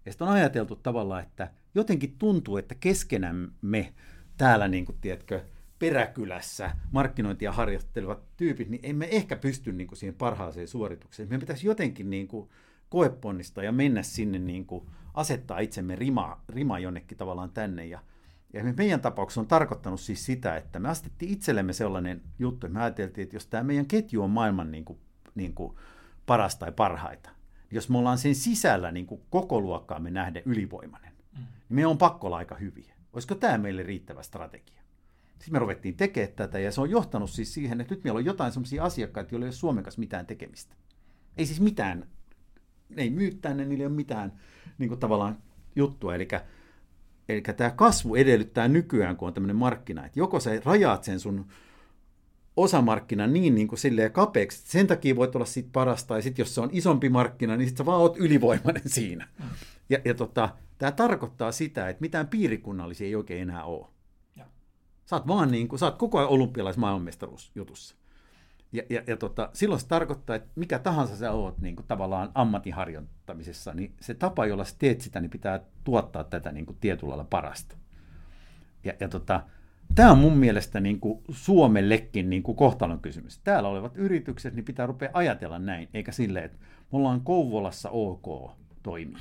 Ja 0.06 0.12
sitten 0.12 0.28
on 0.28 0.34
ajateltu 0.34 0.76
tavallaan, 0.76 1.22
että 1.22 1.50
jotenkin 1.74 2.14
tuntuu, 2.18 2.56
että 2.56 2.74
keskenämme 2.74 3.94
täällä, 4.36 4.68
niin 4.68 4.84
kuin, 4.84 4.98
tiedätkö, 5.00 5.44
peräkylässä 5.78 6.70
markkinointia 6.92 7.52
harjoittelevat 7.52 8.36
tyypit, 8.36 8.68
niin 8.68 8.80
emme 8.82 9.08
ehkä 9.10 9.36
pysty 9.36 9.72
niin 9.72 9.86
kuin 9.86 9.98
siihen 9.98 10.14
parhaaseen 10.14 10.68
suoritukseen. 10.68 11.28
Meidän 11.28 11.40
pitäisi 11.40 11.66
jotenkin 11.66 12.10
niin 12.10 12.28
kuin 12.28 12.50
koeponnista 12.88 13.62
ja 13.62 13.72
mennä 13.72 14.02
sinne 14.02 14.38
niin 14.38 14.66
kuin 14.66 14.86
asettaa 15.14 15.58
itsemme 15.58 15.96
rima, 15.96 16.40
rima 16.48 16.78
jonnekin 16.78 17.18
tavallaan 17.18 17.50
tänne. 17.50 17.86
Ja, 17.86 18.00
ja 18.52 18.64
meidän 18.76 19.00
tapauksessa 19.00 19.40
on 19.40 19.46
tarkoittanut 19.46 20.00
siis 20.00 20.26
sitä, 20.26 20.56
että 20.56 20.78
me 20.78 20.88
astettiin 20.88 21.32
itsellemme 21.32 21.72
sellainen 21.72 22.22
juttu, 22.38 22.66
että 22.66 22.78
me 22.78 22.82
ajateltiin, 22.82 23.22
että 23.22 23.36
jos 23.36 23.46
tämä 23.46 23.62
meidän 23.62 23.86
ketju 23.86 24.22
on 24.22 24.30
maailman 24.30 24.70
niin 24.70 24.84
kuin, 24.84 24.98
niin 25.34 25.54
kuin 25.54 25.76
paras 26.26 26.56
tai 26.56 26.72
parhaita, 26.72 27.30
niin 27.30 27.74
jos 27.74 27.88
me 27.88 27.98
ollaan 27.98 28.18
sen 28.18 28.34
sisällä 28.34 28.92
niin 28.92 29.06
kuin 29.06 29.20
koko 29.30 29.60
luokkaamme 29.60 30.10
nähden 30.10 30.42
ylivoimainen, 30.46 31.12
mm. 31.12 31.38
niin 31.38 31.46
me 31.68 31.86
on 31.86 31.98
pakko 31.98 32.26
olla 32.26 32.36
aika 32.36 32.54
hyviä. 32.54 32.94
Olisiko 33.12 33.34
tämä 33.34 33.58
meille 33.58 33.82
riittävä 33.82 34.22
strategia? 34.22 34.82
Sitten 35.44 35.52
me 35.52 35.58
ruvettiin 35.58 35.96
tekemään 35.96 36.32
tätä 36.36 36.58
ja 36.58 36.72
se 36.72 36.80
on 36.80 36.90
johtanut 36.90 37.30
siis 37.30 37.54
siihen, 37.54 37.80
että 37.80 37.94
nyt 37.94 38.04
meillä 38.04 38.18
on 38.18 38.24
jotain 38.24 38.52
sellaisia 38.52 38.84
asiakkaita, 38.84 39.34
joilla 39.34 39.44
ei 39.44 39.48
ole 39.48 39.52
Suomen 39.52 39.84
kanssa 39.84 40.00
mitään 40.00 40.26
tekemistä. 40.26 40.74
Ei 41.36 41.46
siis 41.46 41.60
mitään, 41.60 42.06
ne 42.96 43.02
ei 43.02 43.10
myy 43.10 43.30
tänne, 43.30 43.64
niillä 43.64 43.82
ei 43.82 43.86
ole 43.86 43.94
mitään 43.94 44.32
niin 44.78 44.88
kuin 44.88 45.00
tavallaan 45.00 45.38
juttua. 45.76 46.14
Eli, 46.14 46.28
eli 47.28 47.40
tämä 47.40 47.70
kasvu 47.70 48.14
edellyttää 48.14 48.68
nykyään, 48.68 49.16
kun 49.16 49.28
on 49.28 49.34
tämmöinen 49.34 49.56
markkina, 49.56 50.06
että 50.06 50.18
joko 50.18 50.40
sä 50.40 50.50
rajaat 50.64 51.04
sen 51.04 51.20
sun 51.20 51.46
osamarkkina 52.56 53.26
niin, 53.26 53.54
niin 53.54 53.68
kuin 53.68 53.78
silleen 53.78 54.12
kapeaksi, 54.12 54.58
että 54.58 54.70
sen 54.70 54.86
takia 54.86 55.16
voit 55.16 55.36
olla 55.36 55.46
siitä 55.46 55.68
parasta, 55.72 56.16
ja 56.16 56.22
sitten 56.22 56.42
jos 56.42 56.54
se 56.54 56.60
on 56.60 56.68
isompi 56.72 57.08
markkina, 57.08 57.56
niin 57.56 57.68
sitten 57.68 57.84
sä 57.84 57.86
vaan 57.86 58.00
oot 58.00 58.16
ylivoimainen 58.16 58.88
siinä. 58.98 59.28
Ja, 59.88 59.98
ja 60.04 60.14
tota, 60.14 60.48
tämä 60.78 60.92
tarkoittaa 60.92 61.52
sitä, 61.52 61.88
että 61.88 62.00
mitään 62.00 62.28
piirikunnallisia 62.28 63.06
ei 63.06 63.14
oikein 63.14 63.42
enää 63.42 63.64
ole. 63.64 63.86
Ja. 64.36 64.44
Sä 65.06 65.16
oot 65.16 65.26
vaan 65.26 65.50
niin 65.50 65.68
kuin, 65.68 65.78
sä 65.78 65.86
oot 65.86 65.98
koko 65.98 66.18
ajan 66.18 66.30
olympialaismaailmanmestaruusjutussa. 66.30 67.96
Ja, 68.74 68.82
ja, 68.90 69.02
ja 69.06 69.16
tota, 69.16 69.50
silloin 69.52 69.80
se 69.80 69.88
tarkoittaa, 69.88 70.36
että 70.36 70.48
mikä 70.54 70.78
tahansa 70.78 71.16
sä 71.16 71.32
oot 71.32 71.58
niin 71.58 71.76
kuin 71.76 71.86
tavallaan 71.86 72.30
ammattiharjoittamisessa, 72.34 73.74
niin 73.74 73.94
se 74.00 74.14
tapa, 74.14 74.46
jolla 74.46 74.64
sä 74.64 74.76
teet 74.78 75.00
sitä, 75.00 75.20
niin 75.20 75.30
pitää 75.30 75.60
tuottaa 75.84 76.24
tätä 76.24 76.52
niin 76.52 76.66
kuin 76.66 76.76
tietyllä 76.80 77.08
lailla 77.08 77.26
parasta. 77.30 77.76
Ja, 78.84 78.92
ja 79.00 79.08
tota, 79.08 79.42
tämä 79.94 80.12
on 80.12 80.18
mun 80.18 80.36
mielestä 80.36 80.80
niin 80.80 81.00
kuin 81.00 81.22
Suomellekin 81.30 82.30
niin 82.30 82.42
kuin 82.42 82.56
kohtalon 82.56 83.00
kysymys. 83.00 83.38
Täällä 83.38 83.68
olevat 83.68 83.96
yritykset, 83.96 84.54
niin 84.54 84.64
pitää 84.64 84.86
rupea 84.86 85.10
ajatella 85.12 85.58
näin, 85.58 85.88
eikä 85.94 86.12
silleen, 86.12 86.44
että 86.44 86.58
me 86.92 86.98
ollaan 86.98 87.20
Kouvolassa 87.20 87.90
ok 87.90 88.50
toimia. 88.82 89.18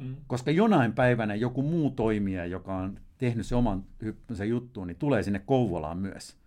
Mm. 0.00 0.16
Koska 0.26 0.50
jonain 0.50 0.92
päivänä 0.92 1.34
joku 1.34 1.62
muu 1.62 1.90
toimija, 1.90 2.46
joka 2.46 2.76
on 2.76 3.00
tehnyt 3.18 3.46
se 3.46 3.56
oman 3.56 3.84
hyppynsä 4.02 4.44
juttuun, 4.44 4.86
niin 4.86 4.96
tulee 4.96 5.22
sinne 5.22 5.38
Kouvolaan 5.38 5.98
myös. 5.98 6.39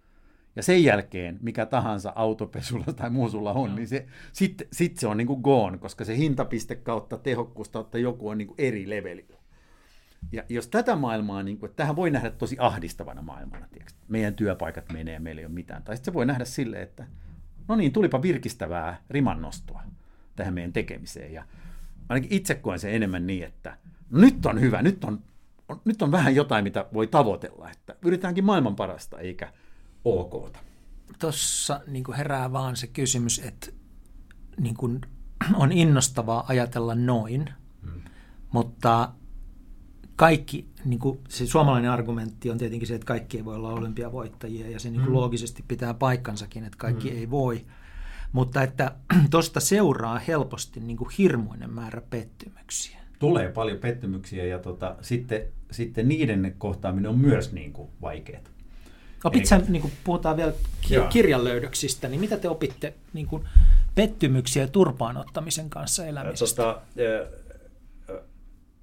Ja 0.56 0.64
sen 0.64 0.84
jälkeen, 0.84 1.40
mikä 1.42 1.66
tahansa 1.66 2.14
autopesulla 2.16 2.94
tai 2.96 3.10
muu 3.10 3.30
sulla 3.30 3.54
on, 3.54 3.70
no. 3.70 3.76
niin 3.76 3.88
se, 3.88 4.06
sitten 4.32 4.68
sit 4.72 4.98
se 4.98 5.08
on 5.08 5.18
niin 5.18 5.28
kuin 5.28 5.42
gone, 5.42 5.78
koska 5.78 6.06
se 6.06 6.18
hintapiste 6.18 6.76
kautta 6.76 7.18
tehokkuus 7.18 7.70
kautta 7.70 7.98
joku 7.98 8.30
on 8.30 8.38
niin 8.38 8.48
kuin 8.48 8.56
eri 8.58 8.90
levelillä. 8.90 9.38
Ja 10.32 10.44
jos 10.50 10.68
tätä 10.68 10.96
maailmaa, 10.96 11.44
niin 11.44 11.58
kuin, 11.58 11.70
että 11.70 11.78
tähän 11.78 11.96
voi 11.96 12.12
nähdä 12.12 12.30
tosi 12.32 12.56
ahdistavana 12.60 13.22
maailmana, 13.22 13.68
tiiäks, 13.72 13.96
meidän 14.08 14.36
työpaikat 14.36 14.92
menee 14.92 15.14
ja 15.14 15.20
meillä 15.20 15.40
ei 15.40 15.46
ole 15.46 15.54
mitään. 15.54 15.84
Tai 15.84 15.96
sitten 15.96 16.12
se 16.12 16.16
voi 16.16 16.26
nähdä 16.26 16.46
sille, 16.46 16.82
että 16.82 17.08
no 17.68 17.76
niin, 17.76 17.94
tulipa 17.94 18.22
virkistävää 18.22 19.02
rimannostoa 19.10 19.82
tähän 20.36 20.54
meidän 20.54 20.74
tekemiseen. 20.74 21.34
Ja 21.34 21.44
ainakin 22.10 22.34
itse 22.34 22.56
koen 22.56 22.80
sen 22.80 22.94
enemmän 22.94 23.28
niin, 23.28 23.44
että 23.44 23.78
no 24.10 24.20
nyt 24.20 24.46
on 24.46 24.62
hyvä, 24.62 24.82
nyt 24.82 25.04
on, 25.04 25.24
on, 25.70 25.82
nyt 25.86 26.02
on 26.02 26.12
vähän 26.12 26.36
jotain, 26.36 26.64
mitä 26.64 26.86
voi 26.94 27.08
tavoitella. 27.08 27.70
Että 27.72 27.96
yritetäänkin 28.06 28.46
maailman 28.46 28.76
parasta, 28.76 29.20
eikä 29.20 29.54
ok. 30.06 30.58
Tuossa 31.20 31.82
niin 31.88 32.04
herää 32.18 32.52
vaan 32.52 32.76
se 32.76 32.88
kysymys, 32.88 33.40
että 33.40 33.68
niin 34.60 34.76
kuin 34.76 35.02
on 35.54 35.72
innostavaa 35.72 36.46
ajatella 36.48 36.96
noin, 36.96 37.50
hmm. 37.82 38.02
mutta 38.52 39.14
kaikki, 40.16 40.70
niin 40.86 41.00
kuin 41.00 41.20
se 41.30 41.46
suomalainen 41.46 41.92
argumentti 41.92 42.52
on 42.52 42.58
tietenkin 42.58 42.88
se, 42.88 42.96
että 42.96 43.06
kaikki 43.06 43.38
ei 43.38 43.46
voi 43.46 43.56
olla 43.56 43.74
olympiavoittajia 43.74 44.70
ja 44.70 44.80
se 44.80 44.90
niin 44.90 45.00
kuin 45.00 45.08
hmm. 45.08 45.16
loogisesti 45.16 45.64
pitää 45.68 45.94
paikkansakin, 45.94 46.64
että 46.64 46.78
kaikki 46.78 47.10
hmm. 47.10 47.20
ei 47.20 47.30
voi. 47.30 47.66
Mutta 48.32 48.64
että 48.64 48.96
tuosta 49.32 49.60
seuraa 49.60 50.20
helposti 50.20 50.80
niin 50.80 50.98
kuin 50.98 51.10
hirmuinen 51.18 51.74
määrä 51.74 52.02
pettymyksiä. 52.10 53.00
Tulee 53.20 53.50
paljon 53.50 53.78
pettymyksiä 53.78 54.46
ja 54.46 54.60
tota, 54.60 54.96
sitten, 55.02 55.42
sitten 55.72 56.08
niiden 56.08 56.56
kohtaaminen 56.58 57.12
on 57.12 57.18
myös 57.18 57.52
niin 57.52 57.74
kuin 57.74 57.90
vaikeaa. 58.02 58.53
Opit 59.24 59.46
sä, 59.46 59.62
niin 59.68 59.82
kuin 59.82 59.94
puhutaan 60.04 60.38
vielä 60.38 60.54
kirjan 61.10 61.44
löydöksistä, 61.44 62.08
niin 62.08 62.22
mitä 62.22 62.38
te 62.38 62.50
opitte 62.50 62.94
niin 63.14 63.28
kuin 63.28 63.44
pettymyksiä 63.96 64.64
ja 64.64 64.68
turpaanottamisen 64.68 65.70
kanssa 65.70 66.06
elämisestä? 66.06 66.64
Tota, 66.64 66.82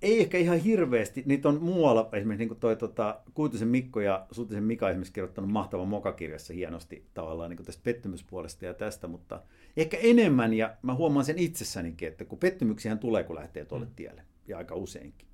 ei 0.02 0.20
ehkä 0.20 0.38
ihan 0.38 0.58
hirveästi. 0.58 1.22
Niitä 1.26 1.48
on 1.48 1.62
muualla, 1.62 2.08
esimerkiksi 2.12 2.46
niin 2.46 2.60
toi 2.60 2.76
tota, 2.76 3.20
Kuitusen 3.34 3.68
Mikko 3.68 4.00
ja 4.00 4.26
Sutisen 4.32 4.64
Mika 4.64 4.88
esimerkiksi 4.88 5.12
kirjoittanut 5.12 5.50
mahtavan 5.50 5.88
mokakirjassa 5.88 6.52
hienosti 6.52 7.06
tavallaan 7.14 7.50
niin 7.50 7.64
tästä 7.64 7.82
pettymyspuolesta 7.84 8.64
ja 8.64 8.74
tästä, 8.74 9.06
mutta 9.06 9.42
ehkä 9.76 9.96
enemmän, 9.96 10.54
ja 10.54 10.76
mä 10.82 10.94
huomaan 10.94 11.24
sen 11.24 11.38
itsessänikin, 11.38 12.08
että 12.08 12.24
kun 12.24 12.38
pettymyksiä 12.38 12.96
tulee, 12.96 13.24
kun 13.24 13.36
lähtee 13.36 13.64
tuolle 13.64 13.86
mm. 13.86 13.92
tielle, 13.96 14.22
ja 14.46 14.58
aika 14.58 14.74
useinkin, 14.74 15.28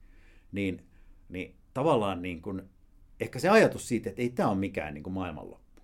niin, 0.53 0.85
niin 1.29 1.55
tavallaan 1.75 2.23
niin 2.23 2.43
kuin, 2.43 2.63
ehkä 3.21 3.39
se 3.39 3.49
ajatus 3.49 3.89
siitä, 3.89 4.11
että 4.11 4.23
ei 4.23 4.31
tämä 4.31 4.49
ole 4.49 4.59
mikään 4.59 4.95
niin 4.95 5.05
kuin 5.05 5.15
maailmanloppu. 5.15 5.83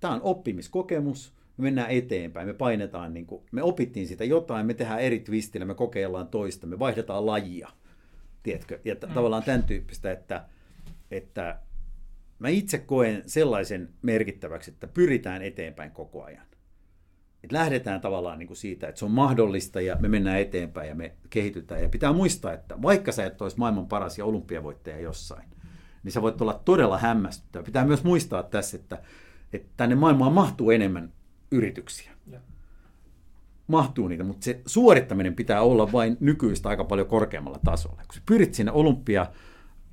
Tämä 0.00 0.14
on 0.14 0.22
oppimiskokemus, 0.22 1.34
me 1.56 1.62
mennään 1.62 1.90
eteenpäin, 1.90 2.48
me 2.48 2.54
painetaan, 2.54 3.14
niin 3.14 3.26
kuin, 3.26 3.42
me 3.52 3.62
opittiin 3.62 4.06
sitä 4.06 4.24
jotain, 4.24 4.66
me 4.66 4.74
tehdään 4.74 5.00
eri 5.00 5.20
twistillä, 5.20 5.66
me 5.66 5.74
kokeillaan 5.74 6.28
toista, 6.28 6.66
me 6.66 6.78
vaihdetaan 6.78 7.26
lajia– 7.26 7.68
Tiedätkö? 8.42 8.80
Ja 8.84 8.96
t- 8.96 9.06
mm. 9.08 9.14
tavallaan 9.14 9.42
tämän 9.42 9.62
tyyppistä, 9.62 10.12
että, 10.12 10.44
että 11.10 11.58
mä 12.38 12.48
itse 12.48 12.78
koen 12.78 13.22
sellaisen 13.26 13.88
merkittäväksi, 14.02 14.70
että 14.70 14.86
pyritään 14.86 15.42
eteenpäin 15.42 15.90
koko 15.90 16.24
ajan. 16.24 16.46
Et 17.44 17.52
lähdetään 17.52 18.00
tavallaan 18.00 18.38
niin 18.38 18.46
kuin 18.46 18.56
siitä, 18.56 18.88
että 18.88 18.98
se 18.98 19.04
on 19.04 19.10
mahdollista 19.10 19.80
ja 19.80 19.96
me 20.00 20.08
mennään 20.08 20.40
eteenpäin 20.40 20.88
ja 20.88 20.94
me 20.94 21.12
kehitytään. 21.30 21.82
Ja 21.82 21.88
pitää 21.88 22.12
muistaa, 22.12 22.52
että 22.52 22.82
vaikka 22.82 23.12
sä 23.12 23.26
et 23.26 23.42
olisi 23.42 23.58
maailman 23.58 23.88
paras 23.88 24.18
ja 24.18 24.24
olympiavoittaja 24.24 25.00
jossain, 25.00 25.50
niin 26.02 26.12
sä 26.12 26.22
voit 26.22 26.40
olla 26.40 26.60
todella 26.64 26.98
hämmästyttävä. 26.98 27.64
Pitää 27.64 27.84
myös 27.84 28.04
muistaa 28.04 28.42
tässä, 28.42 28.76
että, 28.76 29.02
että 29.52 29.68
tänne 29.76 29.94
maailmaan 29.94 30.32
mahtuu 30.32 30.70
enemmän 30.70 31.12
yrityksiä. 31.50 32.10
Ja 32.26 32.40
mahtuu 33.66 34.08
niitä, 34.08 34.24
mutta 34.24 34.44
se 34.44 34.60
suorittaminen 34.66 35.34
pitää 35.34 35.62
olla 35.62 35.92
vain 35.92 36.16
nykyistä 36.20 36.68
aika 36.68 36.84
paljon 36.84 37.06
korkeammalla 37.06 37.60
tasolla. 37.64 37.96
Kun 37.96 38.14
sä 38.14 38.20
pyrit 38.26 38.54
sinne 38.54 38.72
olympia 38.72 39.26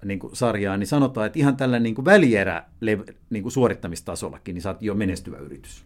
niin 0.06 0.20
kuin 0.20 0.36
sarjaan, 0.36 0.80
niin 0.80 0.88
sanotaan, 0.88 1.28
että 1.28 1.40
ihan 1.40 1.58
tällä 1.58 1.80
niin 1.80 1.96
kuin 1.96 2.06
välierä 2.06 2.64
niin 3.30 3.44
kuin 3.44 3.52
suorittamistasollakin, 3.52 4.54
niin 4.54 4.62
sä 4.62 4.70
oot 4.70 4.82
jo 4.82 4.94
menestyvä 4.94 5.38
yritys. 5.38 5.86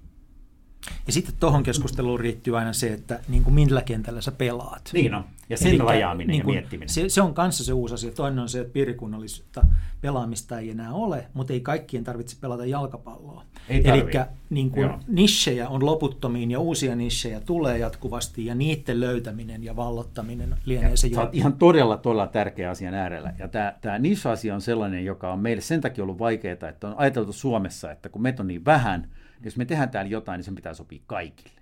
Ja 1.08 1.14
sitten 1.14 1.36
tuohon 1.40 1.64
keskusteluun 1.64 2.20
riittyy 2.20 2.58
aina 2.58 2.74
se, 2.74 2.94
että 2.94 3.20
niin 3.28 3.44
kuin 3.44 3.54
millä 3.54 3.82
kentällä 3.82 4.22
sä 4.22 4.32
pelaat. 4.32 4.90
Niin 4.94 5.14
on, 5.14 5.24
ja 5.50 5.58
sen 5.58 5.68
Elikkä, 5.68 5.86
rajaaminen 5.86 6.32
niin 6.32 6.44
kuin, 6.44 6.56
ja 6.56 6.62
miettiminen. 6.62 6.90
Se, 6.90 7.10
se 7.10 7.22
on 7.22 7.34
kanssa 7.34 7.64
se 7.64 7.74
uusi 7.74 7.94
asia. 7.94 8.12
Toinen 8.12 8.40
on 8.40 8.50
se, 8.50 8.60
että 8.60 8.74
piirikunnallista 8.74 9.66
pelaamista 10.02 10.60
ei 10.60 10.70
enää 10.70 10.94
ole, 10.94 11.28
mutta 11.34 11.54
ei 11.54 11.62
kaikkien 11.62 12.04
tarvitse 12.04 12.38
pelata 12.42 12.66
jalkapalloa. 12.66 13.44
Eli 13.70 14.06
niin 14.50 14.72
kuin 14.72 14.90
nissejä 15.08 15.70
on 15.70 15.86
loputtomiin 15.86 16.52
ja 16.52 16.60
uusia 16.60 16.96
nissejä 16.96 17.40
tulee 17.40 17.78
jatkuvasti 17.78 18.46
ja 18.46 18.56
niiden 18.56 19.00
löytäminen 19.00 19.64
ja 19.64 19.76
vallottaminen 19.76 20.56
lienee 20.66 20.98
se 20.98 21.08
juttu. 21.08 21.30
ihan 21.32 21.54
todella, 21.54 21.98
todella 21.98 22.28
tärkeä 22.28 22.70
asian 22.70 22.94
äärellä. 22.94 23.34
Ja 23.40 23.48
tämä, 23.48 23.74
tämä 23.82 24.00
niche-asia 24.00 24.56
on 24.56 24.62
sellainen, 24.62 25.06
joka 25.06 25.34
on 25.34 25.40
meille 25.40 25.62
sen 25.62 25.82
takia 25.82 26.04
ollut 26.04 26.20
vaikeaa, 26.20 26.70
että 26.70 26.88
on 26.88 26.96
ajateltu 26.98 27.34
Suomessa, 27.34 27.92
että 27.92 28.10
kun 28.10 28.22
meitä 28.22 28.44
on 28.44 28.48
niin 28.48 28.66
vähän– 28.66 29.08
jos 29.44 29.58
me 29.58 29.66
tehdään 29.66 29.90
täällä 29.90 30.12
jotain, 30.12 30.38
niin 30.38 30.46
sen 30.46 30.56
pitää 30.56 30.74
sopia 30.74 31.02
kaikille. 31.08 31.62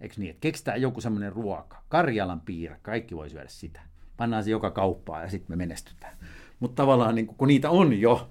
Eikö 0.00 0.14
niin, 0.18 0.30
että 0.30 0.40
keksitään 0.40 0.82
joku 0.82 1.00
semmoinen 1.00 1.32
ruoka, 1.32 1.82
Karjalan 1.88 2.40
piirä, 2.40 2.78
kaikki 2.82 3.16
voi 3.16 3.30
syödä 3.30 3.48
sitä. 3.48 3.80
Pannaan 4.16 4.44
se 4.44 4.50
joka 4.50 4.70
kauppaan 4.70 5.22
ja 5.22 5.30
sitten 5.30 5.52
me 5.52 5.56
menestytään. 5.56 6.16
Mutta 6.60 6.82
tavallaan 6.82 7.14
niin 7.14 7.26
kun 7.26 7.48
niitä 7.48 7.70
on 7.70 8.00
jo, 8.00 8.30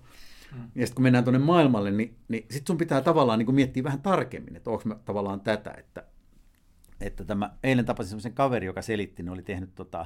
mm. 0.52 0.62
ja 0.76 0.88
sitten 0.88 0.96
kun 0.96 1.04
mennään 1.04 1.24
tuonne 1.24 1.40
maailmalle, 1.40 1.92
niin, 1.92 2.16
niin 2.28 2.46
sitten 2.50 2.68
sun 2.68 2.78
pitää 2.78 3.02
tavallaan 3.02 3.40
niin 3.40 3.56
miettiä 3.56 3.84
vähän 3.84 4.02
tarkemmin, 4.02 4.56
että 4.56 4.70
onko 4.70 4.96
tavallaan 5.06 5.42
tätä, 5.42 5.72
että, 5.78 6.04
että 7.02 7.26
tämä, 7.26 7.54
eilen 7.64 7.86
tapasin 7.86 8.10
semmoisen 8.10 8.34
kaveri, 8.34 8.66
joka 8.66 8.82
selitti, 8.82 9.24
niin 9.24 9.34
oli 9.34 9.44
tehnyt 9.44 9.76
tota, 9.76 10.06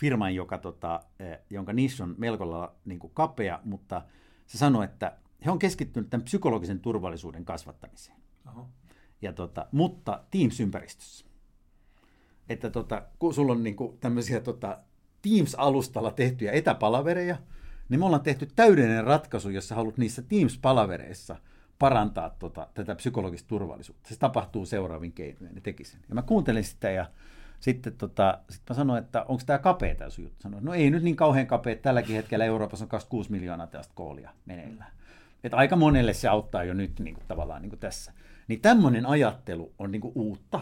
firman, 0.00 0.34
joka, 0.34 0.58
tota, 0.58 1.00
eh, 1.18 1.38
jonka 1.50 1.72
niche 1.72 2.02
on 2.02 2.14
melko 2.18 2.50
lailla 2.50 2.74
niin 2.84 3.00
kapea, 3.14 3.60
mutta 3.64 4.02
se 4.46 4.58
sanoi, 4.58 4.84
että 4.84 5.12
he 5.44 5.50
on 5.50 5.58
keskittynyt 5.58 6.10
tämän 6.10 6.24
psykologisen 6.24 6.80
turvallisuuden 6.80 7.44
kasvattamiseen. 7.44 8.16
Oho. 8.48 8.68
Ja 9.22 9.32
tota, 9.32 9.66
mutta 9.72 10.24
Teams-ympäristössä. 10.30 11.26
Että 12.48 12.70
tota, 12.70 13.02
kun 13.18 13.34
sulla 13.34 13.52
on 13.52 13.62
niinku 13.62 13.96
tämmöisiä 14.00 14.40
tota, 14.40 14.78
Teams-alustalla 15.22 16.10
tehtyjä 16.10 16.52
etäpalavereja, 16.52 17.36
niin 17.88 18.00
me 18.00 18.06
ollaan 18.06 18.22
tehty 18.22 18.48
täydellinen 18.56 19.04
ratkaisu, 19.04 19.50
jos 19.50 19.68
sä 19.68 19.74
haluat 19.74 19.98
niissä 19.98 20.22
Teams-palavereissa 20.22 21.36
parantaa 21.78 22.30
tota, 22.30 22.68
tätä 22.74 22.94
psykologista 22.94 23.48
turvallisuutta. 23.48 24.08
Se 24.08 24.18
tapahtuu 24.18 24.66
seuraavin 24.66 25.12
keinoin, 25.12 25.54
ne 25.54 25.60
teki 25.60 25.84
sen. 25.84 26.00
Ja 26.08 26.14
mä 26.14 26.22
kuuntelin 26.22 26.64
sitä 26.64 26.90
ja 26.90 27.06
sitten 27.60 27.92
tota, 27.92 28.38
sit 28.50 28.62
mä 28.68 28.74
sanoin, 28.74 29.04
että 29.04 29.22
onko 29.22 29.42
tämä 29.46 29.58
kapea 29.58 29.94
tämä 29.94 30.10
sun 30.10 30.24
juttu? 30.24 30.42
Sanoin, 30.42 30.64
no 30.64 30.74
ei 30.74 30.90
nyt 30.90 31.02
niin 31.02 31.16
kauhean 31.16 31.46
kapea, 31.46 31.76
tälläkin 31.76 32.16
hetkellä 32.16 32.44
Euroopassa 32.44 32.84
on 32.84 32.88
26 32.88 33.32
miljoonaa 33.32 33.66
tästä 33.66 33.92
koolia 33.94 34.30
meneillään. 34.46 34.92
Että 35.44 35.56
aika 35.56 35.76
monelle 35.76 36.12
se 36.12 36.28
auttaa 36.28 36.64
jo 36.64 36.74
nyt 36.74 37.00
niin 37.00 37.14
kuin, 37.14 37.24
tavallaan 37.28 37.62
niin 37.62 37.70
kuin 37.70 37.80
tässä. 37.80 38.12
Niin 38.48 38.60
tämmöinen 38.60 39.06
ajattelu 39.06 39.74
on 39.78 39.92
niin 39.92 40.00
kuin 40.00 40.12
uutta, 40.14 40.60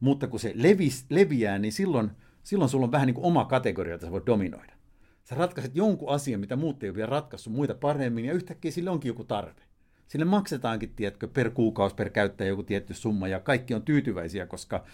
mutta 0.00 0.26
kun 0.26 0.40
se 0.40 0.52
levis, 0.54 1.06
leviää, 1.10 1.58
niin 1.58 1.72
silloin, 1.72 2.10
silloin 2.42 2.68
sulla 2.68 2.84
on 2.84 2.92
vähän 2.92 3.06
niin 3.06 3.14
kuin 3.14 3.24
oma 3.24 3.44
kategoria, 3.44 3.94
jota 3.94 4.06
sä 4.06 4.12
voit 4.12 4.26
dominoida. 4.26 4.72
Sä 5.24 5.34
ratkaiset 5.34 5.76
jonkun 5.76 6.08
asian, 6.08 6.40
mitä 6.40 6.56
muut 6.56 6.82
ei 6.82 6.90
ole 6.90 6.96
vielä 6.96 7.10
ratkaissut 7.10 7.52
muita 7.52 7.74
paremmin, 7.74 8.24
ja 8.24 8.32
yhtäkkiä 8.32 8.70
sille 8.70 8.90
onkin 8.90 9.08
joku 9.08 9.24
tarve. 9.24 9.62
Sille 10.08 10.24
maksetaankin, 10.24 10.92
tiedätkö, 10.96 11.28
per 11.28 11.50
kuukausi, 11.50 11.94
per 11.94 12.10
käyttäjä 12.10 12.48
joku 12.48 12.62
tietty 12.62 12.94
summa, 12.94 13.28
ja 13.28 13.40
kaikki 13.40 13.74
on 13.74 13.82
tyytyväisiä, 13.82 14.46
koska 14.46 14.84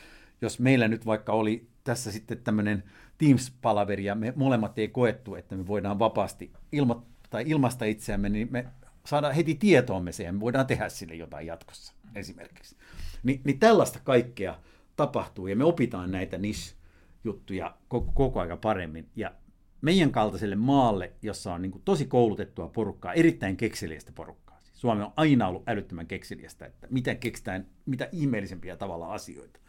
jos 0.41 0.61
meillä 0.61 0.89
nyt 0.89 1.07
vaikka 1.07 1.33
oli 1.33 1.69
tässä 1.85 2.13
sitten 2.13 2.39
tämmöinen 2.39 2.83
Teams-palaveri, 3.19 4.05
ja 4.05 4.15
me 4.15 4.33
molemmat 4.37 4.79
ei 4.79 4.89
koettu, 4.89 5.35
että 5.35 5.57
me 5.57 5.67
voidaan 5.67 5.99
vapaasti 5.99 6.53
ilma, 6.73 7.07
tai 7.31 7.45
ilmasta 7.47 7.85
itseämme, 7.85 8.29
niin 8.29 8.49
me 8.51 8.67
saadaan 9.07 9.35
heti 9.35 9.55
tietoomme 9.55 10.11
me 10.33 10.41
voidaan 10.41 10.67
tehdä 10.67 10.89
sille 10.89 11.15
jotain 11.15 11.47
jatkossa 11.47 11.95
esimerkiksi. 12.15 12.77
Ni, 13.23 13.41
niin 13.45 13.59
tällaista 13.59 13.99
kaikkea 14.05 14.59
tapahtuu, 14.97 15.47
ja 15.47 15.57
me 15.57 15.65
opitaan 15.65 16.11
näitä 16.11 16.39
niche-juttuja 16.39 17.77
koko, 17.89 18.13
koko 18.13 18.41
aika 18.41 18.57
paremmin, 18.57 19.09
ja 19.17 19.35
meidän 19.81 20.13
kaltaiselle 20.13 20.57
maalle, 20.57 21.13
jossa 21.23 21.55
on 21.55 21.63
niin 21.63 21.73
kuin 21.73 21.83
tosi 21.85 22.05
koulutettua 22.07 22.69
porukkaa, 22.69 23.13
erittäin 23.13 23.57
kekseliästä 23.57 24.13
porukkaa. 24.15 24.61
Siis 24.61 24.81
Suomi 24.81 25.03
on 25.03 25.13
aina 25.17 25.49
ollut 25.49 25.69
älyttömän 25.69 26.07
kekseliästä, 26.07 26.67
että 26.67 26.87
miten 26.91 27.19
keksitään 27.19 27.67
mitä 27.87 28.09
ihmeellisempiä 28.13 28.77
tavalla 28.77 29.15
asioita. 29.15 29.61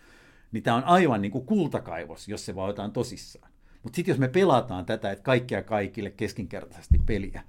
Niin 0.51 0.63
tämä 0.63 0.77
on 0.77 0.83
aivan 0.83 1.21
niin 1.21 1.31
kuin 1.31 1.45
kultakaivos, 1.45 2.27
jos 2.27 2.45
se 2.45 2.55
vaan 2.55 2.69
otetaan 2.69 2.91
tosissaan. 2.91 3.51
Mutta 3.83 3.95
sitten 3.95 4.11
jos 4.11 4.19
me 4.19 4.27
pelataan 4.27 4.86
tätä, 4.86 5.11
että 5.11 5.23
kaikkia 5.23 5.63
kaikille 5.63 6.09
keskinkertaisesti 6.11 7.01
peliä, 7.05 7.43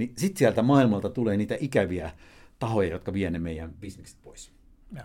niin 0.00 0.12
sitten 0.16 0.38
sieltä 0.38 0.62
maailmalta 0.62 1.10
tulee 1.10 1.36
niitä 1.36 1.56
ikäviä 1.60 2.10
tahoja, 2.58 2.90
jotka 2.90 3.12
vie 3.12 3.30
ne 3.30 3.38
meidän 3.38 3.72
bisnekset 3.80 4.18
pois. 4.22 4.52
Ja. 4.96 5.04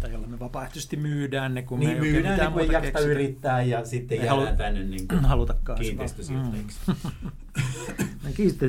Tai 0.00 0.12
jolla 0.12 0.26
me 0.26 0.38
vapaaehtoisesti 0.38 0.96
myydään 0.96 1.54
ne, 1.54 1.62
kun 1.62 1.80
niin, 1.80 1.90
me 1.90 1.94
ei 1.94 2.00
myydään 2.12 2.38
ne, 2.38 2.50
kun 2.50 2.60
ei 2.60 2.72
jaksa 2.72 2.98
yrittää 2.98 3.62
ja 3.62 3.84
sitten 3.84 4.18
ei 4.18 4.26
jäädään 4.26 4.56
tänne 4.56 4.84
niin 4.84 5.06
halutakaan 5.32 5.78
kiinteistösijoittajiksi. 5.78 6.80
Mm. 6.86 6.94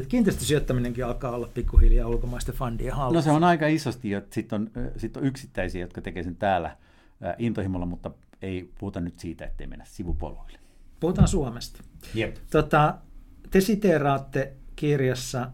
Kiinteistösijoittaminenkin 0.08 1.06
alkaa 1.06 1.32
olla 1.32 1.50
pikkuhiljaa 1.54 2.08
ulkomaisten 2.08 2.56
fandien 2.56 2.94
hallussa. 2.94 3.18
No 3.18 3.22
se 3.22 3.32
on 3.32 3.44
aika 3.44 3.68
isosti, 3.68 4.14
että 4.14 4.34
sitten 4.34 4.62
on, 4.62 4.72
sit 4.98 5.18
on 5.18 5.26
yksittäisiä, 5.26 5.82
jotka 5.82 6.02
tekee 6.02 6.24
sen 6.24 6.36
täällä 6.36 6.78
intohimolla, 7.38 7.86
mutta 7.86 8.12
ei 8.42 8.72
puhuta 8.80 9.00
nyt 9.00 9.20
siitä, 9.20 9.46
ettei 9.46 9.68
mennä 9.68 9.86
sivupoluille. 9.86 10.60
Puhutaan 11.00 11.28
Suomesta. 11.28 11.84
Jep. 12.14 12.36
Tota, 12.52 12.98
te 13.52 13.62
siteeraatte 13.62 14.54
kirjassa 14.78 15.52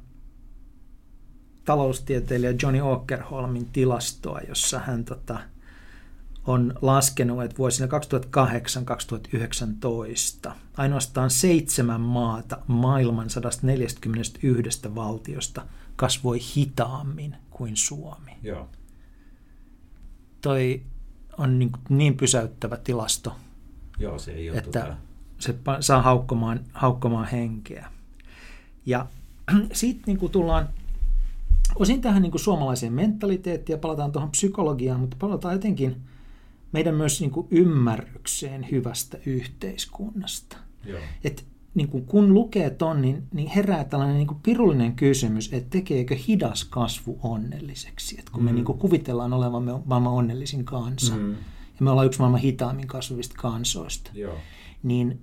taloustieteilijä 1.65 2.53
Johnny 2.61 2.81
Åkerholmin 2.81 3.65
tilastoa, 3.65 4.39
jossa 4.47 4.79
hän 4.79 5.05
tota, 5.05 5.39
on 6.47 6.73
laskenut, 6.81 7.43
että 7.43 7.57
vuosina 7.57 7.87
2008-2019 10.47 10.51
ainoastaan 10.77 11.29
seitsemän 11.29 12.01
maata 12.01 12.57
maailman 12.67 13.29
141 13.29 14.95
valtiosta 14.95 15.65
kasvoi 15.95 16.39
hitaammin 16.55 17.35
kuin 17.49 17.77
Suomi. 17.77 18.31
Joo. 18.41 18.69
Toi 20.41 20.83
on 21.37 21.59
niin, 21.59 21.71
niin 21.89 22.17
pysäyttävä 22.17 22.77
tilasto, 22.77 23.35
Joo, 23.99 24.19
se 24.19 24.31
ei 24.31 24.47
että 24.47 24.61
tota... 24.61 24.97
se 25.39 25.55
saa 25.79 26.01
haukkomaan, 26.01 26.59
haukkomaan 26.73 27.27
henkeä. 27.27 27.92
Ja 28.85 29.05
siitä 29.73 30.01
niin 30.05 30.17
kuin 30.17 30.31
tullaan 30.31 30.69
osin 31.75 32.01
tähän 32.01 32.21
niin 32.21 32.31
kuin 32.31 32.41
suomalaiseen 32.41 32.93
mentaliteettiin 32.93 33.73
ja 33.73 33.77
palataan 33.77 34.11
tuohon 34.11 34.31
psykologiaan, 34.31 34.99
mutta 34.99 35.17
palataan 35.19 35.53
jotenkin 35.53 35.95
meidän 36.71 36.95
myös 36.95 37.21
niin 37.21 37.31
kuin 37.31 37.47
ymmärrykseen 37.51 38.67
hyvästä 38.71 39.17
yhteiskunnasta. 39.25 40.57
Joo. 40.85 40.99
Et 41.23 41.45
niin 41.75 41.87
kuin 41.87 42.05
kun 42.05 42.33
lukee 42.33 42.69
ton, 42.69 43.01
niin, 43.01 43.23
niin 43.33 43.47
herää 43.47 43.83
tällainen 43.83 44.17
niin 44.17 44.27
kuin 44.27 44.39
pirullinen 44.43 44.95
kysymys, 44.95 45.53
että 45.53 45.69
tekeekö 45.69 46.15
hidas 46.27 46.63
kasvu 46.63 47.19
onnelliseksi. 47.23 48.19
Et 48.19 48.29
kun 48.29 48.41
mm. 48.41 48.45
me 48.45 48.53
niin 48.53 48.65
kuin 48.65 48.77
kuvitellaan 48.77 49.33
olevamme 49.33 49.71
maailman 49.85 50.13
onnellisin 50.13 50.65
kansa, 50.65 51.15
mm. 51.15 51.31
ja 51.31 51.79
me 51.79 51.89
ollaan 51.89 52.07
yksi 52.07 52.19
maailman 52.19 52.41
hitaammin 52.41 52.87
kasvavista 52.87 53.35
kansoista, 53.37 54.11
Joo. 54.13 54.35
niin 54.83 55.21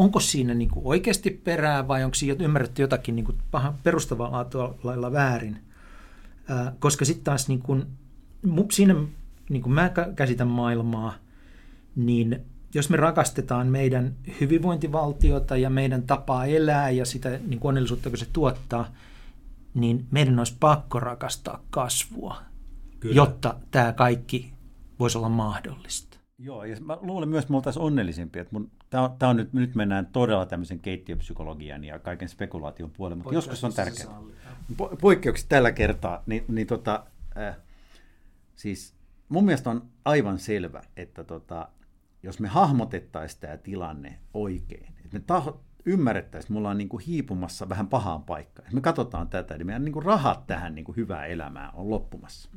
onko 0.00 0.20
siinä 0.20 0.54
niin 0.54 0.70
kuin 0.70 0.86
oikeasti 0.86 1.30
perää 1.30 1.88
vai 1.88 2.04
onko 2.04 2.14
siinä 2.14 2.44
ymmärretty 2.44 2.82
jotakin 2.82 3.16
niin 3.16 3.24
kuin 3.24 3.38
pahan 3.50 3.74
perustavalla 3.82 4.46
lailla 4.82 5.12
väärin. 5.12 5.58
Ää, 6.48 6.72
koska 6.78 7.04
sitten 7.04 7.24
taas 7.24 7.48
niin 7.48 7.62
kuin, 7.62 7.86
siinä, 8.72 8.94
niin 9.48 9.62
kuin 9.62 9.72
mä 9.72 9.90
käsitän 10.16 10.48
maailmaa, 10.48 11.14
niin 11.96 12.40
jos 12.74 12.90
me 12.90 12.96
rakastetaan 12.96 13.66
meidän 13.66 14.14
hyvinvointivaltiota 14.40 15.56
ja 15.56 15.70
meidän 15.70 16.02
tapaa 16.02 16.46
elää 16.46 16.90
ja 16.90 17.04
sitä 17.04 17.28
niin 17.46 17.60
kuin 17.60 17.68
onnellisuutta, 17.68 18.10
kun 18.10 18.18
se 18.18 18.26
tuottaa, 18.32 18.92
niin 19.74 20.06
meidän 20.10 20.38
olisi 20.38 20.56
pakko 20.60 21.00
rakastaa 21.00 21.62
kasvua, 21.70 22.36
Kyllä. 23.00 23.14
jotta 23.14 23.54
tämä 23.70 23.92
kaikki 23.92 24.52
voisi 24.98 25.18
olla 25.18 25.28
mahdollista. 25.28 26.18
Joo, 26.38 26.64
ja 26.64 26.76
mä 26.80 26.98
luulen 27.00 27.28
myös, 27.28 27.42
että 27.42 27.52
me 27.52 27.56
oltaisiin 27.56 27.82
onnellisempia. 27.82 28.42
Että 28.42 28.54
mun, 28.54 28.70
tää 28.90 29.02
on, 29.02 29.16
tää 29.18 29.28
on 29.28 29.36
nyt, 29.36 29.52
nyt 29.52 29.74
mennään 29.74 30.06
todella 30.06 30.46
tämmöisen 30.46 30.80
keittiöpsykologian 30.80 31.84
ja 31.84 31.98
kaiken 31.98 32.28
spekulaation 32.28 32.90
puolelle, 32.90 33.16
mutta 33.16 33.34
joskus 33.34 33.64
on 33.64 33.72
tärkeää. 33.72 34.20
Po, 34.76 34.96
poikkeukset 35.00 35.48
tällä 35.48 35.72
kertaa, 35.72 36.22
niin, 36.26 36.44
niin 36.48 36.66
tota, 36.66 37.06
äh, 37.38 37.56
siis 38.54 38.94
mun 39.28 39.44
mielestä 39.44 39.70
on 39.70 39.88
aivan 40.04 40.38
selvä, 40.38 40.82
että 40.96 41.24
tota, 41.24 41.68
jos 42.22 42.40
me 42.40 42.48
hahmotettaisiin 42.48 43.40
tämä 43.40 43.56
tilanne 43.56 44.18
oikein, 44.34 44.94
että 45.04 45.08
me 45.12 45.20
taho, 45.20 45.60
ymmärrettäisiin, 45.84 46.46
että 46.46 46.52
me 46.52 46.58
ollaan 46.58 46.78
niin 46.78 46.88
kuin 46.88 47.02
hiipumassa 47.06 47.68
vähän 47.68 47.86
pahaan 47.88 48.22
paikkaan. 48.22 48.68
Me 48.72 48.80
katsotaan 48.80 49.28
tätä, 49.28 49.58
niin 49.58 49.66
meidän 49.66 49.84
niin 49.84 49.92
kuin 49.92 50.04
rahat 50.04 50.46
tähän 50.46 50.74
niin 50.74 50.84
kuin 50.84 50.96
hyvään 50.96 51.30
elämään 51.30 51.70
on 51.74 51.90
loppumassa. 51.90 52.50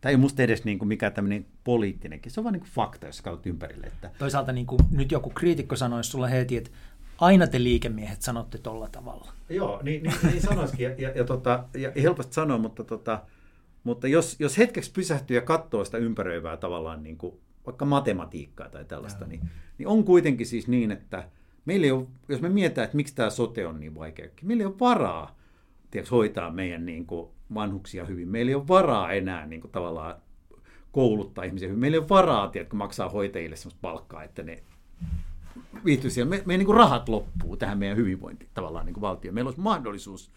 Tämä 0.00 0.10
ei 0.10 0.16
musta 0.16 0.42
edes 0.42 0.64
niin 0.64 0.78
kuin 0.78 0.88
mikä 0.88 1.10
tämmöinen 1.10 1.46
poliittinenkin, 1.64 2.32
se 2.32 2.40
on 2.40 2.44
vaan 2.44 2.52
niin 2.52 2.60
kuin 2.60 2.70
fakta, 2.70 3.06
jos 3.06 3.22
katsot 3.22 3.46
ympärille. 3.46 3.86
Että... 3.86 4.10
Toisaalta 4.18 4.52
niin 4.52 4.66
kuin 4.66 4.80
nyt 4.90 5.12
joku 5.12 5.30
kriitikko 5.30 5.76
sanoisi 5.76 6.10
sulle 6.10 6.30
heti, 6.30 6.56
että 6.56 6.70
aina 7.18 7.46
te 7.46 7.62
liikemiehet 7.62 8.22
sanotte 8.22 8.58
tolla 8.58 8.88
tavalla. 8.88 9.32
Joo, 9.48 9.80
niin, 9.82 10.02
niin, 10.02 10.14
niin 10.22 10.42
sanoisikin, 10.42 10.84
ja, 10.84 10.94
ja, 10.98 11.10
ja, 11.10 11.24
tota, 11.24 11.64
ja 11.74 11.92
helposti 12.02 12.34
sanoa, 12.34 12.58
mutta, 12.58 12.84
tota, 12.84 13.22
mutta 13.84 14.08
jos, 14.08 14.36
jos 14.38 14.58
hetkeksi 14.58 14.92
pysähtyy 14.92 15.36
ja 15.36 15.42
katsoo 15.42 15.84
sitä 15.84 15.98
ympäröivää 15.98 16.56
tavallaan 16.56 17.02
niin 17.02 17.16
kuin 17.16 17.34
vaikka 17.66 17.84
matematiikkaa 17.84 18.68
tai 18.68 18.84
tällaista, 18.84 19.26
niin, 19.26 19.40
niin 19.78 19.88
on 19.88 20.04
kuitenkin 20.04 20.46
siis 20.46 20.68
niin, 20.68 20.90
että 20.90 21.28
meillä 21.64 21.84
ei 21.84 21.90
ole, 21.90 22.06
jos 22.28 22.40
me 22.40 22.48
mietitään, 22.48 22.84
että 22.84 22.96
miksi 22.96 23.14
tämä 23.14 23.30
sote 23.30 23.66
on 23.66 23.80
niin 23.80 23.94
vaikea, 23.94 24.28
meillä 24.42 24.62
ei 24.62 24.66
ole 24.66 24.80
varaa 24.80 25.36
tiedätkö, 25.90 26.14
hoitaa 26.14 26.50
meidän 26.50 26.86
niin 26.86 27.06
kuin, 27.06 27.28
vanhuksia 27.54 28.04
hyvin. 28.04 28.28
Meillä 28.28 28.50
ei 28.50 28.54
ole 28.54 28.68
varaa 28.68 29.12
enää 29.12 29.46
niin 29.46 29.60
kuin, 29.60 29.70
tavallaan 29.70 30.14
kouluttaa 30.92 31.44
ihmisiä 31.44 31.68
hyvin. 31.68 31.80
Meillä 31.80 31.94
ei 31.94 32.00
ole 32.00 32.08
varaa, 32.08 32.48
tiedätkö, 32.48 32.76
maksaa 32.76 33.08
hoitajille 33.08 33.56
sellaista 33.56 33.80
palkkaa, 33.82 34.22
että 34.22 34.42
ne 34.42 34.62
viihtyy 35.84 36.10
siellä. 36.10 36.30
Me, 36.30 36.42
meidän 36.46 36.58
niin 36.58 36.66
kuin, 36.66 36.76
rahat 36.76 37.08
loppuu 37.08 37.56
tähän 37.56 37.78
meidän 37.78 37.96
hyvinvointi 37.96 38.48
tavallaan 38.54 38.86
niin 38.86 38.94
kuin 38.94 39.02
valtio. 39.02 39.32
Meillä 39.32 39.48
olisi 39.48 39.60
mahdollisuus, 39.60 40.30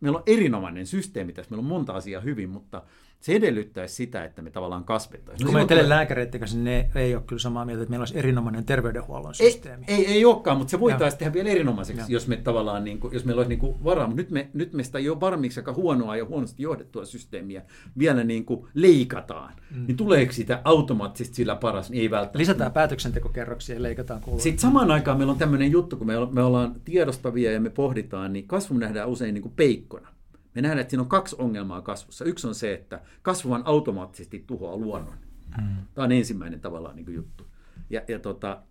meillä 0.00 0.18
on 0.18 0.24
erinomainen 0.26 0.86
systeemi 0.86 1.32
tässä, 1.32 1.50
meillä 1.50 1.62
on 1.62 1.68
monta 1.68 1.92
asiaa 1.92 2.20
hyvin, 2.20 2.50
mutta 2.50 2.82
se 3.20 3.32
edellyttäisi 3.32 3.94
sitä, 3.94 4.24
että 4.24 4.42
me 4.42 4.50
tavallaan 4.50 4.84
kasvettaisiin. 4.84 5.46
Kun 5.46 5.54
no, 5.54 5.60
me 5.60 5.66
tulee... 5.66 5.88
lääkäreiden 5.88 6.40
kanssa, 6.40 6.58
ne 6.58 6.90
ei 6.94 7.14
ole 7.14 7.22
kyllä 7.26 7.40
samaa 7.40 7.64
mieltä, 7.64 7.82
että 7.82 7.90
meillä 7.90 8.02
olisi 8.02 8.18
erinomainen 8.18 8.64
terveydenhuollon 8.64 9.34
systeemi. 9.34 9.84
Ei, 9.88 9.94
ei, 9.94 10.06
ei 10.06 10.24
olekaan, 10.24 10.58
mutta 10.58 10.70
se 10.70 10.80
voitaisiin 10.80 11.18
tehdä 11.18 11.32
vielä 11.32 11.48
erinomaiseksi, 11.48 12.02
ja. 12.02 12.06
jos 12.08 12.28
me 12.28 12.36
tavallaan, 12.36 12.84
niin 12.84 13.00
kuin, 13.00 13.14
jos 13.14 13.24
meillä 13.24 13.40
olisi 13.40 13.48
niin 13.48 13.58
kuin 13.58 13.84
varaa. 13.84 14.12
Nyt 14.14 14.30
me, 14.30 14.48
nyt 14.52 14.72
me 14.72 14.82
sitä 14.82 14.98
jo 14.98 15.20
varmiksi 15.20 15.60
aika 15.60 15.72
huonoa 15.72 16.16
ja 16.16 16.24
huonosti 16.24 16.62
johdettua 16.62 17.04
systeemiä 17.04 17.62
vielä 17.98 18.24
niin 18.24 18.44
kuin 18.44 18.66
leikataan. 18.74 19.52
Mm. 19.70 19.86
Niin 19.86 19.96
tuleeko 19.96 20.32
sitä 20.32 20.60
automaattisesti 20.64 21.36
sillä 21.36 21.56
paras? 21.56 21.90
Niin 21.90 22.02
ei 22.02 22.10
välttämättä. 22.10 22.38
Lisätään 22.38 22.72
päätöksentekokerroksia 22.72 23.74
ja 23.74 23.82
leikataan 23.82 24.20
kuluja. 24.20 24.42
Sitten 24.42 24.60
samaan 24.60 24.90
aikaan 24.90 25.18
meillä 25.18 25.32
on 25.32 25.38
tämmöinen 25.38 25.72
juttu, 25.72 25.96
kun 25.96 26.06
me, 26.06 26.14
me 26.32 26.42
ollaan 26.42 26.74
tiedostavia 26.84 27.52
ja 27.52 27.60
me 27.60 27.70
pohditaan, 27.70 28.32
niin 28.32 28.46
kasvu 28.46 28.78
nähdään 28.78 29.08
usein 29.08 29.34
niin 29.34 29.42
kuin 29.42 29.54
peikkona. 29.56 30.15
Me 30.56 30.62
nähdään, 30.62 30.80
että 30.80 30.90
siinä 30.90 31.02
on 31.02 31.08
kaksi 31.08 31.36
ongelmaa 31.38 31.82
kasvussa. 31.82 32.24
Yksi 32.24 32.46
on 32.46 32.54
se, 32.54 32.72
että 32.74 33.00
kasvuhan 33.22 33.62
automaattisesti 33.64 34.44
tuhoaa 34.46 34.76
luonnon. 34.76 35.14
Mm. 35.60 35.76
Tämä 35.94 36.04
on 36.04 36.12
ensimmäinen 36.12 36.60
tavallaan 36.60 36.96
niin 36.96 37.04
kuin 37.04 37.14
juttu. 37.14 37.46
Ja, 37.90 38.02
ja 38.08 38.18
tota, 38.18 38.62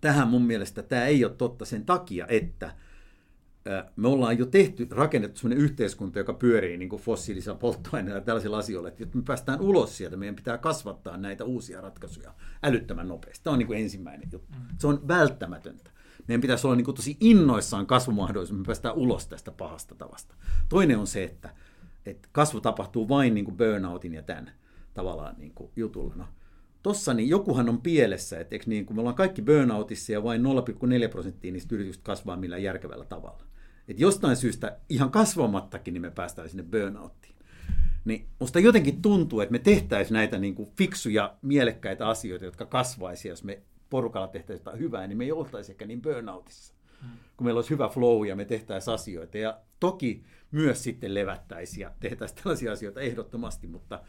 tähän 0.00 0.28
mun 0.28 0.42
mielestä 0.42 0.82
tämä 0.82 1.04
ei 1.04 1.24
ole 1.24 1.32
totta 1.32 1.64
sen 1.64 1.84
takia, 1.84 2.26
että 2.28 2.74
me 3.96 4.08
ollaan 4.08 4.38
jo 4.38 4.46
tehty, 4.46 4.88
rakennettu 4.90 5.38
sellainen 5.38 5.64
yhteiskunta, 5.64 6.18
joka 6.18 6.34
pyörii 6.34 6.76
niin 6.76 6.88
kuin 6.88 7.02
fossiilisilla 7.02 7.56
polttoaineilla 7.56 8.18
ja 8.18 8.24
tällaisilla 8.24 8.58
asioilla, 8.58 8.88
että 8.88 9.06
me 9.14 9.22
päästään 9.22 9.60
ulos 9.60 9.96
sieltä, 9.96 10.16
meidän 10.16 10.36
pitää 10.36 10.58
kasvattaa 10.58 11.16
näitä 11.16 11.44
uusia 11.44 11.80
ratkaisuja 11.80 12.34
älyttömän 12.62 13.08
nopeasti. 13.08 13.44
Tämä 13.44 13.52
on 13.52 13.58
niin 13.58 13.66
kuin 13.66 13.80
ensimmäinen 13.80 14.28
juttu. 14.32 14.56
Mm. 14.58 14.76
Se 14.78 14.86
on 14.86 15.08
välttämätöntä. 15.08 15.90
Meidän 16.28 16.40
pitäisi 16.40 16.66
olla 16.66 16.76
niin 16.76 16.84
kuin 16.84 16.94
tosi 16.94 17.16
innoissaan 17.20 17.86
kasvumahdollisuus, 17.86 18.58
me 18.58 18.64
päästään 18.66 18.94
ulos 18.94 19.26
tästä 19.26 19.50
pahasta 19.50 19.94
tavasta. 19.94 20.34
Toinen 20.68 20.98
on 20.98 21.06
se, 21.06 21.24
että, 21.24 21.50
että 22.06 22.28
kasvu 22.32 22.60
tapahtuu 22.60 23.08
vain 23.08 23.34
niin 23.34 23.44
kuin 23.44 23.56
burnoutin 23.56 24.14
ja 24.14 24.22
tämän 24.22 24.50
tavallaan 24.94 25.34
niin 25.38 25.52
kuin 25.54 25.70
jutulla. 25.76 26.14
No, 26.16 26.24
tossa 26.82 27.14
niin 27.14 27.28
jokuhan 27.28 27.68
on 27.68 27.80
pielessä, 27.80 28.40
että 28.40 28.56
niin, 28.66 28.86
kun 28.86 28.96
me 28.96 29.00
ollaan 29.00 29.16
kaikki 29.16 29.42
burnoutissa 29.42 30.12
ja 30.12 30.22
vain 30.22 30.42
0,4 30.42 31.08
prosenttia 31.10 31.52
niistä 31.52 31.74
yrityksistä 31.74 32.04
kasvaa 32.04 32.36
millään 32.36 32.62
järkevällä 32.62 33.04
tavalla. 33.04 33.42
Että 33.88 34.02
jostain 34.02 34.36
syystä 34.36 34.78
ihan 34.88 35.10
kasvamattakin 35.10 35.94
niin 35.94 36.02
me 36.02 36.10
päästään 36.10 36.48
sinne 36.48 36.62
burnouttiin. 36.62 37.34
Niin 38.04 38.26
musta 38.40 38.60
jotenkin 38.60 39.02
tuntuu, 39.02 39.40
että 39.40 39.52
me 39.52 39.58
tehtäisiin 39.58 40.14
näitä 40.14 40.38
niin 40.38 40.54
kuin 40.54 40.70
fiksuja, 40.76 41.36
mielekkäitä 41.42 42.08
asioita, 42.08 42.44
jotka 42.44 42.66
kasvaisi, 42.66 43.28
jos 43.28 43.44
me 43.44 43.62
porukalla 43.94 44.28
tehtäisiin 44.28 44.60
jotain 44.60 44.78
hyvää, 44.78 45.06
niin 45.06 45.18
me 45.18 45.24
ei 45.24 45.32
oltaisi 45.32 45.72
ehkä 45.72 45.86
niin 45.86 46.02
burnoutissa. 46.02 46.74
Hmm. 47.00 47.10
Kun 47.36 47.44
meillä 47.44 47.58
olisi 47.58 47.70
hyvä 47.70 47.88
flow 47.88 48.26
ja 48.26 48.36
me 48.36 48.44
tehtäisiin 48.44 48.94
asioita. 48.94 49.38
Ja 49.38 49.60
toki 49.80 50.24
myös 50.50 50.82
sitten 50.82 51.14
levättäisiin 51.14 51.80
ja 51.80 51.92
tehtäisiin 52.00 52.42
tällaisia 52.42 52.72
asioita 52.72 53.00
ehdottomasti, 53.00 53.66
mutta 53.66 54.00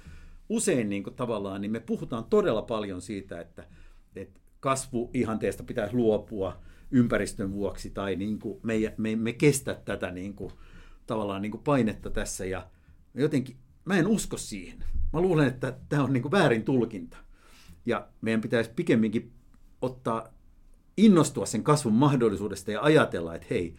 usein 0.49 0.89
niin 0.89 1.03
kuin 1.03 1.15
tavallaan 1.15 1.61
niin 1.61 1.71
me 1.71 1.79
puhutaan 1.79 2.25
todella 2.25 2.61
paljon 2.61 3.01
siitä, 3.01 3.41
että, 3.41 3.67
että 4.15 4.39
kasvuihanteesta 4.59 5.63
pitäisi 5.63 5.95
luopua 5.95 6.61
ympäristön 6.91 7.51
vuoksi 7.51 7.89
tai 7.89 8.15
niin 8.15 8.39
kuin 8.39 8.59
me, 8.63 8.93
me, 8.97 9.15
me 9.15 9.33
kestä 9.33 9.81
tätä 9.85 10.11
niin 10.11 10.33
kuin, 10.33 10.51
tavallaan 11.05 11.41
niin 11.41 11.51
kuin 11.51 11.63
painetta 11.63 12.09
tässä 12.09 12.45
ja 12.45 12.67
jotenkin 13.13 13.55
mä 13.85 13.97
en 13.97 14.07
usko 14.07 14.37
siihen. 14.37 14.83
Mä 15.13 15.21
luulen, 15.21 15.47
että 15.47 15.77
tämä 15.89 16.03
on 16.03 16.13
niin 16.13 16.21
kuin 16.21 16.31
väärin 16.31 16.63
tulkinta. 16.63 17.17
Ja 17.85 18.07
meidän 18.21 18.41
pitäisi 18.41 18.71
pikemminkin 18.75 19.34
ottaa, 19.85 20.27
innostua 20.97 21.45
sen 21.45 21.63
kasvun 21.63 21.93
mahdollisuudesta 21.93 22.71
ja 22.71 22.81
ajatella, 22.81 23.35
että 23.35 23.47
hei, 23.49 23.75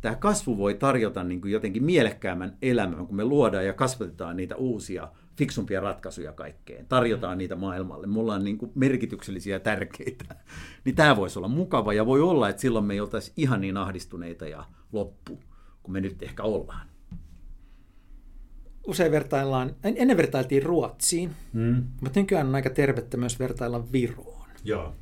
tämä 0.00 0.14
kasvu 0.14 0.58
voi 0.58 0.74
tarjota 0.74 1.24
niin 1.24 1.40
kuin 1.40 1.52
jotenkin 1.52 1.84
mielekkäämmän 1.84 2.56
elämän, 2.62 3.06
kun 3.06 3.16
me 3.16 3.24
luodaan 3.24 3.66
ja 3.66 3.72
kasvatetaan 3.72 4.36
niitä 4.36 4.56
uusia 4.56 5.08
fiksumpia 5.36 5.80
ratkaisuja 5.80 6.32
kaikkeen, 6.32 6.86
tarjotaan 6.86 7.38
niitä 7.38 7.56
maailmalle, 7.56 8.06
me 8.06 8.20
ollaan 8.20 8.44
niin 8.44 8.58
kuin 8.58 8.72
merkityksellisiä 8.74 9.56
ja 9.56 9.60
tärkeitä, 9.60 10.24
niin 10.84 10.94
tämä 10.94 11.16
voisi 11.16 11.38
olla 11.38 11.48
mukava 11.48 11.92
ja 11.92 12.06
voi 12.06 12.20
olla, 12.20 12.48
että 12.48 12.62
silloin 12.62 12.84
me 12.84 12.94
ei 12.94 13.00
oltaisi 13.00 13.32
ihan 13.36 13.60
niin 13.60 13.76
ahdistuneita 13.76 14.48
ja 14.48 14.64
loppu, 14.92 15.40
kuin 15.82 15.92
me 15.92 16.00
nyt 16.00 16.22
ehkä 16.22 16.42
ollaan. 16.42 16.86
Usein 18.86 19.12
vertaillaan, 19.12 19.76
ennen 19.82 20.16
vertailtiin 20.16 20.62
Ruotsiin, 20.62 21.30
hmm. 21.52 21.84
mutta 22.00 22.20
nykyään 22.20 22.46
on 22.46 22.54
aika 22.54 22.70
tervettä 22.70 23.16
myös 23.16 23.38
vertailla 23.38 23.92
Viroon. 23.92 24.48
Joo. 24.64 24.94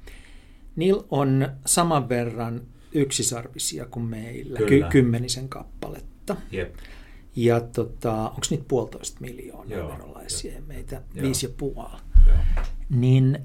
Niillä 0.77 1.05
on 1.11 1.49
saman 1.67 2.09
verran 2.09 2.63
yksisarvisia 2.93 3.87
kuin 3.87 4.07
meillä, 4.07 4.59
Ky- 4.59 4.85
kymmenisen 4.91 5.49
kappaletta. 5.49 6.37
Jep. 6.51 6.75
Ja 7.37 7.61
tota, 7.61 8.15
onko 8.29 8.47
niitä 8.51 8.65
puolitoista 8.69 9.21
miljoonaa 9.21 9.79
Joo, 9.79 9.89
verolaisia 9.89 10.55
ja 10.55 10.63
meitä 10.63 11.03
Joo. 11.15 11.23
viisi 11.23 11.47
ja 11.47 11.53
puoli. 11.57 12.01
Niin 12.91 13.39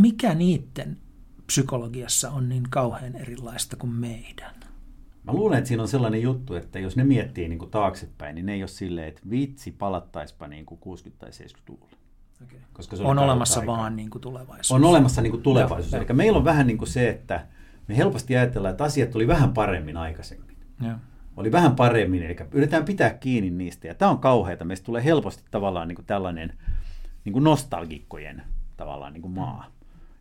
mikä 0.00 0.34
niiden 0.34 0.96
psykologiassa 1.46 2.30
on 2.30 2.48
niin 2.48 2.62
kauhean 2.70 3.16
erilaista 3.16 3.76
kuin 3.76 3.92
meidän? 3.92 4.54
Mä 5.24 5.32
luulen, 5.32 5.58
että 5.58 5.68
siinä 5.68 5.82
on 5.82 5.88
sellainen 5.88 6.22
juttu, 6.22 6.54
että 6.54 6.78
jos 6.78 6.96
ne 6.96 7.04
miettii 7.04 7.48
niin 7.48 7.58
kuin 7.58 7.70
taaksepäin, 7.70 8.34
niin 8.34 8.46
ne 8.46 8.52
ei 8.52 8.62
ole 8.62 8.68
silleen, 8.68 9.08
että 9.08 9.20
vitsi 9.30 9.70
palattaispa 9.70 10.48
niin 10.48 10.66
kuin 10.66 10.80
60- 10.80 11.12
tai 11.18 11.30
70-luvulle. 11.30 11.96
Okay. 12.44 12.58
Koska 12.72 12.96
se 12.96 13.02
on 13.02 13.18
olemassa 13.18 13.60
aikaa. 13.60 13.76
vaan 13.76 13.96
niin 13.96 14.10
kuin 14.10 14.22
tulevaisuus. 14.22 14.72
On 14.72 14.84
olemassa 14.84 15.22
niin 15.22 15.30
kuin 15.30 15.42
tulevaisuus. 15.42 15.94
Eli 15.94 16.06
meillä 16.12 16.38
on 16.38 16.44
vähän 16.44 16.66
niin 16.66 16.78
kuin 16.78 16.88
se, 16.88 17.08
että 17.08 17.46
me 17.88 17.96
helposti 17.96 18.36
ajatellaan, 18.36 18.72
että 18.72 18.84
asiat 18.84 19.10
tuli 19.10 19.28
vähän 19.28 19.52
paremmin 19.52 19.96
aikaisemmin. 19.96 20.56
Ja. 20.82 20.98
Oli 21.36 21.52
vähän 21.52 21.76
paremmin, 21.76 22.22
eli 22.22 22.36
yritetään 22.52 22.84
pitää 22.84 23.10
kiinni 23.10 23.50
niistä. 23.50 23.86
Ja 23.86 23.94
tämä 23.94 24.10
on 24.10 24.18
kauheata. 24.18 24.64
Meistä 24.64 24.86
tulee 24.86 25.04
helposti 25.04 25.44
tavallaan 25.50 25.88
niin 25.88 25.96
kuin 25.96 26.06
tällainen 26.06 26.52
niin 27.24 27.32
kuin 27.32 27.44
nostalgikkojen 27.44 28.42
tavallaan 28.76 29.12
niin 29.12 29.22
kuin 29.22 29.34
maa. 29.34 29.66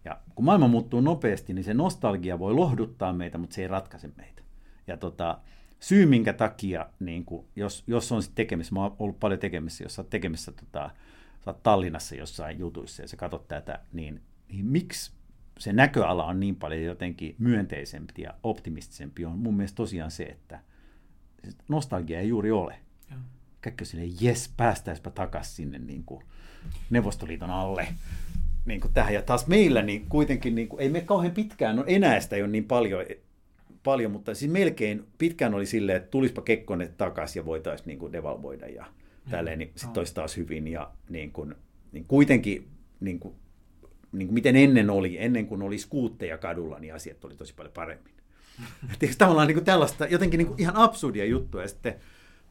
Ja 0.06 0.18
kun 0.36 0.46
maailma 0.46 0.68
muuttuu 0.68 1.02
nopeasti, 1.02 1.54
niin 1.54 1.64
se 1.64 1.74
nostalgia 1.74 2.40
voi 2.40 2.54
lohduttaa 2.54 3.14
meitä, 3.14 3.38
mutta 3.38 3.54
se 3.54 3.62
ei 3.62 3.68
ratkaise 3.68 4.10
meitä. 4.18 4.42
Ja 4.88 4.98
tota, 4.98 5.38
syy, 5.80 6.06
minkä 6.06 6.34
takia, 6.34 6.86
niin 7.00 7.26
kuin, 7.26 7.46
jos, 7.56 7.84
jos 7.88 8.12
on 8.12 8.22
tekemisissä, 8.36 8.76
mä 8.76 8.82
oon 8.82 8.96
ollut 9.00 9.20
paljon 9.20 9.40
tekemisissä, 9.40 9.84
jos 9.84 9.96
sä 9.96 10.02
oot 10.02 10.10
tekemisissä, 10.10 10.52
tota, 10.52 10.92
sä 11.46 11.52
oot 11.52 11.64
Tallinnassa 11.64 12.16
jossain 12.16 12.60
jutuissa 12.60 13.02
ja 13.02 13.08
sä 13.08 13.18
katsot 13.18 13.48
tätä, 13.48 13.80
niin, 13.94 14.22
niin 14.52 14.66
miksi 14.66 15.12
se 15.60 15.74
näköala 15.74 16.26
on 16.26 16.40
niin 16.40 16.56
paljon 16.56 16.84
jotenkin 16.84 17.36
myönteisempi 17.40 18.22
ja 18.22 18.34
optimistisempi, 18.44 19.26
on 19.26 19.38
mun 19.38 19.56
mielestä 19.56 19.76
tosiaan 19.76 20.12
se, 20.12 20.24
että 20.24 20.60
nostalgia 21.68 22.20
ei 22.20 22.28
juuri 22.28 22.52
ole. 22.52 22.76
Kaikki 23.62 23.86
sille 23.86 24.14
jes, 24.22 24.54
päästäisipä 24.58 25.10
takaisin 25.10 25.56
sinne 25.56 25.80
niin 25.80 26.04
kuin 26.04 26.24
Neuvostoliiton 26.90 27.50
alle. 27.50 27.88
Niin 28.66 28.82
kuin 28.82 28.94
tähän. 28.94 29.14
Ja 29.14 29.22
taas 29.22 29.48
meillä 29.48 29.82
niin 29.82 30.06
kuitenkin, 30.10 30.56
niin 30.56 30.68
kuin, 30.68 30.82
ei 30.82 30.90
me 30.90 31.02
kauhean 31.02 31.34
pitkään, 31.34 31.76
no 31.76 31.84
enää 31.88 32.20
sitä 32.20 32.36
ei 32.36 32.42
ole 32.42 32.52
niin 32.52 32.66
paljon, 32.66 33.06
paljon 33.84 34.12
mutta 34.12 34.36
siis 34.36 34.52
melkein 34.52 35.08
pitkään 35.18 35.54
oli 35.54 35.66
silleen, 35.66 35.98
että 35.98 36.10
tulispa 36.10 36.42
Kekkonen 36.42 36.94
takaisin 36.98 37.40
ja 37.40 37.46
voitaisiin 37.46 37.88
niin 37.88 38.00
kuin 38.00 38.14
devalvoida 38.14 38.68
ja 38.68 38.86
tälleen, 39.30 39.60
niin 39.60 39.72
sitten 39.76 40.02
olisi 40.02 40.16
taas 40.16 40.38
hyvin. 40.38 40.68
Ja 40.68 40.92
niin 41.10 41.32
kuin, 41.32 41.56
niin 41.92 42.06
kuitenkin 42.06 42.68
niin 43.00 43.20
kuin 43.20 43.36
niin 44.12 44.28
kuin 44.28 44.34
miten 44.34 44.56
ennen 44.56 44.90
oli, 44.90 45.18
ennen 45.20 45.48
kuin 45.48 45.62
oli 45.62 45.78
skuutteja 45.78 46.38
kadulla, 46.38 46.80
niin 46.80 46.94
asiat 46.94 47.26
oli 47.26 47.36
tosi 47.36 47.54
paljon 47.54 47.74
paremmin. 47.74 48.14
Eikö 49.02 49.16
tavallaan 49.18 49.48
niin 49.48 49.56
kuin 49.56 49.66
tällaista 49.66 50.06
jotenkin 50.06 50.38
niin 50.38 50.48
kuin 50.48 50.62
ihan 50.62 50.76
absurdia 50.76 51.26
juttua. 51.26 51.62
Ja 51.62 51.68
sitten 51.68 51.96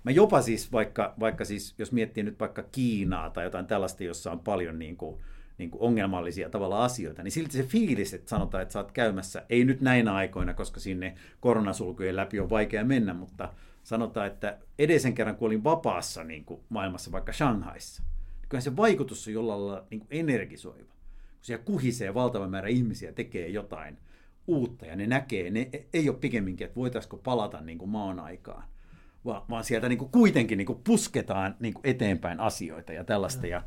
mä 0.05 0.11
jopa 0.11 0.43
siis, 0.43 0.73
vaikka, 0.73 1.15
vaikka 1.21 1.45
siis, 1.45 1.75
jos 1.79 1.93
miettii 1.93 2.23
nyt 2.23 2.41
vaikka 2.41 2.63
Kiinaa 2.63 3.31
tai 3.31 3.45
jotain 3.45 3.67
tällaista, 3.67 4.05
jossa 4.05 4.33
on 4.33 4.41
paljon 4.41 4.79
niin 4.79 4.97
kuin, 4.97 5.21
niin 5.59 5.71
kuin 5.71 5.83
ongelmallisia 5.83 6.51
tavalla 6.51 6.85
asioita, 6.85 7.23
niin 7.23 7.33
silti 7.33 7.53
se 7.57 7.63
fiilis, 7.63 8.15
että 8.15 8.29
sanotaan, 8.31 8.63
että 8.63 8.73
sä 8.73 8.79
oot 8.79 8.93
käymässä, 8.93 9.43
ei 9.51 9.65
nyt 9.65 9.81
näinä 9.81 10.15
aikoina, 10.15 10.55
koska 10.55 10.81
sinne 10.81 11.15
koronasulkujen 11.41 12.17
läpi 12.17 12.41
on 12.41 12.51
vaikea 12.51 12.85
mennä, 12.85 13.15
mutta 13.15 13.49
sanotaan, 13.89 14.27
että 14.27 14.59
edellisen 14.79 15.15
kerran, 15.15 15.37
kun 15.37 15.47
olin 15.47 15.65
vapaassa 15.65 16.25
niin 16.25 16.45
kuin 16.45 16.61
maailmassa, 16.69 17.13
vaikka 17.13 17.33
Shanghaissa, 17.33 18.03
niin 18.41 18.49
kyllä 18.49 18.61
se 18.61 18.77
vaikutus 18.77 19.27
on 19.27 19.33
jollain 19.33 19.67
lailla 19.67 19.87
niin 19.91 20.01
kuin 20.01 20.09
energisoiva 20.11 20.99
kun 21.39 21.45
siellä 21.45 21.65
kuhisee 21.65 22.15
valtava 22.15 22.49
määrä 22.49 22.69
ihmisiä, 22.69 23.13
tekee 23.13 23.49
jotain 23.49 23.99
uutta 24.47 24.87
ja 24.87 24.97
ne 24.97 25.07
näkee, 25.07 25.51
ne 25.51 25.71
ei 25.93 26.09
ole 26.09 26.19
pikemminkin, 26.19 26.65
että 26.65 26.77
voitaisiko 26.77 27.17
palata 27.17 27.61
niin 27.61 27.79
kuin 27.79 27.91
maan 27.91 28.21
aikaan, 28.21 28.65
vaan, 29.25 29.43
vaan 29.51 29.65
sieltä 29.65 29.89
niin 29.89 29.99
kuin 29.99 30.11
kuitenkin 30.11 30.59
niin 30.59 30.67
kuin 30.67 30.81
pusketaan 30.85 31.57
niin 31.61 31.75
kuin 31.75 31.87
eteenpäin 31.87 32.41
asioita 32.41 32.93
ja 32.93 33.05
tällaista. 33.05 33.47
Ja, 33.47 33.63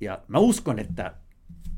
ja 0.00 0.22
mä 0.28 0.38
uskon, 0.38 0.78
että 0.78 1.14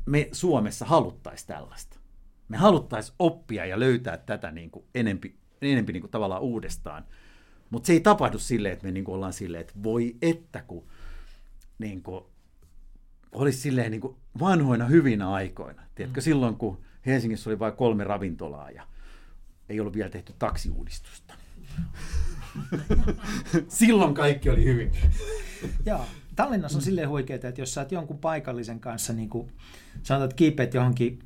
me 0.05 0.29
Suomessa 0.31 0.85
haluttaisiin 0.85 1.47
tällaista. 1.47 1.99
Me 2.47 2.57
haluttaisiin 2.57 3.15
oppia 3.19 3.65
ja 3.65 3.79
löytää 3.79 4.17
tätä 4.17 4.51
niin 4.51 4.71
kuin 4.71 4.85
enempi, 4.95 5.35
enempi 5.71 5.93
niin 5.93 6.01
kuin 6.01 6.11
tavallaan 6.11 6.41
uudestaan. 6.41 7.05
Mutta 7.69 7.87
se 7.87 7.93
ei 7.93 7.99
tapahdu 7.99 8.39
silleen, 8.39 8.73
että 8.73 8.85
me 8.85 8.91
niin 8.91 9.03
kuin 9.03 9.15
ollaan 9.15 9.33
silleen, 9.33 9.61
että 9.61 9.73
voi 9.83 10.15
että 10.21 10.63
kun 10.67 10.87
niin 11.79 12.03
kuin 12.03 12.25
olisi 13.31 13.57
silleen 13.57 13.91
niin 13.91 14.01
kuin 14.01 14.15
vanhoina 14.39 14.85
hyvinä 14.85 15.31
aikoina. 15.31 15.81
Tiedätkö, 15.95 16.21
mm. 16.21 16.23
silloin 16.23 16.55
kun 16.55 16.81
Helsingissä 17.05 17.49
oli 17.49 17.59
vain 17.59 17.73
kolme 17.73 18.03
ravintolaa 18.03 18.71
ja 18.71 18.87
ei 19.69 19.79
ollut 19.79 19.95
vielä 19.95 20.09
tehty 20.09 20.33
taksiuudistusta. 20.39 21.33
silloin 23.67 24.13
kaikki 24.13 24.49
oli 24.49 24.65
hyvin. 24.65 24.91
Joo. 25.85 26.05
Tallinnassa 26.35 26.77
on 26.77 26.81
silleen 26.81 27.09
huikeaa, 27.09 27.35
että 27.35 27.61
jos 27.61 27.73
sä 27.73 27.81
oot 27.81 27.91
jonkun 27.91 28.17
paikallisen 28.17 28.79
kanssa, 28.79 29.13
niin 29.13 29.29
kuin 29.29 29.51
sanotaan, 30.03 30.29
että 30.29 30.35
kiipeät 30.35 30.73
johonkin 30.73 31.19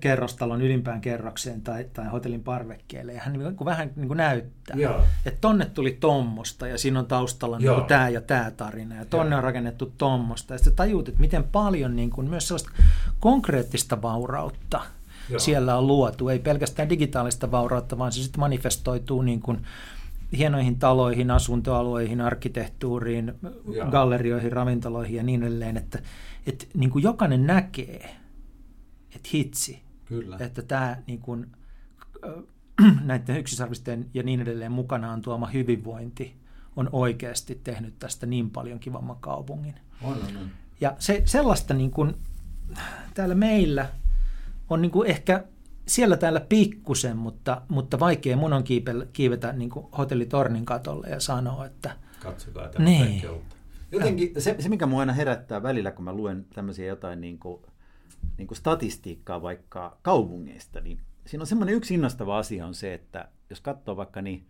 kerrostalon 0.00 0.62
ylimpään 0.62 1.00
kerrokseen 1.00 1.60
tai, 1.60 1.86
tai 1.92 2.08
hotellin 2.08 2.42
parvekkeelle 2.42 3.12
ja 3.12 3.20
hän 3.20 3.32
niin 3.32 3.56
kuin 3.56 3.66
vähän 3.66 3.90
niin 3.96 4.08
kuin 4.08 4.16
näyttää, 4.16 4.76
Joo. 4.76 5.02
että 5.26 5.40
tonne 5.40 5.64
tuli 5.64 5.96
tommosta 6.00 6.66
ja 6.66 6.78
siinä 6.78 6.98
on 6.98 7.06
taustalla 7.06 7.58
niin 7.58 7.84
tämä 7.88 8.08
ja 8.08 8.20
tämä 8.20 8.50
tarina 8.50 8.94
ja 8.94 9.04
tonne 9.04 9.30
Joo. 9.30 9.38
on 9.38 9.44
rakennettu 9.44 9.92
tommosta 9.98 10.54
ja 10.54 10.58
sitten 10.58 10.74
tajuut, 10.74 11.08
että 11.08 11.20
miten 11.20 11.44
paljon 11.44 11.96
niin 11.96 12.10
kuin 12.10 12.30
myös 12.30 12.48
sellaista 12.48 12.70
konkreettista 13.20 14.02
vaurautta 14.02 14.80
Joo. 15.28 15.38
siellä 15.38 15.76
on 15.76 15.86
luotu, 15.86 16.28
ei 16.28 16.38
pelkästään 16.38 16.88
digitaalista 16.88 17.50
vaurautta, 17.50 17.98
vaan 17.98 18.12
se 18.12 18.22
sitten 18.22 18.40
manifestoituu 18.40 19.22
niin 19.22 19.40
kuin 19.40 19.58
hienoihin 20.36 20.78
taloihin, 20.78 21.30
asuntoalueihin, 21.30 22.20
arkkitehtuuriin, 22.20 23.34
Joo. 23.72 23.90
gallerioihin, 23.90 24.52
ravintoloihin 24.52 25.16
ja 25.16 25.22
niin 25.22 25.42
edelleen, 25.42 25.76
että, 25.76 25.98
että 26.46 26.64
niin 26.74 26.90
kuin 26.90 27.02
jokainen 27.02 27.46
näkee, 27.46 28.16
hitsi, 29.34 29.82
Kyllä. 30.04 30.36
että 30.40 30.62
tämä 30.62 30.96
niin 31.06 31.20
kuin, 31.20 31.46
näiden 33.04 33.36
yksisarvisten 33.36 34.10
ja 34.14 34.22
niin 34.22 34.40
edelleen 34.40 34.72
mukanaan 34.72 35.22
tuoma 35.22 35.46
hyvinvointi 35.46 36.36
on 36.76 36.88
oikeasti 36.92 37.60
tehnyt 37.64 37.98
tästä 37.98 38.26
niin 38.26 38.50
paljon 38.50 38.80
kivamman 38.80 39.16
kaupungin. 39.20 39.74
On, 40.02 40.12
on, 40.12 40.36
on. 40.36 40.50
Ja 40.80 40.96
se, 40.98 41.22
sellaista 41.24 41.74
niin 41.74 41.90
kuin, 41.90 42.14
täällä 43.14 43.34
meillä 43.34 43.88
on 44.70 44.82
niin 44.82 44.90
kuin 44.90 45.10
ehkä 45.10 45.44
siellä 45.86 46.16
täällä 46.16 46.40
pikkusen, 46.40 47.16
mutta, 47.16 47.62
mutta 47.68 48.00
vaikea 48.00 48.36
mun 48.36 48.52
on 48.52 48.64
kiipeä, 48.64 48.94
kiivetä 49.12 49.52
niin 49.52 49.70
kuin 49.70 49.86
hotellitornin 49.98 50.64
katolle 50.64 51.08
ja 51.08 51.20
sanoa, 51.20 51.66
että... 51.66 51.90
Katsokaa 52.22 52.68
tämä 52.68 52.84
niin. 52.84 53.22
Jotenkin 53.92 54.32
se, 54.38 54.56
se, 54.58 54.68
mikä 54.68 54.86
mua 54.86 55.00
aina 55.00 55.12
herättää 55.12 55.62
välillä, 55.62 55.90
kun 55.90 56.04
mä 56.04 56.12
luen 56.12 56.46
tämmöisiä 56.54 56.86
jotain 56.86 57.20
niin 57.20 57.38
kuin, 57.38 57.62
niin 58.38 58.48
kuin 58.48 58.58
statistiikkaa 58.58 59.42
vaikka 59.42 59.98
kaupungeista, 60.02 60.80
niin 60.80 61.00
siinä 61.26 61.42
on 61.42 61.46
semmoinen 61.46 61.74
yksi 61.74 61.94
innostava 61.94 62.38
asia 62.38 62.66
on 62.66 62.74
se, 62.74 62.94
että 62.94 63.28
jos 63.50 63.60
katsoo 63.60 63.96
vaikka, 63.96 64.22
niin 64.22 64.46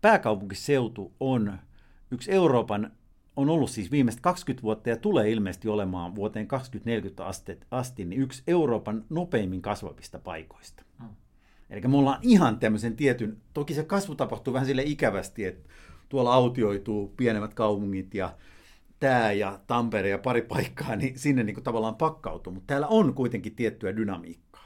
pääkaupunkiseutu 0.00 1.12
on 1.20 1.58
yksi 2.10 2.32
Euroopan, 2.32 2.92
on 3.36 3.48
ollut 3.48 3.70
siis 3.70 3.90
viimeiset 3.90 4.20
20 4.20 4.62
vuotta 4.62 4.88
ja 4.88 4.96
tulee 4.96 5.30
ilmeisesti 5.30 5.68
olemaan 5.68 6.14
vuoteen 6.14 6.46
2040 6.46 7.26
asti, 7.26 7.58
asti 7.70 8.04
niin 8.04 8.20
yksi 8.20 8.42
Euroopan 8.46 9.04
nopeimmin 9.10 9.62
kasvavista 9.62 10.18
paikoista. 10.18 10.82
Mm. 11.00 11.08
Eli 11.70 11.80
me 11.80 11.96
ollaan 11.96 12.18
ihan 12.22 12.58
tämmöisen 12.58 12.96
tietyn, 12.96 13.36
toki 13.54 13.74
se 13.74 13.84
kasvu 13.84 14.14
tapahtuu 14.14 14.54
vähän 14.54 14.66
sille 14.66 14.82
ikävästi, 14.82 15.44
että 15.44 15.68
tuolla 16.08 16.34
autioituu 16.34 17.14
pienemmät 17.16 17.54
kaupungit 17.54 18.14
ja 18.14 18.34
tämä 19.04 19.32
ja 19.32 19.60
Tampere 19.66 20.08
ja 20.08 20.18
pari 20.18 20.42
paikkaa, 20.42 20.96
niin 20.96 21.18
sinne 21.18 21.42
niin 21.42 21.54
kuin 21.54 21.64
tavallaan 21.64 21.96
pakkautuu, 21.96 22.52
mutta 22.52 22.66
täällä 22.66 22.86
on 22.86 23.14
kuitenkin 23.14 23.54
tiettyä 23.54 23.96
dynamiikkaa. 23.96 24.64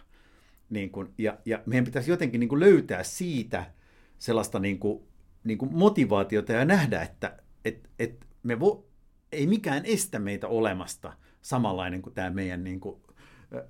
Niin 0.70 0.90
kuin, 0.90 1.08
ja, 1.18 1.38
ja 1.44 1.62
meidän 1.66 1.84
pitäisi 1.84 2.10
jotenkin 2.10 2.40
niin 2.40 2.48
kuin 2.48 2.60
löytää 2.60 3.02
siitä 3.02 3.70
sellaista 4.18 4.58
niin 4.58 4.78
kuin, 4.78 5.02
niin 5.44 5.58
kuin 5.58 5.74
motivaatiota 5.74 6.52
ja 6.52 6.64
nähdä, 6.64 7.02
että 7.02 7.36
et, 7.64 7.90
et 7.98 8.26
me 8.42 8.60
vo, 8.60 8.86
ei 9.32 9.46
mikään 9.46 9.84
estä 9.84 10.18
meitä 10.18 10.48
olemasta 10.48 11.12
samanlainen 11.42 12.02
kuin 12.02 12.14
tämä 12.14 12.30
meidän 12.30 12.64
niin 12.64 12.80
kuin, 12.80 13.02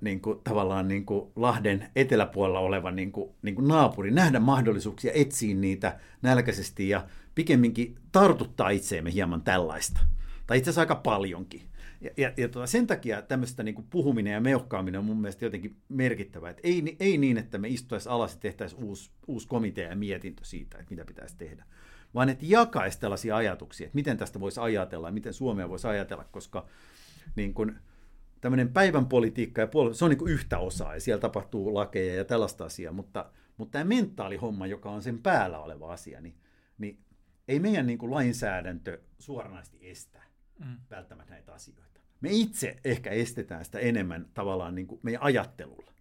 niin 0.01 0.21
kuin, 0.21 0.39
tavallaan 0.43 0.87
niin 0.87 1.05
kuin 1.05 1.31
Lahden 1.35 1.89
eteläpuolella 1.95 2.59
oleva 2.59 2.91
niin 2.91 3.11
kuin, 3.11 3.31
niin 3.41 3.55
kuin 3.55 3.67
naapuri, 3.67 4.11
nähdä 4.11 4.39
mahdollisuuksia, 4.39 5.11
etsiä 5.15 5.55
niitä 5.55 5.99
nälkäisesti 6.21 6.89
ja 6.89 7.07
pikemminkin 7.35 7.95
tartuttaa 8.11 8.69
itseemme 8.69 9.13
hieman 9.13 9.41
tällaista. 9.41 9.99
Tai 10.49 10.57
itse 10.57 10.69
asiassa 10.69 10.81
aika 10.81 10.95
paljonkin. 10.95 11.61
Ja, 12.01 12.09
ja, 12.17 12.33
ja 12.37 12.49
tuota, 12.49 12.67
sen 12.67 12.87
takia 12.87 13.21
tämmöistä 13.21 13.63
niin 13.63 13.87
puhuminen 13.89 14.33
ja 14.33 14.41
meuhkaaminen 14.41 14.99
on 14.99 15.05
mun 15.05 15.21
mielestä 15.21 15.45
jotenkin 15.45 15.75
merkittävää. 15.89 16.53
Ei, 16.63 16.97
ei 16.99 17.17
niin, 17.17 17.37
että 17.37 17.57
me 17.57 17.67
istuisi 17.67 18.09
alas 18.09 18.33
ja 18.33 18.39
tehtäisiin 18.39 18.83
uusi, 18.83 19.11
uusi 19.27 19.47
komitea 19.47 19.89
ja 19.89 19.95
mietintö 19.95 20.45
siitä, 20.45 20.77
että 20.77 20.89
mitä 20.91 21.05
pitäisi 21.05 21.37
tehdä. 21.37 21.65
Vaan 22.15 22.29
että 22.29 22.45
jakaisi 22.47 22.99
tällaisia 22.99 23.35
ajatuksia, 23.35 23.85
että 23.85 23.95
miten 23.95 24.17
tästä 24.17 24.39
voisi 24.39 24.59
ajatella 24.59 25.07
ja 25.07 25.11
miten 25.11 25.33
Suomea 25.33 25.69
voisi 25.69 25.87
ajatella, 25.87 26.23
koska 26.31 26.65
niin 27.35 27.53
kuin, 27.53 27.75
tämmöinen 28.41 28.73
päivän 28.73 29.05
politiikka 29.05 29.61
ja 29.61 29.67
puol- 29.67 29.93
se 29.93 30.05
on 30.05 30.11
niin 30.11 30.29
yhtä 30.29 30.59
osaa 30.59 30.93
ja 30.93 31.01
siellä 31.01 31.21
tapahtuu 31.21 31.73
lakeja 31.73 32.15
ja 32.15 32.25
tällaista 32.25 32.65
asiaa, 32.65 32.93
mutta, 32.93 33.31
mutta 33.57 33.71
tämä 33.71 33.85
mentaalihomma, 33.85 34.67
joka 34.67 34.91
on 34.91 35.01
sen 35.01 35.19
päällä 35.19 35.59
oleva 35.59 35.93
asia, 35.93 36.21
niin, 36.21 36.35
niin 36.77 36.99
ei 37.47 37.59
meidän 37.59 37.87
niin 37.87 37.99
kuin 37.99 38.11
lainsäädäntö 38.11 39.01
suoranaisesti 39.19 39.89
estä 39.89 40.28
mm. 40.65 40.77
välttämättä 40.89 41.33
näitä 41.33 41.53
asioita. 41.53 41.99
Me 42.21 42.29
itse 42.31 42.75
ehkä 42.83 43.09
estetään 43.09 43.65
sitä 43.65 43.79
enemmän 43.79 44.27
tavallaan 44.33 44.75
niin 44.75 44.87
kuin 44.87 44.99
meidän 45.03 45.23
ajattelulla. 45.23 45.91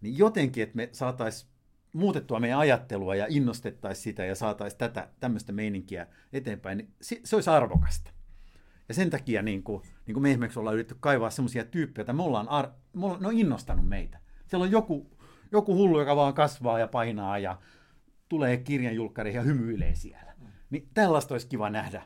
Niin 0.00 0.18
jotenkin, 0.18 0.62
että 0.62 0.76
me 0.76 0.88
saataisiin 0.92 1.50
muutettua 1.92 2.40
meidän 2.40 2.58
ajattelua 2.58 3.14
ja 3.14 3.26
innostettaisiin 3.28 4.04
sitä 4.04 4.24
ja 4.24 4.34
saataisiin 4.34 4.78
tätä 4.78 5.08
tämmöistä 5.20 5.52
meininkiä 5.52 6.06
eteenpäin, 6.32 6.78
niin 6.78 6.94
se, 7.00 7.20
se 7.24 7.36
olisi 7.36 7.50
arvokasta. 7.50 8.10
Ja 8.88 8.94
sen 8.94 9.10
takia 9.10 9.42
niin 9.42 9.62
kuin, 9.62 9.82
niin 10.06 10.12
kuin 10.14 10.22
me 10.22 10.30
esimerkiksi 10.30 10.58
ollaan 10.58 10.74
yritetty 10.74 10.96
kaivaa 11.00 11.30
semmoisia 11.30 11.64
tyyppejä, 11.64 12.02
että 12.02 12.12
me 12.12 12.22
ollaan, 12.22 12.48
ar- 12.48 12.70
me 12.96 13.04
ollaan, 13.04 13.22
ne 13.22 13.28
on 13.28 13.38
innostanut 13.38 13.88
meitä. 13.88 14.18
Siellä 14.46 14.64
on 14.64 14.70
joku, 14.70 15.18
joku 15.52 15.74
hullu, 15.74 15.98
joka 15.98 16.16
vaan 16.16 16.34
kasvaa 16.34 16.78
ja 16.78 16.88
painaa 16.88 17.38
ja 17.38 17.58
tulee 18.28 18.56
kirjanjulkkariin 18.56 19.36
ja 19.36 19.42
hymyilee 19.42 19.94
siellä. 19.94 20.34
Niin 20.70 20.88
tällaista 20.94 21.34
olisi 21.34 21.48
kiva 21.48 21.70
nähdä 21.70 22.02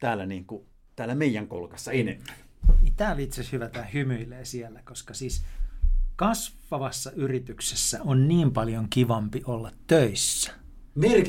täällä, 0.00 0.26
niin 0.26 0.46
kuin, 0.46 0.66
täällä 0.96 1.14
meidän 1.14 1.48
kolkassa 1.48 1.92
enemmän. 1.92 2.34
Niin 2.82 2.94
tämä 2.96 3.12
oli 3.12 3.22
itse 3.22 3.40
asiassa 3.40 3.56
hyvä, 3.56 3.68
tämä 3.68 3.86
hymyilee 3.94 4.44
siellä, 4.44 4.80
koska 4.84 5.14
siis 5.14 5.44
kasvavassa 6.16 7.10
yrityksessä 7.10 8.02
on 8.04 8.28
niin 8.28 8.52
paljon 8.52 8.86
kivampi 8.90 9.42
olla 9.46 9.70
töissä 9.86 10.52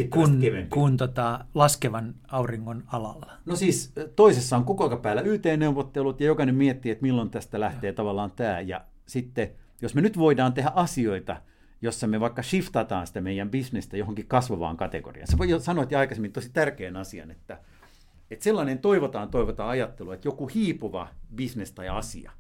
kun, 0.10 0.42
kun 0.70 0.98
tota, 0.98 1.46
laskevan 1.54 2.16
auringon 2.28 2.84
alalla. 2.88 3.32
No 3.46 3.56
siis 3.56 3.94
toisessa 4.16 4.58
on 4.58 4.66
koko 4.66 4.88
ajan 4.88 5.02
päällä 5.02 5.22
YT-neuvottelut 5.22 6.22
ja 6.22 6.28
jokainen 6.28 6.56
miettii, 6.56 6.92
että 6.92 7.02
milloin 7.02 7.30
tästä 7.30 7.60
lähtee 7.60 7.90
ja. 7.90 7.94
tavallaan 7.94 8.32
tämä. 8.32 8.62
Ja 8.62 8.86
sitten, 9.06 9.50
jos 9.82 9.96
me 9.96 10.02
nyt 10.02 10.18
voidaan 10.18 10.54
tehdä 10.54 10.72
asioita, 10.76 11.42
jossa 11.82 12.08
me 12.08 12.20
vaikka 12.20 12.44
shiftataan 12.44 13.08
sitä 13.08 13.22
meidän 13.22 13.50
bisnestä 13.50 13.98
johonkin 13.98 14.28
kasvavaan 14.28 14.78
kategoriaan. 14.78 15.28
Sä 15.28 15.38
voi 15.38 15.48
sanoa 15.62 15.84
että 15.84 16.00
aikaisemmin 16.00 16.32
tosi 16.32 16.50
tärkeän 16.54 16.98
asian, 16.98 17.32
että, 17.32 17.60
että 18.32 18.44
sellainen 18.44 18.80
toivotaan, 18.80 19.30
toivotaan 19.30 19.70
ajattelu, 19.70 20.12
että 20.12 20.28
joku 20.28 20.48
hiipuva 20.48 21.08
bisnes 21.36 21.72
tai 21.72 21.90
asia, 21.90 22.32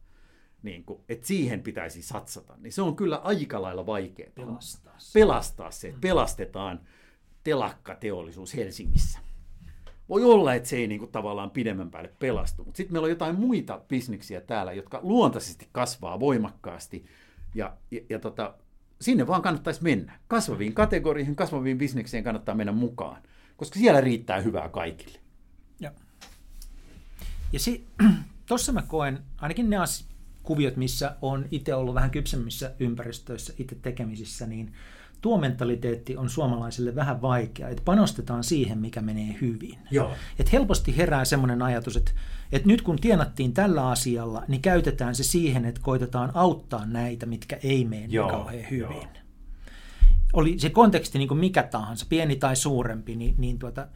niin 0.63 0.83
kuin, 0.83 0.99
että 1.09 1.27
siihen 1.27 1.61
pitäisi 1.61 2.01
satsata, 2.01 2.53
niin 2.57 2.73
se 2.73 2.81
on 2.81 2.95
kyllä 2.95 3.17
aika 3.17 3.61
lailla 3.61 3.85
vaikeaa. 3.85 4.31
Pelastaa 4.35 4.95
se. 4.97 5.19
Pelastaa 5.19 5.71
se, 5.71 5.87
että 5.87 6.01
pelastetaan 6.01 6.79
telakkateollisuus 7.43 8.55
Helsingissä. 8.55 9.19
Voi 10.09 10.23
olla, 10.23 10.53
että 10.53 10.69
se 10.69 10.77
ei 10.77 10.87
niin 10.87 10.99
kuin, 10.99 11.11
tavallaan 11.11 11.51
pidemmän 11.51 11.91
päälle 11.91 12.13
pelastu, 12.19 12.63
mutta 12.63 12.77
sitten 12.77 12.93
meillä 12.93 13.05
on 13.05 13.09
jotain 13.09 13.39
muita 13.39 13.81
bisneksiä 13.87 14.41
täällä, 14.41 14.73
jotka 14.73 14.99
luontaisesti 15.03 15.67
kasvaa 15.71 16.19
voimakkaasti, 16.19 17.05
ja, 17.55 17.77
ja, 17.91 18.01
ja 18.09 18.19
tota, 18.19 18.53
sinne 19.01 19.27
vaan 19.27 19.41
kannattaisi 19.41 19.83
mennä. 19.83 20.19
Kasvaviin 20.27 20.73
kategorioihin, 20.73 21.35
kasvaviin 21.35 21.77
bisnekseen 21.77 22.23
kannattaa 22.23 22.55
mennä 22.55 22.71
mukaan, 22.71 23.23
koska 23.57 23.79
siellä 23.79 24.01
riittää 24.01 24.41
hyvää 24.41 24.69
kaikille. 24.69 25.19
Ja, 27.53 27.59
si- 27.59 27.87
tuossa 28.47 28.71
mä 28.71 28.81
koen, 28.81 29.19
ainakin 29.37 29.69
ne 29.69 29.77
as- 29.77 30.07
kuviot, 30.43 30.75
missä 30.75 31.15
on 31.21 31.45
itse 31.51 31.75
ollut 31.75 31.95
vähän 31.95 32.11
kypsemmissä 32.11 32.71
ympäristöissä 32.79 33.53
itse 33.57 33.75
tekemisissä, 33.75 34.47
niin 34.47 34.73
tuo 35.21 35.37
mentaliteetti 35.37 36.17
on 36.17 36.29
suomalaisille 36.29 36.95
vähän 36.95 37.21
vaikea, 37.21 37.69
että 37.69 37.83
panostetaan 37.85 38.43
siihen, 38.43 38.77
mikä 38.77 39.01
menee 39.01 39.37
hyvin. 39.41 39.79
Joo. 39.91 40.11
Et 40.39 40.53
helposti 40.53 40.97
herää 40.97 41.25
semmoinen 41.25 41.61
ajatus, 41.61 41.97
että, 41.97 42.11
että 42.51 42.67
nyt 42.67 42.81
kun 42.81 42.95
tienattiin 42.99 43.53
tällä 43.53 43.89
asialla, 43.89 44.43
niin 44.47 44.61
käytetään 44.61 45.15
se 45.15 45.23
siihen, 45.23 45.65
että 45.65 45.81
koitetaan 45.83 46.31
auttaa 46.33 46.85
näitä, 46.85 47.25
mitkä 47.25 47.59
ei 47.63 47.85
mene 47.85 48.01
niin 48.01 48.13
Joo. 48.13 48.29
kauhean 48.29 48.69
hyvin. 48.69 48.81
Joo. 48.91 49.07
Oli 50.33 50.59
se 50.59 50.69
konteksti 50.69 51.17
niin 51.17 51.27
kuin 51.27 51.39
mikä 51.39 51.63
tahansa, 51.63 52.05
pieni 52.09 52.35
tai 52.35 52.55
suurempi, 52.55 53.15
niin, 53.15 53.35
niin 53.37 53.59
tuota, 53.59 53.87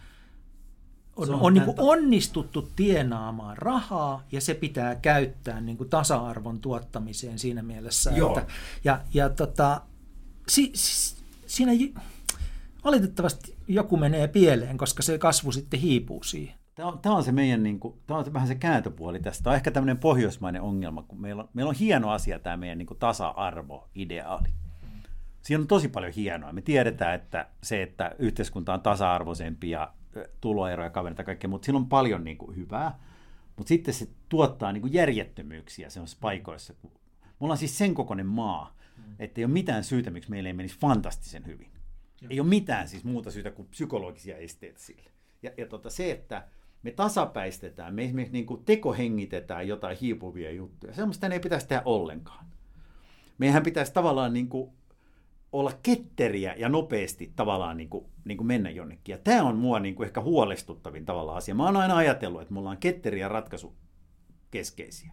on, 1.16 1.34
on, 1.34 1.42
on 1.42 1.54
niin 1.54 1.66
kuin 1.66 1.80
onnistuttu 1.80 2.70
tienaamaan 2.76 3.58
rahaa 3.58 4.24
ja 4.32 4.42
se 4.42 4.54
pitää 4.54 4.96
käyttää 4.96 5.62
niin 5.62 5.78
kuin 5.78 5.90
tasa-arvon 5.90 6.60
tuottamiseen 6.60 7.40
siinä 7.40 7.64
mielessä. 7.64 8.12
Joo. 8.12 8.40
Että, 8.40 8.54
ja 8.84 9.02
ja 9.14 9.30
tota, 9.30 9.82
si, 10.48 10.72
si, 10.74 11.16
siinä 11.48 11.72
valitettavasti 12.84 13.56
joku 13.68 13.98
menee 13.98 14.28
pieleen, 14.28 14.78
koska 14.78 15.04
se 15.04 15.18
kasvu 15.18 15.52
sitten 15.52 15.80
hiipuu 15.80 16.24
siihen. 16.24 16.56
Tämä 16.76 16.90
on, 16.90 17.00
tämä 17.00 17.16
on 17.16 17.24
se 17.24 17.32
meidän, 17.32 17.64
niin 17.64 17.80
kuin, 17.80 17.96
tämä 18.08 18.20
on 18.20 18.34
vähän 18.34 18.48
se 18.48 18.56
kääntöpuoli 18.56 19.20
tästä. 19.20 19.44
Tämä 19.44 19.52
on 19.52 19.56
ehkä 19.56 19.72
tämmöinen 19.72 19.98
pohjoismainen 19.98 20.62
ongelma, 20.62 21.04
kun 21.04 21.22
meillä 21.22 21.44
on, 21.44 21.50
meillä 21.54 21.70
on 21.70 21.76
hieno 21.76 22.10
asia 22.12 22.40
tämä 22.40 22.58
meidän 22.58 22.78
niin 22.78 22.88
kuin 22.88 23.00
tasa-arvo-ideaali. 23.00 24.48
Siinä 25.42 25.62
on 25.62 25.68
tosi 25.68 25.88
paljon 25.88 26.14
hienoa. 26.14 26.54
Me 26.54 26.62
tiedetään, 26.62 27.16
että 27.16 27.48
se, 27.64 27.82
että 27.82 28.16
yhteiskunta 28.20 28.74
on 28.74 28.82
tasa-arvoisempi 28.82 29.70
ja 29.70 29.94
tuloeroja 30.42 30.90
kavennetaan 30.90 31.26
kaikkea, 31.26 31.50
mutta 31.50 31.66
siinä 31.66 31.78
on 31.78 31.90
paljon 31.90 32.24
niin 32.24 32.38
kuin, 32.38 32.56
hyvää. 32.56 33.00
Mutta 33.56 33.68
sitten 33.68 33.94
se 33.94 34.08
tuottaa 34.30 34.72
niin 34.72 34.82
kuin 34.82 34.94
järjettömyyksiä 34.94 35.90
semmoisissa 35.90 36.22
paikoissa. 36.22 36.74
Kun... 36.74 36.92
Me 37.22 37.30
ollaan 37.40 37.58
siis 37.58 37.78
sen 37.78 37.94
kokoinen 37.94 38.28
maa, 38.28 38.76
Mm. 39.08 39.16
Että 39.20 39.42
ei 39.42 39.46
ole 39.46 39.54
mitään 39.54 39.84
syytä, 39.84 40.12
miksi 40.12 40.30
meille 40.30 40.50
ei 40.50 40.54
menisi 40.54 40.80
fantastisen 40.80 41.46
hyvin. 41.46 41.72
Joo. 42.22 42.30
Ei 42.30 42.40
ole 42.40 42.48
mitään 42.48 42.88
siis 42.88 43.04
muuta 43.04 43.32
syytä 43.32 43.52
kuin 43.52 43.68
psykologisia 43.68 44.38
esteitä 44.38 44.80
sille. 44.80 45.12
Ja, 45.44 45.52
ja 45.58 45.68
tota, 45.68 45.90
se, 45.90 46.12
että 46.12 46.48
me 46.84 46.92
tasapäistetään, 46.92 47.94
me 47.94 48.04
esimerkiksi 48.04 48.34
niin 48.34 48.46
kuin 48.46 48.66
tekohengitetään 48.66 49.68
jotain 49.68 49.98
hiipuvia 49.98 50.52
juttuja, 50.52 50.94
semmoista 50.94 51.28
ei 51.28 51.40
pitäisi 51.40 51.68
tehdä 51.68 51.82
ollenkaan. 51.86 52.46
Meidän 53.38 53.64
pitäisi 53.64 53.94
tavallaan 53.94 54.34
niin 54.34 54.50
kuin 54.50 54.72
olla 55.52 55.72
ketteriä 55.84 56.56
ja 56.58 56.70
nopeasti 56.70 57.32
tavallaan 57.36 57.78
niin 57.78 57.90
kuin, 57.90 58.06
niin 58.26 58.38
kuin 58.38 58.48
mennä 58.48 58.70
jonnekin. 58.70 59.14
Ja 59.14 59.18
tämä 59.18 59.44
on 59.44 59.56
mua 59.56 59.80
niin 59.80 59.96
kuin 59.96 60.06
ehkä 60.06 60.22
huolestuttavin 60.22 61.06
tavalla 61.06 61.36
asia. 61.36 61.56
Mä 61.56 61.66
oon 61.66 61.78
aina 61.78 61.98
ajatellut, 61.98 62.42
että 62.42 62.54
me 62.54 62.60
ollaan 62.60 62.78
ketteriä 62.78 63.28
ratkaisu 63.28 63.76
keskeisiä. 64.52 65.12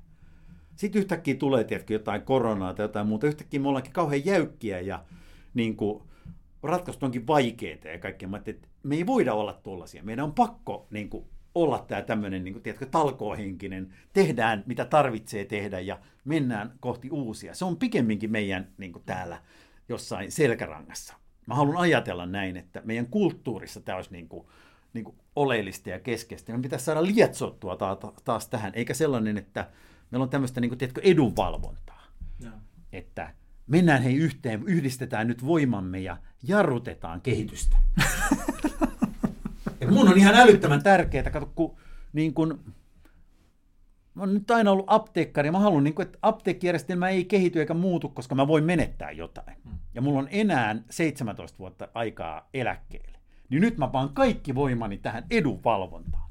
Sitten 0.76 0.98
yhtäkkiä 0.98 1.34
tulee 1.34 1.64
tiedätkö, 1.64 1.92
jotain 1.92 2.22
koronaa 2.22 2.74
tai 2.74 2.84
jotain 2.84 3.06
muuta. 3.06 3.26
Yhtäkkiä 3.26 3.60
me 3.60 3.68
ollaankin 3.68 3.92
kauhean 3.92 4.26
jäykkiä 4.26 4.80
ja 4.80 5.04
niin 5.54 5.76
kuin, 5.76 6.02
ratkaisut 6.62 7.02
onkin 7.02 7.26
vaikeita 7.26 7.88
ja 7.88 7.98
kaikkea. 7.98 8.28
Mä 8.28 8.40
että 8.46 8.68
me 8.82 8.96
ei 8.96 9.06
voida 9.06 9.34
olla 9.34 9.52
tuollaisia. 9.52 10.02
Meidän 10.02 10.24
on 10.24 10.34
pakko 10.34 10.86
niin 10.90 11.10
kuin, 11.10 11.24
olla 11.54 11.84
tämä 11.88 12.02
tämmöinen 12.02 12.44
niin 12.44 12.54
kuin, 12.54 12.90
talkoohenkinen, 12.90 13.94
tehdään 14.12 14.64
mitä 14.66 14.84
tarvitsee 14.84 15.44
tehdä 15.44 15.80
ja 15.80 15.98
mennään 16.24 16.72
kohti 16.80 17.10
uusia. 17.10 17.54
Se 17.54 17.64
on 17.64 17.76
pikemminkin 17.76 18.30
meidän 18.30 18.68
niin 18.78 18.92
kuin, 18.92 19.02
täällä 19.06 19.42
jossain 19.88 20.32
selkärangassa. 20.32 21.14
Mä 21.46 21.54
haluan 21.54 21.76
ajatella 21.76 22.26
näin, 22.26 22.56
että 22.56 22.82
meidän 22.84 23.06
kulttuurissa 23.06 23.80
tämä 23.80 23.96
olisi 23.96 24.12
niin 24.12 24.28
kuin, 24.28 24.46
niin 24.92 25.04
kuin 25.04 25.16
oleellista 25.36 25.90
ja 25.90 26.00
keskeistä. 26.00 26.52
Me 26.52 26.62
pitäisi 26.62 26.84
saada 26.84 27.02
lietsottua 27.02 27.76
taas, 28.24 28.48
tähän, 28.48 28.72
eikä 28.74 28.94
sellainen, 28.94 29.38
että 29.38 29.70
meillä 30.10 30.22
on 30.22 30.30
tämmöistä 30.30 30.60
niin 30.60 30.68
kuin, 30.68 30.78
tiedätkö, 30.78 31.00
edunvalvontaa. 31.04 32.02
No. 32.44 32.50
Että 32.92 33.34
mennään 33.66 34.02
hei 34.02 34.16
yhteen, 34.16 34.62
yhdistetään 34.66 35.28
nyt 35.28 35.46
voimamme 35.46 36.00
ja 36.00 36.16
jarrutetaan 36.42 37.20
kehitystä. 37.20 37.76
ja 39.80 39.90
mun 39.90 40.08
on 40.08 40.18
ihan 40.18 40.34
älyttömän 40.34 40.82
tärkeää, 40.82 41.30
kato, 41.30 41.52
kun 41.54 41.76
niin 42.12 42.34
kun, 42.34 42.60
mä 44.18 44.22
oon 44.22 44.34
nyt 44.34 44.50
aina 44.50 44.70
ollut 44.70 44.84
apteekkari, 44.88 45.50
mä 45.50 45.58
haluan, 45.58 45.84
niin 45.84 45.94
kun, 45.94 46.02
että 46.02 46.18
apteekkijärjestelmä 46.22 47.08
ei 47.08 47.24
kehity 47.24 47.60
eikä 47.60 47.74
muutu, 47.74 48.08
koska 48.08 48.34
mä 48.34 48.48
voin 48.48 48.64
menettää 48.64 49.10
jotain. 49.10 49.56
Mm. 49.64 49.78
Ja 49.94 50.02
mulla 50.02 50.18
on 50.18 50.28
enää 50.30 50.76
17 50.90 51.58
vuotta 51.58 51.88
aikaa 51.94 52.48
eläkkeelle. 52.54 53.18
Niin 53.48 53.60
nyt 53.60 53.78
mä 53.78 53.88
paan 53.88 54.14
kaikki 54.14 54.54
voimani 54.54 54.98
tähän 54.98 55.26
edunvalvontaan. 55.30 56.30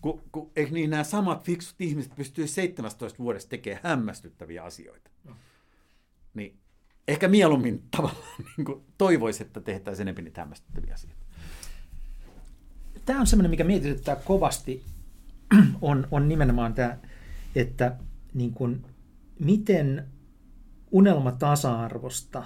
Kun, 0.00 0.22
kun, 0.32 0.50
eikö 0.56 0.72
niin 0.72 0.90
nämä 0.90 1.04
samat 1.04 1.44
fiksut 1.44 1.80
ihmiset 1.80 2.14
pystyy 2.16 2.46
17 2.46 3.18
vuodessa 3.18 3.48
tekemään 3.48 3.80
hämmästyttäviä 3.84 4.64
asioita. 4.64 5.10
No 5.24 5.34
niin 6.34 6.58
ehkä 7.08 7.28
mieluummin 7.28 7.82
tavallaan 7.96 8.42
niin 8.56 8.64
kuin 8.64 8.84
toivoisi, 8.98 9.42
että 9.42 9.60
tehtäisiin 9.60 10.08
enemmän 10.08 10.24
niitä 10.24 10.40
hämmästyttäviä 10.40 10.94
asioita. 10.94 11.24
Tämä 13.04 13.20
on 13.20 13.26
semmoinen, 13.26 13.50
mikä 13.50 13.64
mietityttää 13.64 14.16
kovasti, 14.16 14.84
on, 15.80 16.08
on 16.10 16.28
nimenomaan 16.28 16.74
tämä, 16.74 16.98
että 17.54 17.96
niin 18.34 18.52
kuin, 18.52 18.86
miten 19.38 20.04
unelma 20.90 21.32
tasa-arvosta 21.32 22.44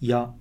ja 0.00 0.32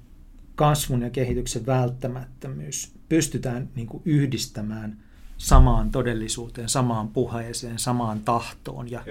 kasvun 0.56 1.02
ja 1.02 1.10
kehityksen 1.10 1.66
välttämättömyys 1.66 2.94
pystytään 3.10 3.70
niin 3.76 3.88
kuin 3.88 4.02
yhdistämään– 4.06 4.98
samaan 5.44 5.92
todellisuuteen, 5.92 6.70
samaan 6.70 7.08
puheeseen, 7.08 7.80
samaan 7.80 8.20
tahtoon 8.20 8.92
ja, 8.92 9.04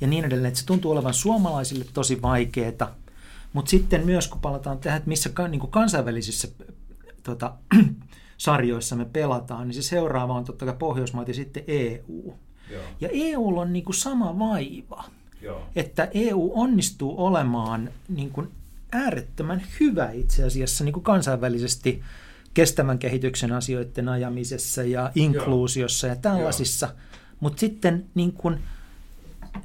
ja 0.00 0.06
niin 0.06 0.24
edelleen. 0.24 0.48
Että 0.48 0.60
se 0.60 0.66
tuntuu 0.66 0.92
olevan 0.92 1.14
suomalaisille 1.14 1.84
tosi 1.94 2.22
vaikeaa, 2.22 2.96
mutta 3.52 3.70
sitten 3.70 4.06
myös 4.06 4.28
kun 4.28 4.40
palataan 4.40 4.78
tähän, 4.78 4.96
että 4.96 5.08
missä 5.08 5.30
niin 5.48 5.60
kuin 5.60 5.70
kansainvälisissä 5.70 6.48
tota, 7.22 7.54
sarjoissa 8.36 8.96
me 8.96 9.04
pelataan, 9.04 9.68
niin 9.68 9.74
se 9.74 9.82
seuraava 9.82 10.34
on 10.34 10.44
totta 10.44 10.64
kai 10.64 10.74
Pohjoismaat 10.78 11.28
ja 11.28 11.34
sitten 11.34 11.64
EU. 11.66 12.34
Joo. 12.70 12.82
Ja 13.00 13.08
EU 13.12 13.58
on 13.58 13.72
niin 13.72 13.84
kuin 13.84 13.96
sama 13.96 14.38
vaiva, 14.38 15.04
Joo. 15.42 15.62
että 15.76 16.08
EU 16.14 16.52
onnistuu 16.54 17.24
olemaan 17.24 17.90
niin 18.08 18.30
kuin 18.30 18.48
äärettömän 18.92 19.62
hyvä 19.80 20.10
itse 20.10 20.44
asiassa 20.44 20.84
niin 20.84 20.92
kuin 20.92 21.04
kansainvälisesti– 21.04 22.02
kestävän 22.56 22.98
kehityksen 22.98 23.52
asioiden 23.52 24.08
ajamisessa 24.08 24.82
ja 24.82 25.10
inkluusiossa 25.14 26.06
Joo. 26.06 26.14
ja 26.14 26.20
tällaisissa, 26.20 26.88
mutta 27.40 27.60
sitten 27.60 28.06
niin 28.14 28.32
kun, 28.32 28.58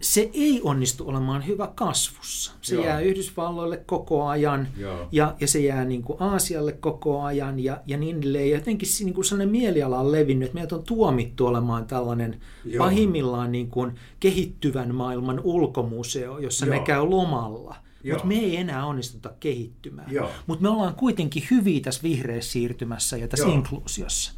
se 0.01 0.29
ei 0.33 0.61
onnistu 0.63 1.09
olemaan 1.09 1.47
hyvä 1.47 1.71
kasvussa. 1.75 2.53
Se 2.61 2.75
Joo. 2.75 2.85
jää 2.85 2.99
Yhdysvalloille 2.99 3.77
koko 3.77 4.25
ajan 4.27 4.67
ja, 5.11 5.35
ja 5.39 5.47
se 5.47 5.59
jää 5.59 5.85
niin 5.85 6.03
kuin 6.03 6.21
Aasialle 6.21 6.71
koko 6.71 7.21
ajan 7.21 7.59
ja, 7.59 7.81
ja 7.85 7.97
niin 7.97 8.17
edelleen. 8.17 8.49
Ja 8.49 8.57
jotenkin 8.57 8.89
niin 8.99 9.13
kuin 9.13 9.25
sellainen 9.25 9.51
mieliala 9.51 9.99
on 9.99 10.11
levinnyt, 10.11 10.45
että 10.45 10.55
meidät 10.55 10.71
on 10.71 10.83
tuomittu 10.83 11.47
olemaan 11.47 11.85
tällainen 11.85 12.41
Joo. 12.65 12.85
pahimmillaan 12.85 13.51
niin 13.51 13.69
kuin 13.69 13.91
kehittyvän 14.19 14.95
maailman 14.95 15.41
ulkomuseo, 15.43 16.39
jossa 16.39 16.65
Joo. 16.65 16.75
ne 16.75 16.81
käy 16.85 17.05
lomalla– 17.05 17.75
mutta 18.09 18.27
me 18.27 18.35
ei 18.35 18.57
enää 18.57 18.85
onnistuta 18.85 19.33
kehittymään. 19.39 20.11
Mutta 20.47 20.63
me 20.63 20.69
ollaan 20.69 20.95
kuitenkin 20.95 21.43
hyviä 21.51 21.79
tässä 21.79 22.03
vihreässä 22.03 22.51
siirtymässä 22.51 23.17
ja 23.17 23.27
tässä 23.27 23.45
Joo. 23.45 23.55
inkluusiossa. 23.55 24.31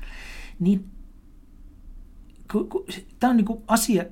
Niin, 0.60 0.86
tämä 3.20 3.32
on 3.32 3.38
niinku 3.38 3.64
asia, 3.68 4.06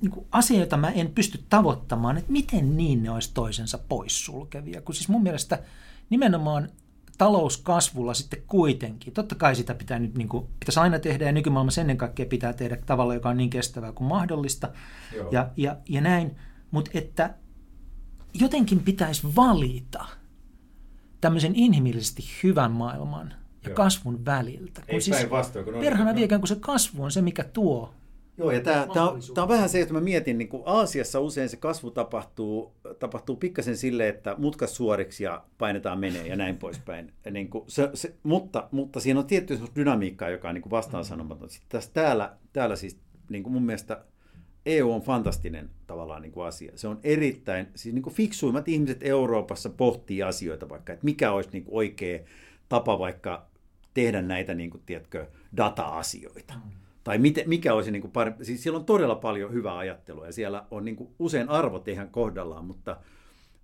niinku 0.00 0.26
asia, 0.32 0.60
jota 0.60 0.76
mä 0.76 0.90
en 0.90 1.10
pysty 1.10 1.44
tavoittamaan, 1.48 2.18
että 2.18 2.32
miten 2.32 2.76
niin 2.76 3.02
ne 3.02 3.10
olisi 3.10 3.34
toisensa 3.34 3.78
poissulkevia. 3.88 4.82
Kun 4.82 4.94
siis 4.94 5.08
mun 5.08 5.22
mielestä 5.22 5.58
nimenomaan 6.10 6.68
talouskasvulla 7.18 8.14
sitten 8.14 8.42
kuitenkin, 8.46 9.12
totta 9.12 9.34
kai 9.34 9.56
sitä 9.56 9.74
pitää 9.74 9.98
nyt, 9.98 10.14
niin 10.14 10.28
kuin, 10.28 10.46
pitäisi 10.60 10.80
aina 10.80 10.98
tehdä 10.98 11.26
ja 11.26 11.32
nykymaailmassa 11.32 11.80
ennen 11.80 11.98
kaikkea 11.98 12.26
pitää 12.26 12.52
tehdä 12.52 12.76
tavalla, 12.86 13.14
joka 13.14 13.28
on 13.28 13.36
niin 13.36 13.50
kestävää 13.50 13.92
kuin 13.92 14.08
mahdollista 14.08 14.72
ja, 15.30 15.50
ja, 15.56 15.76
ja 15.88 16.00
näin, 16.00 16.36
mutta 16.70 16.90
että 16.94 17.34
jotenkin 18.34 18.80
pitäisi 18.80 19.26
valita 19.36 20.04
tämmöisen 21.20 21.54
inhimillisesti 21.54 22.24
hyvän 22.42 22.72
maailman 22.72 23.34
ja 23.62 23.70
Joo. 23.70 23.76
kasvun 23.76 24.24
väliltä. 24.24 24.80
Kun 24.80 24.94
Ei 24.94 25.00
siis 25.00 25.16
päinvastoin. 25.16 25.64
Kun 25.64 25.74
perhana 25.74 26.14
viekään, 26.14 26.40
kun 26.40 26.48
se 26.48 26.56
kasvu 26.56 27.04
on 27.04 27.12
se, 27.12 27.22
mikä 27.22 27.44
tuo 27.44 27.94
Joo, 28.38 28.50
ja 28.50 28.60
tämä, 28.60 28.86
tämä, 28.94 29.10
on, 29.10 29.20
tämä 29.34 29.42
on 29.42 29.48
vähän 29.48 29.68
se, 29.68 29.80
että 29.80 29.94
mä 29.94 30.00
mietin, 30.00 30.38
niin 30.38 30.48
kuin 30.48 30.62
Aasiassa 30.66 31.20
usein 31.20 31.48
se 31.48 31.56
kasvu 31.56 31.90
tapahtuu, 31.90 32.72
tapahtuu 32.98 33.36
pikkasen 33.36 33.76
sille, 33.76 34.08
että 34.08 34.34
mutkas 34.38 34.76
suoriksi 34.76 35.24
ja 35.24 35.44
painetaan 35.58 35.98
menee 35.98 36.26
ja 36.26 36.36
näin 36.36 36.56
poispäin. 36.56 37.12
Ja 37.24 37.30
niin 37.30 37.50
kuin 37.50 37.64
se, 37.66 37.90
se, 37.94 38.14
mutta, 38.22 38.68
mutta 38.72 39.00
siinä 39.00 39.20
on 39.20 39.26
tietty 39.26 39.58
dynamiikkaa, 39.76 40.28
joka 40.28 40.48
on 40.48 40.54
niin 40.54 40.62
kuin 40.62 40.70
vastaan 40.70 41.04
sanomaton. 41.04 41.50
Sitten 41.50 41.68
tässä 41.68 41.90
täällä, 41.94 42.36
täällä 42.52 42.76
siis 42.76 42.98
niin 43.28 43.42
kuin 43.42 43.52
mun 43.52 43.62
mielestä 43.62 44.04
EU 44.66 44.92
on 44.92 45.02
fantastinen 45.02 45.70
tavallaan 45.86 46.22
niin 46.22 46.32
kuin 46.32 46.46
asia. 46.46 46.72
Se 46.74 46.88
on 46.88 46.98
erittäin, 47.02 47.66
siis 47.74 47.94
niin 47.94 48.02
kuin 48.02 48.14
fiksuimmat 48.14 48.68
ihmiset 48.68 49.02
Euroopassa 49.02 49.70
pohtii 49.70 50.22
asioita 50.22 50.68
vaikka, 50.68 50.92
että 50.92 51.04
mikä 51.04 51.32
olisi 51.32 51.50
niin 51.52 51.64
kuin 51.64 51.74
oikea 51.74 52.18
tapa 52.68 52.98
vaikka 52.98 53.46
tehdä 53.94 54.22
näitä, 54.22 54.54
niin 54.54 54.70
kuin, 54.70 54.82
tiedätkö, 54.86 55.26
data-asioita. 55.56 56.54
Mm. 56.54 56.87
Tai 57.08 57.18
miten, 57.18 57.48
mikä 57.48 57.74
olisi 57.74 57.90
niin 57.90 58.00
kuin 58.02 58.10
parempi. 58.10 58.44
Siis 58.44 58.62
siellä 58.62 58.78
on 58.78 58.84
todella 58.84 59.14
paljon 59.14 59.52
hyvää 59.52 59.78
ajattelua 59.78 60.26
ja 60.26 60.32
siellä 60.32 60.64
on 60.70 60.84
niin 60.84 60.96
kuin 60.96 61.10
usein 61.18 61.48
arvot 61.48 61.88
ihan 61.88 62.10
kohdallaan, 62.10 62.64
mutta, 62.64 62.96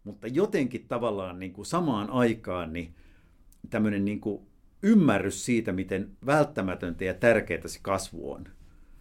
mutta 0.05 0.27
jotenkin 0.27 0.89
tavallaan 0.89 1.39
niin 1.39 1.53
kuin 1.53 1.67
samaan 1.67 2.11
aikaan 2.11 2.73
niin 2.73 2.95
tämmöinen 3.71 4.05
niin 4.05 4.21
kuin 4.21 4.47
ymmärrys 4.83 5.45
siitä, 5.45 5.73
miten 5.73 6.11
välttämätöntä 6.27 7.05
ja 7.05 7.15
tärkeää 7.15 7.67
se 7.67 7.79
kasvu 7.83 8.33
on. 8.33 8.49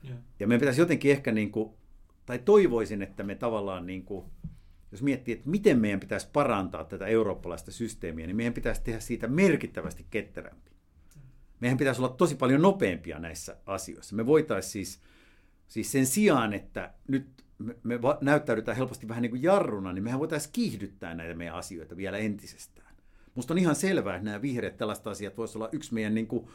Yeah. 0.06 0.18
Ja 0.40 0.48
meidän 0.48 0.60
pitäisi 0.60 0.82
jotenkin 0.82 1.12
ehkä 1.12 1.32
niin 1.32 1.52
kuin 1.52 1.74
tai 2.26 2.40
toivoisin, 2.40 3.02
että 3.02 3.24
me 3.24 3.36
tavallaan, 3.36 3.86
niin 3.88 4.04
kuin, 4.04 4.26
jos 4.92 5.02
miettii, 5.02 5.34
että 5.34 5.50
miten 5.50 5.80
meidän 5.80 6.00
pitäisi 6.00 6.30
parantaa 6.34 6.84
tätä 6.84 7.06
eurooppalaista 7.06 7.72
systeemiä, 7.72 8.28
niin 8.28 8.36
meidän 8.36 8.54
pitäisi 8.54 8.82
tehdä 8.84 9.00
siitä 9.00 9.28
merkittävästi 9.28 10.06
ketterämpi. 10.10 10.73
Meidän 11.64 11.78
pitäisi 11.78 12.02
olla 12.02 12.16
tosi 12.18 12.36
paljon 12.36 12.62
nopeampia 12.62 13.20
näissä 13.20 13.58
asioissa. 13.66 14.16
Me 14.16 14.26
voitaisiin 14.26 14.72
siis, 14.72 15.02
siis 15.68 15.92
sen 15.92 16.06
sijaan, 16.06 16.54
että 16.54 16.94
nyt 17.08 17.28
me, 17.58 17.76
me 17.84 18.00
näyttäydytään 18.22 18.78
helposti 18.78 19.08
vähän 19.08 19.22
niin 19.22 19.30
kuin 19.30 19.44
jarruna, 19.44 19.94
niin 19.94 20.04
mehän 20.04 20.20
voitaisiin 20.20 20.54
kiihdyttää 20.54 21.16
näitä 21.16 21.34
meidän 21.34 21.56
asioita 21.56 21.98
vielä 21.98 22.18
entisestään. 22.18 22.96
Musta 23.36 23.54
on 23.54 23.58
ihan 23.58 23.76
selvää, 23.76 24.16
että 24.16 24.26
nämä 24.26 24.42
vihreät 24.42 24.78
tällaiset 24.78 25.08
asiat 25.08 25.38
voisi 25.38 25.58
olla 25.58 25.70
yksi 25.72 25.94
meidän 25.94 26.16
niin 26.16 26.28
kuin 26.28 26.48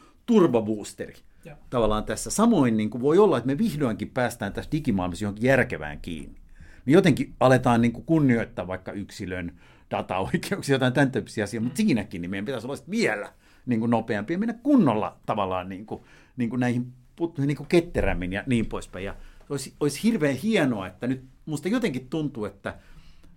ja. 1.45 1.57
tavallaan 1.69 2.03
tässä. 2.03 2.29
Samoin 2.29 2.77
niin 2.77 2.89
kuin 2.89 3.01
voi 3.01 3.17
olla, 3.17 3.37
että 3.37 3.47
me 3.47 3.57
vihdoinkin 3.57 4.09
päästään 4.09 4.53
tässä 4.53 4.71
digimaailmassa 4.71 5.25
johonkin 5.25 5.45
järkevään 5.45 5.99
kiinni. 6.01 6.39
Me 6.85 6.93
jotenkin 6.93 7.35
aletaan 7.39 7.81
niin 7.81 7.91
kuin 7.91 8.05
kunnioittaa 8.05 8.67
vaikka 8.67 8.91
yksilön 8.91 9.59
dataoikeuksia, 9.91 10.75
jotain 10.75 10.93
tämän 10.93 11.11
tyyppisiä 11.11 11.43
asioita, 11.43 11.63
mutta 11.63 11.77
siinäkin 11.77 12.21
niin 12.21 12.29
meidän 12.29 12.45
pitäisi 12.45 12.67
olla 12.67 12.77
vielä 12.89 13.33
niin 13.69 13.79
kuin 13.79 13.89
nopeampi 13.89 14.33
ja 14.33 14.39
mennä 14.39 14.53
kunnolla 14.53 15.17
tavallaan 15.25 15.69
niin 15.69 15.85
kuin, 15.85 16.01
niin 16.37 16.49
kuin 16.49 16.59
näihin 16.59 16.93
niin 17.37 17.57
kuin 17.57 17.67
ketterämmin 17.69 18.33
ja 18.33 18.43
niin 18.47 18.65
poispäin. 18.65 19.05
Ja 19.05 19.15
olisi, 19.49 19.73
olisi 19.79 20.03
hirveän 20.03 20.35
hienoa, 20.35 20.87
että 20.87 21.07
nyt 21.07 21.23
musta 21.45 21.67
jotenkin 21.67 22.09
tuntuu, 22.09 22.45
että 22.45 22.79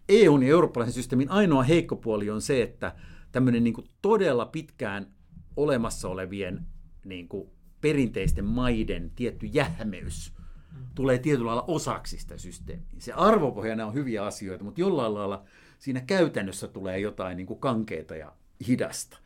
EUn 0.08 0.42
ja 0.42 0.48
eurooppalaisen 0.48 0.94
systeemin 0.94 1.30
ainoa 1.30 1.62
heikko 1.62 1.96
puoli 1.96 2.30
on 2.30 2.42
se, 2.42 2.62
että 2.62 2.94
tämmöinen 3.32 3.64
niin 3.64 3.74
todella 4.02 4.46
pitkään 4.46 5.06
olemassa 5.56 6.08
olevien 6.08 6.66
niin 7.04 7.28
kuin 7.28 7.48
perinteisten 7.80 8.44
maiden 8.44 9.10
tietty 9.16 9.46
jähmeys 9.46 10.32
tulee 10.94 11.18
tietyllä 11.18 11.46
lailla 11.46 11.64
osaksi 11.68 12.18
sitä 12.18 12.38
systeemiä. 12.38 12.86
Se 12.98 13.12
arvopohjana 13.12 13.86
on 13.86 13.94
hyviä 13.94 14.24
asioita, 14.24 14.64
mutta 14.64 14.80
jollain 14.80 15.14
lailla 15.14 15.44
siinä 15.78 16.00
käytännössä 16.00 16.68
tulee 16.68 16.98
jotain 16.98 17.36
niin 17.36 17.46
kuin 17.46 17.60
kankeita 17.60 18.16
ja 18.16 18.32
hidasta. 18.68 19.18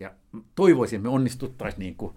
Ja 0.00 0.14
toivoisin, 0.54 0.96
että 0.96 1.08
me 1.08 1.14
onnistuttaisiin 1.14 1.78
niin 1.78 1.96
kuin 1.96 2.14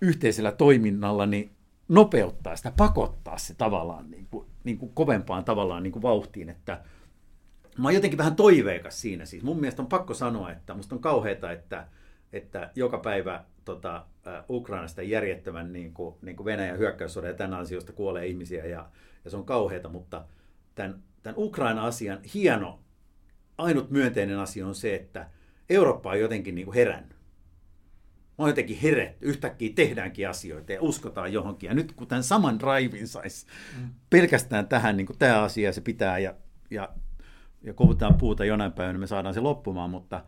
yhteisellä 0.00 0.52
toiminnalla 0.52 1.26
niin 1.26 1.50
nopeuttaa 1.88 2.56
sitä, 2.56 2.72
pakottaa 2.76 3.38
se 3.38 3.54
tavallaan 3.54 4.10
niin 4.10 4.26
kuin, 4.30 4.46
niin 4.64 4.78
kuin 4.78 4.92
kovempaan 4.94 5.44
tavallaan 5.44 5.82
niin 5.82 5.92
kuin 5.92 6.02
vauhtiin, 6.02 6.48
että 6.48 6.80
mä 7.78 7.88
oon 7.88 7.94
jotenkin 7.94 8.18
vähän 8.18 8.36
toiveikas 8.36 9.00
siinä 9.00 9.24
siis. 9.24 9.42
Mun 9.42 9.60
mielestä 9.60 9.82
on 9.82 9.88
pakko 9.88 10.14
sanoa, 10.14 10.52
että 10.52 10.74
musta 10.74 10.94
on 10.94 11.00
kauheata, 11.00 11.52
että, 11.52 11.86
että 12.32 12.70
joka 12.74 12.98
päivä 12.98 13.44
tota, 13.64 14.06
Ukrainasta 14.48 15.02
järjettömän 15.02 15.72
niin 15.72 15.94
kuin, 15.94 16.14
niin 16.22 16.36
kuin 16.36 16.44
Venäjän 16.44 16.78
hyökkäyssodan 16.78 17.30
ja 17.30 17.36
tämän 17.36 17.58
ansiosta 17.58 17.92
kuolee 17.92 18.26
ihmisiä 18.26 18.66
ja, 18.66 18.88
ja 19.24 19.30
se 19.30 19.36
on 19.36 19.44
kauheata, 19.44 19.88
mutta 19.88 20.24
tämän, 20.74 21.02
tämän 21.22 21.38
Ukraina-asian 21.38 22.18
hieno, 22.34 22.80
ainut 23.58 23.90
myönteinen 23.90 24.38
asia 24.38 24.66
on 24.66 24.74
se, 24.74 24.94
että 24.94 25.30
Eurooppa 25.70 26.10
on 26.10 26.20
jotenkin 26.20 26.54
niin 26.54 26.64
kuin 26.64 26.74
herännyt. 26.74 27.19
On 28.40 28.48
jotenkin 28.48 28.78
heretty. 28.78 29.26
Yhtäkkiä 29.26 29.70
tehdäänkin 29.74 30.28
asioita 30.28 30.72
ja 30.72 30.82
uskotaan 30.82 31.32
johonkin. 31.32 31.68
Ja 31.68 31.74
nyt 31.74 31.92
kun 31.92 32.06
tämän 32.06 32.24
saman 32.24 32.58
drivein 32.58 33.08
saisi 33.08 33.46
mm. 33.78 33.90
pelkästään 34.10 34.68
tähän, 34.68 34.96
niin 34.96 35.06
kuin 35.06 35.18
tämä 35.18 35.42
asia 35.42 35.72
se 35.72 35.80
pitää 35.80 36.18
ja, 36.18 36.34
ja, 36.70 36.88
ja 37.62 37.74
kovutaan 37.74 38.14
puuta 38.14 38.44
jonain 38.44 38.72
päivänä, 38.72 38.98
me 38.98 39.06
saadaan 39.06 39.34
se 39.34 39.40
loppumaan, 39.40 39.90
mutta 39.90 40.24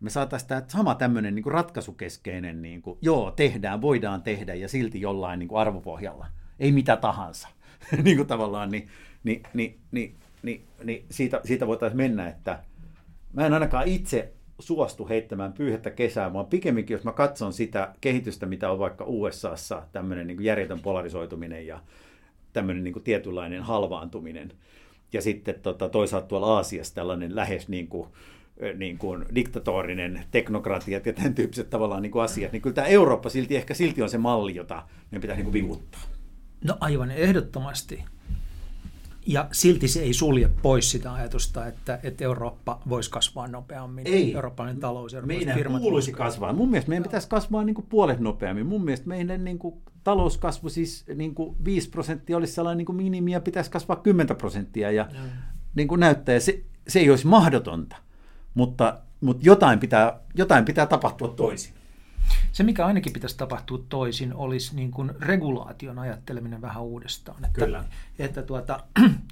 me 0.00 0.10
saataisiin 0.10 0.48
tämä 0.48 0.62
sama 0.68 0.94
tämmöinen 0.94 1.34
niin 1.34 1.42
kuin 1.42 1.52
ratkaisukeskeinen, 1.52 2.62
niin 2.62 2.82
kuin, 2.82 2.98
joo, 3.02 3.30
tehdään, 3.30 3.80
voidaan 3.80 4.22
tehdä 4.22 4.54
ja 4.54 4.68
silti 4.68 5.00
jollain 5.00 5.38
niin 5.38 5.48
kuin 5.48 5.60
arvopohjalla. 5.60 6.26
Ei 6.58 6.72
mitä 6.72 6.96
tahansa. 6.96 7.48
niin 8.02 8.16
kuin 8.16 8.28
tavallaan, 8.28 8.70
niin, 8.70 8.88
niin, 9.24 9.42
niin, 9.54 9.78
niin, 9.90 10.16
niin, 10.42 10.64
niin 10.84 11.06
siitä, 11.10 11.40
siitä 11.44 11.66
voitaisiin 11.66 11.96
mennä, 11.96 12.28
että 12.28 12.62
mä 13.32 13.46
en 13.46 13.52
ainakaan 13.52 13.88
itse 13.88 14.32
suostu 14.58 15.08
heittämään 15.08 15.52
pyyhettä 15.52 15.90
kesää, 15.90 16.32
vaan 16.32 16.46
pikemminkin, 16.46 16.94
jos 16.94 17.04
mä 17.04 17.12
katson 17.12 17.52
sitä 17.52 17.94
kehitystä, 18.00 18.46
mitä 18.46 18.70
on 18.70 18.78
vaikka 18.78 19.04
USAssa, 19.04 19.82
tämmöinen 19.92 20.26
niin 20.26 20.44
järjetön 20.44 20.80
polarisoituminen 20.80 21.66
ja 21.66 21.80
tämmöinen 22.52 22.84
niin 22.84 23.02
tietynlainen 23.04 23.62
halvaantuminen, 23.62 24.52
ja 25.12 25.22
sitten 25.22 25.54
tota, 25.62 25.88
toisaalta 25.88 26.26
tuolla 26.26 26.56
Aasiassa 26.56 26.94
tällainen 26.94 27.36
lähes 27.36 27.68
niin 27.68 27.88
kuin, 27.88 28.08
niin 28.76 28.98
kuin 28.98 29.24
diktatorinen 29.34 30.24
teknokratiat 30.30 31.06
ja 31.06 31.12
tämän 31.12 31.34
tyyppiset 31.34 31.70
tavallaan 31.70 32.02
niin 32.02 32.12
kuin 32.12 32.22
asiat, 32.22 32.52
niin 32.52 32.62
kyllä 32.62 32.74
tämä 32.74 32.86
Eurooppa 32.86 33.28
silti 33.28 33.56
ehkä 33.56 33.74
silti 33.74 34.02
on 34.02 34.08
se 34.08 34.18
malli, 34.18 34.54
jota 34.54 34.82
meidän 35.10 35.20
pitää 35.20 35.36
niin 35.36 35.44
kuin 35.44 35.52
vivuttaa. 35.52 36.00
No 36.64 36.76
aivan 36.80 37.10
ehdottomasti. 37.10 38.04
Ja 39.26 39.48
silti 39.52 39.88
se 39.88 40.00
ei 40.00 40.12
sulje 40.12 40.50
pois 40.62 40.90
sitä 40.90 41.12
ajatusta, 41.12 41.66
että, 41.66 41.98
että 42.02 42.24
Eurooppa 42.24 42.80
voisi 42.88 43.10
kasvaa 43.10 43.48
nopeammin. 43.48 44.06
Ei. 44.06 44.34
Eurooppalainen 44.34 44.80
talous, 44.80 45.16
meidän 45.22 45.54
firmat 45.54 45.82
kuuluisi 45.82 46.12
kasvaa. 46.12 46.52
Mun 46.52 46.70
mielestä 46.70 46.88
meidän 46.88 47.02
pitäisi 47.02 47.28
kasvaa 47.28 47.64
niin 47.64 47.74
kuin 47.74 47.86
puolet 47.88 48.20
nopeammin. 48.20 48.66
Mun 48.66 48.84
mielestä 48.84 49.08
meidän 49.08 49.44
niin 49.44 49.58
kuin 49.58 49.74
talouskasvu, 50.04 50.68
siis 50.68 51.04
niin 51.14 51.34
kuin 51.34 51.56
5 51.64 51.90
prosenttia 51.90 52.36
olisi 52.36 52.52
sellainen 52.52 52.78
niin 52.78 52.86
kuin 52.86 52.96
minimi 52.96 53.32
ja 53.32 53.40
pitäisi 53.40 53.70
kasvaa 53.70 53.96
10 53.96 54.36
prosenttia. 54.36 54.90
Ja, 54.90 55.02
ja. 55.02 55.08
Niin 55.74 55.88
kuin 55.88 56.00
näyttää, 56.00 56.40
se, 56.40 56.62
se 56.88 56.98
ei 56.98 57.10
olisi 57.10 57.26
mahdotonta, 57.26 57.96
mutta, 58.54 58.98
mutta 59.20 59.46
jotain, 59.46 59.78
pitää, 59.78 60.20
jotain 60.34 60.64
pitää 60.64 60.86
tapahtua 60.86 61.28
toisin. 61.28 61.74
Se, 62.56 62.62
mikä 62.62 62.86
ainakin 62.86 63.12
pitäisi 63.12 63.36
tapahtua 63.36 63.84
toisin, 63.88 64.34
olisi 64.34 64.76
niin 64.76 64.90
kuin 64.90 65.12
regulaation 65.20 65.98
ajatteleminen 65.98 66.60
vähän 66.60 66.82
uudestaan. 66.82 67.44
Että, 67.44 67.64
Kyllä. 67.64 67.84
Että 68.18 68.42
tuota, 68.42 68.84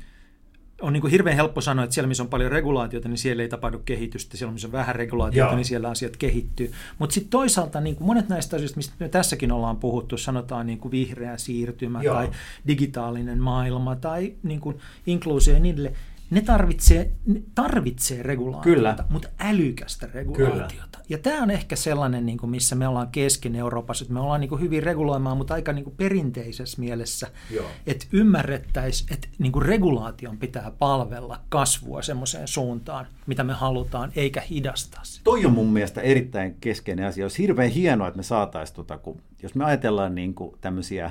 on 0.82 0.92
niin 0.92 1.01
kuin 1.01 1.10
hirveän 1.10 1.36
helppo 1.36 1.60
sanoa, 1.60 1.84
että 1.84 1.94
siellä 1.94 2.09
missä 2.09 2.22
on 2.22 2.28
paljon 2.28 2.52
regulaatiota, 2.52 3.09
niin 3.09 3.18
siellä 3.18 3.42
ei 3.42 3.48
tapahdu 3.48 3.78
kehitystä. 3.78 4.36
Siellä 4.36 4.52
missä 4.52 4.68
on 4.68 4.72
vähän 4.72 4.96
regulaatiota, 4.96 5.51
Joo. 5.51 5.56
niin 5.56 5.64
siellä 5.64 5.88
asiat 5.88 6.16
kehittyy. 6.16 6.72
Mutta 6.98 7.14
sitten 7.14 7.30
toisaalta 7.30 7.80
niin 7.80 7.96
kuin 7.96 8.06
monet 8.06 8.28
näistä 8.28 8.56
asioista, 8.56 8.76
mistä 8.76 8.94
me 9.01 9.09
tässäkin 9.09 9.52
ollaan 9.52 9.76
puhuttu, 9.76 10.16
sanotaan 10.16 10.66
niin 10.66 10.78
kuin 10.78 10.92
vihreä 10.92 11.36
siirtymä 11.36 12.02
Joo. 12.02 12.14
tai 12.14 12.30
digitaalinen 12.66 13.38
maailma 13.38 13.96
tai 13.96 14.34
niin 14.42 14.60
kuin 14.60 14.78
inkluusio 15.06 15.55
ja 15.55 15.60
niin 15.60 15.74
edelleen, 15.74 15.96
ne 16.35 16.40
tarvitsee, 16.40 17.11
ne 17.27 17.43
tarvitsee 17.55 18.23
regulaatiota, 18.23 18.77
Kyllä. 18.77 18.97
mutta 19.09 19.28
älykästä 19.39 20.09
regulaatiota. 20.15 20.69
Kyllä. 20.69 21.05
Ja 21.09 21.19
tämä 21.19 21.43
on 21.43 21.51
ehkä 21.51 21.77
sellainen, 21.77 22.27
niin 22.27 22.39
kuin 22.39 22.51
missä 22.51 22.74
me 22.77 22.89
ollaan 22.89 23.09
kesken 23.09 23.56
Euroopassa, 23.56 24.02
että 24.05 24.15
me 24.15 24.20
ollaan 24.20 24.40
niin 24.40 24.48
kuin 24.48 24.61
hyvin 24.61 24.82
reguloimaan, 24.82 25.36
mutta 25.36 25.55
aika 25.55 25.73
niin 25.73 25.85
kuin 25.85 25.97
perinteisessä 25.97 26.81
mielessä, 26.81 27.27
Joo. 27.51 27.66
että 27.86 28.06
ymmärrettäisiin, 28.12 29.12
että 29.12 29.28
niin 29.39 29.52
kuin 29.52 29.65
regulaation 29.65 30.39
pitää 30.39 30.73
palvella 30.78 31.40
kasvua 31.48 32.02
semmoiseen 32.02 32.48
suuntaan, 32.48 33.06
mitä 33.27 33.44
me 33.44 33.52
halutaan, 33.52 34.12
eikä 34.16 34.40
hidastaa 34.40 35.05
sitä. 35.05 35.24
Toi 35.24 35.47
on 35.47 35.52
mun 35.52 35.73
mielestä 35.73 36.01
erittäin 36.01 36.56
keskeinen 36.61 37.06
asia. 37.06 37.24
Olisi 37.24 37.43
hirveän 37.43 37.70
hienoa, 37.70 38.09
että 38.09 38.19
me 38.19 38.23
saataisiin, 38.23 38.77
tota, 38.77 38.98
kun, 38.98 39.20
jos 39.43 39.55
me 39.55 39.65
ajatellaan 39.65 40.15
niin 40.15 40.35
kuin 40.35 40.56
tämmöisiä 40.61 41.11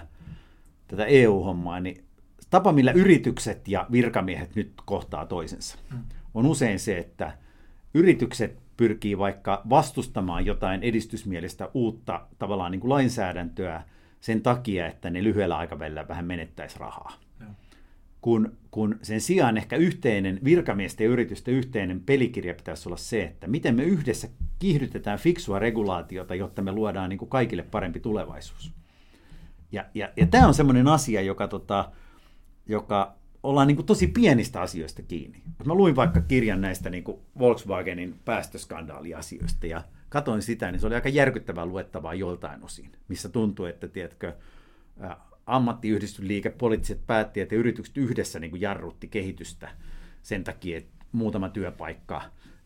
tätä 0.87 1.05
EU-hommaa, 1.05 1.79
niin 1.79 2.03
tapa, 2.53 2.71
millä 2.71 2.91
yritykset 2.91 3.67
ja 3.67 3.87
virkamiehet 3.91 4.55
nyt 4.55 4.73
kohtaa 4.85 5.25
toisensa, 5.25 5.77
on 6.33 6.45
usein 6.45 6.79
se, 6.79 6.97
että 6.97 7.37
yritykset 7.93 8.59
pyrkii 8.77 9.17
vaikka 9.17 9.61
vastustamaan 9.69 10.45
jotain 10.45 10.83
edistysmielistä 10.83 11.69
uutta 11.73 12.27
tavallaan 12.39 12.71
niin 12.71 12.79
kuin 12.79 12.89
lainsäädäntöä 12.89 13.83
sen 14.19 14.41
takia, 14.41 14.87
että 14.87 15.09
ne 15.09 15.23
lyhyellä 15.23 15.57
aikavälillä 15.57 16.07
vähän 16.07 16.25
menettäisi 16.25 16.79
rahaa. 16.79 17.13
Kun, 18.21 18.57
kun 18.71 18.99
sen 19.01 19.21
sijaan 19.21 19.57
ehkä 19.57 19.75
yhteinen 19.75 20.39
virkamiesten 20.43 21.05
ja 21.05 21.11
yritysten 21.11 21.53
yhteinen 21.53 21.99
pelikirja 21.99 22.53
pitäisi 22.53 22.89
olla 22.89 22.97
se, 22.97 23.23
että 23.23 23.47
miten 23.47 23.75
me 23.75 23.83
yhdessä 23.83 24.27
kiihdytetään 24.59 25.19
fiksua 25.19 25.59
regulaatiota, 25.59 26.35
jotta 26.35 26.61
me 26.61 26.71
luodaan 26.71 27.09
niin 27.09 27.19
kuin 27.19 27.29
kaikille 27.29 27.63
parempi 27.63 27.99
tulevaisuus. 27.99 28.73
Ja, 29.71 29.85
ja, 29.93 30.09
ja 30.17 30.27
tämä 30.27 30.47
on 30.47 30.53
semmoinen 30.53 30.87
asia, 30.87 31.21
joka 31.21 31.47
tota, 31.47 31.91
joka 32.65 33.15
ollaan 33.43 33.67
niin 33.67 33.75
kuin 33.75 33.85
tosi 33.85 34.07
pienistä 34.07 34.61
asioista 34.61 35.01
kiinni. 35.01 35.41
Mä 35.65 35.73
luin 35.73 35.95
vaikka 35.95 36.21
kirjan 36.21 36.61
näistä 36.61 36.89
niin 36.89 37.03
kuin 37.03 37.17
Volkswagenin 37.39 38.19
päästöskandaaliasioista 38.25 39.67
ja 39.67 39.83
katoin 40.09 40.41
sitä, 40.41 40.71
niin 40.71 40.79
se 40.79 40.87
oli 40.87 40.95
aika 40.95 41.09
järkyttävää 41.09 41.65
luettavaa 41.65 42.13
joltain 42.13 42.63
osin, 42.63 42.91
missä 43.07 43.29
tuntui, 43.29 43.69
että 43.69 43.87
tiedätkö, 43.87 44.33
ammattiyhdistysliike, 45.45 46.49
poliittiset 46.49 47.07
päättäjät 47.07 47.51
ja 47.51 47.57
yritykset 47.57 47.97
yhdessä 47.97 48.39
niin 48.39 48.51
kuin 48.51 48.61
jarrutti 48.61 49.07
kehitystä 49.07 49.69
sen 50.21 50.43
takia, 50.43 50.77
että 50.77 51.05
muutama 51.11 51.49
työpaikka 51.49 52.21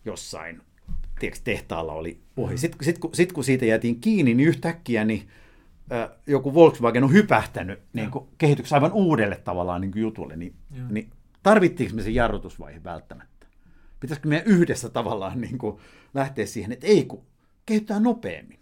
jossain 0.05 0.61
tiedätkö, 1.19 1.41
tehtaalla 1.43 1.93
oli 1.93 2.19
ohi. 2.37 2.57
Sitten, 2.57 2.85
sit, 2.85 2.97
kun, 2.97 3.09
sit, 3.13 3.33
kun 3.33 3.43
siitä 3.43 3.65
jäätiin 3.65 4.01
kiinni, 4.01 4.33
niin 4.33 4.47
yhtäkkiä 4.47 5.05
niin 5.05 5.27
joku 6.27 6.53
Volkswagen 6.53 7.03
on 7.03 7.13
hypähtänyt 7.13 7.79
niin 7.93 8.11
kuin, 8.11 8.27
kehityksessä 8.37 8.75
aivan 8.75 8.91
uudelle 8.91 9.35
tavallaan 9.35 9.81
niin 9.81 9.91
kuin 9.91 10.01
jutulle, 10.01 10.35
niin, 10.35 10.53
niin 10.89 11.09
tarvittiinko 11.43 11.95
me 11.95 12.01
se 12.01 12.09
jarrutusvaihe 12.09 12.83
välttämättä? 12.83 13.47
Pitäisikö 13.99 14.27
meidän 14.27 14.47
yhdessä 14.47 14.89
tavallaan 14.89 15.41
niin 15.41 15.57
kuin, 15.57 15.77
lähteä 16.13 16.45
siihen, 16.45 16.71
että 16.71 16.87
ei 16.87 17.05
kun 17.05 17.23
kehittää 17.65 17.99
nopeammin. 17.99 18.59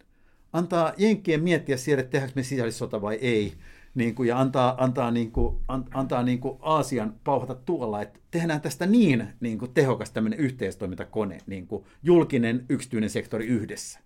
Antaa 0.53 0.93
Jenkkien 0.97 1.43
miettiä 1.43 1.77
siellä, 1.77 2.01
että 2.01 2.11
tehdäänkö 2.11 2.39
me 2.39 2.43
sisällissota 2.43 3.01
vai 3.01 3.15
ei, 3.15 3.53
niin 3.95 4.15
kuin, 4.15 4.29
ja 4.29 4.39
antaa, 4.39 4.83
antaa, 4.83 5.11
niin 5.11 5.31
kuin, 5.31 5.57
an, 5.67 5.85
antaa 5.93 6.23
niin 6.23 6.39
kuin 6.39 6.57
Aasian 6.61 7.15
pauhata 7.23 7.55
tuolla, 7.55 8.01
että 8.01 8.19
tehdään 8.31 8.61
tästä 8.61 8.85
niin, 8.85 9.27
niin 9.39 9.57
kuin 9.57 9.73
tehokas 9.73 10.11
tämmöinen 10.11 10.39
yhteistoimintakone, 10.39 11.37
niin 11.47 11.67
kuin 11.67 11.83
julkinen, 12.03 12.65
yksityinen 12.69 13.09
sektori 13.09 13.45
yhdessä 13.47 14.04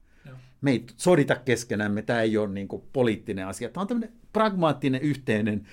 me 0.62 0.72
ei 0.72 0.86
sodita 0.98 1.36
keskenämme, 1.36 2.02
tämä 2.02 2.22
ei 2.22 2.38
ole 2.38 2.50
niin 2.50 2.68
kuin 2.68 2.84
poliittinen 2.94 3.48
asia. 3.48 3.70
Tämä 3.70 3.82
on 3.82 3.88
tämmöinen 3.88 4.16
pragmaattinen 4.34 5.02
yhteinen 5.02 5.68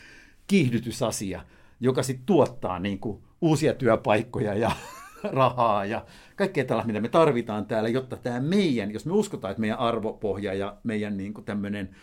kiihdytysasia, 0.46 1.42
joka 1.80 2.02
sitten 2.02 2.26
tuottaa 2.26 2.78
niin 2.78 2.98
kuin 2.98 3.22
uusia 3.40 3.74
työpaikkoja 3.74 4.54
ja 4.54 4.70
rahaa 5.32 5.84
ja 5.84 6.06
kaikkea 6.36 6.64
tällaista, 6.64 6.86
mitä 6.86 7.00
me 7.00 7.08
tarvitaan 7.08 7.66
täällä, 7.66 7.88
jotta 7.88 8.16
tämä 8.16 8.40
meidän, 8.40 8.92
jos 8.92 9.06
me 9.06 9.12
uskotaan, 9.12 9.50
että 9.50 9.60
meidän 9.60 9.78
arvopohja 9.78 10.54
ja 10.54 10.76
meidän 10.82 11.16
niin 11.16 11.34
kuin 11.34 11.44
tämmöinen 11.44 11.96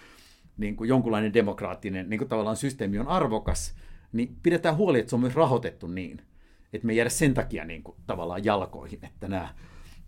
niin 0.58 0.76
kuin 0.76 0.88
jonkunlainen 0.88 1.34
demokraattinen 1.34 2.10
niin 2.10 2.18
kuin 2.18 2.30
tavallaan 2.30 2.58
systeemi 2.58 3.00
on 3.00 3.08
arvokas, 3.08 3.76
niin 4.12 4.38
pidetään 4.44 4.78
huoli, 4.78 5.00
että 5.00 5.10
se 5.10 5.16
on 5.16 5.22
myös 5.22 5.36
rahoitettu 5.36 5.88
niin, 5.88 6.22
että 6.74 6.86
me 6.88 6.94
ei 6.94 6.98
jäädä 6.98 7.10
sen 7.10 7.34
takia 7.34 7.66
niin 7.66 7.84
kuin, 7.84 7.98
tavallaan 8.08 8.46
jalkoihin, 8.46 9.00
että 9.06 9.28
nämä 9.28 9.50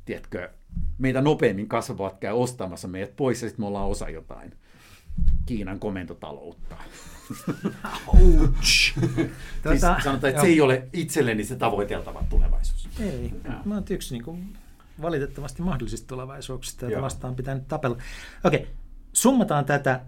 tiedätkö, 0.05 0.49
meitä 0.97 1.21
nopeammin 1.21 1.67
kasvavat 1.67 2.19
käy 2.19 2.33
ostamassa 2.33 2.87
meidät 2.87 3.15
pois 3.15 3.41
ja 3.41 3.49
sitten 3.49 3.63
me 3.63 3.67
ollaan 3.67 3.89
osa 3.89 4.09
jotain 4.09 4.53
Kiinan 5.45 5.79
komentotaloutta. 5.79 6.75
Ouch. 8.07 8.93
siis 9.03 9.31
tuota, 9.63 10.01
sanotaan, 10.03 10.15
että 10.15 10.29
jo. 10.29 10.41
se 10.41 10.47
ei 10.47 10.61
ole 10.61 10.87
itselleni 10.93 11.43
se 11.43 11.55
tavoiteltava 11.55 12.23
tulevaisuus. 12.29 12.89
Ei, 12.99 13.31
ja. 13.43 13.61
mä 13.65 13.73
oon 13.73 13.83
yksi 13.89 14.13
niin 14.13 14.23
kuin, 14.23 14.57
valitettavasti 15.01 15.61
mahdollisista 15.61 16.07
tulevaisuuksista, 16.07 16.85
joita 16.85 17.01
vastaan 17.01 17.35
pitää 17.35 17.55
nyt 17.55 17.67
tapella. 17.67 17.97
Okei, 18.43 18.67
summataan 19.13 19.65
tätä 19.65 20.01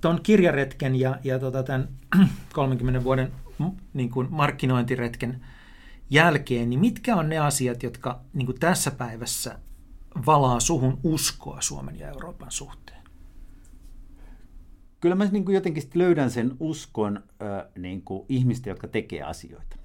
tuon 0.00 0.20
kirjaretken 0.22 0.96
ja, 0.96 1.18
ja 1.24 1.38
tota, 1.38 1.62
tämän 1.62 1.88
30 2.52 3.04
vuoden 3.04 3.32
niin 3.92 4.10
kuin 4.10 4.26
markkinointiretken 4.30 5.44
jälkeen, 6.14 6.70
niin 6.70 6.80
mitkä 6.80 7.16
on 7.16 7.28
ne 7.28 7.38
asiat, 7.38 7.82
jotka 7.82 8.20
niin 8.32 8.60
tässä 8.60 8.90
päivässä 8.90 9.58
valaa 10.26 10.60
suhun 10.60 10.98
uskoa 11.04 11.60
Suomen 11.60 11.98
ja 11.98 12.08
Euroopan 12.08 12.50
suhteen? 12.50 13.04
Kyllä 15.00 15.14
mä 15.14 15.24
niin 15.24 15.44
jotenkin 15.48 15.82
löydän 15.94 16.30
sen 16.30 16.56
uskon 16.60 17.22
niin 17.78 18.02
kuin 18.02 18.26
ihmistä, 18.28 18.68
jotka 18.70 18.88
tekee 18.88 19.22
asioita. 19.22 19.76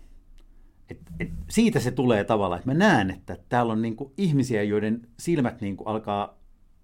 et, 0.89 0.99
et 1.19 1.29
siitä 1.49 1.79
se 1.79 1.91
tulee 1.91 2.23
tavallaan, 2.23 2.59
että 2.59 2.71
mä 2.71 2.77
näen, 2.77 3.11
että 3.11 3.37
täällä 3.49 3.73
on 3.73 3.81
niin 3.81 3.95
kuin 3.95 4.13
ihmisiä, 4.17 4.63
joiden 4.63 5.07
silmät 5.19 5.61
niin 5.61 5.77
kuin 5.77 5.87
alkaa 5.87 6.39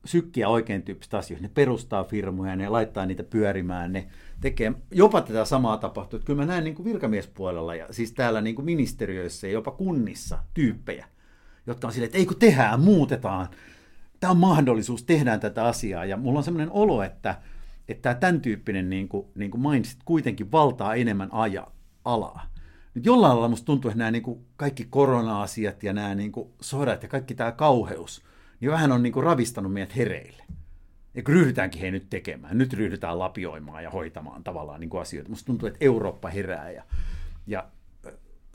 sykkiä 0.05 0.49
oikein 0.49 0.81
tyyppistä 0.81 1.17
asioita. 1.17 1.43
Ne 1.43 1.51
perustaa 1.53 2.03
firmoja, 2.03 2.55
ne 2.55 2.69
laittaa 2.69 3.05
niitä 3.05 3.23
pyörimään, 3.23 3.93
ne 3.93 4.07
tekee, 4.41 4.73
jopa 4.91 5.21
tätä 5.21 5.45
samaa 5.45 5.77
tapahtuu. 5.77 6.17
Että 6.17 6.25
kyllä 6.25 6.41
mä 6.41 6.45
näen 6.45 6.63
niin 6.63 6.75
kuin 6.75 6.85
virkamiespuolella 6.85 7.75
ja 7.75 7.87
siis 7.91 8.11
täällä 8.11 8.41
niin 8.41 8.55
kuin 8.55 8.65
ministeriöissä 8.65 9.47
ja 9.47 9.53
jopa 9.53 9.71
kunnissa 9.71 10.37
tyyppejä, 10.53 11.07
jotka 11.67 11.87
on 11.87 11.93
silleen, 11.93 12.07
että 12.07 12.17
ei 12.17 12.25
kun 12.25 12.39
tehdään, 12.39 12.79
muutetaan. 12.79 13.47
Tämä 14.19 14.31
on 14.31 14.37
mahdollisuus, 14.37 15.03
tehdään 15.03 15.39
tätä 15.39 15.65
asiaa. 15.65 16.05
Ja 16.05 16.17
mulla 16.17 16.39
on 16.39 16.43
sellainen 16.43 16.71
olo, 16.71 17.03
että, 17.03 17.35
että 17.87 18.13
tämän 18.13 18.41
tyyppinen 18.41 18.89
niin 18.89 19.09
kuin, 19.09 19.27
niin 19.35 19.51
kuin 19.51 19.61
mindset 19.61 19.99
kuitenkin 20.05 20.51
valtaa 20.51 20.95
enemmän 20.95 21.29
aja, 21.31 21.67
alaa. 22.05 22.55
Nyt 22.93 23.05
jollain 23.05 23.33
lailla 23.33 23.47
musta 23.47 23.65
tuntuu, 23.65 23.89
että 23.89 23.97
nämä 23.97 24.11
niin 24.11 24.23
kuin 24.23 24.45
kaikki 24.57 24.87
korona-asiat 24.89 25.83
ja 25.83 25.93
nämä 25.93 26.15
niin 26.15 26.31
kuin 26.31 26.49
sodat 26.61 27.03
ja 27.03 27.09
kaikki 27.09 27.35
tämä 27.35 27.51
kauheus, 27.51 28.23
niin 28.59 28.71
vähän 28.71 28.91
on 28.91 29.03
niin 29.03 29.13
kuin 29.13 29.23
ravistanut 29.23 29.73
meidät 29.73 29.95
hereille. 29.95 30.43
Ja 31.15 31.23
ryhdytäänkin 31.27 31.81
he 31.81 31.91
nyt 31.91 32.09
tekemään, 32.09 32.57
nyt 32.57 32.73
ryhdytään 32.73 33.19
lapioimaan 33.19 33.83
ja 33.83 33.89
hoitamaan 33.89 34.43
tavallaan 34.43 34.79
niin 34.79 34.89
kuin 34.89 35.01
asioita. 35.01 35.29
Musta 35.29 35.45
tuntuu, 35.45 35.67
että 35.67 35.85
Eurooppa 35.85 36.29
herää 36.29 36.71
ja, 36.71 36.83
ja 37.47 37.67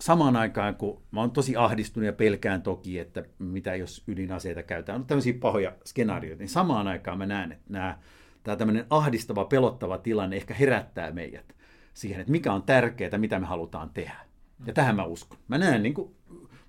samaan 0.01 0.37
aikaan, 0.37 0.75
kun 0.75 1.03
mä 1.11 1.21
oon 1.21 1.31
tosi 1.31 1.57
ahdistunut 1.57 2.07
ja 2.07 2.13
pelkään 2.13 2.63
toki, 2.63 2.99
että 2.99 3.25
mitä 3.39 3.75
jos 3.75 4.05
ydinaseita 4.07 4.63
käytetään, 4.63 5.01
on 5.01 5.07
tämmöisiä 5.07 5.35
pahoja 5.41 5.73
skenaarioita, 5.85 6.39
niin 6.39 6.49
samaan 6.49 6.89
aikaan 6.89 7.19
mä 7.19 7.27
näen, 7.27 7.53
että 7.53 7.73
nämä, 7.73 7.99
tämä 8.43 8.57
tämmöinen 8.57 8.87
ahdistava, 8.91 9.45
pelottava 9.45 9.99
tilanne 9.99 10.37
ehkä 10.37 10.55
herättää 10.55 11.13
meidät 11.13 11.55
siihen, 11.95 12.21
että 12.21 12.33
mikä 12.33 12.53
on 12.53 12.63
tärkeää, 12.63 13.19
mitä 13.19 13.39
me 13.39 13.47
halutaan 13.47 13.91
tehdä. 13.91 14.21
Ja 14.67 14.73
tähän 14.73 14.97
mä 14.97 15.05
uskon. 15.05 15.39
Mä 15.49 15.59
näen, 15.59 15.83
niin 15.83 15.95
kuin, 15.95 16.15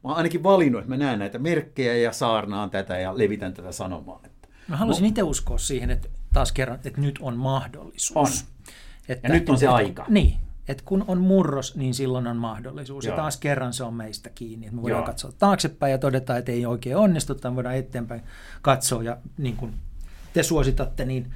mä 0.04 0.10
oon 0.10 0.18
ainakin 0.18 0.44
valinnut, 0.44 0.80
että 0.80 0.90
mä 0.90 0.98
näen 0.98 1.20
näitä 1.20 1.40
merkkejä 1.40 1.96
ja 1.96 2.12
saarnaan 2.12 2.70
tätä 2.70 3.00
ja 3.00 3.18
levitän 3.18 3.54
tätä 3.54 3.72
sanomaa. 3.72 4.22
Että, 4.62 4.72
mä 4.72 4.78
haluaisin 4.78 5.04
no, 5.04 5.10
itse 5.10 5.24
uskoa 5.24 5.58
siihen, 5.58 5.92
että 5.92 6.10
taas 6.34 6.52
kerran, 6.52 6.80
että 6.84 7.02
nyt 7.02 7.20
on 7.22 7.38
mahdollisuus. 7.38 8.16
On. 8.16 8.28
Että, 9.10 9.28
ja 9.28 9.34
nyt 9.34 9.50
on 9.50 9.58
se 9.58 9.68
aika. 9.68 10.06
Niin, 10.08 10.38
että 10.68 10.84
kun 10.86 11.06
on 11.08 11.22
murros, 11.22 11.76
niin 11.76 11.94
silloin 11.94 12.28
on 12.28 12.38
mahdollisuus. 12.38 13.06
Joo. 13.06 13.14
Ja 13.14 13.22
taas 13.22 13.38
kerran 13.38 13.74
se 13.74 13.84
on 13.84 13.94
meistä 13.94 14.30
kiinni. 14.30 14.66
Että 14.66 14.76
me 14.76 14.82
voidaan 14.82 15.00
Joo. 15.00 15.06
katsoa 15.06 15.32
taaksepäin 15.32 15.92
ja 15.92 15.98
todeta, 15.98 16.38
että 16.38 16.52
ei 16.52 16.66
oikein 16.66 16.98
onnistu, 16.98 17.36
tai 17.36 17.56
voidaan 17.56 17.76
eteenpäin 17.76 18.22
katsoa. 18.62 19.04
Ja 19.04 19.18
niin 19.38 19.56
kuin 19.56 19.74
te 20.34 20.44
suositatte, 20.44 21.06
niin 21.06 21.34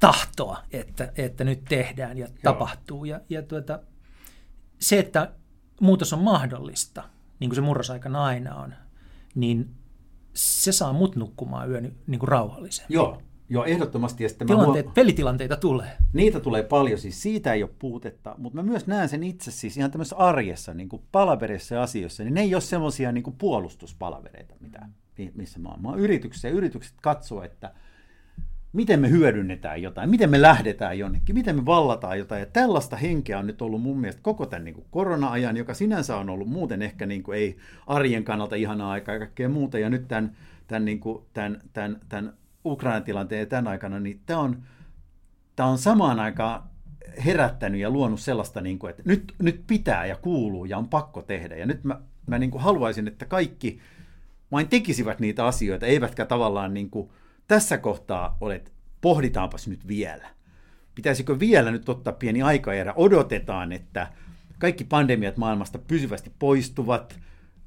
tahtoa, 0.00 0.58
että, 0.72 1.12
että 1.16 1.44
nyt 1.44 1.64
tehdään 1.64 2.18
ja 2.18 2.26
Joo. 2.26 2.36
tapahtuu. 2.42 3.04
Ja, 3.04 3.20
ja 3.28 3.42
tuota, 3.42 3.80
se, 4.78 4.98
että 4.98 5.32
muutos 5.80 6.12
on 6.12 6.22
mahdollista, 6.22 7.04
niin 7.40 7.50
kuin 7.50 7.54
se 7.54 7.60
murrosaikana 7.60 8.24
aina 8.24 8.54
on, 8.54 8.74
niin 9.34 9.70
se 10.34 10.72
saa 10.72 10.92
mut 10.92 11.16
nukkumaan 11.16 11.70
yön 11.70 11.92
niin 12.06 12.18
kuin 12.18 12.28
rauhallisen. 12.28 12.86
Joo, 12.88 13.22
Joo, 13.48 13.64
ehdottomasti. 13.64 14.24
Ja 14.24 14.30
Tilanteet, 14.46 14.86
huom... 14.86 14.94
Pelitilanteita 14.94 15.56
tulee. 15.56 15.90
Niitä 16.12 16.40
tulee 16.40 16.62
paljon, 16.62 16.98
siis 16.98 17.22
siitä 17.22 17.52
ei 17.52 17.62
ole 17.62 17.70
puutetta, 17.78 18.34
mutta 18.38 18.56
mä 18.56 18.62
myös 18.62 18.86
näen 18.86 19.08
sen 19.08 19.22
itse 19.22 19.50
siis 19.50 19.76
ihan 19.76 19.90
tämmöisessä 19.90 20.16
arjessa, 20.16 20.74
niin 20.74 20.88
kuin 20.88 21.02
palaverissa 21.12 21.74
ja 21.74 21.82
asioissa, 21.82 22.24
niin 22.24 22.34
ne 22.34 22.40
ei 22.40 22.54
ole 22.54 22.60
semmoisia 22.60 23.12
niin 23.12 23.24
puolustuspalavereita, 23.38 24.54
mitä, 24.60 24.88
missä 25.34 25.58
mä 25.58 25.68
oon. 25.68 25.82
Mä 25.82 25.88
oon 25.88 25.98
yrityksissä 26.00 26.48
ja 26.48 26.54
yritykset 26.54 26.94
katsoo, 27.02 27.42
että– 27.42 27.74
miten 28.74 29.00
me 29.00 29.10
hyödynnetään 29.10 29.82
jotain, 29.82 30.10
miten 30.10 30.30
me 30.30 30.42
lähdetään 30.42 30.98
jonnekin, 30.98 31.34
miten 31.34 31.56
me 31.56 31.66
vallataan 31.66 32.18
jotain. 32.18 32.40
Ja 32.40 32.46
tällaista 32.46 32.96
henkeä 32.96 33.38
on 33.38 33.46
nyt 33.46 33.62
ollut 33.62 33.82
mun 33.82 34.00
mielestä 34.00 34.22
koko 34.22 34.46
tämän 34.46 34.64
niin 34.64 34.74
kuin 34.74 34.86
korona-ajan, 34.90 35.56
joka 35.56 35.74
sinänsä 35.74 36.16
on 36.16 36.30
ollut 36.30 36.48
muuten 36.48 36.82
ehkä 36.82 37.06
niin 37.06 37.22
kuin 37.22 37.38
ei 37.38 37.56
arjen 37.86 38.24
kannalta 38.24 38.54
ihanaa 38.54 38.90
aikaa 38.90 39.14
ja 39.14 39.18
kaikkea 39.18 39.48
muuta. 39.48 39.78
Ja 39.78 39.90
nyt 39.90 40.08
tämän, 40.08 40.36
tämän, 40.66 40.84
niin 40.84 41.00
kuin, 41.00 41.24
tämän, 41.32 41.60
tämän, 41.72 42.00
tämän 42.08 42.32
Ukrainan 42.64 43.04
tilanteen 43.04 43.40
ja 43.40 43.46
tämän 43.46 43.68
aikana, 43.68 44.00
niin 44.00 44.20
tämä 44.26 44.40
on, 44.40 44.62
tämä 45.56 45.68
on 45.68 45.78
samaan 45.78 46.20
aikaan 46.20 46.62
herättänyt 47.24 47.80
ja 47.80 47.90
luonut 47.90 48.20
sellaista, 48.20 48.60
niin 48.60 48.78
kuin, 48.78 48.90
että 48.90 49.02
nyt, 49.06 49.34
nyt 49.42 49.64
pitää 49.66 50.06
ja 50.06 50.16
kuuluu 50.16 50.64
ja 50.64 50.78
on 50.78 50.88
pakko 50.88 51.22
tehdä. 51.22 51.56
Ja 51.56 51.66
nyt 51.66 51.84
mä, 51.84 52.00
mä 52.26 52.38
niin 52.38 52.50
kuin 52.50 52.62
haluaisin, 52.62 53.08
että 53.08 53.24
kaikki 53.26 53.80
vain 54.52 54.68
tekisivät 54.68 55.20
niitä 55.20 55.46
asioita, 55.46 55.86
eivätkä 55.86 56.26
tavallaan 56.26 56.74
niin 56.74 56.90
kuin, 56.90 57.10
tässä 57.48 57.78
kohtaa 57.78 58.36
olet, 58.40 58.72
pohditaanpas 59.00 59.68
nyt 59.68 59.88
vielä. 59.88 60.28
Pitäisikö 60.94 61.38
vielä 61.38 61.70
nyt 61.70 61.88
ottaa 61.88 62.12
pieni 62.12 62.42
aikaerä? 62.42 62.92
Odotetaan, 62.96 63.72
että 63.72 64.12
kaikki 64.58 64.84
pandemiat 64.84 65.36
maailmasta 65.36 65.78
pysyvästi 65.78 66.32
poistuvat, 66.38 67.20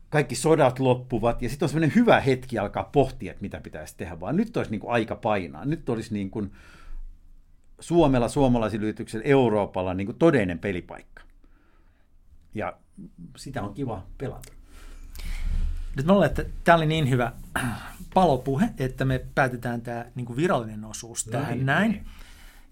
kaikki 0.10 0.36
sodat 0.36 0.80
loppuvat, 0.80 1.42
ja 1.42 1.50
sitten 1.50 1.66
on 1.66 1.70
sellainen 1.70 1.96
hyvä 1.96 2.20
hetki 2.20 2.60
alkaa 2.60 2.84
pohtia, 2.84 3.32
että 3.32 3.42
mitä 3.42 3.62
pitäisi 3.62 3.98
tehdä, 3.98 4.20
vaan 4.20 4.38
nyt 4.38 4.58
olisi 4.58 4.72
niin 4.72 4.82
kuin 4.82 4.92
aika 4.92 5.16
painaa. 5.16 5.66
Nyt 5.66 5.90
olisi 5.90 6.14
niin 6.14 6.30
kuin 6.30 6.52
Suomella, 7.80 8.28
suomalaisilla 8.28 8.84
yrityksillä, 8.84 9.24
Euroopalla 9.26 9.94
niin 9.94 10.08
kuin 10.08 10.18
todellinen 10.18 10.60
pelipaikka. 10.60 11.24
Ja 12.54 12.78
sitä 13.38 13.62
on 13.64 13.74
kiva 13.74 14.04
pelata. 14.18 14.57
Nyt 15.98 16.06
mä 16.06 16.14
luulen, 16.14 16.30
että 16.30 16.46
tämä 16.64 16.76
oli 16.76 16.86
niin 16.86 17.10
hyvä 17.10 17.32
palopuhe, 18.14 18.70
että 18.78 19.06
me 19.06 19.26
päätetään 19.36 19.82
tämä 19.82 20.06
niin 20.16 20.26
kuin 20.26 20.38
virallinen 20.38 20.86
osuus 20.86 21.24
tähän 21.24 21.54
niin, 21.54 21.66
näin. 21.66 21.92
Niin. 21.92 22.06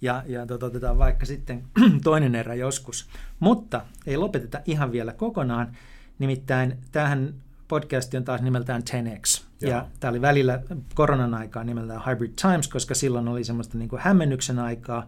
Ja, 0.01 0.23
ja 0.25 0.45
tota, 0.45 0.65
otetaan 0.65 0.97
vaikka 0.97 1.25
sitten 1.25 1.63
toinen 2.03 2.35
erä 2.35 2.53
joskus. 2.55 3.09
Mutta 3.39 3.81
ei 4.05 4.17
lopeteta 4.17 4.59
ihan 4.65 4.91
vielä 4.91 5.13
kokonaan. 5.13 5.77
Nimittäin 6.19 6.77
tähän 6.91 7.33
podcasti 7.67 8.17
on 8.17 8.23
taas 8.23 8.41
nimeltään 8.41 8.83
10X. 8.89 9.43
Joo. 9.61 9.71
Ja 9.71 9.87
tämä 9.99 10.09
oli 10.09 10.21
välillä 10.21 10.59
koronan 10.93 11.33
aikaa 11.33 11.63
nimeltään 11.63 12.05
Hybrid 12.05 12.33
Times, 12.41 12.67
koska 12.67 12.95
silloin 12.95 13.27
oli 13.27 13.43
semmoista 13.43 13.77
niin 13.77 13.89
kuin 13.89 14.01
hämmennyksen 14.01 14.59
aikaa. 14.59 15.07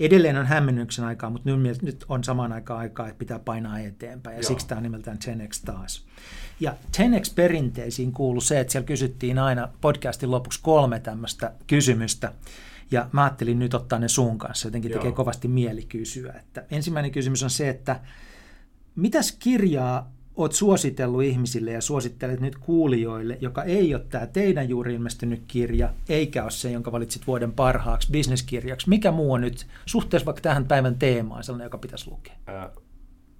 Edelleen 0.00 0.36
on 0.36 0.46
hämmennyksen 0.46 1.04
aikaa, 1.04 1.30
mutta 1.30 1.50
nyt, 1.50 1.82
nyt 1.82 2.04
on 2.08 2.24
samaan 2.24 2.52
aikaan 2.52 2.80
aikaa, 2.80 3.08
että 3.08 3.18
pitää 3.18 3.38
painaa 3.38 3.78
eteenpäin. 3.78 4.34
Ja 4.34 4.42
Joo. 4.42 4.48
siksi 4.48 4.66
tämä 4.66 4.76
on 4.76 4.82
nimeltään 4.82 5.18
10X 5.24 5.64
taas. 5.64 6.04
Ja 6.60 6.76
10X-perinteisiin 6.96 8.12
kuuluu 8.12 8.40
se, 8.40 8.60
että 8.60 8.72
siellä 8.72 8.86
kysyttiin 8.86 9.38
aina 9.38 9.68
podcastin 9.80 10.30
lopuksi 10.30 10.60
kolme 10.62 11.00
tämmöistä 11.00 11.52
kysymystä. 11.66 12.32
Ja 12.90 13.08
mä 13.12 13.22
ajattelin 13.24 13.58
nyt 13.58 13.74
ottaa 13.74 13.98
ne 13.98 14.08
sun 14.08 14.38
kanssa, 14.38 14.66
jotenkin 14.68 14.90
Joo. 14.90 14.98
tekee 14.98 15.12
kovasti 15.12 15.48
mieli 15.48 15.84
kysyä. 15.84 16.32
Että 16.32 16.64
ensimmäinen 16.70 17.12
kysymys 17.12 17.42
on 17.42 17.50
se, 17.50 17.68
että 17.68 18.00
mitäs 18.96 19.32
kirjaa 19.32 20.12
oot 20.36 20.52
suositellut 20.52 21.22
ihmisille 21.22 21.72
ja 21.72 21.80
suosittelet 21.80 22.40
nyt 22.40 22.58
kuulijoille, 22.58 23.38
joka 23.40 23.62
ei 23.62 23.94
ole 23.94 24.04
tämä 24.10 24.26
teidän 24.26 24.68
juuri 24.68 24.94
ilmestynyt 24.94 25.42
kirja, 25.48 25.90
eikä 26.08 26.42
ole 26.42 26.50
se, 26.50 26.70
jonka 26.70 26.92
valitsit 26.92 27.26
vuoden 27.26 27.52
parhaaksi 27.52 28.12
bisneskirjaksi. 28.12 28.88
Mikä 28.88 29.10
muu 29.10 29.32
on 29.32 29.40
nyt 29.40 29.66
suhteessa 29.86 30.26
vaikka 30.26 30.42
tähän 30.42 30.64
päivän 30.64 30.98
teemaan 30.98 31.44
sellainen, 31.44 31.66
joka 31.66 31.78
pitäisi 31.78 32.10
lukea? 32.10 32.34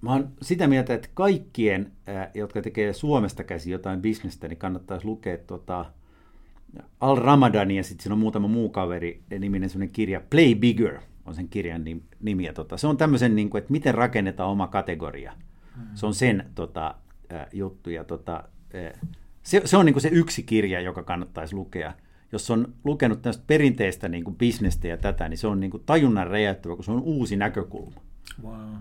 Mä 0.01 0.13
oon 0.13 0.29
sitä 0.41 0.67
mieltä, 0.67 0.93
että 0.93 1.09
kaikkien, 1.13 1.91
jotka 2.33 2.61
tekee 2.61 2.93
Suomesta 2.93 3.43
käsi 3.43 3.71
jotain 3.71 4.01
bisnestä, 4.01 4.47
niin 4.47 4.57
kannattaisi 4.57 5.05
lukea 5.05 5.37
tota 5.37 5.85
Al 6.99 7.15
Ramadani 7.15 7.77
ja 7.77 7.83
sitten 7.83 8.03
siinä 8.03 8.13
on 8.13 8.19
muutama 8.19 8.47
muu 8.47 8.69
kaveri 8.69 9.21
niminen 9.39 9.69
sellainen 9.69 9.93
kirja, 9.93 10.21
Play 10.29 10.55
Bigger 10.55 10.99
on 11.25 11.35
sen 11.35 11.47
kirjan 11.49 11.83
nimi. 12.19 12.45
Ja 12.45 12.53
tota, 12.53 12.77
se 12.77 12.87
on 12.87 12.97
tämmöisen, 12.97 13.35
niin 13.35 13.49
kuin, 13.49 13.59
että 13.59 13.71
miten 13.71 13.95
rakennetaan 13.95 14.49
oma 14.49 14.67
kategoria. 14.67 15.33
Se 15.95 16.05
on 16.05 16.13
sen 16.13 16.45
tota, 16.55 16.95
juttu. 17.53 17.89
Ja 17.89 18.03
tota, 18.03 18.43
se, 19.43 19.61
se 19.65 19.77
on 19.77 19.85
niin 19.85 19.93
kuin 19.93 20.01
se 20.01 20.09
yksi 20.11 20.43
kirja, 20.43 20.79
joka 20.79 21.03
kannattaisi 21.03 21.55
lukea. 21.55 21.93
Jos 22.31 22.51
on 22.51 22.73
lukenut 22.83 23.21
tästä 23.21 23.43
perinteistä 23.47 24.09
niin 24.09 24.23
kuin 24.23 24.35
bisnestä 24.35 24.87
ja 24.87 24.97
tätä, 24.97 25.29
niin 25.29 25.37
se 25.37 25.47
on 25.47 25.59
niin 25.59 25.71
kuin 25.71 25.83
tajunnan 25.85 26.27
räjäyttävä, 26.27 26.75
kun 26.75 26.83
se 26.83 26.91
on 26.91 27.01
uusi 27.01 27.35
näkökulma. 27.35 28.01
Wow. 28.43 28.75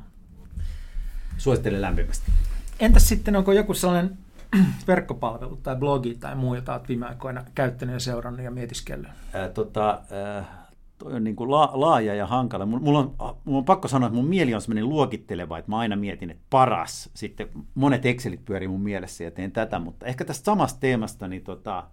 Suosittelen 1.36 1.80
lämpimästi. 1.80 2.32
Entäs 2.80 3.08
sitten, 3.08 3.36
onko 3.36 3.52
joku 3.52 3.74
sellainen 3.74 4.18
verkkopalvelu 4.88 5.56
tai 5.56 5.76
blogi 5.76 6.14
tai 6.14 6.34
muu, 6.34 6.54
jota 6.54 6.72
olet 6.72 6.88
viime 6.88 7.06
aikoina 7.06 7.44
käyttänyt 7.54 7.92
ja 7.92 8.00
seurannut 8.00 8.44
ja 8.44 8.50
mietiskellyt? 8.50 9.08
Ää, 9.32 9.48
tota, 9.48 10.02
ää, 10.10 10.63
toi 10.98 11.12
on 11.12 11.24
niin 11.24 11.36
kuin 11.36 11.50
la, 11.50 11.70
laaja 11.72 12.14
ja 12.14 12.26
hankala. 12.26 12.66
Mulla 12.66 12.98
on, 12.98 13.14
mulla 13.44 13.58
on 13.58 13.64
pakko 13.64 13.88
sanoa, 13.88 14.06
että 14.06 14.16
mun 14.16 14.28
mieli 14.28 14.54
on 14.54 14.60
semmoinen 14.60 14.88
luokitteleva, 14.88 15.58
että 15.58 15.70
mä 15.70 15.78
aina 15.78 15.96
mietin, 15.96 16.30
että 16.30 16.44
paras. 16.50 17.10
Sitten 17.14 17.48
monet 17.74 18.06
Excelit 18.06 18.44
pyörii 18.44 18.68
mun 18.68 18.80
mielessä 18.80 19.24
ja 19.24 19.30
teen 19.30 19.52
tätä, 19.52 19.78
mutta 19.78 20.06
ehkä 20.06 20.24
tästä 20.24 20.44
samasta 20.44 20.80
teemasta, 20.80 21.28
niin 21.28 21.44
tota, 21.44 21.86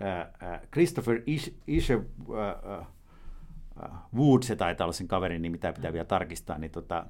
ää, 0.00 0.60
Christopher 0.72 1.22
Isher 1.66 2.00
Wood, 4.14 4.42
se 4.42 4.56
taitaa 4.56 4.84
olla 4.84 4.92
sen 4.92 5.08
kaverin 5.08 5.42
nimi, 5.42 5.52
mitä 5.52 5.72
pitää 5.72 5.92
vielä 5.92 6.04
tarkistaa, 6.04 6.58
niin 6.58 6.70
tota, 6.70 7.06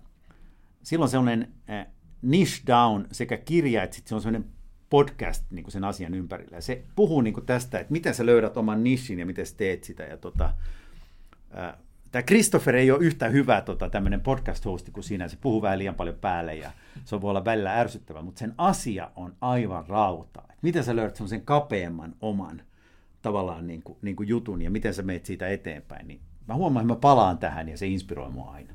silloin 0.83 1.11
sellainen 1.11 1.53
äh, 1.71 1.87
niche 2.23 2.63
down 2.67 3.07
sekä 3.13 3.37
kirja, 3.37 3.83
että 3.83 3.97
sit 3.97 4.07
se 4.07 4.15
on 4.15 4.21
sellainen 4.21 4.51
podcast 4.91 5.45
niin 5.51 5.63
kuin 5.63 5.73
sen 5.73 5.85
asian 5.85 6.15
ympärillä. 6.15 6.57
Ja 6.57 6.63
se 6.63 6.85
puhuu 6.97 7.21
niin 7.21 7.35
kuin 7.35 7.47
tästä, 7.47 7.79
että 7.79 7.93
miten 7.93 8.15
sä 8.15 8.27
löydät 8.27 8.57
oman 8.57 8.85
nishin 8.85 9.19
ja 9.19 9.27
miten 9.27 9.47
sä 9.47 9.57
teet 9.57 9.85
sitä. 9.85 10.03
Ja 10.03 10.17
tota, 10.17 10.53
tämä 12.13 12.23
Christopher 12.23 12.77
ei 12.77 12.91
ole 12.91 13.05
yhtä 13.05 13.29
hyvä 13.29 13.61
tota, 13.61 13.91
tämmöinen 13.91 14.21
podcast-hosti 14.21 14.91
kuin 14.91 15.05
siinä, 15.05 15.29
se 15.29 15.37
puhuu 15.41 15.63
vähän 15.63 15.79
liian 15.79 15.95
paljon 15.95 16.17
päälle 16.21 16.55
ja 16.55 16.71
se 17.05 17.21
voi 17.21 17.31
olla 17.31 17.45
välillä 17.45 17.81
ärsyttävä, 17.81 18.23
mutta 18.23 18.39
sen 18.39 18.55
asia 18.59 19.11
on 19.17 19.37
aivan 19.41 19.87
rauta. 19.87 20.43
miten 20.63 20.85
sä 20.85 20.97
löydät 20.97 21.19
sen 21.27 21.43
kapeamman 21.43 22.15
oman 22.21 22.63
tavallaan 23.23 23.67
niin 23.67 23.83
kuin, 23.83 23.99
niin 24.03 24.17
kuin 24.17 24.29
jutun 24.29 24.63
ja 24.63 24.71
miten 24.71 24.95
sä 24.95 25.03
meet 25.03 25.27
siitä 25.27 25.49
eteenpäin, 25.49 26.09
niin 26.09 26.21
mä 26.49 26.55
huomaan, 26.55 26.85
että 26.85 26.95
mä 26.95 27.01
palaan 27.01 27.39
tähän 27.39 27.69
ja 27.69 27.79
se 27.79 27.87
inspiroi 27.87 28.31
mua 28.31 28.51
aina. 28.51 28.73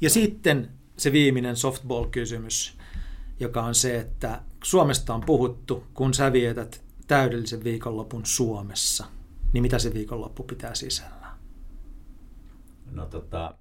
Ja 0.00 0.10
sitten 0.10 0.68
se 0.96 1.12
viimeinen 1.12 1.56
softball-kysymys, 1.56 2.78
joka 3.40 3.62
on 3.62 3.74
se, 3.74 4.00
että 4.00 4.42
Suomesta 4.64 5.14
on 5.14 5.20
puhuttu, 5.20 5.86
kun 5.94 6.14
sä 6.14 6.32
vietät 6.32 6.84
täydellisen 7.06 7.64
viikonlopun 7.64 8.26
Suomessa, 8.26 9.06
niin 9.52 9.62
mitä 9.62 9.78
se 9.78 9.94
viikonloppu 9.94 10.42
pitää 10.42 10.74
sisällään? 10.74 11.15
No 12.90 13.06
tota, 13.06 13.54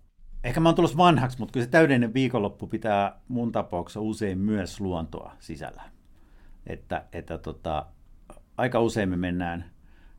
ehkä 0.43 0.59
mä 0.59 0.69
oon 0.69 0.75
tullut 0.75 0.97
vanhaksi, 0.97 1.39
mutta 1.39 1.51
kyllä 1.51 1.65
se 1.65 1.71
täydellinen 1.71 2.13
viikonloppu 2.13 2.67
pitää 2.67 3.19
mun 3.27 3.51
tapauksessa 3.51 4.01
usein 4.01 4.37
myös 4.37 4.81
luontoa 4.81 5.35
sisällä. 5.39 5.81
Että, 6.67 7.05
että 7.11 7.37
tota, 7.37 7.85
aika 8.57 8.79
usein 8.79 9.09
me 9.09 9.17
mennään 9.17 9.65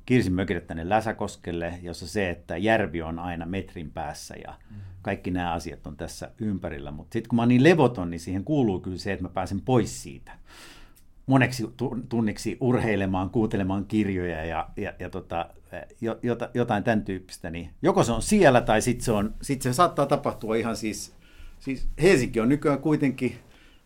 Kirsin 0.06 0.32
mökille 0.32 0.60
tänne 0.60 0.88
Läsäkoskelle, 0.88 1.78
jossa 1.82 2.06
se, 2.08 2.30
että 2.30 2.56
järvi 2.56 3.02
on 3.02 3.18
aina 3.18 3.46
metrin 3.46 3.90
päässä 3.90 4.34
ja 4.44 4.54
kaikki 5.02 5.30
nämä 5.30 5.52
asiat 5.52 5.86
on 5.86 5.96
tässä 5.96 6.30
ympärillä. 6.38 6.90
Mutta 6.90 7.12
sitten 7.12 7.28
kun 7.28 7.36
mä 7.36 7.42
oon 7.42 7.48
niin 7.48 7.62
levoton, 7.62 8.10
niin 8.10 8.20
siihen 8.20 8.44
kuuluu 8.44 8.80
kyllä 8.80 8.98
se, 8.98 9.12
että 9.12 9.22
mä 9.22 9.28
pääsen 9.28 9.60
pois 9.60 10.02
siitä 10.02 10.32
moneksi 11.26 11.64
tunniksi 12.08 12.56
urheilemaan, 12.60 13.30
kuuntelemaan 13.30 13.86
kirjoja 13.86 14.44
ja, 14.44 14.68
ja, 14.76 14.92
ja 14.98 15.10
tota, 15.10 15.48
jotain 16.54 16.84
tämän 16.84 17.04
tyyppistä, 17.04 17.50
niin 17.50 17.70
joko 17.82 18.04
se 18.04 18.12
on 18.12 18.22
siellä 18.22 18.60
tai 18.60 18.82
sitten 18.82 19.04
se, 19.04 19.12
sit 19.42 19.62
se 19.62 19.72
saattaa 19.72 20.06
tapahtua 20.06 20.56
ihan 20.56 20.76
siis, 20.76 21.14
siis 21.58 21.88
Helsinki 22.02 22.40
on 22.40 22.48
nykyään 22.48 22.78
kuitenkin, 22.78 23.36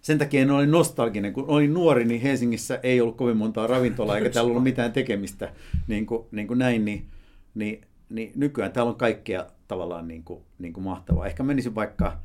sen 0.01 0.19
takia 0.19 0.43
en 0.43 0.51
ole 0.51 0.67
nostalginen, 0.67 1.33
kun 1.33 1.45
olin 1.49 1.75
nuori, 1.75 2.05
niin 2.05 2.21
Helsingissä 2.21 2.81
ei 2.83 3.01
ollut 3.01 3.17
kovin 3.17 3.37
montaa 3.37 3.67
ravintolaa 3.67 4.17
eikä 4.17 4.31
täällä 4.31 4.51
ollut 4.51 4.63
mitään 4.63 4.93
tekemistä 4.93 5.53
niin 5.89 6.07
kuin, 6.07 6.27
niin 6.33 6.47
kuin 6.47 6.59
näin, 6.59 6.85
niin, 6.85 7.07
niin, 7.55 7.81
niin 8.09 8.33
nykyään 8.37 8.73
täällä 8.73 8.91
on 8.91 8.99
kaikkea 8.99 9.47
tavallaan 9.69 10.09
niin 10.09 10.25
kuin, 10.25 10.43
niin 10.59 10.73
kuin 10.73 10.85
mahtavaa. 10.85 11.27
Ehkä 11.27 11.43
menisin 11.43 11.75
vaikka, 11.75 12.19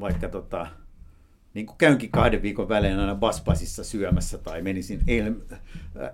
vaikka 0.00 0.28
tota, 0.28 0.66
niin 1.54 1.66
kuin 1.66 1.78
käynkin 1.78 2.10
kahden 2.10 2.42
viikon 2.42 2.68
välein 2.68 2.98
aina 2.98 3.14
Baspasissa 3.14 3.84
syömässä 3.84 4.38
tai 4.38 4.62
menisin 4.62 5.00
Elm, 5.06 5.36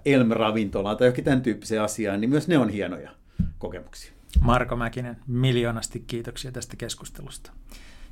Elm-ravintolaan 0.04 0.96
tai 0.96 1.08
jokin 1.08 1.24
tämän 1.24 1.42
tyyppiseen 1.42 1.82
asiaan, 1.82 2.20
niin 2.20 2.30
myös 2.30 2.48
ne 2.48 2.58
on 2.58 2.68
hienoja 2.68 3.10
kokemuksia. 3.58 4.12
Marko 4.40 4.76
Mäkinen, 4.76 5.16
miljoonasti 5.26 6.04
kiitoksia 6.06 6.52
tästä 6.52 6.76
keskustelusta. 6.76 7.50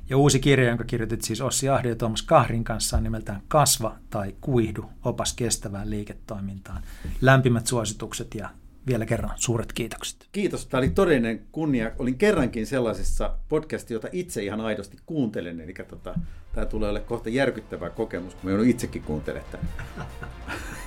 Ja 0.09 0.17
uusi 0.17 0.39
kirja, 0.39 0.69
jonka 0.69 0.83
kirjoitit 0.83 1.21
siis 1.21 1.41
Ossi 1.41 1.69
Ahde 1.69 1.89
ja 1.89 1.95
Tuomas 1.95 2.21
Kahrin 2.21 2.63
kanssa, 2.63 2.97
on 2.97 3.03
nimeltään 3.03 3.41
Kasva 3.47 3.95
tai 4.09 4.35
kuihdu, 4.41 4.85
opas 5.03 5.33
kestävään 5.33 5.89
liiketoimintaan. 5.89 6.83
Lämpimät 7.21 7.67
suositukset 7.67 8.35
ja 8.35 8.49
vielä 8.87 9.05
kerran 9.05 9.31
suuret 9.35 9.73
kiitokset. 9.73 10.27
Kiitos. 10.31 10.65
Tämä 10.65 10.79
oli 10.79 10.89
todellinen 10.89 11.41
kunnia. 11.51 11.91
Olin 11.99 12.17
kerrankin 12.17 12.67
sellaisessa 12.67 13.37
podcastissa, 13.49 13.93
jota 13.93 14.07
itse 14.11 14.43
ihan 14.43 14.61
aidosti 14.61 14.97
kuuntelen. 15.05 15.61
Eli 15.61 15.73
tota, 15.89 16.15
tämä 16.53 16.65
tulee 16.65 16.89
olemaan 16.89 17.07
kohta 17.07 17.29
järkyttävä 17.29 17.89
kokemus, 17.89 18.35
kun 18.35 18.45
me 18.45 18.51
joudun 18.51 18.69
itsekin 18.69 19.03
kuuntelemaan 19.03 19.59